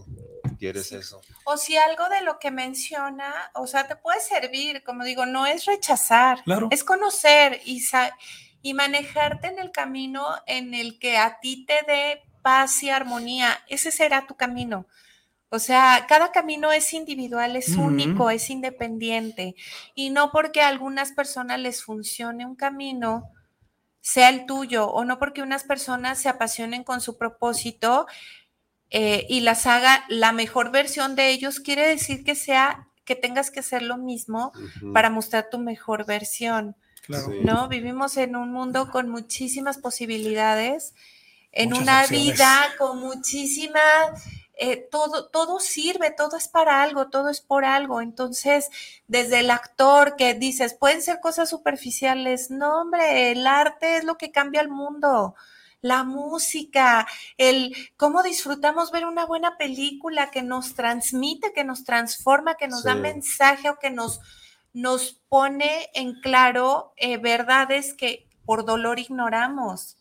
quieres 0.59 0.91
eso. 0.93 1.21
O 1.45 1.59
si 1.59 1.77
algo 1.77 2.09
de 2.09 2.23
lo 2.23 2.39
que 2.39 2.51
menciona, 2.51 3.31
o 3.57 3.67
sea, 3.67 3.87
te 3.87 3.97
puede 3.97 4.21
servir, 4.21 4.83
como 4.83 5.05
digo, 5.05 5.27
no 5.27 5.45
es 5.45 5.67
rechazar, 5.67 6.43
Claro. 6.45 6.69
es 6.71 6.83
conocer 6.83 7.61
y, 7.67 7.81
sa- 7.81 8.17
y 8.63 8.73
manejarte 8.73 9.49
en 9.49 9.59
el 9.59 9.71
camino 9.71 10.25
en 10.47 10.73
el 10.73 10.99
que 10.99 11.19
a 11.19 11.41
ti 11.41 11.67
te 11.67 11.75
dé 11.87 12.23
paz 12.41 12.83
y 12.83 12.89
armonía. 12.89 13.51
Ese 13.69 13.91
será 13.91 14.27
tu 14.27 14.35
camino. 14.35 14.87
O 15.49 15.59
sea, 15.59 16.07
cada 16.09 16.33
camino 16.33 16.73
es 16.73 16.93
individual, 16.93 17.55
es 17.57 17.69
único, 17.77 18.31
es 18.31 18.51
independiente. 18.51 19.55
Y 19.95 20.11
no 20.11 20.33
porque 20.33 20.61
a 20.61 20.69
algunas 20.69 21.13
personas 21.13 21.61
les 21.61 21.83
funcione 21.85 22.45
un 22.45 22.57
camino, 22.57 23.31
sea 24.01 24.29
el 24.29 24.47
tuyo, 24.47 24.89
o 24.91 25.05
no 25.05 25.19
porque 25.19 25.43
unas 25.43 25.65
personas 25.65 26.19
se 26.21 26.29
apasionen 26.29 26.83
con 26.85 27.01
su 27.01 27.17
propósito 27.17 28.07
eh, 28.91 29.27
y 29.29 29.41
las 29.41 29.67
haga 29.67 30.05
la 30.09 30.33
mejor 30.33 30.71
versión 30.73 31.15
de 31.17 31.31
ellos, 31.31 31.61
quiere 31.61 31.87
decir 31.89 32.25
que 32.25 32.35
sea 32.35 32.89
que 33.05 33.15
tengas 33.15 33.51
que 33.53 33.61
hacer 33.61 33.83
lo 33.83 33.97
mismo 33.99 34.53
para 34.93 35.11
mostrar 35.11 35.49
tu 35.51 35.59
mejor 35.59 36.07
versión, 36.07 36.77
Claro. 37.03 37.27
Sí. 37.31 37.39
¿no? 37.45 37.69
Vivimos 37.69 38.17
en 38.17 38.35
un 38.35 38.51
mundo 38.53 38.91
con 38.91 39.09
muchísimas 39.09 39.79
posibilidades, 39.79 40.93
en 41.53 41.69
Muchas 41.71 41.83
una 41.85 42.01
opciones. 42.03 42.27
vida 42.35 42.67
con 42.79 42.99
muchísima, 42.99 43.81
eh, 44.59 44.89
todo, 44.91 45.29
todo 45.29 45.61
sirve, 45.61 46.11
todo 46.11 46.37
es 46.39 46.49
para 46.49 46.83
algo, 46.83 47.09
todo 47.11 47.29
es 47.29 47.41
por 47.41 47.65
algo. 47.65 48.01
Entonces, 48.01 48.71
desde 49.07 49.41
el 49.41 49.51
actor 49.51 50.17
que 50.17 50.35
dices, 50.35 50.75
pueden 50.75 51.03
ser 51.03 51.21
cosas 51.21 51.51
superficiales, 51.51 52.51
no, 52.51 52.81
hombre, 52.81 53.33
el 53.33 53.47
arte 53.47 53.99
es 53.99 54.05
lo 54.05 54.17
que 54.17 54.33
cambia 54.33 54.63
el 54.63 54.69
mundo. 54.69 55.35
La 55.83 56.05
música, 56.05 57.07
el 57.37 57.77
cómo 57.97 58.23
disfrutamos 58.23 58.91
ver 58.91 59.05
una 59.05 59.27
buena 59.27 59.59
película 59.59 60.31
que 60.31 60.43
nos 60.43 60.75
transmite, 60.75 61.53
que 61.53 61.65
nos 61.65 61.85
transforma, 61.85 62.57
que 62.57 62.67
nos 62.67 62.83
da 62.83 62.95
mensaje 62.95 63.69
o 63.69 63.79
que 63.79 63.91
nos, 63.91 64.21
nos 64.73 65.21
pone 65.29 65.91
en 65.95 66.15
claro 66.23 66.95
eh, 66.97 67.19
verdades 67.19 67.93
que 67.93 68.27
por 68.47 68.65
dolor 68.65 68.99
ignoramos. 68.99 69.97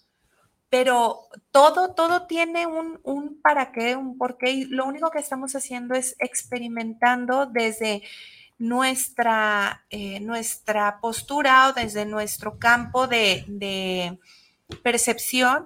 Pero 0.77 1.29
todo, 1.51 1.93
todo 1.93 2.27
tiene 2.27 2.67
un, 2.67 2.99
un 3.03 3.39
para 3.41 3.71
qué, 3.71 3.95
un 3.95 4.17
por 4.17 4.37
qué. 4.37 4.51
Y 4.51 4.65
lo 4.65 4.85
único 4.85 5.09
que 5.09 5.19
estamos 5.19 5.55
haciendo 5.55 5.95
es 5.95 6.17
experimentando 6.19 7.45
desde 7.45 8.03
nuestra, 8.57 9.85
eh, 9.89 10.19
nuestra 10.19 10.99
postura 10.99 11.69
o 11.69 11.71
desde 11.71 12.05
nuestro 12.05 12.59
campo 12.59 13.07
de, 13.07 13.45
de 13.47 14.19
percepción 14.83 15.65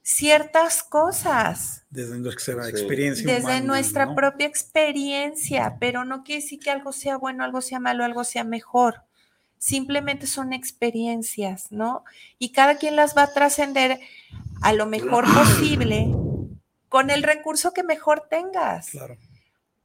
ciertas 0.00 0.82
cosas 0.82 1.84
Desde 1.90 2.18
nuestra 2.18 2.64
Sí. 2.64 2.70
experiencia. 2.70 3.26
desde 3.26 3.42
humana, 3.44 3.66
nuestra 3.66 4.06
¿no? 4.06 4.14
propia 4.14 4.46
experiencia, 4.46 5.76
pero 5.78 6.06
no 6.06 6.22
quiere 6.24 6.40
decir 6.40 6.58
que 6.58 6.70
algo 6.70 6.92
sea 6.92 7.18
bueno, 7.18 7.44
algo 7.44 7.60
sea 7.60 7.80
malo, 7.80 8.02
algo 8.02 8.24
sea 8.24 8.44
mejor. 8.44 9.02
Simplemente 9.58 10.26
son 10.26 10.52
experiencias, 10.52 11.72
¿no? 11.72 12.04
Y 12.38 12.52
cada 12.52 12.76
quien 12.76 12.96
las 12.96 13.16
va 13.16 13.24
a 13.24 13.32
trascender 13.32 13.98
a 14.62 14.72
lo 14.72 14.86
mejor 14.86 15.24
posible 15.34 16.08
con 16.88 17.10
el 17.10 17.22
recurso 17.22 17.72
que 17.72 17.82
mejor 17.82 18.28
tengas. 18.30 18.90
Claro. 18.90 19.16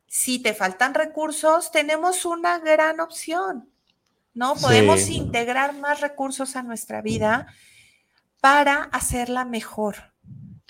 Si 0.07 0.39
te 0.39 0.53
faltan 0.53 0.93
recursos, 0.93 1.71
tenemos 1.71 2.23
una 2.25 2.59
gran 2.59 2.99
opción, 2.99 3.67
¿no? 4.33 4.55
Podemos 4.55 5.01
Sí. 5.01 5.15
integrar 5.17 5.75
más 5.75 6.01
recursos 6.01 6.55
a 6.55 6.63
nuestra 6.63 7.01
vida 7.01 7.47
para 8.39 8.83
hacerla 8.83 9.43
mejor. 9.43 9.95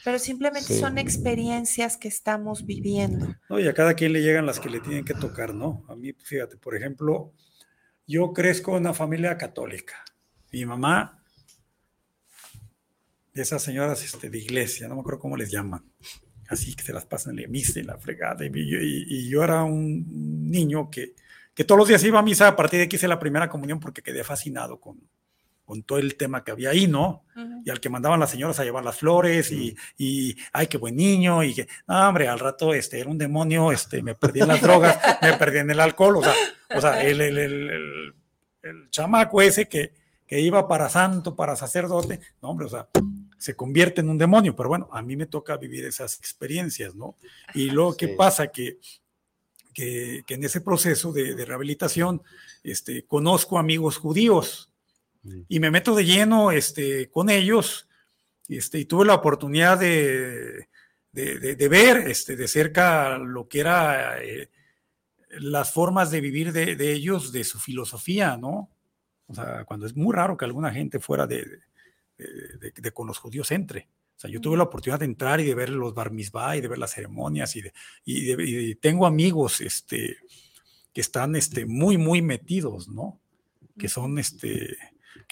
Pero 0.06 0.20
simplemente 0.20 0.74
Sí. 0.74 0.80
son 0.80 0.98
experiencias 0.98 1.98
que 1.98 2.08
estamos 2.08 2.66
viviendo. 2.66 3.36
No, 3.50 3.60
y 3.60 3.68
a 3.68 3.74
cada 3.74 3.94
quien 3.94 4.12
le 4.14 4.22
llegan 4.22 4.46
las 4.46 4.60
que 4.60 4.70
le 4.70 4.80
tienen 4.82 5.06
que 5.06 5.14
tocar, 5.14 5.54
¿no? 5.54 5.86
A 5.88 5.96
mí, 5.96 6.14
fíjate, 6.14 6.58
por 6.58 6.76
ejemplo, 6.76 7.32
yo 8.08 8.34
crezco 8.34 8.72
en 8.72 8.82
una 8.84 8.94
familia 8.94 9.38
católica. 9.38 10.04
Mi 10.52 10.66
mamá, 10.66 11.24
de 13.34 13.42
esas 13.42 13.64
señoras 13.64 14.04
este, 14.04 14.30
de 14.30 14.38
iglesia, 14.38 14.88
no 14.88 14.96
me 14.96 15.02
acuerdo 15.02 15.20
cómo 15.20 15.36
les 15.38 15.50
llaman, 15.52 15.84
así 16.50 16.76
que 16.76 16.84
se 16.84 16.94
las 16.94 17.06
pasan 17.06 17.38
en 17.38 17.44
la 17.46 17.50
misa 17.50 17.80
y 17.80 17.84
la 17.84 17.98
fregada. 17.98 18.46
Y, 18.46 19.30
yo- 19.30 19.44
era 19.44 19.64
un 19.64 20.50
niño 20.52 20.90
que, 20.92 21.16
que 21.56 21.64
todos 21.64 21.80
los 21.80 21.88
días 21.88 22.04
iba 22.04 22.20
a 22.20 22.24
misa, 22.24 22.48
a 22.48 22.56
partir 22.56 22.80
de 22.80 22.88
que 22.88 22.98
hice 22.98 23.08
la 23.08 23.20
primera 23.20 23.50
comunión 23.50 23.80
porque 23.80 24.04
quedé 24.04 24.24
fascinado 24.24 24.80
con, 24.80 25.00
con 25.66 25.84
todo 25.84 25.98
el 26.00 26.16
tema 26.16 26.44
que 26.44 26.52
había 26.52 26.72
ahí, 26.72 26.88
¿no? 26.88 27.24
Y 27.66 27.70
al 27.70 27.80
que 27.80 27.90
mandaban 27.90 28.20
las 28.20 28.32
señoras 28.32 28.60
a 28.60 28.64
llevar 28.64 28.84
las 28.84 28.98
flores 28.98 29.52
y, 29.52 29.76
y 29.98 30.36
ay, 30.52 30.68
qué 30.68 30.78
buen 30.78 30.96
niño, 30.96 31.44
y 31.44 31.54
que, 31.54 31.68
no, 31.88 32.08
hombre, 32.10 32.28
al 32.28 32.40
rato 32.40 32.74
este, 32.74 33.00
era 33.00 33.10
un 33.10 33.18
demonio, 33.18 33.72
este, 33.72 34.02
me 34.04 34.14
perdí 34.16 34.42
en 34.42 34.50
las 34.50 34.62
drogas, 34.62 35.00
me 35.22 35.34
perdí 35.34 35.60
en 35.60 35.72
el 35.72 35.80
alcohol, 35.80 36.18
o 36.18 36.24
sea, 36.24 36.34
o 36.76 36.82
sea 36.82 37.02
el, 37.04 37.22
el, 37.22 37.38
el, 37.38 37.70
el- 37.70 38.16
el 38.64 38.90
chamaco 38.90 39.42
ese 39.42 39.68
que, 39.68 39.92
que 40.26 40.40
iba 40.40 40.68
para 40.68 40.88
santo, 40.90 41.36
para 41.36 41.56
sacerdote, 41.56 42.20
no, 42.42 42.50
hombre, 42.50 42.66
o 42.68 42.70
sea, 42.70 42.88
se 43.38 43.56
convierte 43.58 44.00
en 44.02 44.08
un 44.10 44.18
demonio, 44.18 44.56
pero 44.56 44.70
bueno, 44.70 44.88
a 44.94 45.02
mí 45.02 45.18
me 45.18 45.26
toca 45.26 45.58
vivir 45.58 45.84
esas 45.86 46.18
experiencias, 46.18 46.96
¿no? 46.96 47.18
Y 47.54 47.70
luego, 47.72 47.98
¿qué 47.98 48.08
Sí. 48.08 48.14
pasa? 48.18 48.48
Que, 48.48 48.78
que, 49.74 50.24
que 50.26 50.36
en 50.36 50.44
ese 50.44 50.62
proceso 50.62 51.12
de, 51.12 51.36
de 51.36 51.46
rehabilitación, 51.46 52.22
este, 52.64 53.06
conozco 53.06 53.58
amigos 53.58 53.98
judíos 53.98 54.70
y 55.48 55.60
me 55.60 55.72
meto 55.72 55.96
de 55.96 56.06
lleno 56.06 56.52
este, 56.52 57.10
con 57.10 57.30
ellos 57.30 57.88
este, 58.50 58.80
y 58.80 58.86
tuve 58.86 59.06
la 59.06 59.14
oportunidad 59.16 59.80
de, 59.80 60.68
de, 61.12 61.40
de- 61.40 61.56
de 61.56 61.70
ver 61.70 61.98
este, 62.10 62.36
de 62.36 62.48
cerca 62.48 63.18
lo 63.18 63.48
que 63.48 63.60
era 63.62 64.22
eh, 64.22 64.50
las 65.40 65.72
formas 65.72 66.12
de 66.12 66.22
vivir 66.22 66.52
de, 66.52 66.76
de 66.76 66.92
ellos, 66.92 67.32
de 67.32 67.44
su 67.44 67.60
filosofía, 67.60 68.38
¿no? 68.38 68.70
O 69.28 69.34
sea, 69.34 69.64
cuando 69.66 69.86
es 69.86 69.96
muy 69.96 70.14
raro 70.14 70.36
que 70.38 70.46
alguna 70.46 70.72
gente 70.72 71.00
fuera 71.00 71.26
de, 71.26 71.46
con 72.94 73.08
los 73.08 73.18
judíos 73.18 73.50
entre. 73.52 73.88
O 74.16 74.20
sea, 74.20 74.30
yo 74.30 74.40
tuve 74.40 74.58
la 74.58 74.64
oportunidad 74.64 75.00
de 75.00 75.06
entrar 75.06 75.40
y 75.40 75.46
de 75.46 75.56
ver 75.56 75.70
los 75.70 75.94
bar 75.94 76.12
mitzvah 76.12 76.56
y 76.56 76.62
de 76.62 76.68
ver 76.68 76.78
las 76.78 76.92
ceremonias 76.92 77.56
y, 77.56 77.62
de, 77.62 77.74
y, 78.06 78.32
y 78.72 78.76
tengo 78.76 79.06
amigos 79.08 79.62
este, 79.62 80.18
que 80.94 81.02
están 81.02 81.36
este, 81.36 81.66
muy, 81.66 81.98
muy 81.98 82.22
metidos, 82.22 82.88
¿no? 82.88 83.20
Que 83.78 83.88
son, 83.90 84.20
este, 84.20 84.78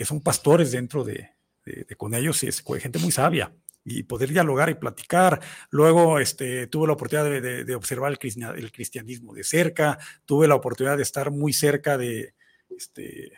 que 0.01 0.05
son 0.05 0.19
pastores 0.19 0.71
dentro 0.71 1.03
de, 1.03 1.29
de- 1.63 1.85
de 1.87 1.95
con 1.95 2.15
ellos 2.15 2.41
y 2.41 2.47
es 2.47 2.63
gente 2.79 2.97
muy 2.97 3.11
sabia 3.11 3.53
y 3.85 4.01
poder 4.01 4.29
dialogar 4.29 4.67
y 4.71 4.73
platicar. 4.73 5.39
Luego 5.69 6.17
este, 6.17 6.65
tuve 6.65 6.87
la 6.87 6.93
oportunidad 6.93 7.29
de, 7.29 7.39
de- 7.39 7.63
de 7.65 7.75
observar 7.75 8.11
el, 8.11 8.17
cristian- 8.17 8.57
el 8.57 8.71
cristianismo 8.71 9.31
de 9.35 9.43
cerca, 9.43 9.99
tuve 10.25 10.47
la 10.47 10.55
oportunidad 10.55 10.97
de 10.97 11.03
estar 11.03 11.29
muy 11.29 11.53
cerca 11.53 11.99
de, 11.99 12.33
este, 12.75 13.31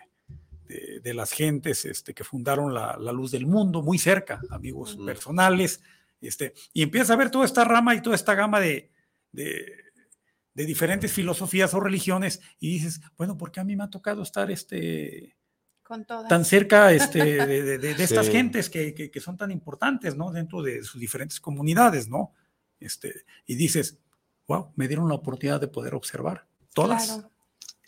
de, 0.70 1.02
de 1.02 1.14
las 1.14 1.34
gentes 1.34 1.84
este, 1.84 2.14
que 2.14 2.24
fundaron 2.24 2.74
la, 2.74 2.96
la 2.98 3.12
luz 3.12 3.32
del 3.32 3.46
mundo, 3.46 3.82
muy 3.82 3.98
cerca, 3.98 4.40
amigos 4.50 4.96
personales, 5.06 5.82
este, 6.22 6.54
y 6.72 6.82
empiezas 6.84 7.10
a 7.12 7.18
ver 7.18 7.30
toda 7.30 7.44
esta 7.44 7.66
rama 7.66 7.94
y 7.94 8.02
toda 8.02 8.16
esta 8.16 8.36
gama 8.36 8.62
de, 8.62 8.90
de, 9.34 9.66
de 10.54 10.66
diferentes 10.66 11.12
filosofías 11.12 11.74
o 11.74 11.82
religiones 11.82 12.40
y 12.58 12.70
dices, 12.76 13.02
bueno, 13.18 13.38
¿por 13.38 13.52
qué 13.52 13.60
a 13.60 13.66
mí 13.66 13.76
me 13.76 13.84
ha 13.84 13.90
tocado 13.90 14.24
estar 14.24 14.50
este, 14.50 15.36
Con 15.84 16.06
todas. 16.06 16.28
tan 16.30 16.46
cerca 16.46 16.92
este, 16.94 17.46
de, 17.46 17.62
de- 17.64 17.78
de- 17.78 17.94
de 17.96 18.04
estas 18.04 18.26
Sí. 18.28 18.32
gentes 18.32 18.70
que, 18.70 18.94
que- 18.94 19.12
que 19.12 19.20
son 19.20 19.36
tan 19.38 19.52
importantes, 19.52 20.16
¿no? 20.16 20.32
Dentro 20.32 20.62
de 20.62 20.82
sus 20.84 21.00
diferentes 21.00 21.40
comunidades, 21.40 22.08
¿no? 22.10 22.34
Este, 22.80 23.26
y 23.46 23.56
dices, 23.56 24.00
wow, 24.48 24.72
me 24.76 24.88
dieron 24.88 25.08
la 25.10 25.16
oportunidad 25.16 25.60
de 25.62 25.68
poder 25.68 25.94
observar 25.96 26.48
todas 26.74 27.08
Claro. 27.08 27.30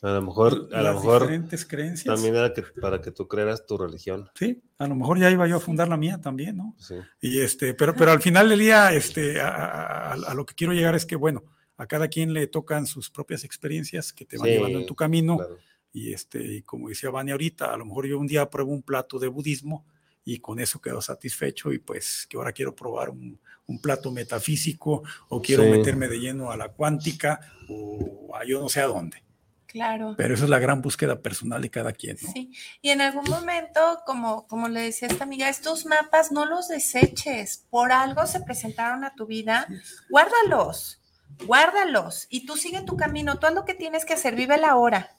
A 0.02 0.10
lo 0.12 0.22
mejor, 0.22 0.70
a 0.72 0.82
lo 0.84 0.94
mejor 0.94 1.22
diferentes 1.22 1.66
creencias. 1.66 2.14
también 2.14 2.36
era 2.36 2.54
que, 2.54 2.62
para 2.80 3.02
que 3.02 3.10
tú 3.12 3.28
creeras 3.28 3.66
tu 3.66 3.76
religión. 3.78 4.30
Sí, 4.36 4.62
a 4.78 4.88
lo 4.88 4.94
mejor 4.96 5.18
ya 5.18 5.32
iba 5.32 5.48
yo 5.48 5.56
a 5.56 5.60
fundar 5.60 5.88
la 5.88 5.98
mía 5.98 6.20
también, 6.22 6.58
¿no? 6.58 6.76
Sí. 6.78 6.96
Y 7.22 7.40
este, 7.40 7.74
pero, 7.74 7.96
pero 7.96 8.12
al 8.12 8.22
final 8.22 8.50
del 8.50 8.60
día, 8.60 8.92
este, 8.94 9.42
a, 9.42 9.48
a- 9.48 10.12
a- 10.12 10.14
a 10.14 10.34
lo 10.36 10.46
que 10.46 10.54
quiero 10.54 10.74
llegar 10.74 10.94
es 10.96 11.06
que, 11.08 11.16
bueno, 11.16 11.44
a 11.78 11.88
cada 11.88 12.08
quien 12.08 12.34
le 12.34 12.46
tocan 12.46 12.86
sus 12.86 13.10
propias 13.10 13.44
experiencias 13.46 14.14
que 14.14 14.26
te 14.26 14.38
van 14.38 14.46
Sí, 14.48 14.52
llevando 14.54 14.80
en 14.80 14.86
tu 14.86 14.96
camino. 14.96 15.38
claro. 15.38 15.58
Y 15.96 16.12
este, 16.12 16.44
y 16.44 16.62
como 16.64 16.90
decía 16.90 17.10
Vania 17.10 17.36
ahorita, 17.36 17.74
a 17.74 17.78
lo 17.78 17.86
mejor 17.86 18.06
yo 18.06 18.20
un 18.20 18.28
día 18.28 18.50
pruebo 18.50 18.74
un 18.74 18.82
plato 18.84 19.18
de 19.18 19.30
budismo 19.30 19.86
y 20.26 20.40
con 20.40 20.60
eso 20.60 20.82
quedo 20.82 21.02
satisfecho 21.02 21.72
y 21.72 21.80
pues 21.80 22.28
que 22.30 22.36
ahora 22.36 22.52
quiero 22.52 22.76
probar 22.76 23.10
un, 23.12 23.40
un 23.68 23.80
plato 23.80 24.12
metafísico 24.12 25.04
o 25.30 25.42
quiero 25.42 25.64
Sí. 25.64 25.70
meterme 25.70 26.10
de 26.10 26.20
lleno 26.20 26.52
a 26.52 26.58
la 26.58 26.68
cuántica 26.68 27.40
o 27.70 28.36
a 28.36 28.44
yo 28.46 28.60
no 28.60 28.68
sé 28.68 28.82
a 28.82 28.88
dónde. 28.88 29.24
Claro. 29.68 30.16
Pero 30.18 30.34
eso 30.34 30.44
es 30.44 30.50
la 30.50 30.60
gran 30.60 30.82
búsqueda 30.82 31.22
personal 31.22 31.62
de 31.62 31.70
cada 31.70 31.94
quien, 31.94 32.18
¿no? 32.22 32.30
Sí, 32.32 32.52
y 32.82 32.90
en 32.90 33.00
algún 33.02 33.26
momento, 33.30 33.80
como, 34.06 34.48
como 34.48 34.68
le 34.68 34.82
decía 34.82 35.08
esta 35.08 35.24
amiga, 35.24 35.48
estos 35.48 35.86
mapas 35.86 36.32
no 36.32 36.46
los 36.46 36.68
deseches, 36.68 37.66
por 37.70 37.92
algo 37.94 38.26
se 38.28 38.42
presentaron 38.42 39.06
a 39.06 39.16
tu 39.16 39.26
vida, 39.28 39.68
guárdalos, 40.10 41.00
guárdalos 41.46 42.28
y 42.30 42.46
tú 42.46 42.58
sigue 42.58 42.82
tu 42.82 42.96
camino, 42.98 43.38
todo 43.40 43.52
lo 43.52 43.66
que 43.66 43.74
tienes 43.74 44.06
que 44.06 44.14
hacer, 44.14 44.36
vive 44.36 44.58
la 44.58 44.76
hora. 44.76 45.12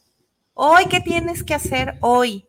Hoy, 0.58 0.86
¿qué 0.86 1.00
tienes 1.00 1.44
que 1.44 1.52
hacer 1.52 1.98
hoy? 2.00 2.46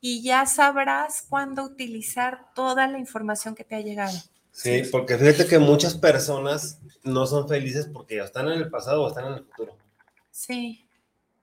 Y 0.00 0.22
ya 0.24 0.44
sabrás 0.44 1.22
cuándo 1.28 1.62
utilizar 1.62 2.46
toda 2.54 2.88
la 2.88 2.98
información 2.98 3.54
que 3.54 3.62
te 3.62 3.76
ha 3.76 3.80
llegado. 3.80 4.18
Sí, 4.50 4.82
porque 4.90 5.16
fíjate 5.16 5.46
que 5.46 5.60
muchas 5.60 5.94
personas 5.96 6.80
no 7.04 7.26
son 7.26 7.48
felices 7.48 7.88
porque 7.92 8.16
ya 8.16 8.24
están 8.24 8.48
en 8.48 8.58
el 8.58 8.70
pasado 8.70 9.02
o 9.04 9.08
están 9.08 9.26
en 9.26 9.32
el 9.34 9.44
futuro. 9.44 9.76
Sí, 10.32 10.80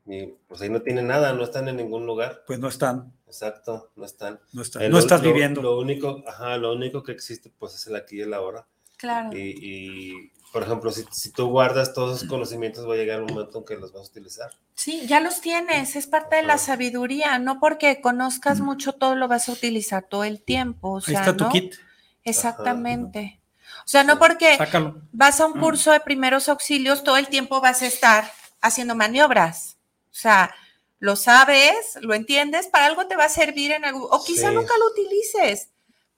Y 0.06 0.26
pues 0.48 0.62
ahí 0.62 0.70
no 0.70 0.82
tienen 0.82 1.08
nada, 1.08 1.32
no 1.32 1.44
están 1.44 1.70
en 1.70 1.78
ningún 1.78 2.06
lugar. 2.06 2.44
Pues 2.46 2.60
no 2.60 2.68
están, 2.68 3.14
Exacto, 3.28 3.92
no 3.96 4.04
están. 4.06 4.38
no 4.52 4.62
están, 4.64 4.82
Eh, 4.82 4.90
no 4.90 4.96
lo- 4.96 5.00
estás 5.00 5.22
lo- 5.24 5.30
viviendo. 5.32 5.62
Lo 5.62 5.80
único, 5.80 6.22
ajá, 6.28 6.58
lo 6.58 6.74
único 6.74 7.04
que 7.04 7.14
existe 7.14 7.50
pues 7.58 7.74
es 7.76 7.88
el 7.88 7.96
aquí 7.96 8.18
y 8.18 8.22
el 8.22 8.34
ahora. 8.34 8.68
claro. 8.98 9.30
Y, 9.36 9.40
y, 9.42 10.32
por 10.52 10.64
ejemplo, 10.64 10.92
si, 10.92 11.06
si 11.12 11.32
tú 11.32 11.48
guardas 11.50 11.94
todos 11.94 12.18
esos 12.18 12.30
conocimientos, 12.30 12.88
va 12.88 12.94
a 12.94 12.98
llegar 12.98 13.22
un 13.22 13.34
momento 13.34 13.60
en 13.60 13.66
que 13.66 13.76
los 13.78 13.92
vas 13.94 14.04
a 14.08 14.12
utilizar. 14.12 14.52
Sí, 14.76 15.06
ya 15.08 15.20
los 15.20 15.42
tienes, 15.42 15.96
es 15.96 16.08
parte 16.08 16.38
de 16.38 16.44
la 16.44 16.54
Ajá. 16.56 16.64
sabiduría, 16.66 17.38
no 17.40 17.60
porque 17.60 18.02
conozcas 18.02 18.60
mucho 18.62 18.94
todo 18.94 19.16
lo 19.16 19.28
vas 19.28 19.48
a 19.48 19.52
utilizar 19.54 20.04
todo 20.10 20.24
el 20.24 20.42
tiempo, 20.44 20.94
o 20.94 20.98
Ahí 20.98 21.04
sea, 21.04 21.20
está 21.22 21.38
tu 21.38 21.44
¿no? 21.46 21.50
kit, 21.52 21.76
Exactamente. 22.24 23.40
O 23.86 23.88
sea, 23.88 24.04
no 24.04 24.20
porque 24.20 24.58
sácalo. 24.58 25.02
vas 25.12 25.40
a 25.40 25.46
un 25.46 25.54
curso 25.60 25.92
de 25.92 26.00
primeros 26.02 26.50
auxilios, 26.50 27.04
todo 27.04 27.18
el 27.18 27.28
tiempo 27.28 27.62
vas 27.62 27.82
a 27.82 27.88
estar 27.88 28.32
haciendo 28.62 28.96
maniobras. 28.96 29.78
O 30.12 30.14
sea, 30.16 30.54
lo 31.00 31.16
sabes, 31.16 31.98
lo 32.02 32.14
entiendes, 32.14 32.68
para 32.68 32.86
algo 32.86 33.08
te 33.08 33.16
va 33.16 33.26
a 33.26 33.30
servir 33.30 33.72
en 33.72 33.86
algún, 33.86 34.08
o 34.10 34.24
quizá 34.24 34.50
Sí. 34.50 34.56
nunca 34.56 34.74
lo 34.78 34.88
utilices, 34.92 35.70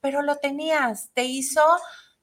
pero 0.02 0.22
lo 0.22 0.36
tenías, 0.38 1.10
te 1.14 1.24
hizo 1.26 1.62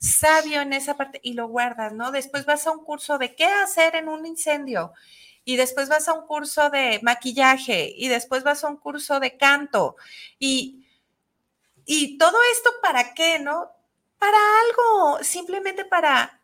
sabio 0.01 0.63
en 0.63 0.73
esa 0.73 0.97
parte 0.97 1.21
y 1.23 1.35
lo 1.35 1.49
guardas, 1.49 1.93
¿no? 1.93 2.11
Después 2.11 2.47
vas 2.47 2.67
a 2.67 2.73
un 2.73 2.85
curso 2.85 3.19
de 3.19 3.37
qué 3.37 3.45
hacer 3.45 3.95
en 3.97 4.09
un 4.09 4.27
incendio 4.27 4.93
y 5.45 5.57
después 5.57 5.89
vas 5.89 6.09
a 6.09 6.15
un 6.15 6.27
curso 6.27 6.71
de 6.71 7.01
maquillaje 7.03 7.93
y 7.97 8.09
después 8.09 8.43
vas 8.43 8.65
a 8.65 8.69
un 8.69 8.77
curso 8.79 9.21
de 9.21 9.37
canto 9.37 9.97
y, 10.39 10.87
y 11.85 12.19
todo 12.19 12.37
esto 12.53 12.71
para 12.83 13.15
qué, 13.15 13.39
¿no? 13.39 13.71
Para 14.19 14.39
algo, 14.67 15.23
simplemente 15.23 15.85
para 15.85 16.40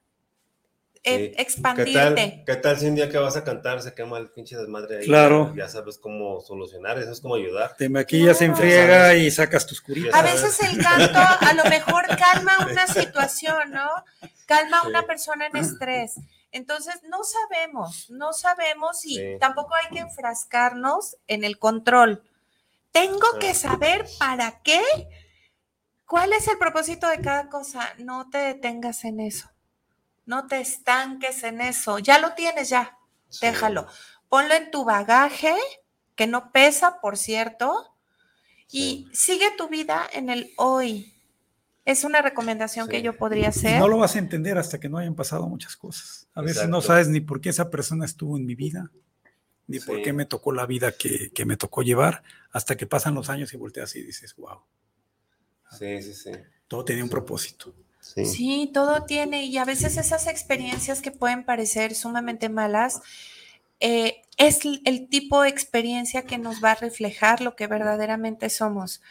eh, 1.06 1.28
Sí. 1.30 1.34
¿Qué 1.36 1.42
expandirte. 1.42 1.92
tal, 1.94 2.44
¿Qué 2.44 2.56
tal 2.56 2.78
si 2.78 2.86
un 2.86 2.94
día 2.96 3.08
que 3.08 3.16
vas 3.18 3.36
a 3.36 3.44
cantar 3.44 3.80
se 3.80 3.94
quema 3.94 4.18
el 4.18 4.28
pinche 4.30 4.56
desmadre 4.56 4.98
ahí? 4.98 5.06
Claro. 5.06 5.54
Ya 5.56 5.68
sabes 5.68 5.98
cómo 5.98 6.40
solucionar, 6.40 6.98
eso 6.98 7.10
es 7.12 7.20
como 7.20 7.36
ayudar. 7.36 7.74
Te 7.76 7.88
maquillas 7.88 8.40
en 8.42 8.52
Claro. 8.52 8.60
friega 8.66 9.14
y 9.14 9.30
sacas 9.30 9.66
tus 9.66 9.80
curitas. 9.80 10.14
A 10.14 10.22
veces 10.22 10.58
el 10.60 10.82
canto 10.82 11.18
a 11.18 11.52
lo 11.54 11.64
mejor 11.64 12.04
calma 12.18 12.66
una 12.70 12.86
situación, 12.86 13.70
¿no? 13.70 13.88
Calma 14.46 14.80
a 14.80 14.88
una 14.88 15.02
persona 15.02 15.46
en 15.46 15.56
estrés. 15.56 16.14
Entonces, 16.52 16.94
no 17.08 17.18
sabemos, 17.24 18.08
no 18.10 18.32
sabemos 18.32 19.04
y 19.04 19.16
Sí. 19.16 19.36
tampoco 19.40 19.74
hay 19.74 19.92
que 19.94 20.00
enfrascarnos 20.00 21.16
en 21.26 21.44
el 21.44 21.58
control. 21.58 22.22
Tengo 22.92 23.26
que 23.40 23.52
saber 23.52 24.06
para 24.18 24.60
qué, 24.62 24.80
cuál 26.06 26.32
es 26.32 26.48
el 26.48 26.56
propósito 26.56 27.08
de 27.08 27.20
cada 27.20 27.48
cosa. 27.50 27.92
No 27.98 28.30
te 28.30 28.38
detengas 28.38 29.04
en 29.04 29.20
eso. 29.20 29.50
No 30.26 30.46
te 30.46 30.60
estanques 30.60 31.42
en 31.44 31.60
eso. 31.60 31.98
Ya 31.98 32.18
lo 32.18 32.34
tienes, 32.34 32.68
ya. 32.68 32.98
Sí. 33.28 33.46
Déjalo. 33.46 33.86
Ponlo 34.28 34.54
en 34.54 34.70
tu 34.70 34.84
bagaje, 34.84 35.54
que 36.16 36.26
no 36.26 36.50
pesa, 36.52 37.00
por 37.00 37.16
cierto, 37.16 37.94
y 38.70 39.08
sigue 39.12 39.46
tu 39.56 39.68
vida 39.68 40.06
en 40.12 40.28
el 40.30 40.52
hoy. 40.56 41.12
Es 41.84 42.02
una 42.02 42.20
recomendación 42.20 42.88
que 42.88 43.00
yo 43.02 43.16
podría 43.16 43.44
Y 43.44 43.46
hacer. 43.46 43.78
no 43.78 43.86
lo 43.86 43.98
vas 43.98 44.16
a 44.16 44.18
entender 44.18 44.58
hasta 44.58 44.80
que 44.80 44.88
no 44.88 44.98
hayan 44.98 45.14
pasado 45.14 45.46
muchas 45.48 45.76
cosas. 45.76 46.26
A 46.34 46.42
veces 46.42 46.68
no 46.68 46.80
sabes 46.82 47.06
ni 47.08 47.20
por 47.20 47.40
qué 47.40 47.50
esa 47.50 47.70
persona 47.70 48.04
estuvo 48.04 48.36
en 48.36 48.44
mi 48.44 48.56
vida, 48.56 48.90
ni 49.68 49.78
por 49.78 50.02
qué 50.02 50.12
me 50.12 50.24
tocó 50.26 50.50
la 50.50 50.66
vida 50.66 50.90
que, 50.90 51.30
que 51.32 51.44
me 51.44 51.56
tocó 51.56 51.82
llevar, 51.82 52.24
hasta 52.50 52.76
que 52.76 52.86
pasan 52.88 53.14
los 53.14 53.30
años 53.30 53.52
y 53.54 53.56
volteas 53.56 53.94
y 53.94 54.02
dices, 54.02 54.34
wow, 54.34 54.62
Sí, 55.78 56.02
sí, 56.02 56.14
sí. 56.14 56.30
todo 56.66 56.84
tenía 56.84 57.04
un 57.04 57.10
propósito. 57.10 57.72
Sí. 58.14 58.24
Sí, 58.24 58.70
todo 58.72 59.04
tiene, 59.04 59.44
y 59.46 59.58
a 59.58 59.64
veces 59.64 59.96
esas 59.96 60.26
experiencias 60.26 61.02
que 61.02 61.10
pueden 61.10 61.44
parecer 61.44 61.94
sumamente 61.94 62.48
malas, 62.48 63.00
eh, 63.80 64.22
es 64.38 64.60
el 64.84 65.08
tipo 65.08 65.42
de 65.42 65.48
experiencia 65.50 66.22
que 66.22 66.38
nos 66.38 66.62
va 66.64 66.72
a 66.72 66.74
reflejar 66.76 67.40
lo 67.42 67.56
que 67.56 67.66
verdaderamente 67.66 68.48
somos. 68.48 69.02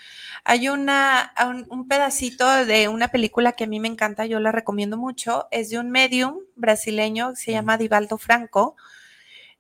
Hay 0.44 0.70
una, 0.70 1.34
un, 1.48 1.66
un 1.70 1.88
pedacito 1.88 2.48
de 2.66 2.88
una 2.88 3.10
película 3.10 3.52
que 3.54 3.66
a 3.66 3.68
mí 3.68 3.80
me 3.80 3.88
encanta, 3.88 4.26
yo 4.26 4.40
la 4.40 4.52
recomiendo 4.52 4.98
mucho, 4.98 5.48
es 5.52 5.70
de 5.70 5.80
un 5.80 5.92
medium 5.92 6.40
brasileño 6.56 7.32
que 7.32 7.36
se 7.38 7.52
llama 7.52 7.78
Divaldo 7.78 8.18
Franco, 8.18 8.76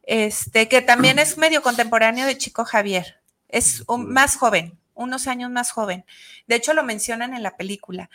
este, 0.03 0.67
que 0.67 0.81
también 0.81 1.19
es 1.19 1.37
medio 1.37 1.61
contemporáneo 1.61 2.25
de 2.27 2.37
Chico 2.37 2.63
Javier, 2.65 3.19
es 3.49 3.83
un- 3.87 4.11
más 4.11 4.35
joven, 4.37 4.77
unos 4.93 5.27
años 5.27 5.51
más 5.51 5.71
joven. 5.71 6.05
De 6.47 6.55
hecho, 6.55 6.73
lo 6.73 6.83
mencionan 6.83 7.33
en 7.33 7.43
la 7.43 7.57
película. 7.57 8.09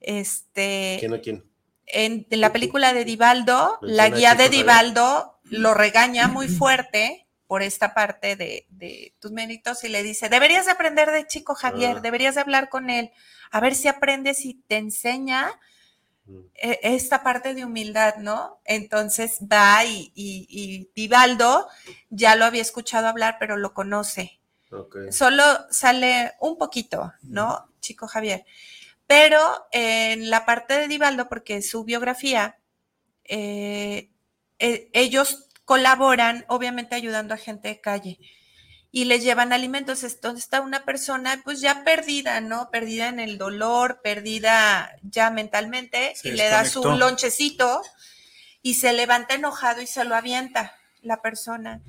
Este, 0.00 0.96
¿Quién 0.98 1.12
o 1.12 1.20
quién? 1.20 1.44
en, 1.86 2.26
en 2.30 2.40
la 2.40 2.52
película 2.52 2.92
de 2.92 3.04
Divaldo, 3.04 3.78
la 3.82 4.08
guía 4.10 4.34
de. 4.34 4.48
Divaldo 4.48 5.38
lo 5.44 5.74
regaña 5.74 6.28
muy 6.28 6.48
fuerte 6.48 7.26
por 7.48 7.62
esta 7.62 7.92
parte 7.94 8.36
de, 8.36 8.66
de 8.68 9.14
tus 9.18 9.32
méritos 9.32 9.82
y 9.82 9.88
le 9.88 10.02
dice, 10.04 10.28
deberías 10.28 10.66
de 10.66 10.72
aprender 10.72 11.10
de 11.10 11.26
chico 11.26 11.54
Javier, 11.56 11.96
Ah. 11.96 12.00
deberías 12.00 12.36
de 12.36 12.40
hablar 12.42 12.68
con 12.68 12.88
él, 12.90 13.10
a 13.50 13.58
ver 13.60 13.74
si 13.74 13.88
aprendes 13.88 14.44
y 14.44 14.54
te 14.68 14.76
enseña 14.76 15.50
Mm. 16.26 16.38
eh, 16.62 16.78
esta 16.82 17.22
parte 17.24 17.54
de 17.54 17.64
humildad, 17.64 18.16
¿no? 18.18 18.60
Entonces 18.64 19.38
va 19.50 19.84
y, 19.84 20.12
y, 20.14 20.46
y 20.48 20.90
Vivaldo 20.94 21.66
ya 22.10 22.36
lo 22.36 22.44
había 22.44 22.62
escuchado 22.62 23.08
hablar, 23.08 23.36
pero 23.40 23.56
lo 23.56 23.74
conoce. 23.74 24.38
Solo 25.10 25.42
sale 25.70 26.34
un 26.38 26.56
poquito, 26.56 27.12
¿no? 27.22 27.66
Chico 27.80 28.06
Javier. 28.06 28.44
Pero 29.10 29.66
en 29.72 30.30
la 30.30 30.46
parte 30.46 30.74
de 30.74 30.86
Divaldo, 30.86 31.28
porque 31.28 31.62
su 31.62 31.82
biografía, 31.82 32.60
eh, 33.24 34.08
eh, 34.60 34.88
ellos 34.92 35.48
colaboran, 35.64 36.44
obviamente 36.46 36.94
ayudando 36.94 37.34
a 37.34 37.36
gente 37.36 37.66
de 37.66 37.80
calle 37.80 38.20
y 38.92 39.06
les 39.06 39.24
llevan 39.24 39.52
alimentos. 39.52 40.04
Entonces 40.04 40.44
está 40.44 40.60
una 40.60 40.84
persona 40.84 41.40
pues 41.42 41.60
ya 41.60 41.82
perdida, 41.82 42.40
¿no? 42.40 42.70
Perdida 42.70 43.08
en 43.08 43.18
el 43.18 43.36
dolor, 43.36 44.00
perdida 44.00 44.96
ya 45.02 45.32
mentalmente 45.32 46.14
Se 46.14 46.28
y 46.28 46.30
le 46.30 46.48
da 46.48 46.64
su 46.64 46.80
lonchecito 46.84 47.82
y 48.62 48.74
se 48.74 48.92
levanta 48.92 49.34
enojado 49.34 49.82
y 49.82 49.88
se 49.88 50.04
lo 50.04 50.14
avienta 50.14 50.76
la 51.02 51.20
persona. 51.20 51.82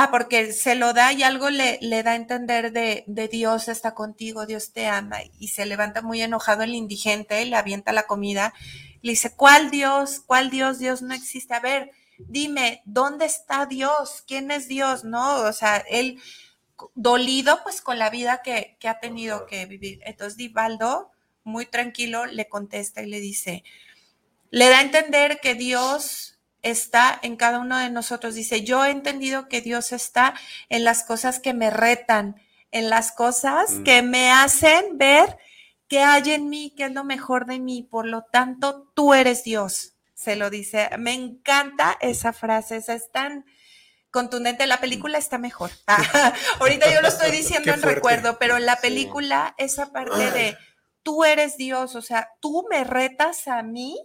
Ah, 0.00 0.12
porque 0.12 0.52
se 0.52 0.76
lo 0.76 0.92
da 0.92 1.12
y 1.12 1.24
algo 1.24 1.50
le, 1.50 1.76
le 1.82 2.04
da 2.04 2.12
a 2.12 2.14
entender 2.14 2.70
de, 2.70 3.02
de 3.08 3.26
Dios 3.26 3.66
está 3.66 3.96
contigo, 3.96 4.46
Dios 4.46 4.72
te 4.72 4.86
ama. 4.86 5.18
Y 5.40 5.48
se 5.48 5.66
levanta 5.66 6.02
muy 6.02 6.22
enojado 6.22 6.62
el 6.62 6.76
indigente, 6.76 7.44
le 7.44 7.56
avienta 7.56 7.90
la 7.90 8.06
comida. 8.06 8.54
Le 9.02 9.10
dice, 9.10 9.34
¿cuál 9.34 9.72
Dios? 9.72 10.20
¿Cuál 10.24 10.50
Dios? 10.50 10.78
Dios 10.78 11.02
no 11.02 11.14
existe. 11.14 11.52
A 11.52 11.58
ver, 11.58 11.90
dime, 12.16 12.80
¿dónde 12.84 13.24
está 13.26 13.66
Dios? 13.66 14.22
¿Quién 14.24 14.52
es 14.52 14.68
Dios? 14.68 15.02
No, 15.02 15.40
o 15.40 15.52
sea, 15.52 15.78
él 15.78 16.20
dolido 16.94 17.58
pues 17.64 17.80
con 17.80 17.98
la 17.98 18.08
vida 18.08 18.40
que, 18.44 18.76
que 18.78 18.86
ha 18.86 19.00
tenido 19.00 19.46
que 19.46 19.66
vivir. 19.66 19.98
Entonces 20.04 20.36
Divaldo, 20.36 21.10
muy 21.42 21.66
tranquilo, 21.66 22.24
le 22.26 22.48
contesta 22.48 23.02
y 23.02 23.06
le 23.06 23.18
dice, 23.18 23.64
le 24.50 24.68
da 24.68 24.78
a 24.78 24.82
entender 24.82 25.40
que 25.40 25.56
Dios 25.56 26.37
está 26.70 27.18
en 27.22 27.36
cada 27.36 27.58
uno 27.60 27.78
de 27.78 27.90
nosotros. 27.90 28.34
Dice, 28.34 28.62
yo 28.62 28.84
he 28.84 28.90
entendido 28.90 29.48
que 29.48 29.60
Dios 29.60 29.92
está 29.92 30.34
en 30.68 30.84
las 30.84 31.04
cosas 31.04 31.40
que 31.40 31.54
me 31.54 31.70
retan, 31.70 32.40
en 32.70 32.90
las 32.90 33.12
cosas 33.12 33.70
Mm. 33.70 33.82
que 33.84 34.02
me 34.02 34.30
hacen 34.30 34.98
ver 34.98 35.38
qué 35.88 36.00
hay 36.02 36.32
en 36.32 36.48
mí, 36.48 36.72
qué 36.76 36.84
es 36.86 36.92
lo 36.92 37.04
mejor 37.04 37.46
de 37.46 37.58
mí. 37.58 37.82
Por 37.82 38.06
lo 38.06 38.22
tanto, 38.24 38.90
tú 38.94 39.14
eres 39.14 39.44
Dios. 39.44 39.94
Se 40.14 40.36
lo 40.36 40.50
dice. 40.50 40.90
Me 40.98 41.12
encanta 41.14 41.96
esa 42.00 42.32
frase, 42.32 42.76
esa 42.76 42.94
es 42.94 43.10
tan 43.12 43.44
contundente. 44.10 44.66
La 44.66 44.80
película 44.80 45.16
está 45.18 45.38
mejor. 45.38 45.70
Ahorita 46.60 46.92
yo 46.92 47.00
lo 47.02 47.08
estoy 47.08 47.30
diciendo 47.32 47.72
en 47.72 47.82
recuerdo, 47.82 48.38
pero 48.38 48.56
en 48.56 48.66
la 48.66 48.74
Sí. 48.76 48.82
película, 48.82 49.54
esa 49.58 49.92
parte 49.92 50.30
de 50.30 50.56
tú 51.02 51.24
eres 51.24 51.56
Dios, 51.56 51.94
o 51.94 52.02
sea, 52.02 52.30
tú 52.40 52.66
me 52.70 52.84
retas 52.84 53.48
a 53.48 53.62
mí 53.62 53.96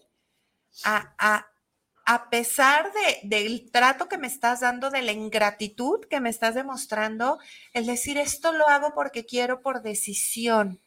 a, 0.86 1.14
a, 1.20 1.48
a 2.06 2.30
pesar 2.30 2.92
de, 2.94 3.28
del 3.28 3.72
trato 3.72 4.10
que 4.10 4.18
me 4.18 4.28
estás 4.28 4.60
dando, 4.60 4.90
de 4.90 5.02
la 5.02 5.12
ingratitud 5.14 6.02
que 6.10 6.20
me 6.20 6.30
estás 6.30 6.54
demostrando, 6.56 7.40
el 7.74 7.86
decir 7.86 8.18
esto 8.18 8.52
lo 8.52 8.68
hago 8.68 8.94
porque 8.94 9.26
quiero 9.26 9.62
por 9.62 9.82
decisión, 9.82 10.80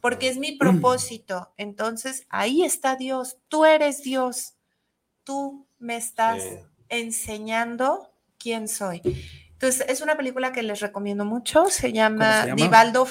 porque 0.00 0.28
es 0.28 0.38
mi 0.38 0.52
propósito. 0.52 1.52
Entonces, 1.56 2.26
ahí 2.28 2.62
está 2.62 2.94
Dios, 2.96 3.38
tú 3.48 3.64
eres 3.64 4.02
Dios, 4.02 4.54
tú 5.24 5.66
me 5.78 5.96
estás 5.96 6.42
Sí. 6.42 6.48
enseñando 6.88 8.10
quién 8.38 8.68
soy. 8.68 9.02
Entonces, 9.52 9.84
es 9.88 10.00
una 10.00 10.16
película 10.16 10.52
que 10.52 10.62
les 10.62 10.80
recomiendo 10.80 11.24
mucho, 11.24 11.66
se 11.70 11.92
llama, 11.92 12.42
se 12.42 12.48
llama? 12.48 12.62
Divaldo. 12.62 13.06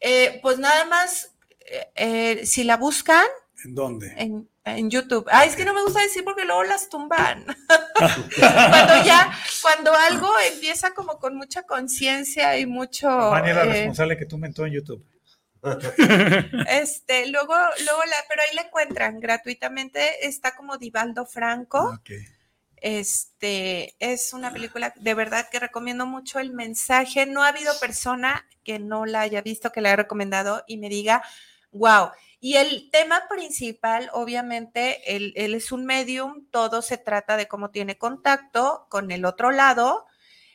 Eh, 0.00 0.40
pues 0.42 0.58
nada 0.58 0.84
más, 0.86 1.34
eh, 1.60 1.90
eh, 1.94 2.46
si 2.46 2.64
la 2.64 2.76
buscan, 2.76 3.24
¿En 3.64 3.74
dónde? 3.74 4.12
en, 4.16 4.48
en 4.64 4.90
YouTube. 4.90 5.26
Ay, 5.30 5.48
es 5.48 5.56
que 5.56 5.64
no 5.64 5.74
me 5.74 5.82
gusta 5.82 6.00
decir 6.00 6.24
porque 6.24 6.44
luego 6.44 6.62
las 6.64 6.88
tumban. 6.88 7.44
cuando 8.38 9.04
ya, 9.04 9.32
cuando 9.60 9.92
algo 9.94 10.30
empieza 10.52 10.94
como 10.94 11.18
con 11.18 11.34
mucha 11.34 11.64
conciencia 11.64 12.56
y 12.58 12.66
mucho. 12.66 13.08
Vani 13.08 13.50
es 13.50 13.56
la 13.56 13.64
eh, 13.64 13.72
responsable 13.72 14.16
que 14.16 14.26
tú 14.26 14.38
mentó 14.38 14.66
en 14.66 14.72
YouTube. 14.74 15.04
este, 16.68 17.28
luego, 17.28 17.54
luego 17.84 18.04
la, 18.04 18.16
pero 18.28 18.42
ahí 18.42 18.54
la 18.54 18.62
encuentran 18.62 19.20
gratuitamente. 19.20 20.26
Está 20.26 20.54
como 20.54 20.78
Divaldo 20.78 21.26
Franco. 21.26 22.00
Este 22.76 23.94
es 24.00 24.32
una 24.32 24.52
película 24.52 24.92
de 24.96 25.14
verdad 25.14 25.48
que 25.48 25.60
recomiendo 25.60 26.04
mucho 26.04 26.40
el 26.40 26.52
mensaje. 26.52 27.26
No 27.26 27.44
ha 27.44 27.48
habido 27.48 27.72
persona 27.78 28.44
que 28.64 28.80
no 28.80 29.06
la 29.06 29.20
haya 29.20 29.40
visto, 29.40 29.70
que 29.70 29.80
la 29.80 29.90
haya 29.90 29.96
recomendado 29.96 30.64
y 30.66 30.78
me 30.78 30.88
diga, 30.88 31.22
wow. 31.70 32.10
Y 32.44 32.56
el 32.56 32.90
tema 32.90 33.28
principal, 33.30 34.10
obviamente, 34.12 35.14
él, 35.14 35.32
él 35.36 35.54
es 35.54 35.70
un 35.70 35.86
medium, 35.86 36.48
todo 36.50 36.82
se 36.82 36.98
trata 36.98 37.36
de 37.36 37.46
cómo 37.46 37.70
tiene 37.70 37.98
contacto 37.98 38.88
con 38.90 39.12
el 39.12 39.24
otro 39.24 39.52
lado 39.52 40.06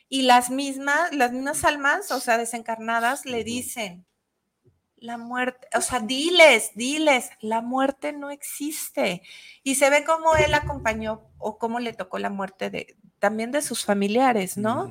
y 0.06 0.20
las 0.22 0.50
mismas, 0.50 1.10
las 1.14 1.32
mismas 1.32 1.64
almas, 1.64 2.12
o 2.12 2.20
sea, 2.20 2.36
desencarnadas, 2.36 3.24
le 3.24 3.42
dicen, 3.42 4.04
la 4.96 5.16
muerte, 5.16 5.66
o 5.74 5.80
sea, 5.80 6.00
diles, 6.00 6.72
diles, 6.74 7.30
la 7.40 7.62
muerte 7.62 8.12
no 8.12 8.30
existe. 8.30 9.22
Y 9.62 9.76
se 9.76 9.88
ve 9.88 10.04
cómo 10.04 10.36
él 10.36 10.52
acompañó 10.52 11.22
o 11.38 11.56
cómo 11.56 11.80
le 11.80 11.94
tocó 11.94 12.18
la 12.18 12.28
muerte 12.28 12.68
de 12.68 12.98
también 13.18 13.50
de 13.50 13.62
sus 13.62 13.86
familiares, 13.86 14.58
¿no? 14.58 14.90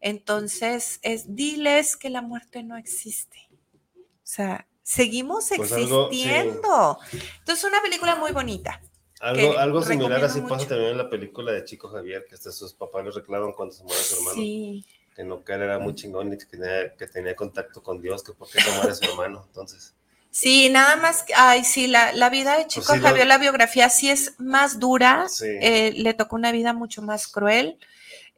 Entonces, 0.00 1.00
es 1.02 1.36
diles 1.36 1.98
que 1.98 2.08
la 2.08 2.22
muerte 2.22 2.62
no 2.62 2.78
existe. 2.78 3.50
O 3.94 4.32
sea, 4.32 4.66
seguimos 4.94 5.48
Pues 5.56 5.70
algo, 5.72 6.08
sí. 6.10 6.20
existiendo. 6.22 6.98
Entonces, 7.38 7.64
una 7.64 7.80
película 7.80 8.16
muy 8.16 8.32
bonita. 8.32 8.80
Algo, 9.20 9.56
algo 9.58 9.82
similar 9.82 10.24
así 10.24 10.40
pasa 10.40 10.54
mucho. 10.54 10.66
también 10.68 10.90
en 10.92 10.98
la 10.98 11.08
película 11.10 11.52
de 11.52 11.64
Chico 11.64 11.88
Javier, 11.90 12.24
que 12.28 12.34
hasta 12.34 12.50
sus 12.50 12.72
papás 12.72 13.04
le 13.04 13.10
reclaman 13.10 13.52
cuando 13.52 13.74
se 13.74 13.84
muere 13.84 14.02
su 14.02 14.16
hermano, 14.16 14.34
Sí. 14.34 14.84
que 15.14 15.22
no, 15.24 15.44
que 15.44 15.52
él 15.52 15.62
era 15.62 15.78
muy 15.78 15.94
chingón 15.94 16.32
y 16.32 16.38
que 16.38 16.46
tenía, 16.46 16.94
que 16.96 17.06
tenía 17.06 17.36
contacto 17.36 17.82
con 17.82 18.00
Dios, 18.00 18.22
que 18.24 18.32
por 18.32 18.48
qué 18.50 18.60
se 18.62 18.70
muere 18.72 18.94
su 18.94 19.04
hermano, 19.04 19.44
entonces. 19.46 19.94
Sí, 20.30 20.70
nada 20.70 20.96
más, 20.96 21.24
ay, 21.36 21.64
sí, 21.64 21.86
la, 21.86 22.12
la 22.14 22.30
vida 22.30 22.56
de 22.56 22.66
Chico 22.66 22.86
Pues 22.86 23.00
sí, 23.00 23.04
Javier, 23.06 23.26
la 23.26 23.38
biografía 23.38 23.90
sí 23.90 24.08
es 24.10 24.34
más 24.38 24.78
dura, 24.78 25.26
Sí. 25.28 25.44
eh, 25.60 25.92
le 25.96 26.14
tocó 26.14 26.36
una 26.36 26.50
vida 26.50 26.72
mucho 26.72 27.02
más 27.02 27.28
cruel, 27.28 27.78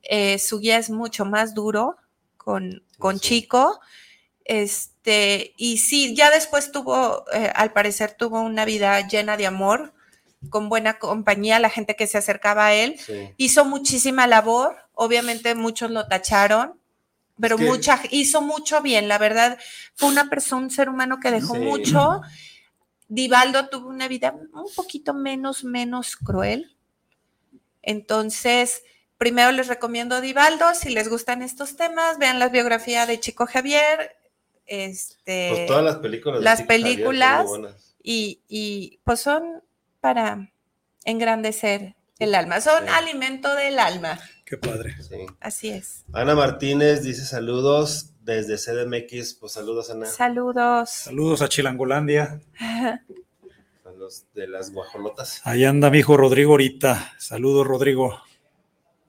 eh, 0.03 0.39
su 0.39 0.59
guía 0.59 0.79
es 0.79 0.91
mucho 0.91 1.25
más 1.25 1.55
duro 1.55 1.97
con, 2.37 2.83
con 2.99 3.19
Sí. 3.21 3.29
Chico, 3.29 3.81
este, 4.45 5.53
y 5.57 5.79
sí, 5.79 6.15
ya 6.15 6.31
después 6.31 6.73
tuvo, 6.73 7.25
eh, 7.33 7.51
al 7.55 7.73
parecer 7.73 8.15
tuvo 8.15 8.41
una 8.41 8.65
vida 8.65 9.07
llena 9.07 9.37
de 9.37 9.47
amor, 9.47 9.93
con 10.51 10.69
buena 10.69 10.99
compañía, 10.99 11.61
la 11.61 11.71
gente 11.71 11.95
que 11.97 12.07
se 12.07 12.19
acercaba 12.19 12.67
a 12.67 12.75
él, 12.75 12.99
Sí. 12.99 13.31
hizo 13.37 13.65
muchísima 13.65 14.27
labor, 14.27 14.77
obviamente 14.95 15.55
muchos 15.55 15.91
lo 15.91 16.09
tacharon, 16.09 16.79
pero 17.41 17.57
que- 17.57 17.65
mucha, 17.65 18.01
hizo 18.11 18.43
mucho 18.43 18.81
bien, 18.83 19.07
la 19.09 19.19
verdad, 19.19 19.59
fue 19.95 20.09
una 20.09 20.29
persona, 20.29 20.63
un 20.63 20.71
ser 20.71 20.89
humano 20.89 21.19
que 21.21 21.31
dejó 21.31 21.55
Sí. 21.55 21.61
mucho. 21.61 22.21
Divaldo 23.09 23.69
tuvo 23.69 23.89
una 23.89 24.09
vida 24.09 24.33
un 24.53 24.67
poquito 24.75 25.15
menos, 25.15 25.65
menos 25.65 26.17
cruel. 26.17 26.75
Entonces, 27.83 28.83
primero 29.19 29.53
les 29.53 29.69
recomiendo 29.69 30.21
Divaldo, 30.21 30.75
si 30.75 30.91
les 30.91 31.09
gustan 31.09 31.43
estos 31.43 31.77
temas, 31.77 32.19
vean 32.19 32.39
la 32.39 32.49
biografía 32.49 33.07
de 33.07 33.21
Chico 33.21 33.47
Javier, 33.47 34.17
este, 34.67 35.49
Pues 35.51 35.67
todas 35.67 35.85
las 35.85 35.97
películas. 35.97 36.39
de 36.41 36.45
las 36.45 36.61
Javier 36.61 36.69
películas 36.69 37.47
y, 38.03 38.41
y, 38.49 38.99
pues 39.05 39.21
son 39.21 39.63
para 40.01 40.51
engrandecer 41.05 41.95
el 42.19 42.35
alma, 42.35 42.61
son 42.61 42.85
Sí. 42.85 42.91
alimento 42.91 43.55
del 43.55 43.79
alma, 43.79 44.19
Qué 44.45 44.57
padre. 44.57 44.95
Sí. 45.03 45.17
así 45.41 45.69
es. 45.71 46.05
Ana 46.13 46.35
Martínez 46.35 47.03
dice 47.03 47.25
saludos 47.25 48.11
desde 48.21 48.57
CDMX, 48.59 49.35
pues 49.35 49.53
saludos 49.53 49.91
Ana, 49.91 50.07
Saludos. 50.07 50.91
Saludos 50.91 51.43
a 51.43 51.49
Chilangolandia. 51.49 52.41
a 52.61 53.01
los 53.97 54.25
de 54.35 54.47
las 54.49 54.73
guajolotas. 54.73 55.41
Ahí 55.45 55.65
anda 55.65 55.91
mi 55.91 55.99
hijo 55.99 56.17
Rodrigo 56.17 56.53
ahorita. 56.53 57.15
Saludos, 57.19 57.67
Rodrigo. 57.67 58.21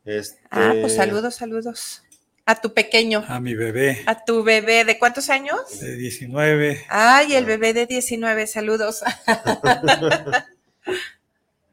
Este, 0.06 0.40
Ah, 0.52 0.74
pues 0.82 0.96
saludos, 0.96 1.36
saludos. 1.36 2.04
A 2.46 2.60
tu 2.60 2.74
pequeño, 2.74 3.24
A 3.28 3.40
mi 3.40 3.56
bebé 3.56 4.04
a 4.06 4.26
tu 4.26 4.44
bebé, 4.44 4.84
¿de 4.84 5.00
cuántos 5.00 5.30
años? 5.30 5.80
de 5.80 5.96
19. 5.96 6.86
Ay, 6.90 7.36
el 7.36 7.46
bebé 7.46 7.74
de 7.74 7.86
19, 7.86 8.48
saludos. 8.48 9.02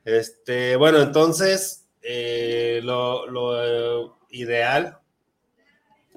Este, 0.02 0.76
bueno, 0.76 1.02
entonces, 1.02 1.86
eh, 2.02 2.80
lo, 2.82 3.26
lo, 3.26 4.06
eh, 4.06 4.10
ideal 4.30 4.98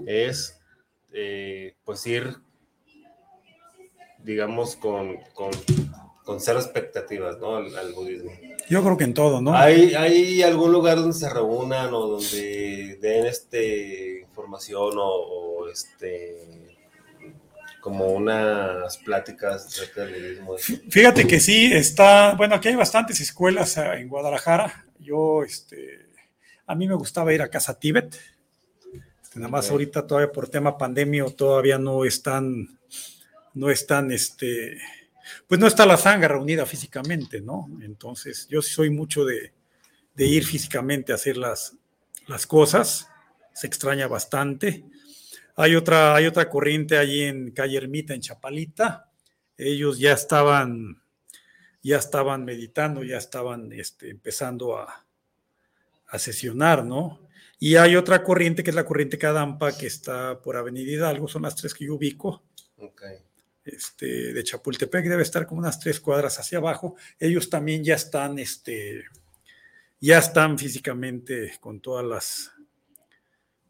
es, 0.07 0.57
eh, 1.11 1.75
pues, 1.83 2.07
ir, 2.07 2.37
digamos, 4.19 4.77
con, 4.77 5.17
con, 5.33 5.51
con 6.23 6.39
cero 6.39 6.59
expectativas, 6.59 7.37
¿no? 7.39 7.57
Al, 7.57 7.77
al 7.77 7.91
budismo. 7.91 8.31
Yo 8.69 8.83
creo 8.83 8.97
que 8.97 9.03
en 9.03 9.13
todo, 9.13 9.41
¿no? 9.41 9.55
¿Hay, 9.55 9.93
¿Hay 9.95 10.41
algún 10.41 10.71
lugar 10.71 10.97
donde 10.97 11.17
se 11.17 11.29
reúnan 11.29 11.93
o 11.93 12.07
donde 12.07 12.97
den 13.01 13.25
este 13.25 14.21
información 14.21 14.97
o, 14.97 15.07
o, 15.07 15.69
este 15.69 16.77
como 17.81 18.07
unas 18.07 18.97
pláticas 18.99 19.65
acerca 19.65 20.05
del 20.05 20.41
budismo? 20.41 20.77
Fíjate 20.89 21.27
que 21.27 21.39
sí, 21.39 21.71
está, 21.73 22.33
bueno, 22.35 22.55
aquí 22.55 22.69
hay 22.69 22.75
bastantes 22.75 23.19
escuelas 23.19 23.77
ah, 23.77 23.99
en 23.99 24.07
Guadalajara. 24.07 24.85
Yo, 24.99 25.43
este, 25.43 26.07
a 26.65 26.75
mí 26.75 26.87
me 26.87 26.95
gustaba 26.95 27.33
ir 27.33 27.41
a 27.41 27.49
Casa 27.49 27.77
Tíbet. 27.77 28.17
Este, 29.21 29.39
nada 29.39 29.51
más 29.51 29.69
ahorita 29.69 30.07
todavía 30.07 30.31
por 30.31 30.47
tema 30.47 30.77
pandemia 30.77 31.25
todavía 31.35 31.77
no 31.77 32.05
están, 32.05 32.79
no 33.53 33.69
están, 33.69 34.11
este, 34.11 34.77
pues 35.47 35.59
no 35.59 35.67
está 35.67 35.85
la 35.85 35.97
sangre 35.97 36.27
reunida 36.27 36.65
físicamente, 36.65 37.41
¿no? 37.41 37.69
Entonces, 37.81 38.47
yo 38.49 38.61
soy 38.61 38.89
mucho 38.89 39.25
de, 39.25 39.53
de 40.15 40.25
ir 40.25 40.45
físicamente 40.45 41.11
a 41.11 41.15
hacer 41.15 41.37
las, 41.37 41.75
las 42.27 42.47
cosas. 42.47 43.09
Se 43.53 43.67
extraña 43.67 44.07
bastante. 44.07 44.85
Hay 45.55 45.75
otra, 45.75 46.15
hay 46.15 46.25
otra 46.25 46.49
corriente 46.49 46.97
allí 46.97 47.23
en 47.23 47.51
Calle 47.51 47.77
Ermita, 47.77 48.13
en 48.13 48.21
Chapalita. 48.21 49.11
Ellos 49.57 49.99
ya 49.99 50.13
estaban, 50.13 51.01
ya 51.81 51.97
estaban 51.97 52.43
meditando, 52.43 53.03
ya 53.03 53.17
estaban 53.17 53.71
este, 53.71 54.09
empezando 54.09 54.77
a, 54.77 55.05
a 56.07 56.19
sesionar, 56.19 56.83
¿no? 56.83 57.27
Y 57.59 57.75
hay 57.75 57.95
otra 57.95 58.23
corriente 58.23 58.63
que 58.63 58.71
es 58.71 58.75
la 58.75 58.85
corriente 58.85 59.17
Cadampa, 59.17 59.77
que 59.77 59.87
está 59.87 60.41
por 60.41 60.57
Avenida 60.57 60.91
Hidalgo, 60.91 61.27
son 61.27 61.43
las 61.43 61.55
tres 61.55 61.73
que 61.73 61.85
yo 61.85 61.95
ubico 61.95 62.43
Ok. 62.77 63.03
Este, 63.65 64.33
de 64.33 64.43
Chapultepec, 64.43 65.05
debe 65.07 65.23
estar 65.23 65.45
como 65.47 65.59
unas 65.59 65.79
tres 65.79 65.99
cuadras 65.99 66.39
hacia 66.39 66.57
abajo. 66.57 66.95
Ellos 67.19 67.49
también 67.49 67.83
ya 67.83 67.95
están, 67.95 68.39
este, 68.39 69.05
ya 69.99 70.17
están 70.19 70.57
físicamente 70.57 71.53
con 71.59 71.79
todas 71.79 72.05
las 72.05 72.51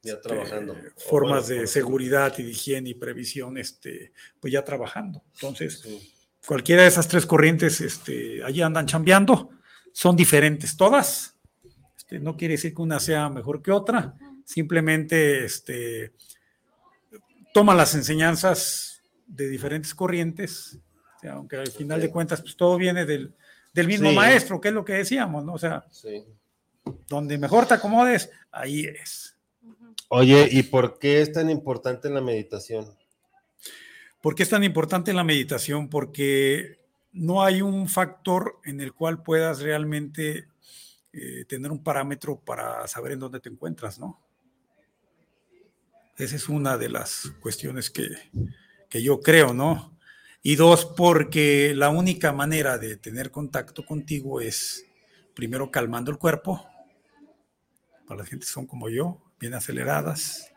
Ya 0.02 0.14
este, 0.14 0.30
trabajando. 0.30 0.76
formas 0.98 1.48
bueno, 1.48 1.62
de 1.62 1.68
seguridad 1.68 2.34
y 2.38 2.44
de 2.44 2.50
higiene 2.50 2.90
y 2.90 2.94
previsión, 2.96 3.58
este, 3.58 4.12
pues 4.40 4.52
ya 4.52 4.64
trabajando. 4.64 5.24
Entonces, 5.36 5.80
Sí. 5.82 6.12
cualquiera 6.46 6.82
de 6.82 6.88
esas 6.90 7.08
tres 7.08 7.26
corrientes, 7.26 7.80
este, 7.82 8.44
allí 8.44 8.62
andan 8.62 8.86
chambeando, 8.88 9.50
son 9.94 10.16
diferentes 10.16 10.76
todas. 10.76 11.38
Este, 11.96 12.20
no 12.20 12.36
quiere 12.36 12.56
decir 12.56 12.74
que 12.74 12.82
una 12.82 13.00
sea 13.00 13.30
mejor 13.30 13.62
que 13.62 13.72
otra, 13.72 14.16
simplemente 14.44 15.46
este, 15.46 16.14
toman 17.54 17.78
las 17.78 17.94
enseñanzas 17.96 18.93
de 19.28 19.48
diferentes 19.48 19.94
corrientes, 19.94 20.78
o 21.18 21.20
sea, 21.20 21.34
aunque 21.34 21.58
al 21.58 21.68
final 21.72 22.02
de 22.02 22.10
cuentas 22.12 22.42
pues, 22.42 22.56
todo 22.56 22.78
viene 22.78 23.06
del, 23.06 23.34
del 23.74 23.88
mismo 23.88 24.10
Sí. 24.10 24.16
maestro, 24.16 24.60
que 24.62 24.68
es 24.70 24.74
lo 24.74 24.84
que 24.86 24.94
decíamos, 24.94 25.44
¿no? 25.44 25.54
O 25.54 25.58
sea, 25.58 25.86
Sí. 25.92 26.24
donde 27.08 27.38
mejor 27.38 27.66
te 27.66 27.76
acomodes, 27.76 28.30
ahí 28.52 28.86
es. 28.86 29.36
Oye, 30.10 30.48
¿y 30.52 30.64
por 30.64 31.00
qué 31.00 31.22
es 31.22 31.32
tan 31.32 31.50
importante 31.50 32.10
la 32.10 32.22
meditación? 32.22 32.86
¿Por 34.22 34.36
qué 34.36 34.44
es 34.44 34.50
tan 34.50 34.64
importante 34.64 35.12
la 35.14 35.24
meditación? 35.24 35.90
Porque 35.90 36.80
no 37.12 37.44
hay 37.44 37.62
un 37.62 37.88
factor 37.90 38.60
en 38.64 38.80
el 38.82 38.94
cual 38.94 39.24
puedas 39.24 39.62
realmente 39.62 40.48
eh, 41.14 41.46
tener 41.46 41.72
un 41.72 41.84
parámetro 41.84 42.40
para 42.40 42.88
saber 42.88 43.12
en 43.14 43.20
dónde 43.20 43.40
te 43.40 43.50
encuentras, 43.50 44.00
¿no? 44.00 44.20
Esa 46.18 46.36
es 46.36 46.48
una 46.50 46.78
de 46.78 46.90
las 46.90 47.32
cuestiones 47.42 47.90
que, 47.90 48.08
que 48.94 49.02
yo 49.02 49.22
creo, 49.22 49.56
¿no? 49.56 49.98
Y 50.44 50.56
dos, 50.56 50.86
porque 50.86 51.74
la 51.76 51.90
única 51.90 52.32
manera 52.32 52.78
de 52.78 52.96
tener 52.96 53.32
contacto 53.32 53.84
contigo 53.84 54.40
es 54.40 54.86
primero 55.34 55.72
calmando 55.72 56.12
el 56.12 56.20
cuerpo. 56.20 56.64
Para 58.08 58.20
la 58.20 58.26
gente 58.28 58.46
que 58.46 58.52
son 58.52 58.68
como 58.68 58.90
yo, 58.90 59.20
bien 59.40 59.56
aceleradas. 59.56 60.52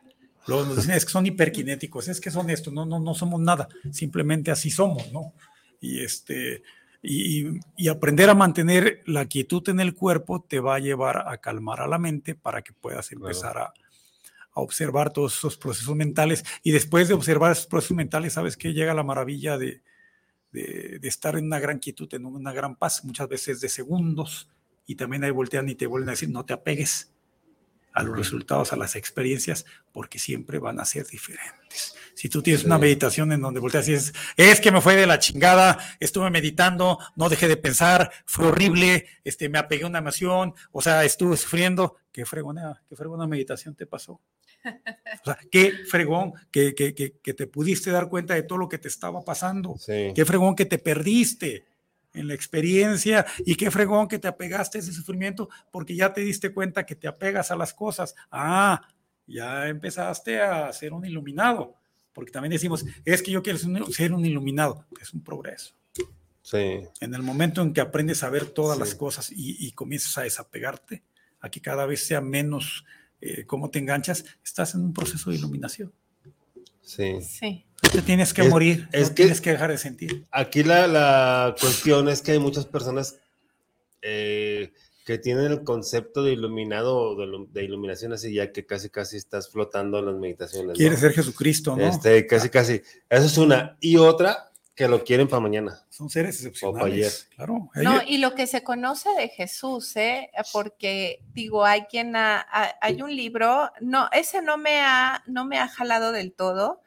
Luego 0.47 0.67
nos 0.67 0.77
dicen, 0.77 0.91
es 0.91 1.07
que 1.07 1.13
son 1.13 1.25
hiperkinéticos, 1.25 2.09
es 2.09 2.21
que 2.21 2.31
son 2.31 2.51
esto, 2.51 2.71
no, 2.71 2.85
no, 2.85 3.01
no 3.01 3.15
somos 3.15 3.41
nada, 3.41 3.69
simplemente 3.91 4.51
así 4.51 4.71
somos, 4.71 5.11
¿no? 5.15 5.33
Y, 5.81 6.05
este, 6.05 6.63
y, 7.03 7.59
y 7.75 7.89
aprender 7.89 8.29
a 8.29 8.35
mantener 8.35 9.03
la 9.07 9.25
quietud 9.25 9.67
en 9.71 9.81
el 9.81 9.95
cuerpo 9.95 10.45
te 10.47 10.61
va 10.61 10.75
a 10.75 10.79
llevar 10.79 11.27
a 11.27 11.39
calmar 11.39 11.81
a 11.81 11.89
la 11.89 11.99
mente 11.99 12.35
para 12.35 12.61
que 12.61 12.75
puedas 12.75 13.11
empezar 13.13 13.57
a, 13.57 13.73
a 14.57 14.61
observar 14.61 15.13
todos 15.13 15.37
esos 15.37 15.57
procesos 15.57 15.95
mentales. 15.95 16.45
Y 16.65 16.73
después 16.73 17.07
de 17.07 17.15
observar 17.15 17.53
esos 17.53 17.67
procesos 17.67 17.97
mentales, 17.97 18.33
sabes 18.33 18.57
que 18.57 18.73
llega 18.73 18.95
la 18.95 19.05
maravilla 19.05 19.57
de, 19.59 19.83
de, 20.51 20.99
de 21.01 21.09
estar 21.09 21.37
en 21.37 21.45
una 21.45 21.61
gran 21.61 21.79
quietud, 21.79 22.13
en 22.15 22.27
una 22.27 22.53
gran 22.53 22.75
paz, 22.75 23.05
muchas 23.05 23.29
veces 23.29 23.61
de 23.61 23.69
segundos. 23.69 24.49
Y 24.87 24.95
también 24.97 25.23
ahí 25.25 25.31
voltean 25.31 25.69
y 25.69 25.75
te 25.75 25.87
vuelven 25.87 26.09
a 26.09 26.13
decir, 26.13 26.31
no 26.31 26.45
te 26.45 26.55
apegues 26.55 27.13
a 27.93 28.03
los 28.03 28.17
resultados, 28.17 28.73
a 28.75 28.77
las 28.77 28.95
experiencias, 28.95 29.65
porque 29.91 30.19
siempre 30.19 30.59
van 30.59 30.79
a 30.81 30.85
ser 30.85 31.07
diferentes. 31.07 31.95
Si 32.15 32.29
tú 32.29 32.43
tienes 32.43 32.61
Sí. 32.61 32.67
una 32.67 32.77
meditación 32.79 33.33
en 33.33 33.41
donde 33.41 33.59
volteas 33.59 33.89
y 33.89 33.93
dices, 33.93 34.13
es 34.37 34.61
que 34.61 34.71
me 34.71 34.83
fue 34.83 34.97
de 34.97 35.07
la 35.07 35.19
chingada, 35.19 35.79
estuve 35.99 36.29
meditando, 36.31 36.99
no 37.17 37.29
dejé 37.31 37.49
de 37.49 37.57
pensar, 37.57 38.11
fue 38.27 38.49
horrible, 38.49 39.07
este, 39.25 39.49
me 39.49 39.59
apegué 39.59 39.85
a 39.85 39.87
una 39.87 39.99
emoción, 40.01 40.53
o 40.73 40.83
sea, 40.83 41.05
estuve 41.05 41.39
sufriendo, 41.39 41.97
qué 42.13 42.27
fregona, 42.27 42.83
qué 42.87 42.97
fregona 42.97 43.27
meditación 43.27 43.75
te 43.75 43.87
pasó. 43.87 44.21
O 44.67 45.25
sea, 45.25 45.39
qué 45.51 45.73
fregón 45.89 46.33
que, 46.51 46.75
que, 46.75 46.95
que, 46.95 47.19
que 47.23 47.35
te 47.35 47.47
pudiste 47.47 47.91
dar 47.91 48.09
cuenta 48.09 48.35
de 48.35 48.43
todo 48.43 48.59
lo 48.59 48.69
que 48.69 48.79
te 48.79 48.89
estaba 48.89 49.23
pasando. 49.23 49.77
Sí. 49.79 50.13
Qué 50.15 50.25
fregón 50.25 50.55
que 50.57 50.67
te 50.67 50.79
perdiste 50.79 51.65
en 52.15 52.29
la 52.29 52.35
experiencia 52.35 53.27
y 53.45 53.57
qué 53.57 53.71
fregón 53.71 54.09
que 54.09 54.19
te 54.19 54.29
apegaste 54.29 54.79
a 54.79 54.81
ese 54.81 54.93
sufrimiento 54.93 55.49
porque 55.71 55.95
ya 55.95 56.13
te 56.13 56.23
diste 56.23 56.53
cuenta 56.53 56.87
que 56.87 56.95
te 56.97 57.09
apegas 57.09 57.51
a 57.51 57.57
las 57.57 57.75
cosas. 57.75 58.15
Ah, 58.31 58.89
ya 59.27 59.69
empezaste 59.69 60.41
a 60.41 60.73
ser 60.73 60.93
un 60.93 61.05
iluminado. 61.05 61.75
Porque 62.13 62.33
también 62.33 62.53
decimos, 62.53 62.85
es 63.05 63.23
que 63.23 63.31
yo 63.31 63.43
quiero 63.43 63.59
ser 63.91 64.13
un- 64.15 64.25
iluminado. 64.25 64.87
Es 65.03 65.13
un 65.13 65.23
progreso. 65.23 65.75
Sí. 66.41 66.81
En 67.01 67.13
el 67.13 67.23
momento 67.23 67.61
en 67.61 67.75
que 67.75 67.81
aprendes 67.83 68.23
a 68.23 68.31
ver 68.31 68.47
todas 68.47 68.79
Sí. 68.79 68.81
las 68.85 68.95
cosas 68.95 69.31
y, 69.33 69.67
y 69.67 69.73
comienzas 69.73 70.17
a 70.17 70.23
desapegarte, 70.23 71.03
a 71.41 71.51
que 71.51 71.61
cada 71.61 71.85
vez 71.85 72.07
sea 72.07 72.21
menos 72.23 72.87
eh, 73.21 73.45
cómo 73.47 73.71
te 73.71 73.79
enganchas, 73.79 74.25
estás 74.45 74.75
en 74.75 74.83
un 74.83 74.93
proceso 74.93 75.31
de 75.31 75.37
iluminación. 75.37 75.93
Sí. 76.83 77.21
Sí. 77.23 77.65
Te 77.93 78.03
tienes 78.03 78.33
que 78.33 78.43
Es- 78.43 78.49
morir, 78.49 78.89
es 78.93 79.03
no 79.03 79.09
que- 79.09 79.15
tienes 79.15 79.41
que 79.41 79.51
dejar 79.51 79.71
de 79.71 79.79
sentir. 79.79 80.27
Aquí 80.31 80.63
la, 80.63 80.87
la 80.87 81.55
cuestión 81.61 82.09
es 82.09 82.23
que 82.23 82.33
hay 82.33 82.39
muchas 82.39 82.67
personas 82.67 83.17
eh, 84.03 84.73
que 85.05 85.19
tienen 85.19 85.47
el 85.47 85.63
concepto 85.65 86.23
de 86.23 86.33
iluminado 86.33 86.97
o 86.97 87.17
de, 87.17 87.47
de 87.53 87.65
iluminación 87.65 88.13
así 88.13 88.33
ya 88.35 88.53
que 88.53 88.67
casi 88.67 88.91
casi 88.91 89.17
estás 89.17 89.49
flotando 89.51 89.99
en 90.01 90.07
las 90.07 90.17
meditaciones. 90.17 90.69
¿no? 90.69 90.75
Quieres 90.75 91.01
ser 91.01 91.13
Jesucristo, 91.13 91.77
¿no? 91.77 91.87
Este, 91.87 92.27
casi 92.27 92.49
casi. 92.51 92.83
Eso 93.09 93.27
es 93.27 93.39
una. 93.39 93.77
Y 93.81 93.97
otra 93.97 94.51
que 94.77 94.87
lo 94.87 95.03
quieren 95.03 95.27
para 95.27 95.41
mañana. 95.41 95.83
Son 95.91 96.09
seres 96.11 96.37
ayer. 96.37 96.49
excepcionales. 96.49 97.29
Claro. 97.35 97.71
No, 97.75 98.03
y 98.07 98.19
lo 98.19 98.35
que 98.35 98.47
se 98.47 98.63
conoce 98.63 99.09
de 99.17 99.29
Jesús, 99.31 99.97
¿eh? 99.97 100.31
porque 100.53 101.21
digo, 101.33 101.65
hay 101.65 101.83
quien 101.87 102.15
ha- 102.15 102.47
ha- 102.49 102.77
hay 102.83 103.01
un 103.03 103.15
libro, 103.17 103.73
no, 103.81 104.09
ese 104.13 104.43
no 104.43 104.59
me 104.59 104.81
ha, 104.83 105.23
no 105.27 105.45
me 105.47 105.59
ha 105.59 105.67
jalado 105.69 106.13
del 106.13 106.33
todo. 106.33 106.83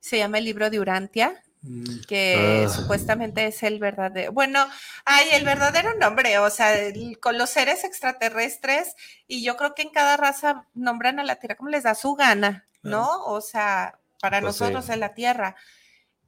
Se 0.00 0.18
llama 0.18 0.38
el 0.38 0.44
libro 0.44 0.70
de 0.70 0.80
Urantia, 0.80 1.40
Mm, 1.66 2.02
que 2.06 2.64
Ah. 2.66 2.68
supuestamente 2.68 3.46
es 3.46 3.62
el 3.62 3.78
verdadero, 3.78 4.32
bueno, 4.32 4.66
hay 5.06 5.28
el 5.32 5.46
verdadero 5.46 5.94
nombre, 5.94 6.38
o 6.38 6.50
sea, 6.50 6.74
el- 6.78 7.18
con 7.20 7.38
los 7.38 7.48
seres 7.48 7.84
extraterrestres, 7.84 8.94
y 9.26 9.42
yo 9.42 9.56
creo 9.56 9.74
que 9.74 9.80
en 9.80 9.88
cada 9.90 10.18
raza 10.18 10.66
nombran 10.74 11.20
a 11.20 11.24
la 11.24 11.36
Tierra 11.36 11.54
como 11.56 11.70
les 11.70 11.84
da 11.84 11.94
su 11.94 12.14
gana, 12.16 12.66
¿no? 12.82 13.24
O 13.24 13.40
sea, 13.40 13.98
para 14.20 14.40
Pues 14.42 14.56
sí. 14.56 14.60
nosotros 14.64 14.88
es 14.90 14.98
la 14.98 15.14
Tierra. 15.14 15.56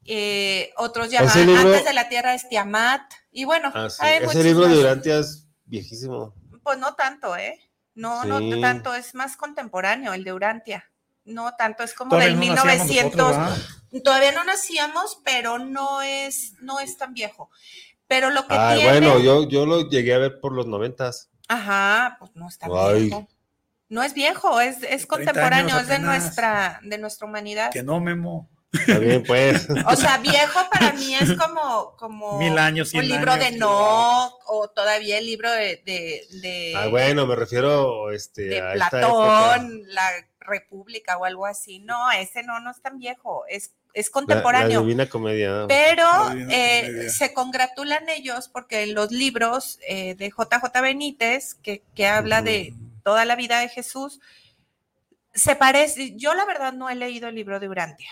Eh, 0.08 0.72
otros 0.76 1.06
Ese 1.08 1.16
llaman 1.18 1.46
libro- 1.46 1.60
antes 1.62 1.84
de 1.84 1.92
la 1.94 2.08
Tierra 2.08 2.34
es 2.34 2.48
Tiamat, 2.48 3.02
y 3.30 3.44
bueno, 3.44 3.70
Ah, 3.74 3.88
sí. 3.90 3.96
hay 4.00 4.22
Ese 4.24 4.42
libro 4.44 4.66
de. 4.66 4.74
Durantia 4.76 5.18
es 5.18 5.46
viejísimo. 5.64 6.34
Pues 6.62 6.78
no 6.78 6.94
tanto, 6.94 7.36
¿eh? 7.36 7.58
No, 7.94 8.22
Sí. 8.22 8.28
no 8.28 8.60
tanto, 8.60 8.94
es 8.94 9.14
más 9.14 9.36
contemporáneo 9.36 10.12
el 10.12 10.24
de 10.24 10.32
Urantia. 10.32 10.84
No 11.24 11.54
tanto, 11.56 11.82
es 11.82 11.92
como 11.94 12.10
todavía 12.10 12.28
del 12.28 12.38
no 12.38 12.54
nacíamos 12.54 12.74
1900. 12.76 13.16
nosotros, 13.16 13.68
¿verdad? 13.90 14.02
Todavía 14.04 14.32
no 14.32 14.44
nacíamos, 14.44 15.18
pero 15.24 15.58
no 15.58 16.02
es, 16.02 16.52
no 16.60 16.78
es 16.78 16.96
tan 16.98 17.14
viejo. 17.14 17.50
Pero 18.06 18.30
lo 18.30 18.46
que 18.46 18.54
Ay, 18.54 18.78
tiene. 18.80 18.90
bueno, 19.08 19.18
yo, 19.18 19.48
yo 19.48 19.66
lo 19.66 19.88
llegué 19.88 20.14
a 20.14 20.18
ver 20.18 20.40
por 20.40 20.52
los 20.52 20.66
noventas. 20.66 21.30
Ajá, 21.48 22.16
pues 22.20 22.30
no 22.36 22.48
es 22.48 22.58
tan 22.58 22.70
Ay. 22.72 23.04
viejo. 23.06 23.28
No 23.88 24.02
es 24.02 24.14
viejo, 24.14 24.60
es, 24.60 24.76
es 24.76 24.82
30 24.82 25.06
contemporáneo, 25.08 25.78
es 25.78 25.88
de 25.88 25.98
nuestra, 26.00 26.80
de 26.82 26.98
nuestra 26.98 27.26
humanidad. 27.26 27.70
Que 27.72 27.82
no, 27.82 28.00
Memo. 28.00 28.48
Está 28.80 28.98
bien, 28.98 29.22
pues. 29.24 29.68
O 29.86 29.96
sea, 29.96 30.18
viejo 30.18 30.60
para 30.70 30.92
mí 30.92 31.14
es 31.14 31.32
como, 31.34 31.94
como 31.96 32.38
Mil 32.38 32.58
años, 32.58 32.92
un 32.94 33.06
libro 33.06 33.32
años, 33.32 33.50
de 33.50 33.56
Enoch, 33.56 34.32
o 34.46 34.68
todavía 34.74 35.18
el 35.18 35.26
libro 35.26 35.50
de, 35.50 35.82
de, 35.84 36.26
de- 36.40 36.74
Ah, 36.76 36.88
bueno, 36.88 37.26
me 37.26 37.36
refiero 37.36 38.10
este, 38.12 38.42
de 38.42 38.60
a 38.60 38.74
esta 38.74 39.00
época. 39.00 39.54
Platón, 39.54 39.82
la 39.88 40.08
República 40.40 41.16
o 41.18 41.24
algo 41.24 41.46
así. 41.46 41.80
No, 41.80 42.10
ese 42.12 42.42
no, 42.42 42.60
no 42.60 42.70
es 42.70 42.80
tan 42.80 42.98
viejo. 42.98 43.44
Es, 43.48 43.72
es 43.94 44.10
contemporáneo. 44.10 44.80
La, 44.80 44.84
Divina 44.84 45.08
Comedia. 45.08 45.64
Pero 45.68 46.06
eh, 46.50 47.08
se 47.10 47.32
congratulan 47.32 48.08
ellos 48.08 48.48
porque 48.48 48.82
en 48.84 48.94
los 48.94 49.10
libros 49.10 49.78
eh, 49.88 50.14
de 50.14 50.28
JJ 50.28 50.80
Benítez, 50.82 51.54
que, 51.54 51.82
que 51.94 52.06
habla 52.06 52.42
de 52.42 52.74
toda 53.02 53.24
la 53.24 53.36
vida 53.36 53.60
de 53.60 53.68
Jesús, 53.68 54.20
se 55.34 55.54
parece, 55.54 56.16
yo 56.16 56.34
la 56.34 56.44
verdad 56.46 56.72
no 56.72 56.88
he 56.88 56.94
leído 56.94 57.28
el 57.28 57.34
libro 57.34 57.60
de 57.60 57.68
Urantia 57.68 58.08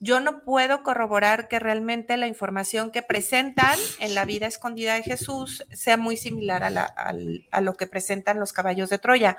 yo 0.00 0.20
no 0.20 0.44
puedo 0.44 0.82
corroborar 0.82 1.48
que 1.48 1.58
realmente 1.58 2.16
la 2.16 2.28
información 2.28 2.90
que 2.90 3.02
presentan 3.02 3.78
en 3.98 4.14
la 4.14 4.24
vida 4.24 4.46
escondida 4.46 4.94
de 4.94 5.02
Jesús 5.02 5.64
sea 5.72 5.96
muy 5.96 6.16
similar 6.16 6.62
a, 6.62 7.60
lo 7.60 7.74
que 7.74 7.86
presentan 7.86 8.38
los 8.38 8.52
caballos 8.52 8.90
de 8.90 8.98
Troya. 8.98 9.36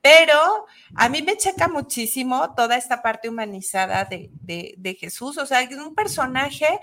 Pero 0.00 0.66
a 0.94 1.08
mí 1.08 1.20
me 1.22 1.36
checa 1.36 1.68
muchísimo 1.68 2.54
toda 2.54 2.76
esta 2.76 3.02
parte 3.02 3.28
humanizada 3.28 4.04
de, 4.04 4.30
de 4.40 4.94
Jesús. 4.94 5.36
O 5.36 5.46
sea, 5.46 5.60
es 5.62 5.76
un 5.76 5.94
personaje 5.94 6.80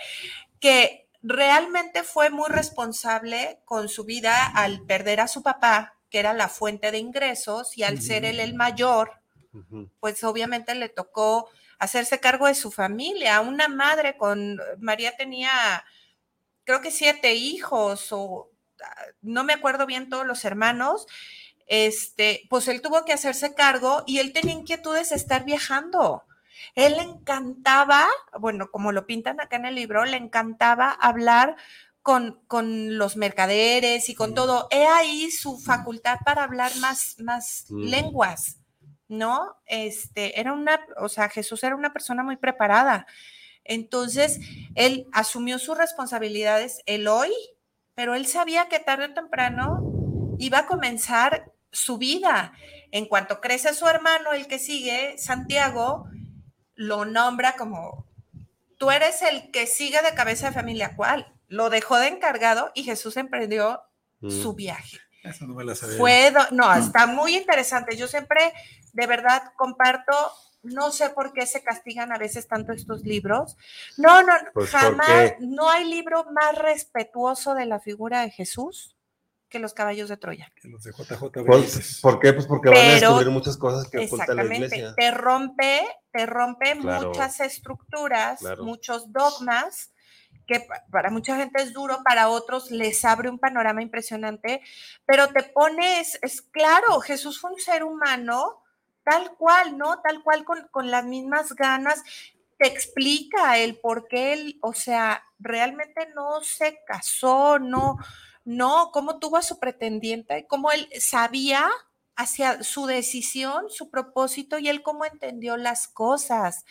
que 0.59 1.03
realmente 1.23 2.03
fue 2.03 2.29
muy 2.29 2.49
responsable 2.49 3.61
con 3.65 3.89
su 3.89 4.03
vida 4.03 4.45
al 4.45 4.81
perder 4.81 5.21
a 5.21 5.27
su 5.27 5.41
papá, 5.41 5.97
que 6.09 6.19
era 6.19 6.33
la 6.33 6.49
fuente 6.49 6.91
de 6.91 6.99
ingresos, 6.99 7.75
y 7.77 7.83
al 7.83 8.01
ser 8.01 8.25
él 8.25 8.39
el 8.39 8.53
mayor, 8.53 9.21
pues 9.99 10.23
obviamente 10.23 10.75
le 10.75 10.89
tocó 10.89 11.49
hacerse 11.79 12.19
cargo 12.19 12.47
de 12.47 12.55
su 12.55 12.71
familia. 12.71 13.41
Una 13.41 13.67
madre 13.67 14.17
con, 14.17 14.59
María 14.79 15.15
tenía, 15.17 15.51
creo 16.63 16.81
que 16.81 16.91
siete 16.91 17.33
hijos 17.35 18.07
o 18.11 18.49
ah, 18.83 18.95
no 19.21 19.43
me 19.43 19.53
acuerdo 19.53 19.85
bien 19.85 20.09
todos 20.09 20.25
los 20.25 20.45
hermanos, 20.45 21.07
este, 21.67 22.41
pues 22.49 22.67
él 22.67 22.81
tuvo 22.81 23.05
que 23.05 23.13
hacerse 23.13 23.53
cargo 23.53 24.03
y 24.05 24.19
él 24.19 24.33
tenía 24.33 24.53
inquietudes 24.53 25.09
de 25.09 25.15
estar 25.15 25.45
viajando. 25.45 26.23
Él 26.75 26.93
le 26.93 27.03
encantaba, 27.03 28.07
bueno, 28.39 28.69
como 28.71 28.91
lo 28.91 29.05
pintan 29.05 29.39
acá 29.39 29.57
en 29.57 29.65
el 29.65 29.75
libro, 29.75 30.05
le 30.05 30.17
encantaba 30.17 30.91
hablar 30.91 31.55
con, 32.01 32.41
con 32.47 32.97
los 32.97 33.15
mercaderes 33.15 34.09
y 34.09 34.15
con 34.15 34.33
todo. 34.33 34.67
He 34.71 34.85
ahí 34.85 35.31
su 35.31 35.59
facultad 35.59 36.19
para 36.25 36.43
hablar 36.43 36.75
más, 36.77 37.15
más 37.19 37.65
lenguas. 37.69 38.57
¿No? 39.17 39.57
Este, 39.65 40.39
era 40.39 40.53
una, 40.53 40.85
o 40.97 41.09
sea, 41.09 41.29
Jesús 41.29 41.63
era 41.63 41.75
una 41.75 41.93
persona 41.93 42.23
muy 42.23 42.37
preparada. 42.37 43.05
Entonces, 43.63 44.39
él 44.75 45.07
asumió 45.13 45.59
sus 45.59 45.77
responsabilidades 45.77 46.81
el 46.85 47.07
hoy, 47.07 47.31
pero 47.95 48.15
él 48.15 48.25
sabía 48.25 48.67
que 48.67 48.79
tarde 48.79 49.05
o 49.05 49.13
temprano 49.13 50.35
iba 50.37 50.59
a 50.59 50.65
comenzar 50.65 51.51
su 51.71 51.97
vida. 51.97 52.53
En 52.91 53.05
cuanto 53.05 53.41
crece 53.41 53.73
su 53.73 53.87
hermano, 53.87 54.33
el 54.33 54.47
que 54.47 54.59
sigue, 54.59 55.17
Santiago, 55.17 56.07
lo 56.75 57.05
nombra 57.05 57.55
como, 57.55 58.07
tú 58.77 58.91
eres 58.91 59.21
el 59.21 59.51
que 59.51 59.67
sigue 59.67 60.01
de 60.01 60.13
cabeza 60.13 60.47
de 60.47 60.53
familia, 60.53 60.95
¿cuál? 60.95 61.33
Lo 61.47 61.69
dejó 61.69 61.97
de 61.97 62.07
encargado 62.07 62.71
y 62.75 62.83
Jesús 62.83 63.17
emprendió 63.17 63.81
su 64.21 64.53
mm. 64.53 64.55
viaje. 64.55 64.99
Eso 65.23 65.47
no 65.47 65.53
me 65.53 65.63
la 65.63 65.73
sabía. 65.73 65.97
Fue, 65.97 66.33
no, 66.51 66.73
está 66.73 67.07
muy 67.07 67.37
interesante. 67.37 67.95
Yo 67.95 68.07
siempre 68.07 68.51
de 68.93 69.07
verdad 69.07 69.43
comparto, 69.57 70.13
no 70.61 70.91
sé 70.91 71.09
por 71.09 71.33
qué 71.33 71.45
se 71.45 71.61
castigan 71.61 72.13
a 72.13 72.17
veces 72.17 72.47
tanto 72.47 72.71
estos 72.71 73.03
libros. 73.03 73.57
No, 73.97 74.23
no, 74.23 74.33
pues, 74.53 74.69
jamás, 74.69 75.33
no 75.39 75.69
hay 75.69 75.89
libro 75.89 76.25
más 76.31 76.57
respetuoso 76.57 77.53
de 77.53 77.65
la 77.65 77.79
figura 77.79 78.21
de 78.21 78.31
Jesús 78.31 78.95
que 79.49 79.59
los 79.59 79.73
caballos 79.73 80.09
de 80.09 80.17
Troya. 80.17 80.51
Que 80.55 80.67
los 80.67 80.83
de 80.83 80.91
JJ 80.91 81.45
pues, 81.45 81.99
¿Por 82.01 82.19
qué? 82.19 82.33
Pues 82.33 82.47
porque 82.47 82.69
van 82.69 82.77
a 82.77 82.93
descubrir 82.93 83.29
muchas 83.29 83.57
cosas 83.57 83.87
que 83.87 83.99
oculta 84.05 84.33
la 84.33 84.45
iglesia. 84.45 84.95
Te 84.95 85.11
rompe, 85.11 85.81
te 86.11 86.25
rompe 86.25 86.73
muchas 86.75 87.39
estructuras, 87.39 88.41
muchos 88.59 89.11
dogmas 89.11 89.91
que 90.47 90.65
para 90.91 91.09
mucha 91.09 91.37
gente 91.37 91.61
es 91.61 91.71
duro, 91.71 91.99
para 92.03 92.29
otros 92.29 92.71
les 92.71 93.05
abre 93.05 93.29
un 93.29 93.39
panorama 93.39 93.81
impresionante, 93.81 94.61
pero 95.05 95.27
te 95.29 95.43
pones, 95.43 96.19
es 96.21 96.41
claro, 96.41 96.99
Jesús 96.99 97.39
fue 97.39 97.51
un 97.51 97.59
ser 97.59 97.83
humano 97.83 98.62
tal 99.03 99.35
cual, 99.37 99.77
¿no? 99.77 100.01
Tal 100.01 100.23
cual 100.23 100.45
con, 100.45 100.91
las 100.91 101.05
mismas 101.05 101.53
ganas, 101.53 102.01
te 102.57 102.67
explica 102.67 103.57
el 103.57 103.77
por 103.77 104.07
qué 104.07 104.33
él, 104.33 104.59
o 104.61 104.73
sea, 104.73 105.23
realmente 105.39 106.07
no 106.15 106.41
se 106.43 106.79
casó, 106.85 107.59
no, 107.59 107.97
no, 108.45 108.91
cómo 108.91 109.19
tuvo 109.19 109.37
a 109.37 109.41
su 109.41 109.59
pretendiente, 109.59 110.45
cómo 110.47 110.71
él 110.71 110.87
sabía 110.99 111.69
hacia 112.15 112.63
su 112.63 112.85
decisión, 112.85 113.69
su 113.69 113.89
propósito 113.89 114.59
y 114.59 114.69
él 114.69 114.83
cómo 114.83 115.03
entendió 115.03 115.57
las 115.57 115.87
cosas. 115.87 116.63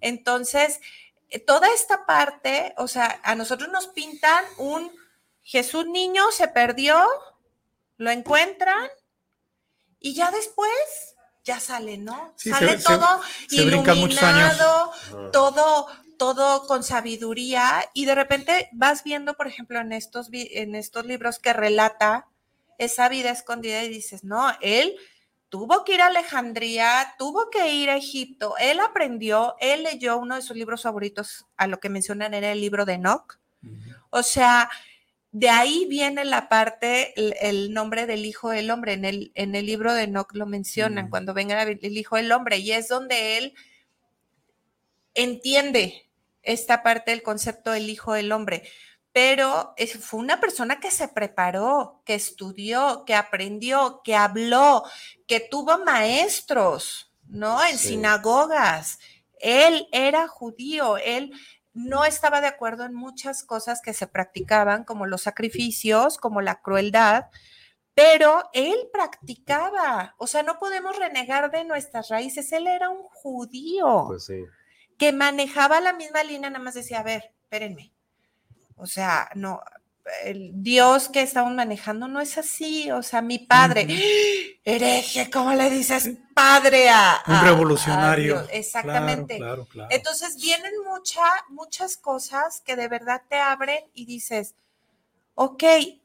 Entonces, 0.00 0.80
eh, 1.30 1.40
toda 1.40 1.72
esta 1.72 2.06
parte, 2.06 2.74
o 2.76 2.86
sea, 2.86 3.20
a 3.24 3.34
nosotros 3.34 3.70
nos 3.70 3.88
pintan 3.88 4.44
un 4.58 4.92
Jesús 5.42 5.86
niño 5.86 6.22
se 6.30 6.48
perdió, 6.48 7.06
lo 7.96 8.10
encuentran 8.10 8.88
y 10.00 10.14
ya 10.14 10.30
después 10.30 11.13
ya 11.44 11.60
sale, 11.60 11.98
¿no? 11.98 12.32
sale 12.36 12.78
todo 12.78 13.20
iluminado, 13.50 14.92
todo, 15.32 15.86
todo 16.16 16.66
con 16.66 16.82
sabiduría 16.82 17.84
y 17.92 18.06
de 18.06 18.14
repente 18.14 18.68
vas 18.72 19.04
viendo, 19.04 19.34
por 19.34 19.46
ejemplo, 19.46 19.78
en 19.80 19.92
estos, 19.92 20.28
en 20.32 20.74
estos 20.74 21.04
libros 21.04 21.38
que 21.38 21.52
relata 21.52 22.26
esa 22.78 23.08
vida 23.08 23.30
escondida 23.30 23.84
y 23.84 23.88
dices, 23.88 24.24
no, 24.24 24.52
él 24.60 24.96
tuvo 25.48 25.84
que 25.84 25.94
ir 25.94 26.00
a 26.00 26.06
Alejandría, 26.06 27.14
tuvo 27.18 27.50
que 27.50 27.70
ir 27.72 27.90
a 27.90 27.96
Egipto, 27.96 28.54
él 28.58 28.80
aprendió, 28.80 29.54
él 29.60 29.84
leyó 29.84 30.16
uno 30.18 30.34
de 30.34 30.42
sus 30.42 30.56
libros 30.56 30.82
favoritos, 30.82 31.46
a 31.56 31.66
lo 31.66 31.78
que 31.78 31.90
mencionan 31.90 32.34
era 32.34 32.50
el 32.50 32.60
libro 32.60 32.84
de 32.84 32.94
Enoch. 32.94 33.38
O 34.10 34.22
sea, 34.22 34.68
de 35.34 35.50
ahí 35.50 35.84
viene 35.86 36.24
la 36.24 36.48
parte, 36.48 37.12
el, 37.16 37.72
nombre 37.72 38.06
del 38.06 38.24
Hijo 38.24 38.50
del 38.50 38.70
Hombre. 38.70 38.92
En 38.92 39.04
el, 39.04 39.32
en 39.34 39.56
el 39.56 39.66
libro 39.66 39.92
de 39.92 40.04
Enoch 40.04 40.32
lo 40.32 40.46
mencionan, 40.46 41.06
mm. 41.06 41.10
cuando 41.10 41.34
venga 41.34 41.60
el 41.60 41.98
Hijo 41.98 42.14
del 42.14 42.30
Hombre, 42.30 42.58
y 42.58 42.70
es 42.70 42.86
donde 42.86 43.38
él 43.38 43.54
entiende 45.12 46.08
esta 46.44 46.84
parte 46.84 47.10
del 47.10 47.24
concepto 47.24 47.72
del 47.72 47.90
Hijo 47.90 48.12
del 48.12 48.30
Hombre. 48.30 48.62
Pero 49.10 49.74
fue 50.00 50.20
una 50.20 50.38
persona 50.38 50.78
que 50.78 50.92
se 50.92 51.08
preparó, 51.08 52.00
que 52.04 52.14
estudió, 52.14 53.02
que 53.04 53.16
aprendió, 53.16 54.02
que 54.04 54.14
habló, 54.14 54.84
que 55.26 55.40
tuvo 55.40 55.78
maestros, 55.78 57.12
¿no? 57.26 57.60
En 57.64 57.76
sinagogas. 57.76 59.00
Él 59.40 59.88
era 59.90 60.28
judío, 60.28 60.96
él 60.96 61.32
no 61.74 62.04
estaba 62.04 62.40
de 62.40 62.46
acuerdo 62.46 62.84
en 62.84 62.94
muchas 62.94 63.42
cosas 63.42 63.82
que 63.82 63.92
se 63.92 64.06
practicaban, 64.06 64.84
como 64.84 65.06
los 65.06 65.22
sacrificios, 65.22 66.16
como 66.16 66.40
la 66.40 66.62
crueldad, 66.62 67.26
pero 67.94 68.42
él 68.52 68.76
practicaba, 68.92 70.14
o 70.18 70.26
sea, 70.26 70.42
no 70.42 70.58
podemos 70.58 70.96
renegar 70.96 71.50
de 71.50 71.64
nuestras 71.64 72.08
raíces, 72.08 72.50
él 72.52 72.66
era 72.66 72.90
un 72.90 73.02
judío 73.02 74.04
pues 74.06 74.30
que 74.98 75.12
manejaba 75.12 75.80
la 75.80 75.92
misma 75.92 76.22
línea, 76.22 76.50
nada 76.50 76.64
más 76.64 76.74
decía, 76.74 77.00
a 77.00 77.04
ver, 77.04 77.34
espérenme, 77.42 77.92
o 78.76 78.86
sea, 78.86 79.28
no, 79.34 79.60
el 80.24 80.50
Dios 80.54 81.08
que 81.08 81.22
estamos 81.22 81.52
manejando 81.52 82.08
no 82.08 82.20
es 82.20 82.36
así, 82.36 82.90
o 82.90 83.02
sea, 83.02 83.22
mi 83.22 83.38
padre, 83.38 83.86
hereje, 84.64 85.30
¿cómo 85.30 85.54
le 85.54 85.70
dices 85.70 86.10
padre 86.34 86.90
a... 86.90 87.22
Un 87.26 87.40
revolucionario. 87.40 88.46
Exactamente. 88.50 89.38
Entonces 89.90 90.36
vienen 90.36 90.72
muchas 91.48 91.96
cosas 91.96 92.60
que 92.60 92.76
de 92.76 92.88
verdad 92.88 93.22
te 93.28 93.36
abren 93.36 93.84
y 93.94 94.04
dices, 94.04 94.54
ok, 95.34 95.62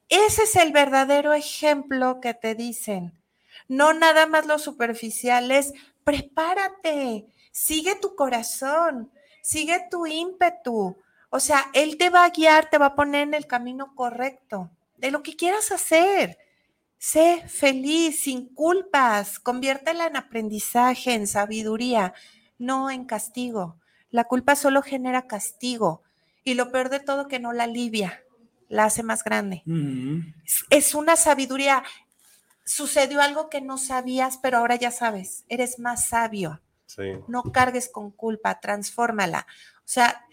ese 0.07 0.43
es 0.43 0.55
el 0.55 0.71
verdadero 0.71 1.33
ejemplo 1.33 2.19
que 2.21 2.33
te 2.33 2.55
dicen. 2.55 3.13
No 3.67 3.93
nada 3.93 4.25
más 4.25 4.45
lo 4.45 4.59
superficial, 4.59 5.51
es 5.51 5.73
prepárate, 6.03 7.27
sigue 7.51 7.95
tu 7.95 8.15
corazón, 8.15 9.11
sigue 9.41 9.87
tu 9.91 10.07
ímpetu 10.07 10.97
o 11.29 11.39
sea, 11.39 11.69
Él 11.73 11.97
te 11.97 12.09
va 12.09 12.25
a 12.25 12.29
guiar, 12.29 12.69
te 12.69 12.77
va 12.77 12.87
a 12.87 12.95
poner 12.95 13.23
en 13.23 13.33
el 13.33 13.47
camino 13.47 13.93
correcto 13.95 14.71
de 14.97 15.11
lo 15.11 15.23
que 15.23 15.35
quieras 15.35 15.71
hacer. 15.71 16.37
Sé 16.97 17.43
feliz, 17.47 18.21
sin 18.21 18.53
culpas, 18.53 19.39
conviértela 19.39 20.07
en 20.07 20.17
aprendizaje, 20.17 21.13
en 21.13 21.27
sabiduría, 21.27 22.13
no 22.57 22.91
en 22.91 23.05
castigo. 23.05 23.77
La 24.11 24.25
culpa 24.25 24.55
solo 24.55 24.81
genera 24.81 25.27
castigo 25.27 26.03
y 26.43 26.55
lo 26.55 26.71
peor 26.71 26.89
de 26.89 26.99
todo 26.99 27.27
que 27.27 27.39
no 27.39 27.53
la 27.53 27.63
alivia, 27.65 28.23
la 28.67 28.85
hace 28.85 29.03
más 29.03 29.23
grande. 29.23 29.63
es, 30.69 30.93
una 30.93 31.15
sabiduría. 31.15 31.83
Sucedió 32.65 33.21
algo 33.21 33.49
que 33.49 33.61
no 33.61 33.77
sabías, 33.77 34.37
pero 34.37 34.57
ahora 34.57 34.75
ya 34.75 34.91
sabes, 34.91 35.45
eres 35.47 35.79
más 35.79 36.05
sabio. 36.05 36.59
No 37.27 37.43
cargues 37.43 37.87
con 37.87 38.11
culpa, 38.11 38.59
transfórmala. 38.59 39.47
O 39.77 39.91
sea, 39.91 40.25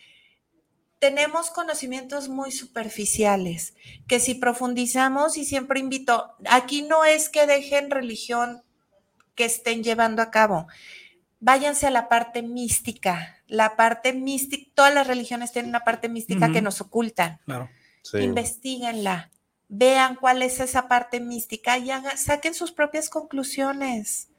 tenemos 1.08 1.50
conocimientos 1.50 2.28
muy 2.28 2.50
superficiales, 2.50 3.74
que 4.08 4.18
si 4.18 4.34
profundizamos, 4.34 5.36
y 5.36 5.44
siempre 5.44 5.78
invito, 5.80 6.34
aquí 6.50 6.82
no 6.82 7.04
es 7.04 7.28
que 7.28 7.46
dejen 7.46 7.90
religión 7.90 8.62
que 9.36 9.44
estén 9.44 9.84
llevando 9.84 10.20
a 10.22 10.30
cabo, 10.30 10.66
váyanse 11.38 11.86
a 11.86 11.90
la 11.90 12.08
parte 12.08 12.42
mística 12.42 13.32
la 13.48 13.76
parte 13.76 14.12
mística, 14.12 14.68
todas 14.74 14.92
las 14.92 15.06
religiones 15.06 15.52
tienen 15.52 15.68
una 15.68 15.84
parte 15.84 16.08
mística 16.08 16.50
que 16.50 16.60
nos 16.62 16.80
ocultan. 16.80 17.38
Claro. 17.44 17.70
Sí. 18.02 18.18
Investíguenla, 18.18 19.30
vean 19.68 20.16
cuál 20.16 20.42
es 20.42 20.58
esa 20.58 20.88
parte 20.88 21.20
mística 21.20 21.78
y 21.78 21.92
hagan- 21.92 22.18
saquen 22.18 22.54
sus 22.54 22.72
propias 22.72 23.08
conclusiones, 23.08 24.30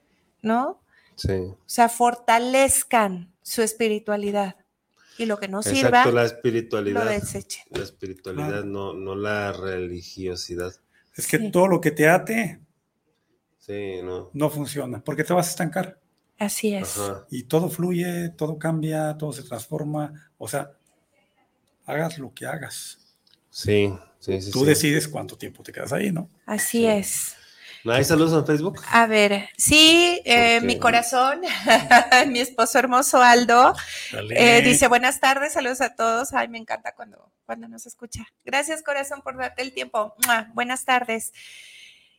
¿no? 0.42 0.82
Sí. 1.16 1.32
O 1.32 1.58
sea, 1.66 1.88
fortalezcan 1.88 3.34
su 3.42 3.62
espiritualidad 3.62 4.58
y 5.18 5.26
lo 5.26 5.38
que 5.40 5.48
no 5.48 5.62
sirva, 5.64 5.90
Exacto, 5.90 6.12
la 6.12 6.22
lo 6.22 6.28
espiritualidad. 6.28 7.06
desechen. 7.10 7.64
La 7.72 7.84
espiritualidad, 7.84 8.48
Claro. 8.50 8.66
no, 8.66 8.94
no 8.94 9.16
la 9.16 9.52
religiosidad. 9.54 10.74
Es 11.16 11.28
que 11.28 11.38
Sí. 11.40 11.52
todo 11.52 11.68
lo 11.68 11.82
que 11.82 11.92
te 11.92 12.08
ate 12.08 12.60
Sí, 13.60 14.02
no. 14.04 14.30
no 14.34 14.50
funciona, 14.50 15.04
porque 15.04 15.24
te 15.24 15.34
vas 15.34 15.48
a 15.48 15.50
estancar. 15.52 16.00
Así 16.40 16.74
es. 16.74 16.98
Ajá. 16.98 17.26
Y 17.32 17.44
todo 17.44 17.70
fluye, 17.70 18.30
todo 18.30 18.60
cambia, 18.60 19.18
todo 19.18 19.34
se 19.34 19.44
transforma. 19.44 20.32
O 20.38 20.48
sea, 20.48 20.72
hagas 21.86 22.20
lo 22.20 22.34
que 22.34 22.46
hagas. 22.46 23.00
Sí, 23.50 23.92
sí, 24.20 24.42
sí. 24.42 24.52
Tú 24.52 24.60
sí. 24.60 24.66
decides 24.66 25.08
cuánto 25.08 25.36
tiempo 25.38 25.64
te 25.64 25.72
quedas 25.72 25.92
ahí, 25.94 26.12
¿no? 26.12 26.30
Así 26.46 26.80
Sí. 26.80 26.86
es. 26.86 27.36
¿No 27.88 27.94
hay 27.94 28.04
saludos 28.04 28.34
en 28.34 28.46
Facebook? 28.46 28.82
A 28.92 29.06
ver, 29.06 29.48
sí, 29.56 30.22
eh, 30.26 30.60
mi 30.60 30.78
corazón, 30.78 31.40
mi 32.28 32.42
esposo 32.42 32.78
hermoso 32.78 33.24
Aldo, 33.24 33.74
eh, 34.32 34.62
dice 34.62 34.90
buenas 34.90 35.22
tardes, 35.22 35.54
saludos 35.54 35.80
a 35.80 35.96
todos. 35.96 36.34
Ay, 36.34 36.50
me 36.50 36.58
encanta 36.58 36.94
cuando, 36.96 37.32
cuando 37.46 37.70
nos 37.70 37.86
escucha. 37.86 38.28
Gracias, 38.44 38.84
corazón, 38.84 39.22
por 39.22 39.38
darte 39.38 39.62
el 39.62 39.72
tiempo. 39.72 40.14
¡Mua! 40.26 40.52
Buenas 40.54 40.84
tardes. 40.84 41.32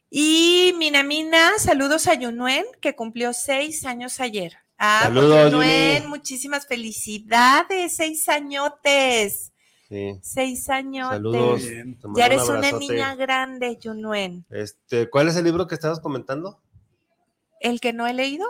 Y 0.09 0.74
Minamina, 0.78 1.51
saludos 1.59 2.07
a 2.09 2.15
Yunuen, 2.15 2.65
que 2.81 2.97
cumplió 2.97 3.35
seis 3.35 3.85
años 3.85 4.20
ayer. 4.20 4.57
Ah, 4.78 5.11
pues, 5.12 5.16
Saludos, 5.16 5.53
Yunuen, 5.53 6.07
muchísimas 6.07 6.66
felicidades, 6.66 7.95
seis 7.95 8.27
añotes, 8.31 9.53
Sí. 9.89 10.19
seis 10.23 10.69
añotes. 10.69 11.16
Saludos. 11.16 11.62
Ya 11.62 12.05
un 12.05 12.20
eres 12.20 12.48
una 12.48 12.73
niña 12.73 13.15
grande, 13.15 13.78
Yunuen. 13.81 14.44
Este, 14.51 15.09
¿cuál 15.09 15.28
es 15.28 15.36
el 15.36 15.44
libro 15.44 15.66
que 15.66 15.74
estabas 15.74 16.01
comentando? 16.01 16.60
¿El 17.60 17.81
que 17.81 17.93
no 17.93 18.06
he 18.06 18.12
leído? 18.15 18.47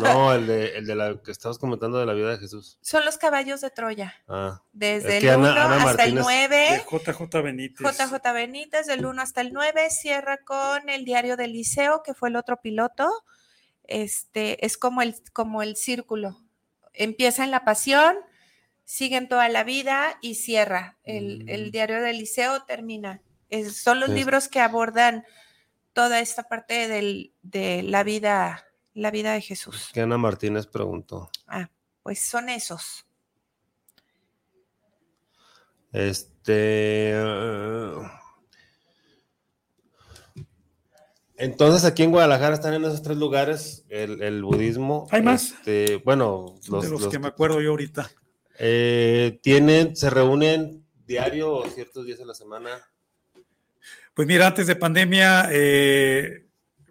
No, 0.00 0.32
el 0.34 0.46
de, 0.46 0.76
el 0.78 0.86
de 0.86 0.94
la 0.94 1.16
que 1.22 1.30
estabas 1.30 1.58
comentando 1.58 1.98
de 1.98 2.06
la 2.06 2.12
vida 2.12 2.30
de 2.30 2.38
Jesús. 2.38 2.76
Son 2.82 3.04
los 3.04 3.16
caballos 3.18 3.60
de 3.60 3.70
Troya. 3.70 4.14
Ah, 4.28 4.62
Desde 4.72 5.16
Es 5.18 5.20
que 5.22 5.28
el 5.28 5.34
Ana- 5.34 5.52
1 5.52 5.60
Ana 5.60 5.76
hasta 5.90 6.04
el 6.04 6.14
Martínez- 6.14 6.22
9. 6.22 6.56
De 6.56 6.98
JJ 7.12 7.42
Benítez. 7.42 7.86
JJ 7.98 8.32
Benítez, 8.34 8.86
del 8.86 9.06
1 9.06 9.22
hasta 9.22 9.40
el 9.40 9.52
9, 9.52 9.90
cierra 9.90 10.38
con 10.38 10.88
el 10.88 11.04
diario 11.04 11.36
del 11.36 11.52
Liceo, 11.52 12.02
que 12.02 12.14
fue 12.14 12.28
el 12.28 12.36
otro 12.36 12.60
piloto. 12.60 13.08
Este 13.84 14.64
es 14.66 14.76
como 14.76 15.02
el, 15.02 15.14
como 15.32 15.62
el 15.62 15.76
círculo. 15.76 16.38
Empieza 16.92 17.42
en 17.44 17.50
la 17.50 17.64
pasión, 17.64 18.16
siguen 18.92 19.26
toda 19.26 19.48
la 19.48 19.64
vida 19.64 20.18
y 20.20 20.34
cierra. 20.34 20.98
El, 21.02 21.48
el 21.48 21.68
Mm. 21.68 21.70
diario 21.70 22.02
del 22.02 22.18
Liceo 22.18 22.64
termina. 22.64 23.22
Es- 23.48 23.78
son 23.82 24.00
los 24.00 24.10
Sí. 24.10 24.16
libros 24.16 24.48
que 24.48 24.60
abordan 24.60 25.24
toda 25.94 26.20
esta 26.20 26.42
parte 26.42 26.88
del- 26.88 27.32
de 27.40 27.82
la 27.84 28.02
vida, 28.04 28.66
la 28.92 29.10
vida 29.10 29.32
de 29.32 29.40
Jesús. 29.40 29.88
que 29.94 30.02
Ana 30.02 30.18
Martínez 30.18 30.66
preguntó. 30.66 31.30
Ah, 31.46 31.70
pues 32.02 32.20
son 32.20 32.50
esos. 32.50 33.06
Este. 35.92 37.14
Entonces, 41.36 41.84
aquí 41.84 42.02
en 42.02 42.10
Guadalajara 42.10 42.54
están 42.54 42.74
en 42.74 42.84
esos 42.84 43.02
tres 43.02 43.16
lugares 43.16 43.84
el, 43.88 44.22
el 44.22 44.42
budismo. 44.44 45.08
¿Hay 45.10 45.22
más? 45.22 45.52
Este, 45.52 45.96
bueno, 45.96 46.56
los, 46.68 46.82
de 46.84 46.90
los, 46.90 47.00
los 47.02 47.08
que 47.12 47.18
me 47.18 47.28
acuerdo 47.28 47.60
yo 47.62 47.70
ahorita. 47.70 48.10
Eh, 48.64 49.40
tienen, 49.42 49.96
se 49.96 50.08
reúnen 50.08 50.86
diario 51.04 51.52
o 51.52 51.68
ciertos 51.68 52.06
días 52.06 52.20
a 52.20 52.24
la 52.24 52.34
semana. 52.34 52.70
Pues 54.14 54.28
mira, 54.28 54.46
antes 54.46 54.68
de 54.68 54.76
pandemia, 54.76 55.48
eh, 55.50 56.46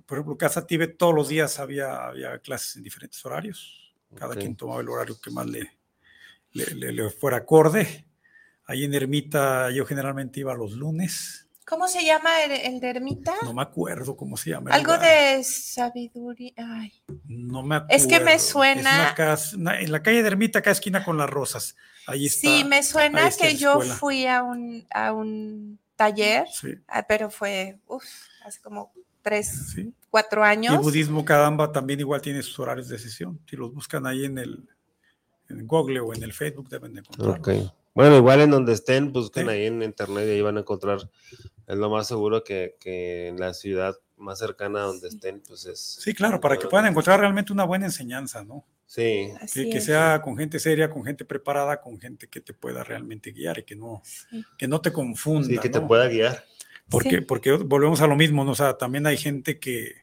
por 0.06 0.18
ejemplo, 0.18 0.38
Casa 0.38 0.68
Tibet 0.68 0.98
todos 0.98 1.16
los 1.16 1.30
días 1.30 1.60
había, 1.60 2.08
había 2.08 2.40
clases 2.40 2.76
en 2.76 2.84
diferentes 2.84 3.24
horarios. 3.26 3.96
Cada 4.16 4.34
quien 4.42 4.56
tomaba 4.58 4.82
el 4.82 4.90
horario 4.90 5.18
que 5.24 5.32
más 5.32 5.48
le, 5.48 5.72
le, 6.52 6.66
le- 6.76 6.92
le 6.92 7.10
fuera 7.10 7.38
acorde. 7.38 8.06
Ahí 8.66 8.84
en 8.84 8.94
Ermita 8.94 9.72
yo 9.72 9.86
generalmente 9.86 10.42
iba 10.42 10.54
los 10.54 10.74
lunes. 10.74 11.48
¿Cómo 11.72 11.88
se 11.88 12.04
llama 12.04 12.44
el, 12.44 12.52
el 12.52 12.80
de 12.82 12.90
Ermita? 12.90 13.34
No 13.44 13.54
me 13.54 13.62
acuerdo 13.62 14.18
cómo 14.18 14.36
se 14.36 14.50
llama. 14.50 14.72
el 14.72 14.76
Algo 14.76 14.94
lugar. 14.96 15.38
de 15.38 15.44
sabiduría. 15.46 16.52
Ay, 16.58 16.92
No 17.26 17.64
me 17.64 17.78
acuerdo. 17.78 17.96
Es 17.96 18.06
que 18.08 18.20
me 18.20 18.38
suena- 18.40 19.16
una- 19.56 19.80
en 19.80 19.90
la 19.92 20.04
calle 20.04 20.22
de 20.22 20.28
Ermita, 20.28 20.60
acá 20.60 20.72
esquina 20.72 21.06
con 21.06 21.18
las 21.18 21.30
rosas. 21.30 21.78
Ahí 22.08 22.26
está. 22.26 22.42
sí, 22.50 22.64
me 22.66 22.84
suena 22.84 23.30
que 23.32 23.56
yo 23.56 23.72
escuela. 23.74 23.96
fui 23.96 24.26
a 24.28 24.44
un, 24.44 24.86
a 24.94 25.14
un 25.14 25.80
taller, 25.96 26.46
Sí, 26.52 26.74
ah, 26.90 27.06
pero 27.08 27.30
fue 27.30 27.80
uf, 27.88 28.04
hace 28.44 28.60
como 28.60 28.92
tres, 29.22 29.72
sí. 29.74 29.94
cuatro 30.10 30.42
Y 30.42 30.50
años. 30.50 30.78
Budismo 30.84 31.24
Kadamba 31.24 31.72
también 31.72 32.02
igual 32.02 32.22
tiene 32.22 32.42
sus 32.44 32.60
horarios 32.60 32.90
de 32.90 33.00
sesión. 33.00 33.40
Si 33.50 33.56
los 33.56 33.74
buscan 33.74 34.06
ahí 34.06 34.26
en 34.26 34.38
el 34.40 34.68
en 35.48 35.66
Google 35.68 36.00
o 36.02 36.14
en 36.14 36.24
el 36.24 36.34
Facebook 36.34 36.68
deben 36.70 36.94
de 36.96 37.00
encontrarlos. 37.02 37.40
Ok. 37.40 37.74
Bueno, 37.94 38.16
igual 38.16 38.40
en 38.40 38.52
donde 38.52 38.72
estén, 38.74 39.12
busquen 39.12 39.48
Sí. 39.48 39.52
ahí 39.52 39.66
en 39.66 39.84
internet 39.84 40.26
y 40.26 40.32
ahí 40.32 40.42
van 40.42 40.56
a 40.58 40.62
encontrar. 40.62 41.00
Es 41.72 41.78
lo 41.78 41.90
más 41.90 42.08
seguro 42.08 42.44
que, 42.44 42.76
que 42.82 43.30
en 43.30 43.40
la 43.40 43.54
ciudad 43.54 43.96
más 44.18 44.40
cercana 44.40 44.80
a 44.80 44.88
donde 44.88 45.08
estén, 45.08 45.40
pues 45.40 45.66
es. 45.66 45.80
Sí, 45.80 46.14
claro, 46.14 46.42
para 46.42 46.58
que 46.58 46.68
puedan 46.68 46.88
encontrar 46.88 47.22
realmente 47.22 47.54
una 47.54 47.64
buena 47.64 47.86
enseñanza, 47.86 48.44
¿no? 48.44 48.66
Sí, 48.86 49.32
Así 49.40 49.64
Que, 49.64 49.70
que 49.70 49.80
sea 49.82 50.22
con 50.22 50.36
gente 50.38 50.60
seria, 50.60 50.90
con 50.90 51.06
gente 51.06 51.24
preparada, 51.24 51.80
con 51.80 51.98
gente 51.98 52.28
que 52.28 52.42
te 52.42 52.54
pueda 52.54 52.84
realmente 52.84 53.32
guiar 53.32 53.60
y 53.60 53.64
que 53.64 53.78
no, 53.78 54.02
sí. 54.04 54.44
que 54.58 54.68
no 54.68 54.82
te 54.82 54.92
confunda. 54.92 55.48
sí, 55.48 55.58
que 55.60 55.70
te 55.70 55.80
¿no? 55.80 55.88
pueda 55.88 56.10
guiar. 56.10 56.44
Porque, 56.90 57.20
Sí. 57.20 57.22
porque 57.22 57.54
volvemos 57.54 58.02
a 58.02 58.08
lo 58.08 58.18
mismo, 58.18 58.44
¿no? 58.44 58.52
O 58.52 58.56
sea, 58.56 58.78
también 58.78 59.08
hay 59.08 59.16
gente 59.16 59.58
que, 59.60 59.94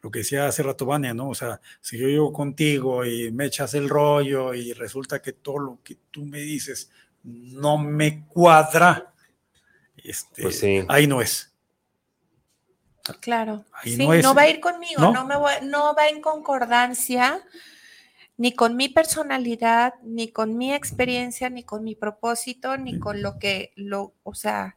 lo 0.00 0.12
que 0.12 0.20
decía 0.20 0.46
hace 0.46 0.62
rato 0.62 0.86
Vania, 0.86 1.12
¿no? 1.12 1.28
O 1.28 1.34
sea, 1.34 1.60
si 1.80 1.98
yo 1.98 2.06
llego 2.06 2.32
contigo 2.32 3.04
y 3.04 3.32
me 3.32 3.46
echas 3.46 3.74
el 3.74 3.88
rollo 3.88 4.54
y 4.54 4.72
resulta 4.74 5.20
que 5.20 5.32
todo 5.32 5.58
lo 5.58 5.78
que 5.82 5.96
tú 6.12 6.24
me 6.24 6.38
dices 6.38 6.88
no 7.24 7.78
me 7.78 8.26
cuadra, 8.28 9.13
este, 10.04 10.42
Pues 10.42 10.58
sí. 10.60 10.84
ahí 10.88 11.06
no 11.06 11.20
es. 11.20 11.50
Claro. 13.20 13.64
Ahí 13.82 13.96
Sí, 13.96 14.06
no 14.22 14.34
va 14.34 14.42
a 14.42 14.48
ir 14.48 14.60
conmigo, 14.60 15.00
¿no? 15.00 15.12
¿no? 15.12 15.26
me 15.26 15.36
voy- 15.36 15.52
no 15.62 15.94
va 15.94 16.08
en 16.08 16.22
concordancia 16.22 17.42
ni 18.38 18.52
con 18.52 18.76
mi 18.76 18.88
personalidad, 18.88 19.94
ni 20.02 20.28
con 20.28 20.56
mi 20.56 20.72
experiencia, 20.72 21.50
ni 21.50 21.62
con 21.64 21.84
mi 21.84 21.94
propósito, 21.94 22.76
ni 22.78 22.98
con 22.98 23.22
lo 23.22 23.38
que, 23.38 23.72
lo, 23.76 24.14
o 24.22 24.34
sea, 24.34 24.76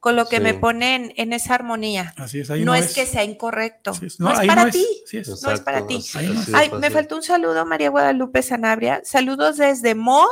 con 0.00 0.14
lo 0.16 0.28
que 0.28 0.40
me 0.40 0.52
Sí. 0.52 0.58
pone 0.58 0.94
en, 0.96 1.12
en 1.16 1.32
esa 1.32 1.54
armonía. 1.54 2.14
Así 2.18 2.40
es, 2.40 2.50
ahí 2.50 2.60
no, 2.64 2.72
no, 2.72 2.74
es, 2.74 2.94
que 2.94 3.06
sea 3.06 3.24
incorrecto. 3.24 3.92
Es- 4.02 4.18
no, 4.20 4.30
es 4.32 4.46
para 4.46 4.70
ti. 4.70 4.84
Sí. 5.06 5.22
No 5.42 5.52
es 5.52 5.60
para 5.60 5.86
ti. 5.86 6.04
Ay, 6.52 6.70
me 6.78 6.90
faltó 6.90 7.16
un 7.16 7.22
saludo, 7.22 7.64
María 7.64 7.90
Guadalupe 7.90 8.42
Sanabria. 8.42 9.00
Saludos 9.04 9.56
desde 9.56 9.94
Mo 9.94 10.26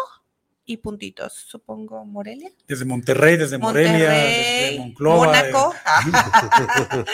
y 0.67 0.79
puntitos, 0.79 1.33
supongo, 1.33 2.05
Morelia. 2.05 2.51
Desde 2.67 2.85
Monterrey, 2.85 3.37
desde 3.37 3.57
Morelia, 3.57 4.11
desde 4.11 4.79
Monclova. 4.81 5.27
Mónaco. 5.27 5.75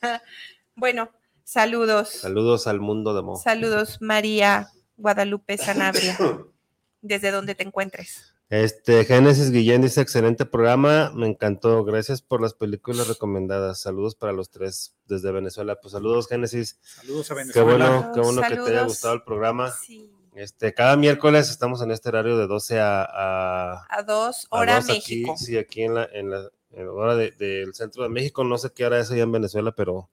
bueno, 0.74 1.10
saludos. 1.44 2.08
Saludos 2.08 2.66
al 2.66 2.80
mundo 2.80 3.14
de 3.14 3.22
Mo. 3.22 3.36
Saludos, 3.36 3.98
María 4.00 4.70
Guadalupe 4.96 5.58
Sanabria, 5.58 6.16
desde 7.02 7.30
donde 7.30 7.54
te 7.54 7.64
encuentres. 7.64 8.34
Este, 8.48 9.04
Génesis 9.04 9.50
Guillén 9.50 9.82
dice, 9.82 10.00
excelente 10.00 10.46
programa, 10.46 11.10
me 11.14 11.26
encantó, 11.26 11.82
gracias 11.84 12.22
por 12.22 12.40
las 12.40 12.54
películas 12.54 13.08
recomendadas, 13.08 13.80
saludos 13.80 14.14
para 14.14 14.32
los 14.32 14.50
tres 14.50 14.94
desde 15.06 15.32
Venezuela, 15.32 15.80
pues 15.80 15.92
saludos 15.92 16.28
Génesis, 16.28 16.78
Saludos 16.82 17.30
a 17.30 17.34
qué 17.34 17.40
Venezuela. 17.40 17.66
bueno, 17.66 18.12
qué 18.14 18.20
bueno 18.20 18.42
que 18.42 18.56
te 18.56 18.70
haya 18.70 18.84
gustado 18.84 19.14
el 19.14 19.22
programa. 19.22 19.72
Sí. 19.72 20.13
Este, 20.34 20.74
cada 20.74 20.96
miércoles 20.96 21.48
estamos 21.48 21.80
en 21.82 21.90
este 21.92 22.08
horario 22.08 22.36
de 22.36 22.46
12 22.46 22.80
a, 22.80 23.02
a, 23.04 23.86
A 23.88 24.02
dos, 24.02 24.46
a 24.50 24.58
hora 24.58 24.76
2 24.76 24.84
aquí, 24.90 24.92
México. 25.22 25.36
sí, 25.36 25.56
aquí 25.56 25.82
en 25.82 25.94
la, 25.94 26.08
en 26.12 26.30
la, 26.30 26.50
en 26.72 26.86
la 26.86 26.92
hora 26.92 27.14
de- 27.14 27.30
del 27.32 27.72
centro 27.74 28.02
de 28.02 28.08
México, 28.08 28.42
no 28.42 28.58
sé 28.58 28.72
qué 28.72 28.84
hora 28.84 28.98
es 28.98 29.10
allá 29.10 29.22
en 29.22 29.30
Venezuela, 29.32 29.72
pero 29.72 30.10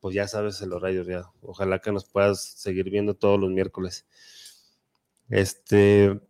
pues 0.00 0.14
ya 0.14 0.28
sabes 0.28 0.60
el 0.60 0.72
horario 0.72 1.04
ya, 1.04 1.30
ojalá 1.42 1.78
que 1.78 1.90
nos 1.92 2.04
puedas 2.04 2.42
seguir 2.42 2.90
viendo 2.90 3.14
todos 3.14 3.40
los 3.40 3.50
miércoles. 3.50 4.04
Este, 5.30 6.20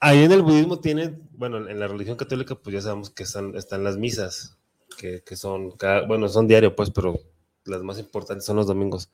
ahí 0.00 0.22
en 0.24 0.32
el 0.32 0.42
budismo 0.42 0.80
tienen, 0.80 1.28
bueno, 1.32 1.68
en 1.68 1.78
la 1.80 1.88
religión 1.88 2.16
católica 2.16 2.54
pues 2.54 2.72
ya 2.74 2.80
sabemos 2.80 3.10
que 3.10 3.24
están, 3.24 3.54
están 3.56 3.84
las 3.84 3.98
misas, 3.98 4.56
que, 4.96 5.22
que 5.22 5.36
son, 5.36 5.72
cada- 5.72 6.06
bueno, 6.06 6.28
son 6.30 6.46
diario 6.46 6.74
pues, 6.74 6.90
pero 6.90 7.18
las 7.64 7.82
más 7.82 7.98
importantes 7.98 8.46
son 8.46 8.56
los 8.56 8.66
domingos, 8.66 9.10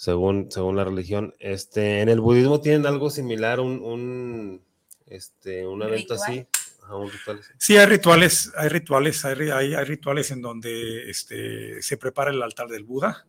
según, 0.00 0.50
según 0.50 0.76
la 0.76 0.84
religión. 0.84 1.34
Este, 1.40 2.00
en 2.00 2.08
el 2.08 2.20
budismo 2.20 2.62
tienen 2.62 2.86
algo 2.86 3.10
similar, 3.10 3.60
un, 3.60 3.82
un, 3.82 4.62
este, 5.06 5.66
un 5.66 5.82
evento 5.82 6.14
¿Ritual? 6.14 6.20
así. 6.30 6.46
Ajá, 6.82 6.96
un 6.96 7.10
ritual 7.10 7.38
así. 7.40 7.52
Sí, 7.58 7.76
hay 7.76 7.84
rituales, 7.84 8.50
hay 8.56 8.70
rituales, 8.70 9.22
hay, 9.26 9.50
hay- 9.50 9.74
hay 9.74 9.84
rituales 9.84 10.30
en 10.30 10.40
donde 10.40 11.10
este, 11.10 11.82
se 11.82 11.98
prepara 11.98 12.30
el 12.30 12.42
altar 12.42 12.68
del 12.68 12.84
Buda. 12.84 13.26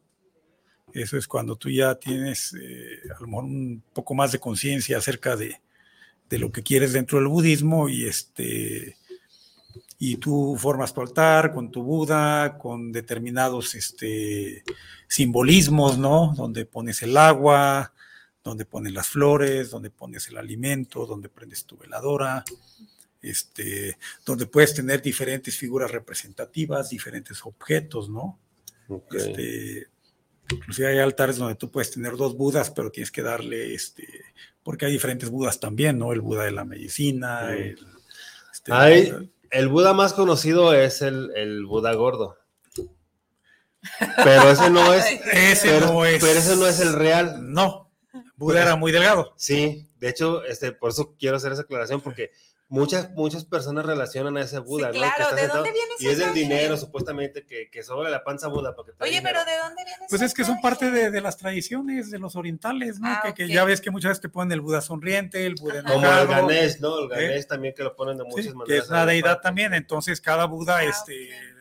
Eso 0.94 1.18
es 1.18 1.28
cuando 1.28 1.58
tú 1.58 1.70
ya 1.70 1.96
tienes 1.96 2.54
eh, 2.54 3.02
a 3.18 3.20
lo 3.20 3.28
mejor 3.28 3.44
un 3.44 3.84
poco 3.92 4.14
más 4.14 4.32
de 4.32 4.40
conciencia 4.40 4.98
acerca 4.98 5.36
de, 5.36 5.58
de, 6.30 6.40
lo 6.40 6.54
que 6.54 6.64
quieres 6.64 6.94
dentro 6.94 7.20
del 7.20 7.28
budismo 7.28 7.90
y 7.90 8.06
este 8.06 8.96
y 10.04 10.18
tú 10.18 10.56
formas 10.58 10.96
tu 10.96 11.02
altar 11.02 11.54
con 11.54 11.70
tu 11.70 11.84
Buda, 11.84 12.58
con 12.58 12.92
determinados 12.92 13.76
este, 13.76 14.64
simbolismos, 15.08 16.00
¿no? 16.00 16.34
Donde 16.36 16.66
pones 16.66 17.04
el 17.04 17.16
agua, 17.16 17.94
donde 18.44 18.66
pones 18.66 18.94
las 18.94 19.10
flores, 19.10 19.70
donde 19.70 19.92
pones 19.92 20.28
el 20.30 20.38
alimento, 20.38 21.06
donde 21.06 21.30
prendes 21.30 21.66
tu 21.66 21.78
veladora, 21.78 22.44
este, 23.22 24.00
donde 24.26 24.48
puedes 24.48 24.74
tener 24.74 25.04
diferentes 25.04 25.56
figuras 25.56 25.92
representativas, 25.92 26.90
diferentes 26.90 27.46
objetos, 27.46 28.10
¿no? 28.10 28.40
Este, 29.12 29.86
inclusive 30.50 30.88
hay 30.88 30.98
altares 30.98 31.38
donde 31.38 31.54
tú 31.54 31.70
puedes 31.70 31.92
tener 31.92 32.18
dos 32.18 32.36
budas, 32.36 32.72
pero 32.72 32.90
tienes 32.90 33.12
que 33.12 33.22
darle, 33.22 33.76
este, 33.76 34.08
porque 34.64 34.88
hay 34.88 34.94
diferentes 34.94 35.30
budas 35.30 35.60
también, 35.60 36.00
¿no? 36.00 36.12
El 36.12 36.22
buda 36.22 36.46
de 36.46 36.52
la 36.54 36.66
medicina, 36.66 37.54
el, 37.54 37.78
este, 38.52 38.74
hay, 38.74 39.02
el 39.02 39.32
Buda 39.68 39.94
más 39.94 40.14
conocido 40.14 40.74
es 40.74 41.02
el, 41.02 41.32
el 41.36 41.66
Buda 41.66 41.94
gordo. 41.94 42.38
Pero 44.24 44.52
ese 44.52 44.70
no 44.70 44.94
es. 44.94 45.06
ese 45.34 45.70
pero, 45.70 45.88
no 45.88 46.06
es. 46.06 46.24
Pero 46.24 46.40
ese 46.40 46.56
no 46.56 46.68
es 46.68 46.80
el 46.80 46.94
real. 46.94 47.52
No. 47.52 47.92
Buda 48.36 48.62
era 48.62 48.76
muy 48.76 48.92
delgado. 48.92 49.34
Sí, 49.38 49.90
de 49.98 50.10
hecho, 50.10 50.44
este, 50.44 50.72
por 50.72 50.92
eso 50.92 51.16
quiero 51.18 51.38
hacer 51.38 51.52
esa 51.52 51.62
aclaración, 51.62 52.02
porque 52.02 52.32
muchas, 52.72 53.12
muchas 53.12 53.46
personas 53.46 53.86
relacionan 53.86 54.38
a 54.38 54.42
ese 54.42 54.60
Buda, 54.60 54.92
sí, 54.92 54.98
claro, 54.98 55.30
¿no? 55.30 55.36
¿de 55.36 55.48
dónde 55.48 55.72
viene 55.72 55.94
ese 56.00 56.06
Y 56.06 56.10
es 56.10 56.20
el 56.20 56.34
dinero, 56.34 56.78
supuestamente, 56.78 57.46
que, 57.46 57.70
que 57.70 57.84
sobre 57.84 58.10
la 58.10 58.24
panza 58.24 58.48
Buda. 58.48 58.76
Para 58.76 58.88
que 58.88 59.04
Oye, 59.04 59.20
dinero. 59.20 59.40
pero 59.44 59.46
¿de 59.46 59.58
dónde 59.62 59.84
viene 59.84 60.06
Pues 60.10 60.22
es 60.22 60.34
que 60.34 60.44
son 60.46 60.60
parte 60.62 60.90
de, 60.90 61.12
de, 61.12 61.22
las 61.22 61.38
tradiciones 61.38 62.10
de 62.10 62.18
los 62.18 62.36
orientales, 62.36 63.00
¿no? 63.00 63.10
Ah, 63.10 63.20
que, 63.22 63.30
okay. 63.30 63.48
que, 63.48 63.54
ya 63.54 63.66
ves 63.66 63.82
que 63.82 63.92
muchas 63.92 64.12
veces 64.12 64.22
te 64.22 64.30
ponen 64.30 64.54
el 64.54 64.62
Buda 64.62 64.82
sonriente, 64.82 65.46
el 65.46 65.56
Buda 65.56 65.80
enojado. 65.80 66.28
Como 66.28 66.40
el 66.40 66.48
ganés, 66.48 66.80
¿no? 66.80 67.00
El 67.00 67.10
ganés 67.10 67.44
¿eh? 67.44 67.48
también 67.48 67.76
que 67.76 67.84
lo 67.84 67.96
ponen 67.96 68.18
de 68.18 68.24
muchas 68.24 68.46
sí, 68.46 68.54
maneras. 68.54 68.68
Que 68.68 68.78
es 68.86 68.90
una 68.90 69.06
deidad 69.06 69.42
también, 69.42 69.74
entonces 69.74 70.22
cada 70.22 70.46
Buda, 70.46 70.78
ah, 70.78 70.84
este... 70.84 71.14
Okay 71.14 71.52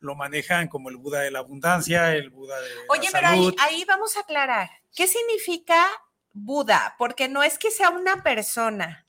lo 0.00 0.14
manejan 0.14 0.68
como 0.68 0.90
el 0.90 0.96
Buda 0.98 1.20
de 1.20 1.30
la 1.30 1.40
abundancia, 1.40 2.14
el 2.14 2.30
Buda 2.30 2.60
de. 2.60 2.68
Oye, 2.90 3.08
la 3.10 3.10
pero 3.12 3.28
ahí, 3.28 3.56
ahí, 3.58 3.84
vamos 3.86 4.16
a 4.16 4.20
aclarar. 4.20 4.70
¿Qué 4.94 5.06
significa 5.08 5.86
Buda? 6.32 6.94
Porque 6.98 7.28
no 7.28 7.42
es 7.42 7.58
que 7.58 7.70
sea 7.70 7.90
una 7.90 8.22
persona. 8.22 9.05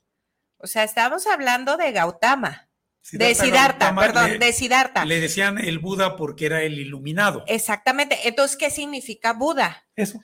O 0.58 0.66
sea, 0.66 0.84
estamos 0.84 1.26
hablando 1.26 1.76
de 1.76 1.92
Gautama. 1.92 2.68
Siddhartha, 3.00 3.28
de 3.28 3.34
Siddhartha, 3.34 3.86
Gautama, 3.86 4.00
perdón, 4.02 4.30
le, 4.32 4.38
de 4.38 4.52
Siddhartha. 4.52 5.04
Le 5.04 5.20
decían 5.20 5.58
el 5.58 5.78
Buda 5.78 6.16
porque 6.16 6.46
era 6.46 6.62
el 6.62 6.78
iluminado. 6.78 7.44
Exactamente. 7.46 8.28
Entonces, 8.28 8.56
¿qué 8.56 8.70
significa 8.70 9.32
Buda? 9.32 9.86
Eso. 9.94 10.20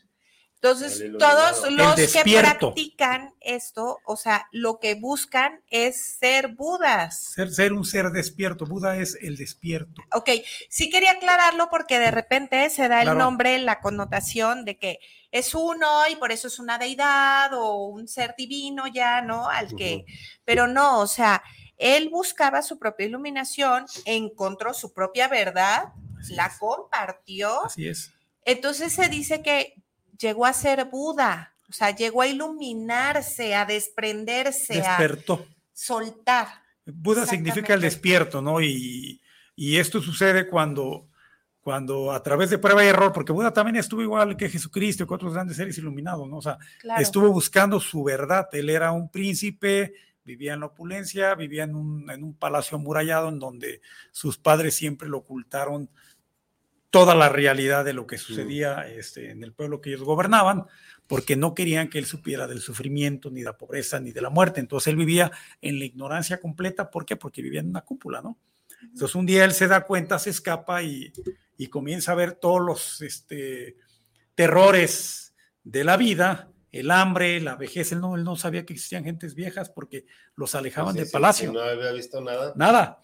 Entonces, 0.64 1.04
todos 1.18 1.70
los 1.72 1.94
que 1.94 2.40
practican 2.40 3.34
esto, 3.40 3.98
o 4.06 4.16
sea, 4.16 4.48
lo 4.50 4.80
que 4.80 4.94
buscan 4.94 5.60
es 5.68 6.16
ser 6.18 6.54
budas. 6.54 7.32
Ser, 7.34 7.52
ser, 7.52 7.74
un 7.74 7.84
ser 7.84 8.10
despierto. 8.10 8.64
Buda 8.64 8.96
es 8.96 9.18
el 9.20 9.36
despierto. 9.36 10.00
Ok, 10.12 10.30
sí 10.70 10.88
quería 10.88 11.12
aclararlo 11.12 11.68
porque 11.68 11.98
de 11.98 12.10
repente 12.10 12.70
se 12.70 12.88
da 12.88 13.00
el 13.00 13.08
claro. 13.08 13.18
nombre, 13.18 13.58
la 13.58 13.80
connotación 13.80 14.64
de 14.64 14.78
que 14.78 15.00
es 15.30 15.54
uno 15.54 16.08
y 16.10 16.16
por 16.16 16.32
eso 16.32 16.48
es 16.48 16.58
una 16.58 16.78
deidad 16.78 17.52
o 17.52 17.84
un 17.84 18.08
ser 18.08 18.34
divino 18.38 18.86
ya, 18.86 19.20
¿no? 19.20 19.50
Al 19.50 19.76
que, 19.76 19.96
uh 19.96 19.98
-huh. 19.98 20.40
pero 20.46 20.66
no, 20.66 21.00
o 21.00 21.06
sea, 21.06 21.42
él 21.76 22.08
buscaba 22.08 22.62
su 22.62 22.78
propia 22.78 23.04
iluminación, 23.04 23.84
encontró 24.06 24.72
su 24.72 24.94
propia 24.94 25.28
verdad, 25.28 25.92
Así 26.18 26.34
la 26.34 26.46
es. 26.46 26.58
compartió. 26.58 27.66
Así 27.66 27.86
es. 27.86 28.14
Entonces 28.46 28.94
se 28.94 29.08
dice 29.08 29.42
que 29.42 29.83
llegó 30.18 30.46
a 30.46 30.52
ser 30.52 30.86
Buda, 30.86 31.54
o 31.68 31.72
sea, 31.72 31.90
llegó 31.90 32.22
a 32.22 32.26
iluminarse, 32.26 33.54
a 33.54 33.64
desprenderse, 33.64 34.74
Despertó. 34.74 35.34
a 35.34 35.54
soltar. 35.72 36.48
Buda 36.86 37.26
significa 37.26 37.74
el 37.74 37.80
despierto, 37.80 38.42
¿no? 38.42 38.60
Y, 38.60 39.20
y, 39.56 39.76
esto 39.78 40.02
sucede 40.02 40.46
cuando, 40.46 41.08
cuando 41.60 42.12
a 42.12 42.22
través 42.22 42.50
de 42.50 42.58
prueba 42.58 42.84
y 42.84 42.88
error, 42.88 43.12
porque 43.12 43.32
Buda 43.32 43.52
también 43.52 43.76
estuvo 43.76 44.02
igual 44.02 44.36
que 44.36 44.50
Jesucristo 44.50 45.04
y 45.04 45.06
que 45.06 45.14
otros 45.14 45.32
grandes 45.32 45.56
seres 45.56 45.78
iluminados, 45.78 46.28
¿no? 46.28 46.36
O 46.36 46.42
sea, 46.42 46.58
claro. 46.80 47.00
estuvo 47.00 47.30
buscando 47.30 47.80
su 47.80 48.04
verdad. 48.04 48.48
Él 48.52 48.68
era 48.68 48.92
un 48.92 49.08
príncipe, 49.08 49.94
vivía 50.24 50.54
en 50.54 50.60
la 50.60 50.66
opulencia, 50.66 51.34
vivía 51.34 51.64
en 51.64 51.74
un, 51.74 52.10
en 52.10 52.22
un 52.22 52.34
palacio 52.34 52.76
amurallado 52.76 53.30
en 53.30 53.38
donde 53.38 53.80
sus 54.12 54.36
padres 54.36 54.74
siempre 54.74 55.08
lo 55.08 55.18
ocultaron 55.18 55.88
toda 56.94 57.16
la 57.16 57.28
realidad 57.28 57.84
de 57.84 57.92
lo 57.92 58.06
que 58.06 58.18
sucedía 58.18 58.86
este, 58.86 59.32
en 59.32 59.42
el 59.42 59.52
pueblo 59.52 59.80
que 59.80 59.90
ellos 59.90 60.04
gobernaban, 60.04 60.66
porque 61.08 61.34
no 61.34 61.52
querían 61.52 61.90
que 61.90 61.98
él 61.98 62.06
supiera 62.06 62.46
del 62.46 62.60
sufrimiento, 62.60 63.32
ni 63.32 63.40
de 63.40 63.46
la 63.46 63.58
pobreza, 63.58 63.98
ni 63.98 64.12
de 64.12 64.20
la 64.20 64.30
muerte. 64.30 64.60
Entonces 64.60 64.92
él 64.92 64.96
vivía 64.96 65.32
en 65.60 65.80
la 65.80 65.86
ignorancia 65.86 66.38
completa. 66.38 66.92
¿Por 66.92 67.04
qué? 67.04 67.16
Porque 67.16 67.42
vivía 67.42 67.58
en 67.58 67.70
una 67.70 67.80
cúpula, 67.80 68.22
¿no? 68.22 68.38
Entonces 68.80 69.16
un 69.16 69.26
día 69.26 69.44
él 69.44 69.50
se 69.50 69.66
da 69.66 69.80
cuenta, 69.80 70.20
se 70.20 70.30
escapa 70.30 70.84
y, 70.84 71.12
y 71.56 71.66
comienza 71.66 72.12
a 72.12 72.14
ver 72.14 72.34
todos 72.34 72.62
los 72.62 73.02
este, 73.02 73.76
terrores 74.36 75.34
de 75.64 75.82
la 75.82 75.96
vida, 75.96 76.52
el 76.70 76.92
hambre, 76.92 77.40
la 77.40 77.56
vejez. 77.56 77.90
Él 77.90 78.02
no, 78.02 78.14
él 78.14 78.22
no 78.22 78.36
sabía 78.36 78.64
que 78.64 78.74
existían 78.74 79.02
gentes 79.02 79.34
viejas 79.34 79.68
porque 79.68 80.06
los 80.36 80.54
alejaban 80.54 80.92
sí, 80.92 80.98
del 81.00 81.08
sí, 81.08 81.12
palacio. 81.12 81.52
no 81.52 81.60
había 81.60 81.90
visto 81.90 82.20
nada. 82.20 82.52
Nada. 82.54 83.00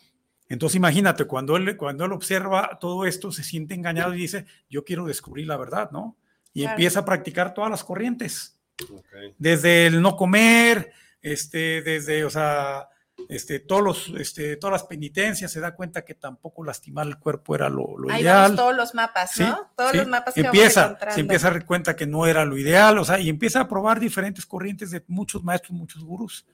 Entonces 0.51 0.77
imagínate, 0.77 1.25
cuando 1.27 1.57
él, 1.57 1.77
cuando 1.77 2.05
él 2.05 2.13
observa 2.13 2.77
todo 2.81 3.07
esto, 3.07 3.31
se 3.31 3.45
siente 3.45 3.73
engañado 3.73 4.13
y 4.15 4.19
dice, 4.19 4.47
yo 4.69 4.85
quiero 4.85 5.07
descubrir 5.07 5.47
la 5.47 5.57
verdad, 5.57 5.93
¿no? 5.93 6.17
Y 6.53 6.63
claro. 6.63 6.75
empieza 6.75 7.01
a 7.01 7.05
practicar 7.05 7.55
todas 7.55 7.71
las 7.71 7.85
corrientes. 7.85 8.59
Okay. 8.83 9.33
Desde 9.39 9.87
el 9.87 10.03
no 10.03 10.17
comer, 10.17 10.93
este, 11.23 11.83
desde, 11.83 12.25
o 12.25 12.31
sea, 12.31 12.89
este, 13.29 13.61
todos 13.61 13.83
los, 13.83 14.21
este, 14.21 14.57
todas 14.57 14.73
las 14.73 14.83
penitencias, 14.89 15.53
se 15.53 15.61
da 15.61 15.77
cuenta 15.77 16.05
que 16.05 16.17
tampoco 16.17 16.65
lastimar 16.65 17.07
el 17.07 17.21
cuerpo 17.21 17.55
era 17.55 17.69
lo, 17.69 17.97
lo 17.97 18.11
Ahí 18.11 18.23
ideal. 18.23 18.43
Vamos 18.43 18.57
todos 18.57 18.77
los 18.77 18.95
mapas, 18.95 19.39
¿no? 19.39 19.47
Sí, 19.47 19.63
todos 19.77 19.91
sí. 19.93 19.97
los 19.99 20.09
mapas 20.09 20.35
que 20.35 20.41
empieza, 20.41 20.99
Se 21.11 21.21
empieza 21.21 21.47
a 21.47 21.51
dar 21.53 21.65
cuenta 21.65 21.95
que 21.95 22.09
no 22.09 22.27
era 22.27 22.45
lo 22.45 22.59
ideal, 22.59 22.99
o 22.99 23.05
sea, 23.05 23.21
y 23.21 23.29
empieza 23.29 23.61
a 23.61 23.69
probar 23.69 24.01
diferentes 24.01 24.45
corrientes 24.45 24.91
de 24.91 25.05
muchos 25.07 25.45
maestros, 25.45 25.79
muchos 25.79 26.03
gurús. 26.03 26.45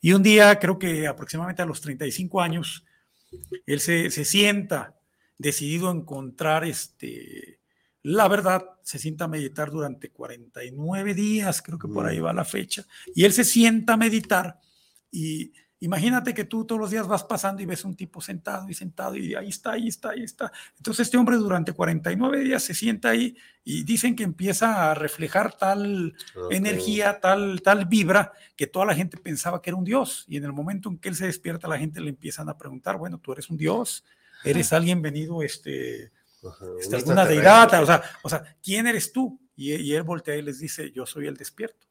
Y 0.00 0.12
un 0.12 0.24
día, 0.24 0.58
creo 0.58 0.76
que 0.76 1.06
aproximadamente 1.06 1.62
a 1.62 1.66
los 1.66 1.80
35 1.80 2.40
años, 2.40 2.84
él 3.66 3.80
se, 3.80 4.10
se, 4.10 4.24
sienta 4.24 4.98
decidido 5.36 5.88
a 5.88 5.94
encontrar 5.94 6.64
este, 6.64 7.60
la 8.02 8.28
verdad, 8.28 8.64
se 8.82 8.98
sienta 8.98 9.24
a 9.24 9.28
meditar 9.28 9.70
durante 9.70 10.10
49 10.10 11.14
días, 11.14 11.62
creo 11.62 11.78
que 11.78 11.88
por 11.88 12.06
ahí 12.06 12.20
va 12.20 12.32
la 12.32 12.44
fecha, 12.44 12.86
y 13.14 13.24
él 13.24 13.32
se 13.32 13.44
sienta 13.44 13.94
a 13.94 13.96
meditar 13.96 14.58
y 15.10 15.52
imagínate 15.80 16.34
que 16.34 16.44
tú 16.44 16.64
todos 16.64 16.80
los 16.80 16.90
días 16.90 17.06
vas 17.06 17.24
pasando 17.24 17.62
y 17.62 17.66
ves 17.66 17.84
un 17.84 17.94
tipo 17.94 18.20
sentado 18.20 18.68
y 18.68 18.74
sentado 18.74 19.16
y 19.16 19.34
ahí 19.34 19.48
está, 19.48 19.72
ahí 19.72 19.88
está, 19.88 20.10
ahí 20.10 20.22
está. 20.22 20.52
Entonces 20.76 21.06
este 21.06 21.16
hombre 21.16 21.36
durante 21.36 21.72
49 21.72 22.40
días 22.40 22.62
se 22.62 22.74
sienta 22.74 23.10
ahí 23.10 23.36
y 23.64 23.84
dicen 23.84 24.16
que 24.16 24.24
empieza 24.24 24.90
a 24.90 24.94
reflejar 24.94 25.56
tal 25.56 26.14
okay. 26.34 26.56
energía, 26.56 27.20
tal, 27.20 27.62
tal 27.62 27.86
vibra, 27.86 28.32
que 28.56 28.66
toda 28.66 28.86
la 28.86 28.94
gente 28.94 29.16
pensaba 29.18 29.62
que 29.62 29.70
era 29.70 29.76
un 29.76 29.84
dios. 29.84 30.24
Y 30.26 30.36
en 30.36 30.44
el 30.44 30.52
momento 30.52 30.88
en 30.88 30.98
que 30.98 31.10
él 31.10 31.14
se 31.14 31.26
despierta, 31.26 31.68
la 31.68 31.78
gente 31.78 32.00
le 32.00 32.10
empiezan 32.10 32.48
a 32.48 32.56
preguntar, 32.56 32.96
bueno, 32.96 33.18
tú 33.18 33.32
eres 33.32 33.50
un 33.50 33.56
dios, 33.56 34.04
eres 34.44 34.72
alguien 34.72 35.02
venido, 35.02 35.42
este, 35.42 36.12
este 36.80 36.96
alguna 36.96 37.26
deidad, 37.26 37.82
o 37.82 37.86
sea, 37.86 38.02
o 38.22 38.28
sea, 38.28 38.56
¿quién 38.62 38.86
eres 38.86 39.12
tú? 39.12 39.40
Y, 39.54 39.74
y, 39.74 39.94
él 39.94 40.04
voltea 40.04 40.36
y 40.36 40.42
les 40.42 40.60
dice, 40.60 40.92
yo 40.92 41.04
soy 41.04 41.26
el 41.26 41.36
despierto. 41.36 41.86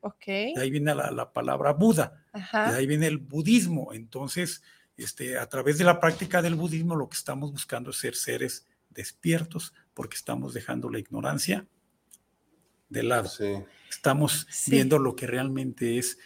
Okay. 0.00 0.54
De 0.54 0.62
ahí 0.62 0.70
viene 0.70 0.94
la, 0.94 1.10
la 1.10 1.32
palabra 1.32 1.72
Buda, 1.72 2.24
Ajá. 2.32 2.70
de 2.72 2.78
ahí 2.78 2.86
viene 2.86 3.06
el 3.08 3.18
budismo. 3.18 3.92
Entonces, 3.92 4.62
este, 4.96 5.38
a 5.38 5.48
través 5.48 5.78
de 5.78 5.84
la 5.84 5.98
práctica 6.00 6.40
del 6.42 6.54
budismo, 6.54 6.94
lo 6.96 7.08
que 7.08 7.16
estamos 7.16 7.50
buscando 7.52 7.90
es 7.90 7.96
ser 7.96 8.14
seres 8.14 8.66
despiertos, 8.90 9.74
porque 9.94 10.16
estamos 10.16 10.54
dejando 10.54 10.88
la 10.90 10.98
ignorancia 10.98 11.66
de 12.88 13.02
lado. 13.02 13.28
Sí. 13.28 13.44
Estamos 13.90 14.46
Sí. 14.50 14.70
viendo 14.70 14.98
lo 14.98 15.14
que 15.16 15.26
realmente 15.26 15.98
es, 15.98 16.18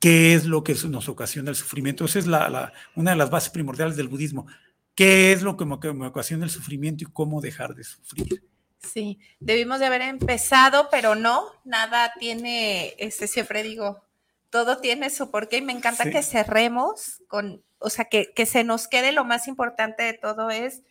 qué 0.00 0.34
es 0.34 0.44
lo 0.44 0.62
que 0.64 0.74
nos 0.88 1.08
ocasiona 1.08 1.50
el 1.50 1.56
sufrimiento. 1.56 2.04
Esa 2.04 2.18
es 2.18 2.26
la, 2.26 2.48
la- 2.50 2.72
una 2.94 3.12
de 3.12 3.16
las 3.16 3.30
bases 3.30 3.50
primordiales 3.50 3.96
del 3.96 4.08
budismo. 4.08 4.46
¿Qué 4.94 5.32
es 5.32 5.42
lo 5.42 5.56
que 5.56 5.64
me, 5.64 5.80
que 5.80 5.92
me 5.92 6.06
ocasiona 6.06 6.44
el 6.44 6.50
sufrimiento 6.50 7.04
y 7.04 7.06
cómo 7.12 7.40
dejar 7.40 7.74
de 7.74 7.84
sufrir? 7.84 8.44
Sí, 8.92 9.18
debimos 9.40 9.80
de 9.80 9.86
haber 9.86 10.02
empezado, 10.02 10.88
pero 10.90 11.14
no, 11.14 11.44
nada 11.64 12.12
tiene, 12.18 12.94
este, 12.98 13.26
siempre 13.26 13.62
digo, 13.62 14.04
todo 14.50 14.78
tiene 14.78 15.10
su 15.10 15.30
porqué 15.30 15.56
y 15.58 15.62
me 15.62 15.72
encanta 15.72 16.04
Sí. 16.04 16.10
que 16.10 16.22
cerremos 16.22 17.22
con, 17.28 17.64
o 17.78 17.90
sea, 17.90 18.04
que, 18.06 18.32
que 18.34 18.46
se 18.46 18.62
nos 18.64 18.86
quede 18.88 19.12
lo 19.12 19.24
más 19.24 19.48
importante 19.48 20.02
de 20.04 20.12
todo 20.14 20.50
es 20.50 20.82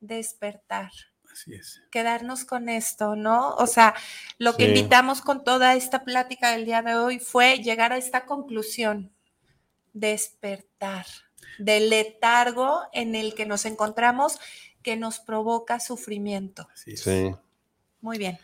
despertar, 0.00 0.90
Así 1.32 1.54
es. 1.54 1.82
quedarnos 1.90 2.44
con 2.44 2.68
esto, 2.68 3.16
¿no? 3.16 3.54
O 3.56 3.66
sea, 3.66 3.94
lo 4.38 4.56
que 4.56 4.66
invitamos 4.68 5.20
con 5.20 5.42
toda 5.44 5.74
esta 5.74 6.04
plática 6.04 6.52
del 6.52 6.64
día 6.64 6.82
de 6.82 6.94
hoy 6.94 7.18
fue 7.18 7.58
llegar 7.58 7.92
a 7.92 7.96
esta 7.96 8.24
conclusión, 8.26 9.12
despertar 9.92 11.06
del 11.58 11.90
letargo 11.90 12.82
en 12.92 13.14
el 13.16 13.34
que 13.34 13.46
nos 13.46 13.64
encontramos 13.64 14.38
que 14.88 14.96
nos 14.96 15.18
provoca 15.18 15.80
sufrimiento. 15.80 16.66
Sí. 16.74 17.34
Muy 18.00 18.16
bien. 18.16 18.38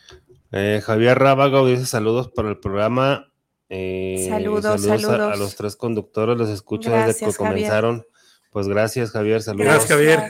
Eh, 0.53 0.83
Javier 0.85 1.19
Rábago 1.19 1.67
dice 1.67 1.87
saludos 1.87 2.29
para 2.29 2.51
el 2.51 2.59
programa. 2.59 3.33
Eh, 3.71 4.27
Saludos, 4.29 4.67
a- 4.67 4.77
saludos. 4.77 5.33
A, 5.33 5.37
los 5.37 5.57
tres 5.57 5.75
conductores, 5.75 6.37
los 6.37 6.51
escucho 6.51 6.91
desde 6.91 7.15
que 7.19 7.33
Javier. 7.33 7.37
comenzaron. 7.39 8.07
Pues 8.51 8.69
gracias, 8.69 9.11
Javier. 9.11 9.41
Saludos. 9.41 9.65
Gracias, 9.65 9.89
Javier. 9.91 10.21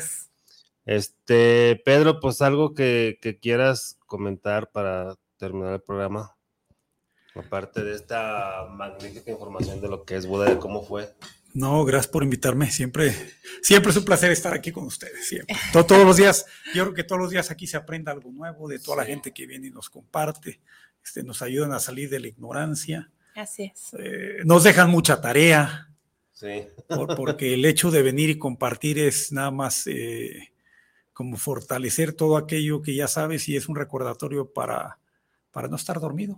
Este, 0.86 1.82
Pedro, 1.84 2.20
pues 2.20 2.40
algo 2.42 2.74
que, 2.74 3.18
que 3.20 3.40
quieras 3.40 3.98
comentar 4.06 4.70
para 4.70 5.16
terminar 5.36 5.72
el 5.72 5.80
programa. 5.80 6.36
Aparte 7.34 7.82
de 7.82 7.96
esta 7.96 8.68
magnífica 8.70 9.32
información 9.32 9.80
de 9.80 9.88
lo 9.88 10.04
que 10.04 10.14
es 10.14 10.26
Buda, 10.28 10.44
de 10.48 10.58
cómo 10.58 10.84
fue. 10.84 11.12
No, 11.54 11.84
gracias 11.84 12.08
por 12.10 12.24
invitarme. 12.24 12.70
Siempre, 12.70 13.14
siempre 13.62 13.90
es 13.92 13.96
un 13.96 14.04
placer 14.04 14.30
estar 14.32 14.52
aquí 14.52 14.72
con 14.72 14.84
ustedes. 14.84 15.26
Siempre. 15.26 15.56
To- 15.72 15.86
Todos, 15.86 16.04
los 16.04 16.16
días, 16.16 16.44
yo 16.74 16.82
creo 16.84 16.94
que 16.94 17.04
todos 17.04 17.20
los 17.22 17.30
días 17.30 17.50
aquí 17.50 17.66
se 17.66 17.76
aprende 17.76 18.10
algo 18.10 18.30
nuevo 18.32 18.68
de 18.68 18.78
toda 18.80 18.98
la 18.98 19.04
gente 19.04 19.32
que 19.32 19.46
viene 19.46 19.68
y 19.68 19.70
nos 19.70 19.88
comparte. 19.88 20.60
Este, 21.04 21.22
nos 21.22 21.42
ayudan 21.42 21.72
a 21.72 21.78
salir 21.80 22.10
de 22.10 22.18
la 22.20 22.28
ignorancia. 22.28 23.10
Así 23.36 23.64
es. 23.74 23.94
eh, 23.98 24.38
nos 24.44 24.64
dejan 24.64 24.90
mucha 24.90 25.20
tarea. 25.20 25.90
Sí. 26.32 26.66
por- 26.88 27.14
porque 27.16 27.54
el 27.54 27.64
hecho 27.64 27.90
de 27.92 28.02
venir 28.02 28.28
y 28.30 28.38
compartir 28.38 28.98
es 28.98 29.30
nada 29.30 29.52
más 29.52 29.86
eh, 29.86 30.52
como 31.12 31.36
fortalecer 31.36 32.12
todo 32.12 32.36
aquello 32.36 32.82
que 32.82 32.94
ya 32.96 33.06
sabes 33.06 33.48
y 33.48 33.56
es 33.56 33.68
un 33.68 33.76
recordatorio 33.76 34.52
para, 34.52 34.98
para 35.52 35.68
no 35.68 35.76
estar 35.76 36.00
dormido. 36.00 36.36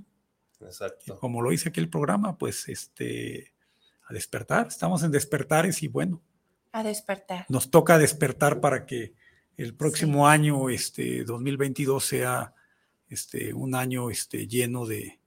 Exacto. 0.60 1.18
Como 1.18 1.40
lo 1.40 1.50
hice 1.52 1.70
aquí 1.70 1.80
el 1.80 1.88
programa, 1.88 2.36
pues 2.36 2.68
este, 2.68 3.52
a 4.06 4.14
despertar, 4.14 4.68
estamos 4.68 5.02
en 5.02 5.10
despertares 5.10 5.82
y 5.82 5.88
bueno, 5.88 6.22
A 6.72 6.82
despertar. 6.82 7.46
nos 7.48 7.70
toca 7.70 7.98
despertar 7.98 8.60
para 8.60 8.86
que 8.86 9.14
el 9.56 9.74
próximo 9.74 10.28
año, 10.28 10.68
este 10.70 11.24
2022, 11.24 12.04
sea 12.04 12.54
este, 13.08 13.54
un 13.54 13.74
año 13.74 14.10
este, 14.10 14.46
lleno 14.46 14.86
de, 14.86 15.18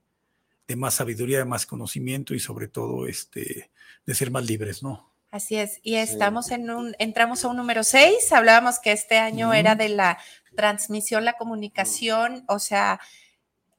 de 0.68 0.76
más 0.76 0.94
sabiduría, 0.94 1.38
de 1.38 1.44
más 1.44 1.66
conocimiento 1.66 2.34
y 2.34 2.40
sobre 2.40 2.68
todo 2.68 3.06
este, 3.06 3.70
de 4.06 4.14
ser 4.14 4.30
más 4.30 4.44
libres, 4.46 4.82
¿no? 4.82 5.10
Así 5.30 5.56
es. 5.56 5.78
Y 5.82 5.94
estamos 5.96 6.50
en 6.50 6.70
un, 6.70 6.94
entramos 6.98 7.44
a 7.44 7.48
un 7.48 7.56
número 7.56 7.84
6. 7.84 8.32
Hablábamos 8.32 8.80
que 8.80 8.90
este 8.90 9.18
año 9.18 9.52
era 9.52 9.76
de 9.76 9.88
la 9.88 10.18
transmisión, 10.56 11.24
la 11.24 11.34
comunicación, 11.34 12.44
o 12.48 12.58
sea, 12.58 13.00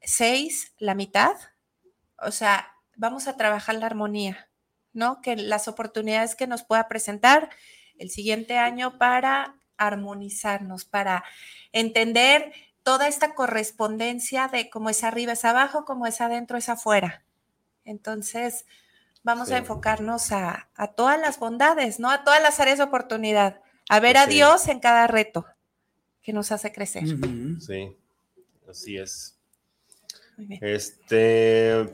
6, 0.02 0.74
la 0.78 0.96
mitad. 0.96 1.34
O 2.20 2.32
sea, 2.32 2.68
vamos 2.96 3.28
a 3.28 3.36
trabajar 3.36 3.76
la 3.76 3.86
armonía, 3.86 4.50
¿no? 4.94 5.22
Que 5.22 5.36
las 5.36 5.68
oportunidades 5.68 6.36
que 6.36 6.48
nos 6.48 6.64
pueda 6.64 6.88
presentar 6.88 7.50
el 7.98 8.10
siguiente 8.10 8.58
año 8.58 8.98
para 8.98 9.56
armonizarnos, 9.78 10.86
para 10.86 11.24
entender 11.72 12.52
toda 12.84 13.08
esta 13.08 13.34
correspondencia 13.36 14.48
de 14.48 14.70
cómo 14.70 14.90
es 14.90 15.04
arriba 15.04 15.34
es 15.34 15.46
abajo, 15.46 15.86
cómo 15.86 16.08
es 16.08 16.20
adentro 16.22 16.58
es 16.58 16.68
afuera. 16.70 17.24
Entonces, 17.86 18.66
vamos 19.24 19.50
Sí. 19.50 19.54
a 19.54 19.58
enfocarnos 19.58 20.32
a, 20.32 20.70
a 20.76 20.88
todas 20.88 21.20
las 21.20 21.38
bondades, 21.40 22.00
¿no? 22.00 22.10
A 22.10 22.24
todas 22.24 22.42
las 22.42 22.60
áreas 22.60 22.78
de 22.80 22.84
oportunidad, 22.86 23.62
a 23.90 24.00
ver 24.00 24.18
a. 24.18 24.26
Dios 24.26 24.68
en 24.68 24.80
cada 24.80 25.08
reto 25.08 25.46
que 26.22 26.34
nos 26.34 26.52
hace 26.52 26.72
crecer. 26.72 27.04
Sí. 27.60 27.96
Así 28.70 28.98
es. 28.98 29.38
Muy 30.38 30.46
bien. 30.48 30.60
Este. 30.64 31.90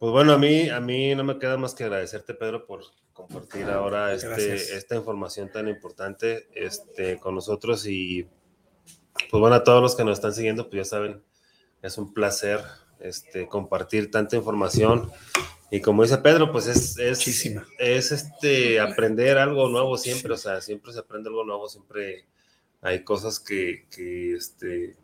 Pues 0.00 0.12
bueno, 0.12 0.32
a 0.32 0.38
mí, 0.38 0.70
a 0.70 0.80
mí 0.80 1.14
no 1.14 1.24
me 1.24 1.38
queda 1.38 1.58
más 1.58 1.74
que 1.74 1.84
agradecerte, 1.84 2.32
Pedro, 2.32 2.64
por 2.64 2.80
compartir 3.12 3.64
ahora 3.64 4.14
este, 4.14 4.54
esta 4.54 4.96
información 4.96 5.52
tan 5.52 5.68
importante 5.68 6.48
este, 6.54 7.18
con 7.18 7.34
nosotros. 7.34 7.86
Y 7.86 8.26
pues 9.30 9.38
bueno, 9.38 9.56
a 9.56 9.62
todos 9.62 9.82
los 9.82 9.94
que 9.94 10.02
nos 10.02 10.16
están 10.16 10.32
siguiendo, 10.32 10.70
pues 10.70 10.88
ya 10.88 10.96
saben, 10.96 11.22
es 11.82 11.98
un 11.98 12.14
placer 12.14 12.62
este, 12.98 13.46
compartir 13.46 14.10
tanta 14.10 14.36
información. 14.36 15.12
Y 15.70 15.82
como 15.82 16.02
dice 16.02 16.16
Pedro, 16.16 16.50
pues 16.50 16.66
es, 16.66 16.98
es, 16.98 17.18
Muchísima. 17.18 17.66
es 17.78 18.10
este, 18.10 18.80
aprender 18.80 19.36
algo 19.36 19.68
nuevo 19.68 19.98
siempre, 19.98 20.32
o 20.32 20.38
sea, 20.38 20.62
siempre 20.62 20.94
se 20.94 21.00
aprende 21.00 21.28
algo 21.28 21.44
nuevo, 21.44 21.68
siempre 21.68 22.24
hay 22.80 23.04
cosas 23.04 23.38
que, 23.38 23.86
que, 23.94 24.32
este, 24.32 24.96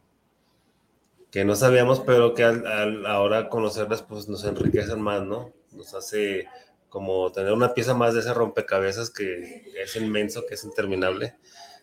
que 1.31 1.45
no 1.45 1.57
sabíamos, 1.57 2.01
pero 2.01 2.35
que 2.35 2.45
al, 2.45 2.67
al 2.67 3.07
ahora 3.07 3.49
conocerlas 3.49 4.03
pues 4.03 4.29
nos 4.29 4.45
enriquecen 4.45 5.01
más, 5.01 5.23
¿no? 5.23 5.53
Nos 5.73 5.95
hace 5.95 6.47
como 6.89 7.31
tener 7.33 7.53
una 7.53 7.75
pieza 7.75 7.95
más 7.95 8.15
de 8.15 8.21
ese 8.21 8.33
rompecabezas 8.33 9.11
que 9.11 9.73
es 9.77 9.97
inmenso, 9.97 10.47
que 10.47 10.55
es 10.55 10.65
interminable. 10.65 11.37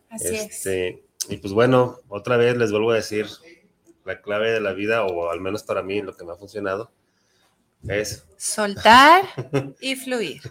Así 0.10 0.36
es. 0.36 0.46
Este, 0.46 1.04
y 1.30 1.38
pues 1.38 1.54
bueno, 1.54 2.00
otra 2.08 2.38
vez 2.38 2.58
les 2.58 2.72
vuelvo 2.72 2.92
a 2.92 2.96
decir, 2.96 3.28
la 4.06 4.22
clave 4.22 4.52
de 4.52 4.60
la 4.60 4.74
vida, 4.74 5.06
o 5.06 5.30
al 5.30 5.40
menos 5.40 5.64
para 5.64 5.84
mí 5.84 6.02
lo 6.02 6.16
que 6.16 6.26
me 6.26 6.34
ha 6.34 6.36
funcionado, 6.36 6.92
es 7.88 8.26
Soltar 8.38 9.26
y 9.82 9.96
fluir. 9.96 10.42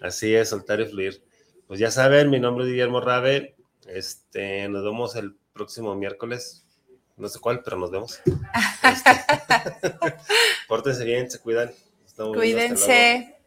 así 0.00 0.34
es, 0.34 0.50
soltar 0.50 0.80
y 0.80 0.86
fluir. 0.86 1.22
Pues 1.66 1.80
ya 1.80 1.90
saben, 1.90 2.30
mi 2.30 2.40
nombre 2.40 2.64
es 2.64 2.70
Guillermo 2.70 3.00
Rabe, 3.00 3.56
este, 3.86 4.68
nos 4.68 4.84
vemos 4.84 5.16
el 5.16 5.36
próximo 5.52 5.94
miércoles, 5.94 6.64
no 7.20 7.28
sé 7.28 7.38
cuál, 7.38 7.62
pero 7.62 7.76
nos 7.76 7.90
vemos. 7.90 8.20
Este, 8.82 9.10
pórtense 10.68 11.04
bien, 11.04 11.30
se 11.30 11.38
cuidan. 11.38 11.70
Estamos. 12.06 12.36
Cuídense. 12.36 13.39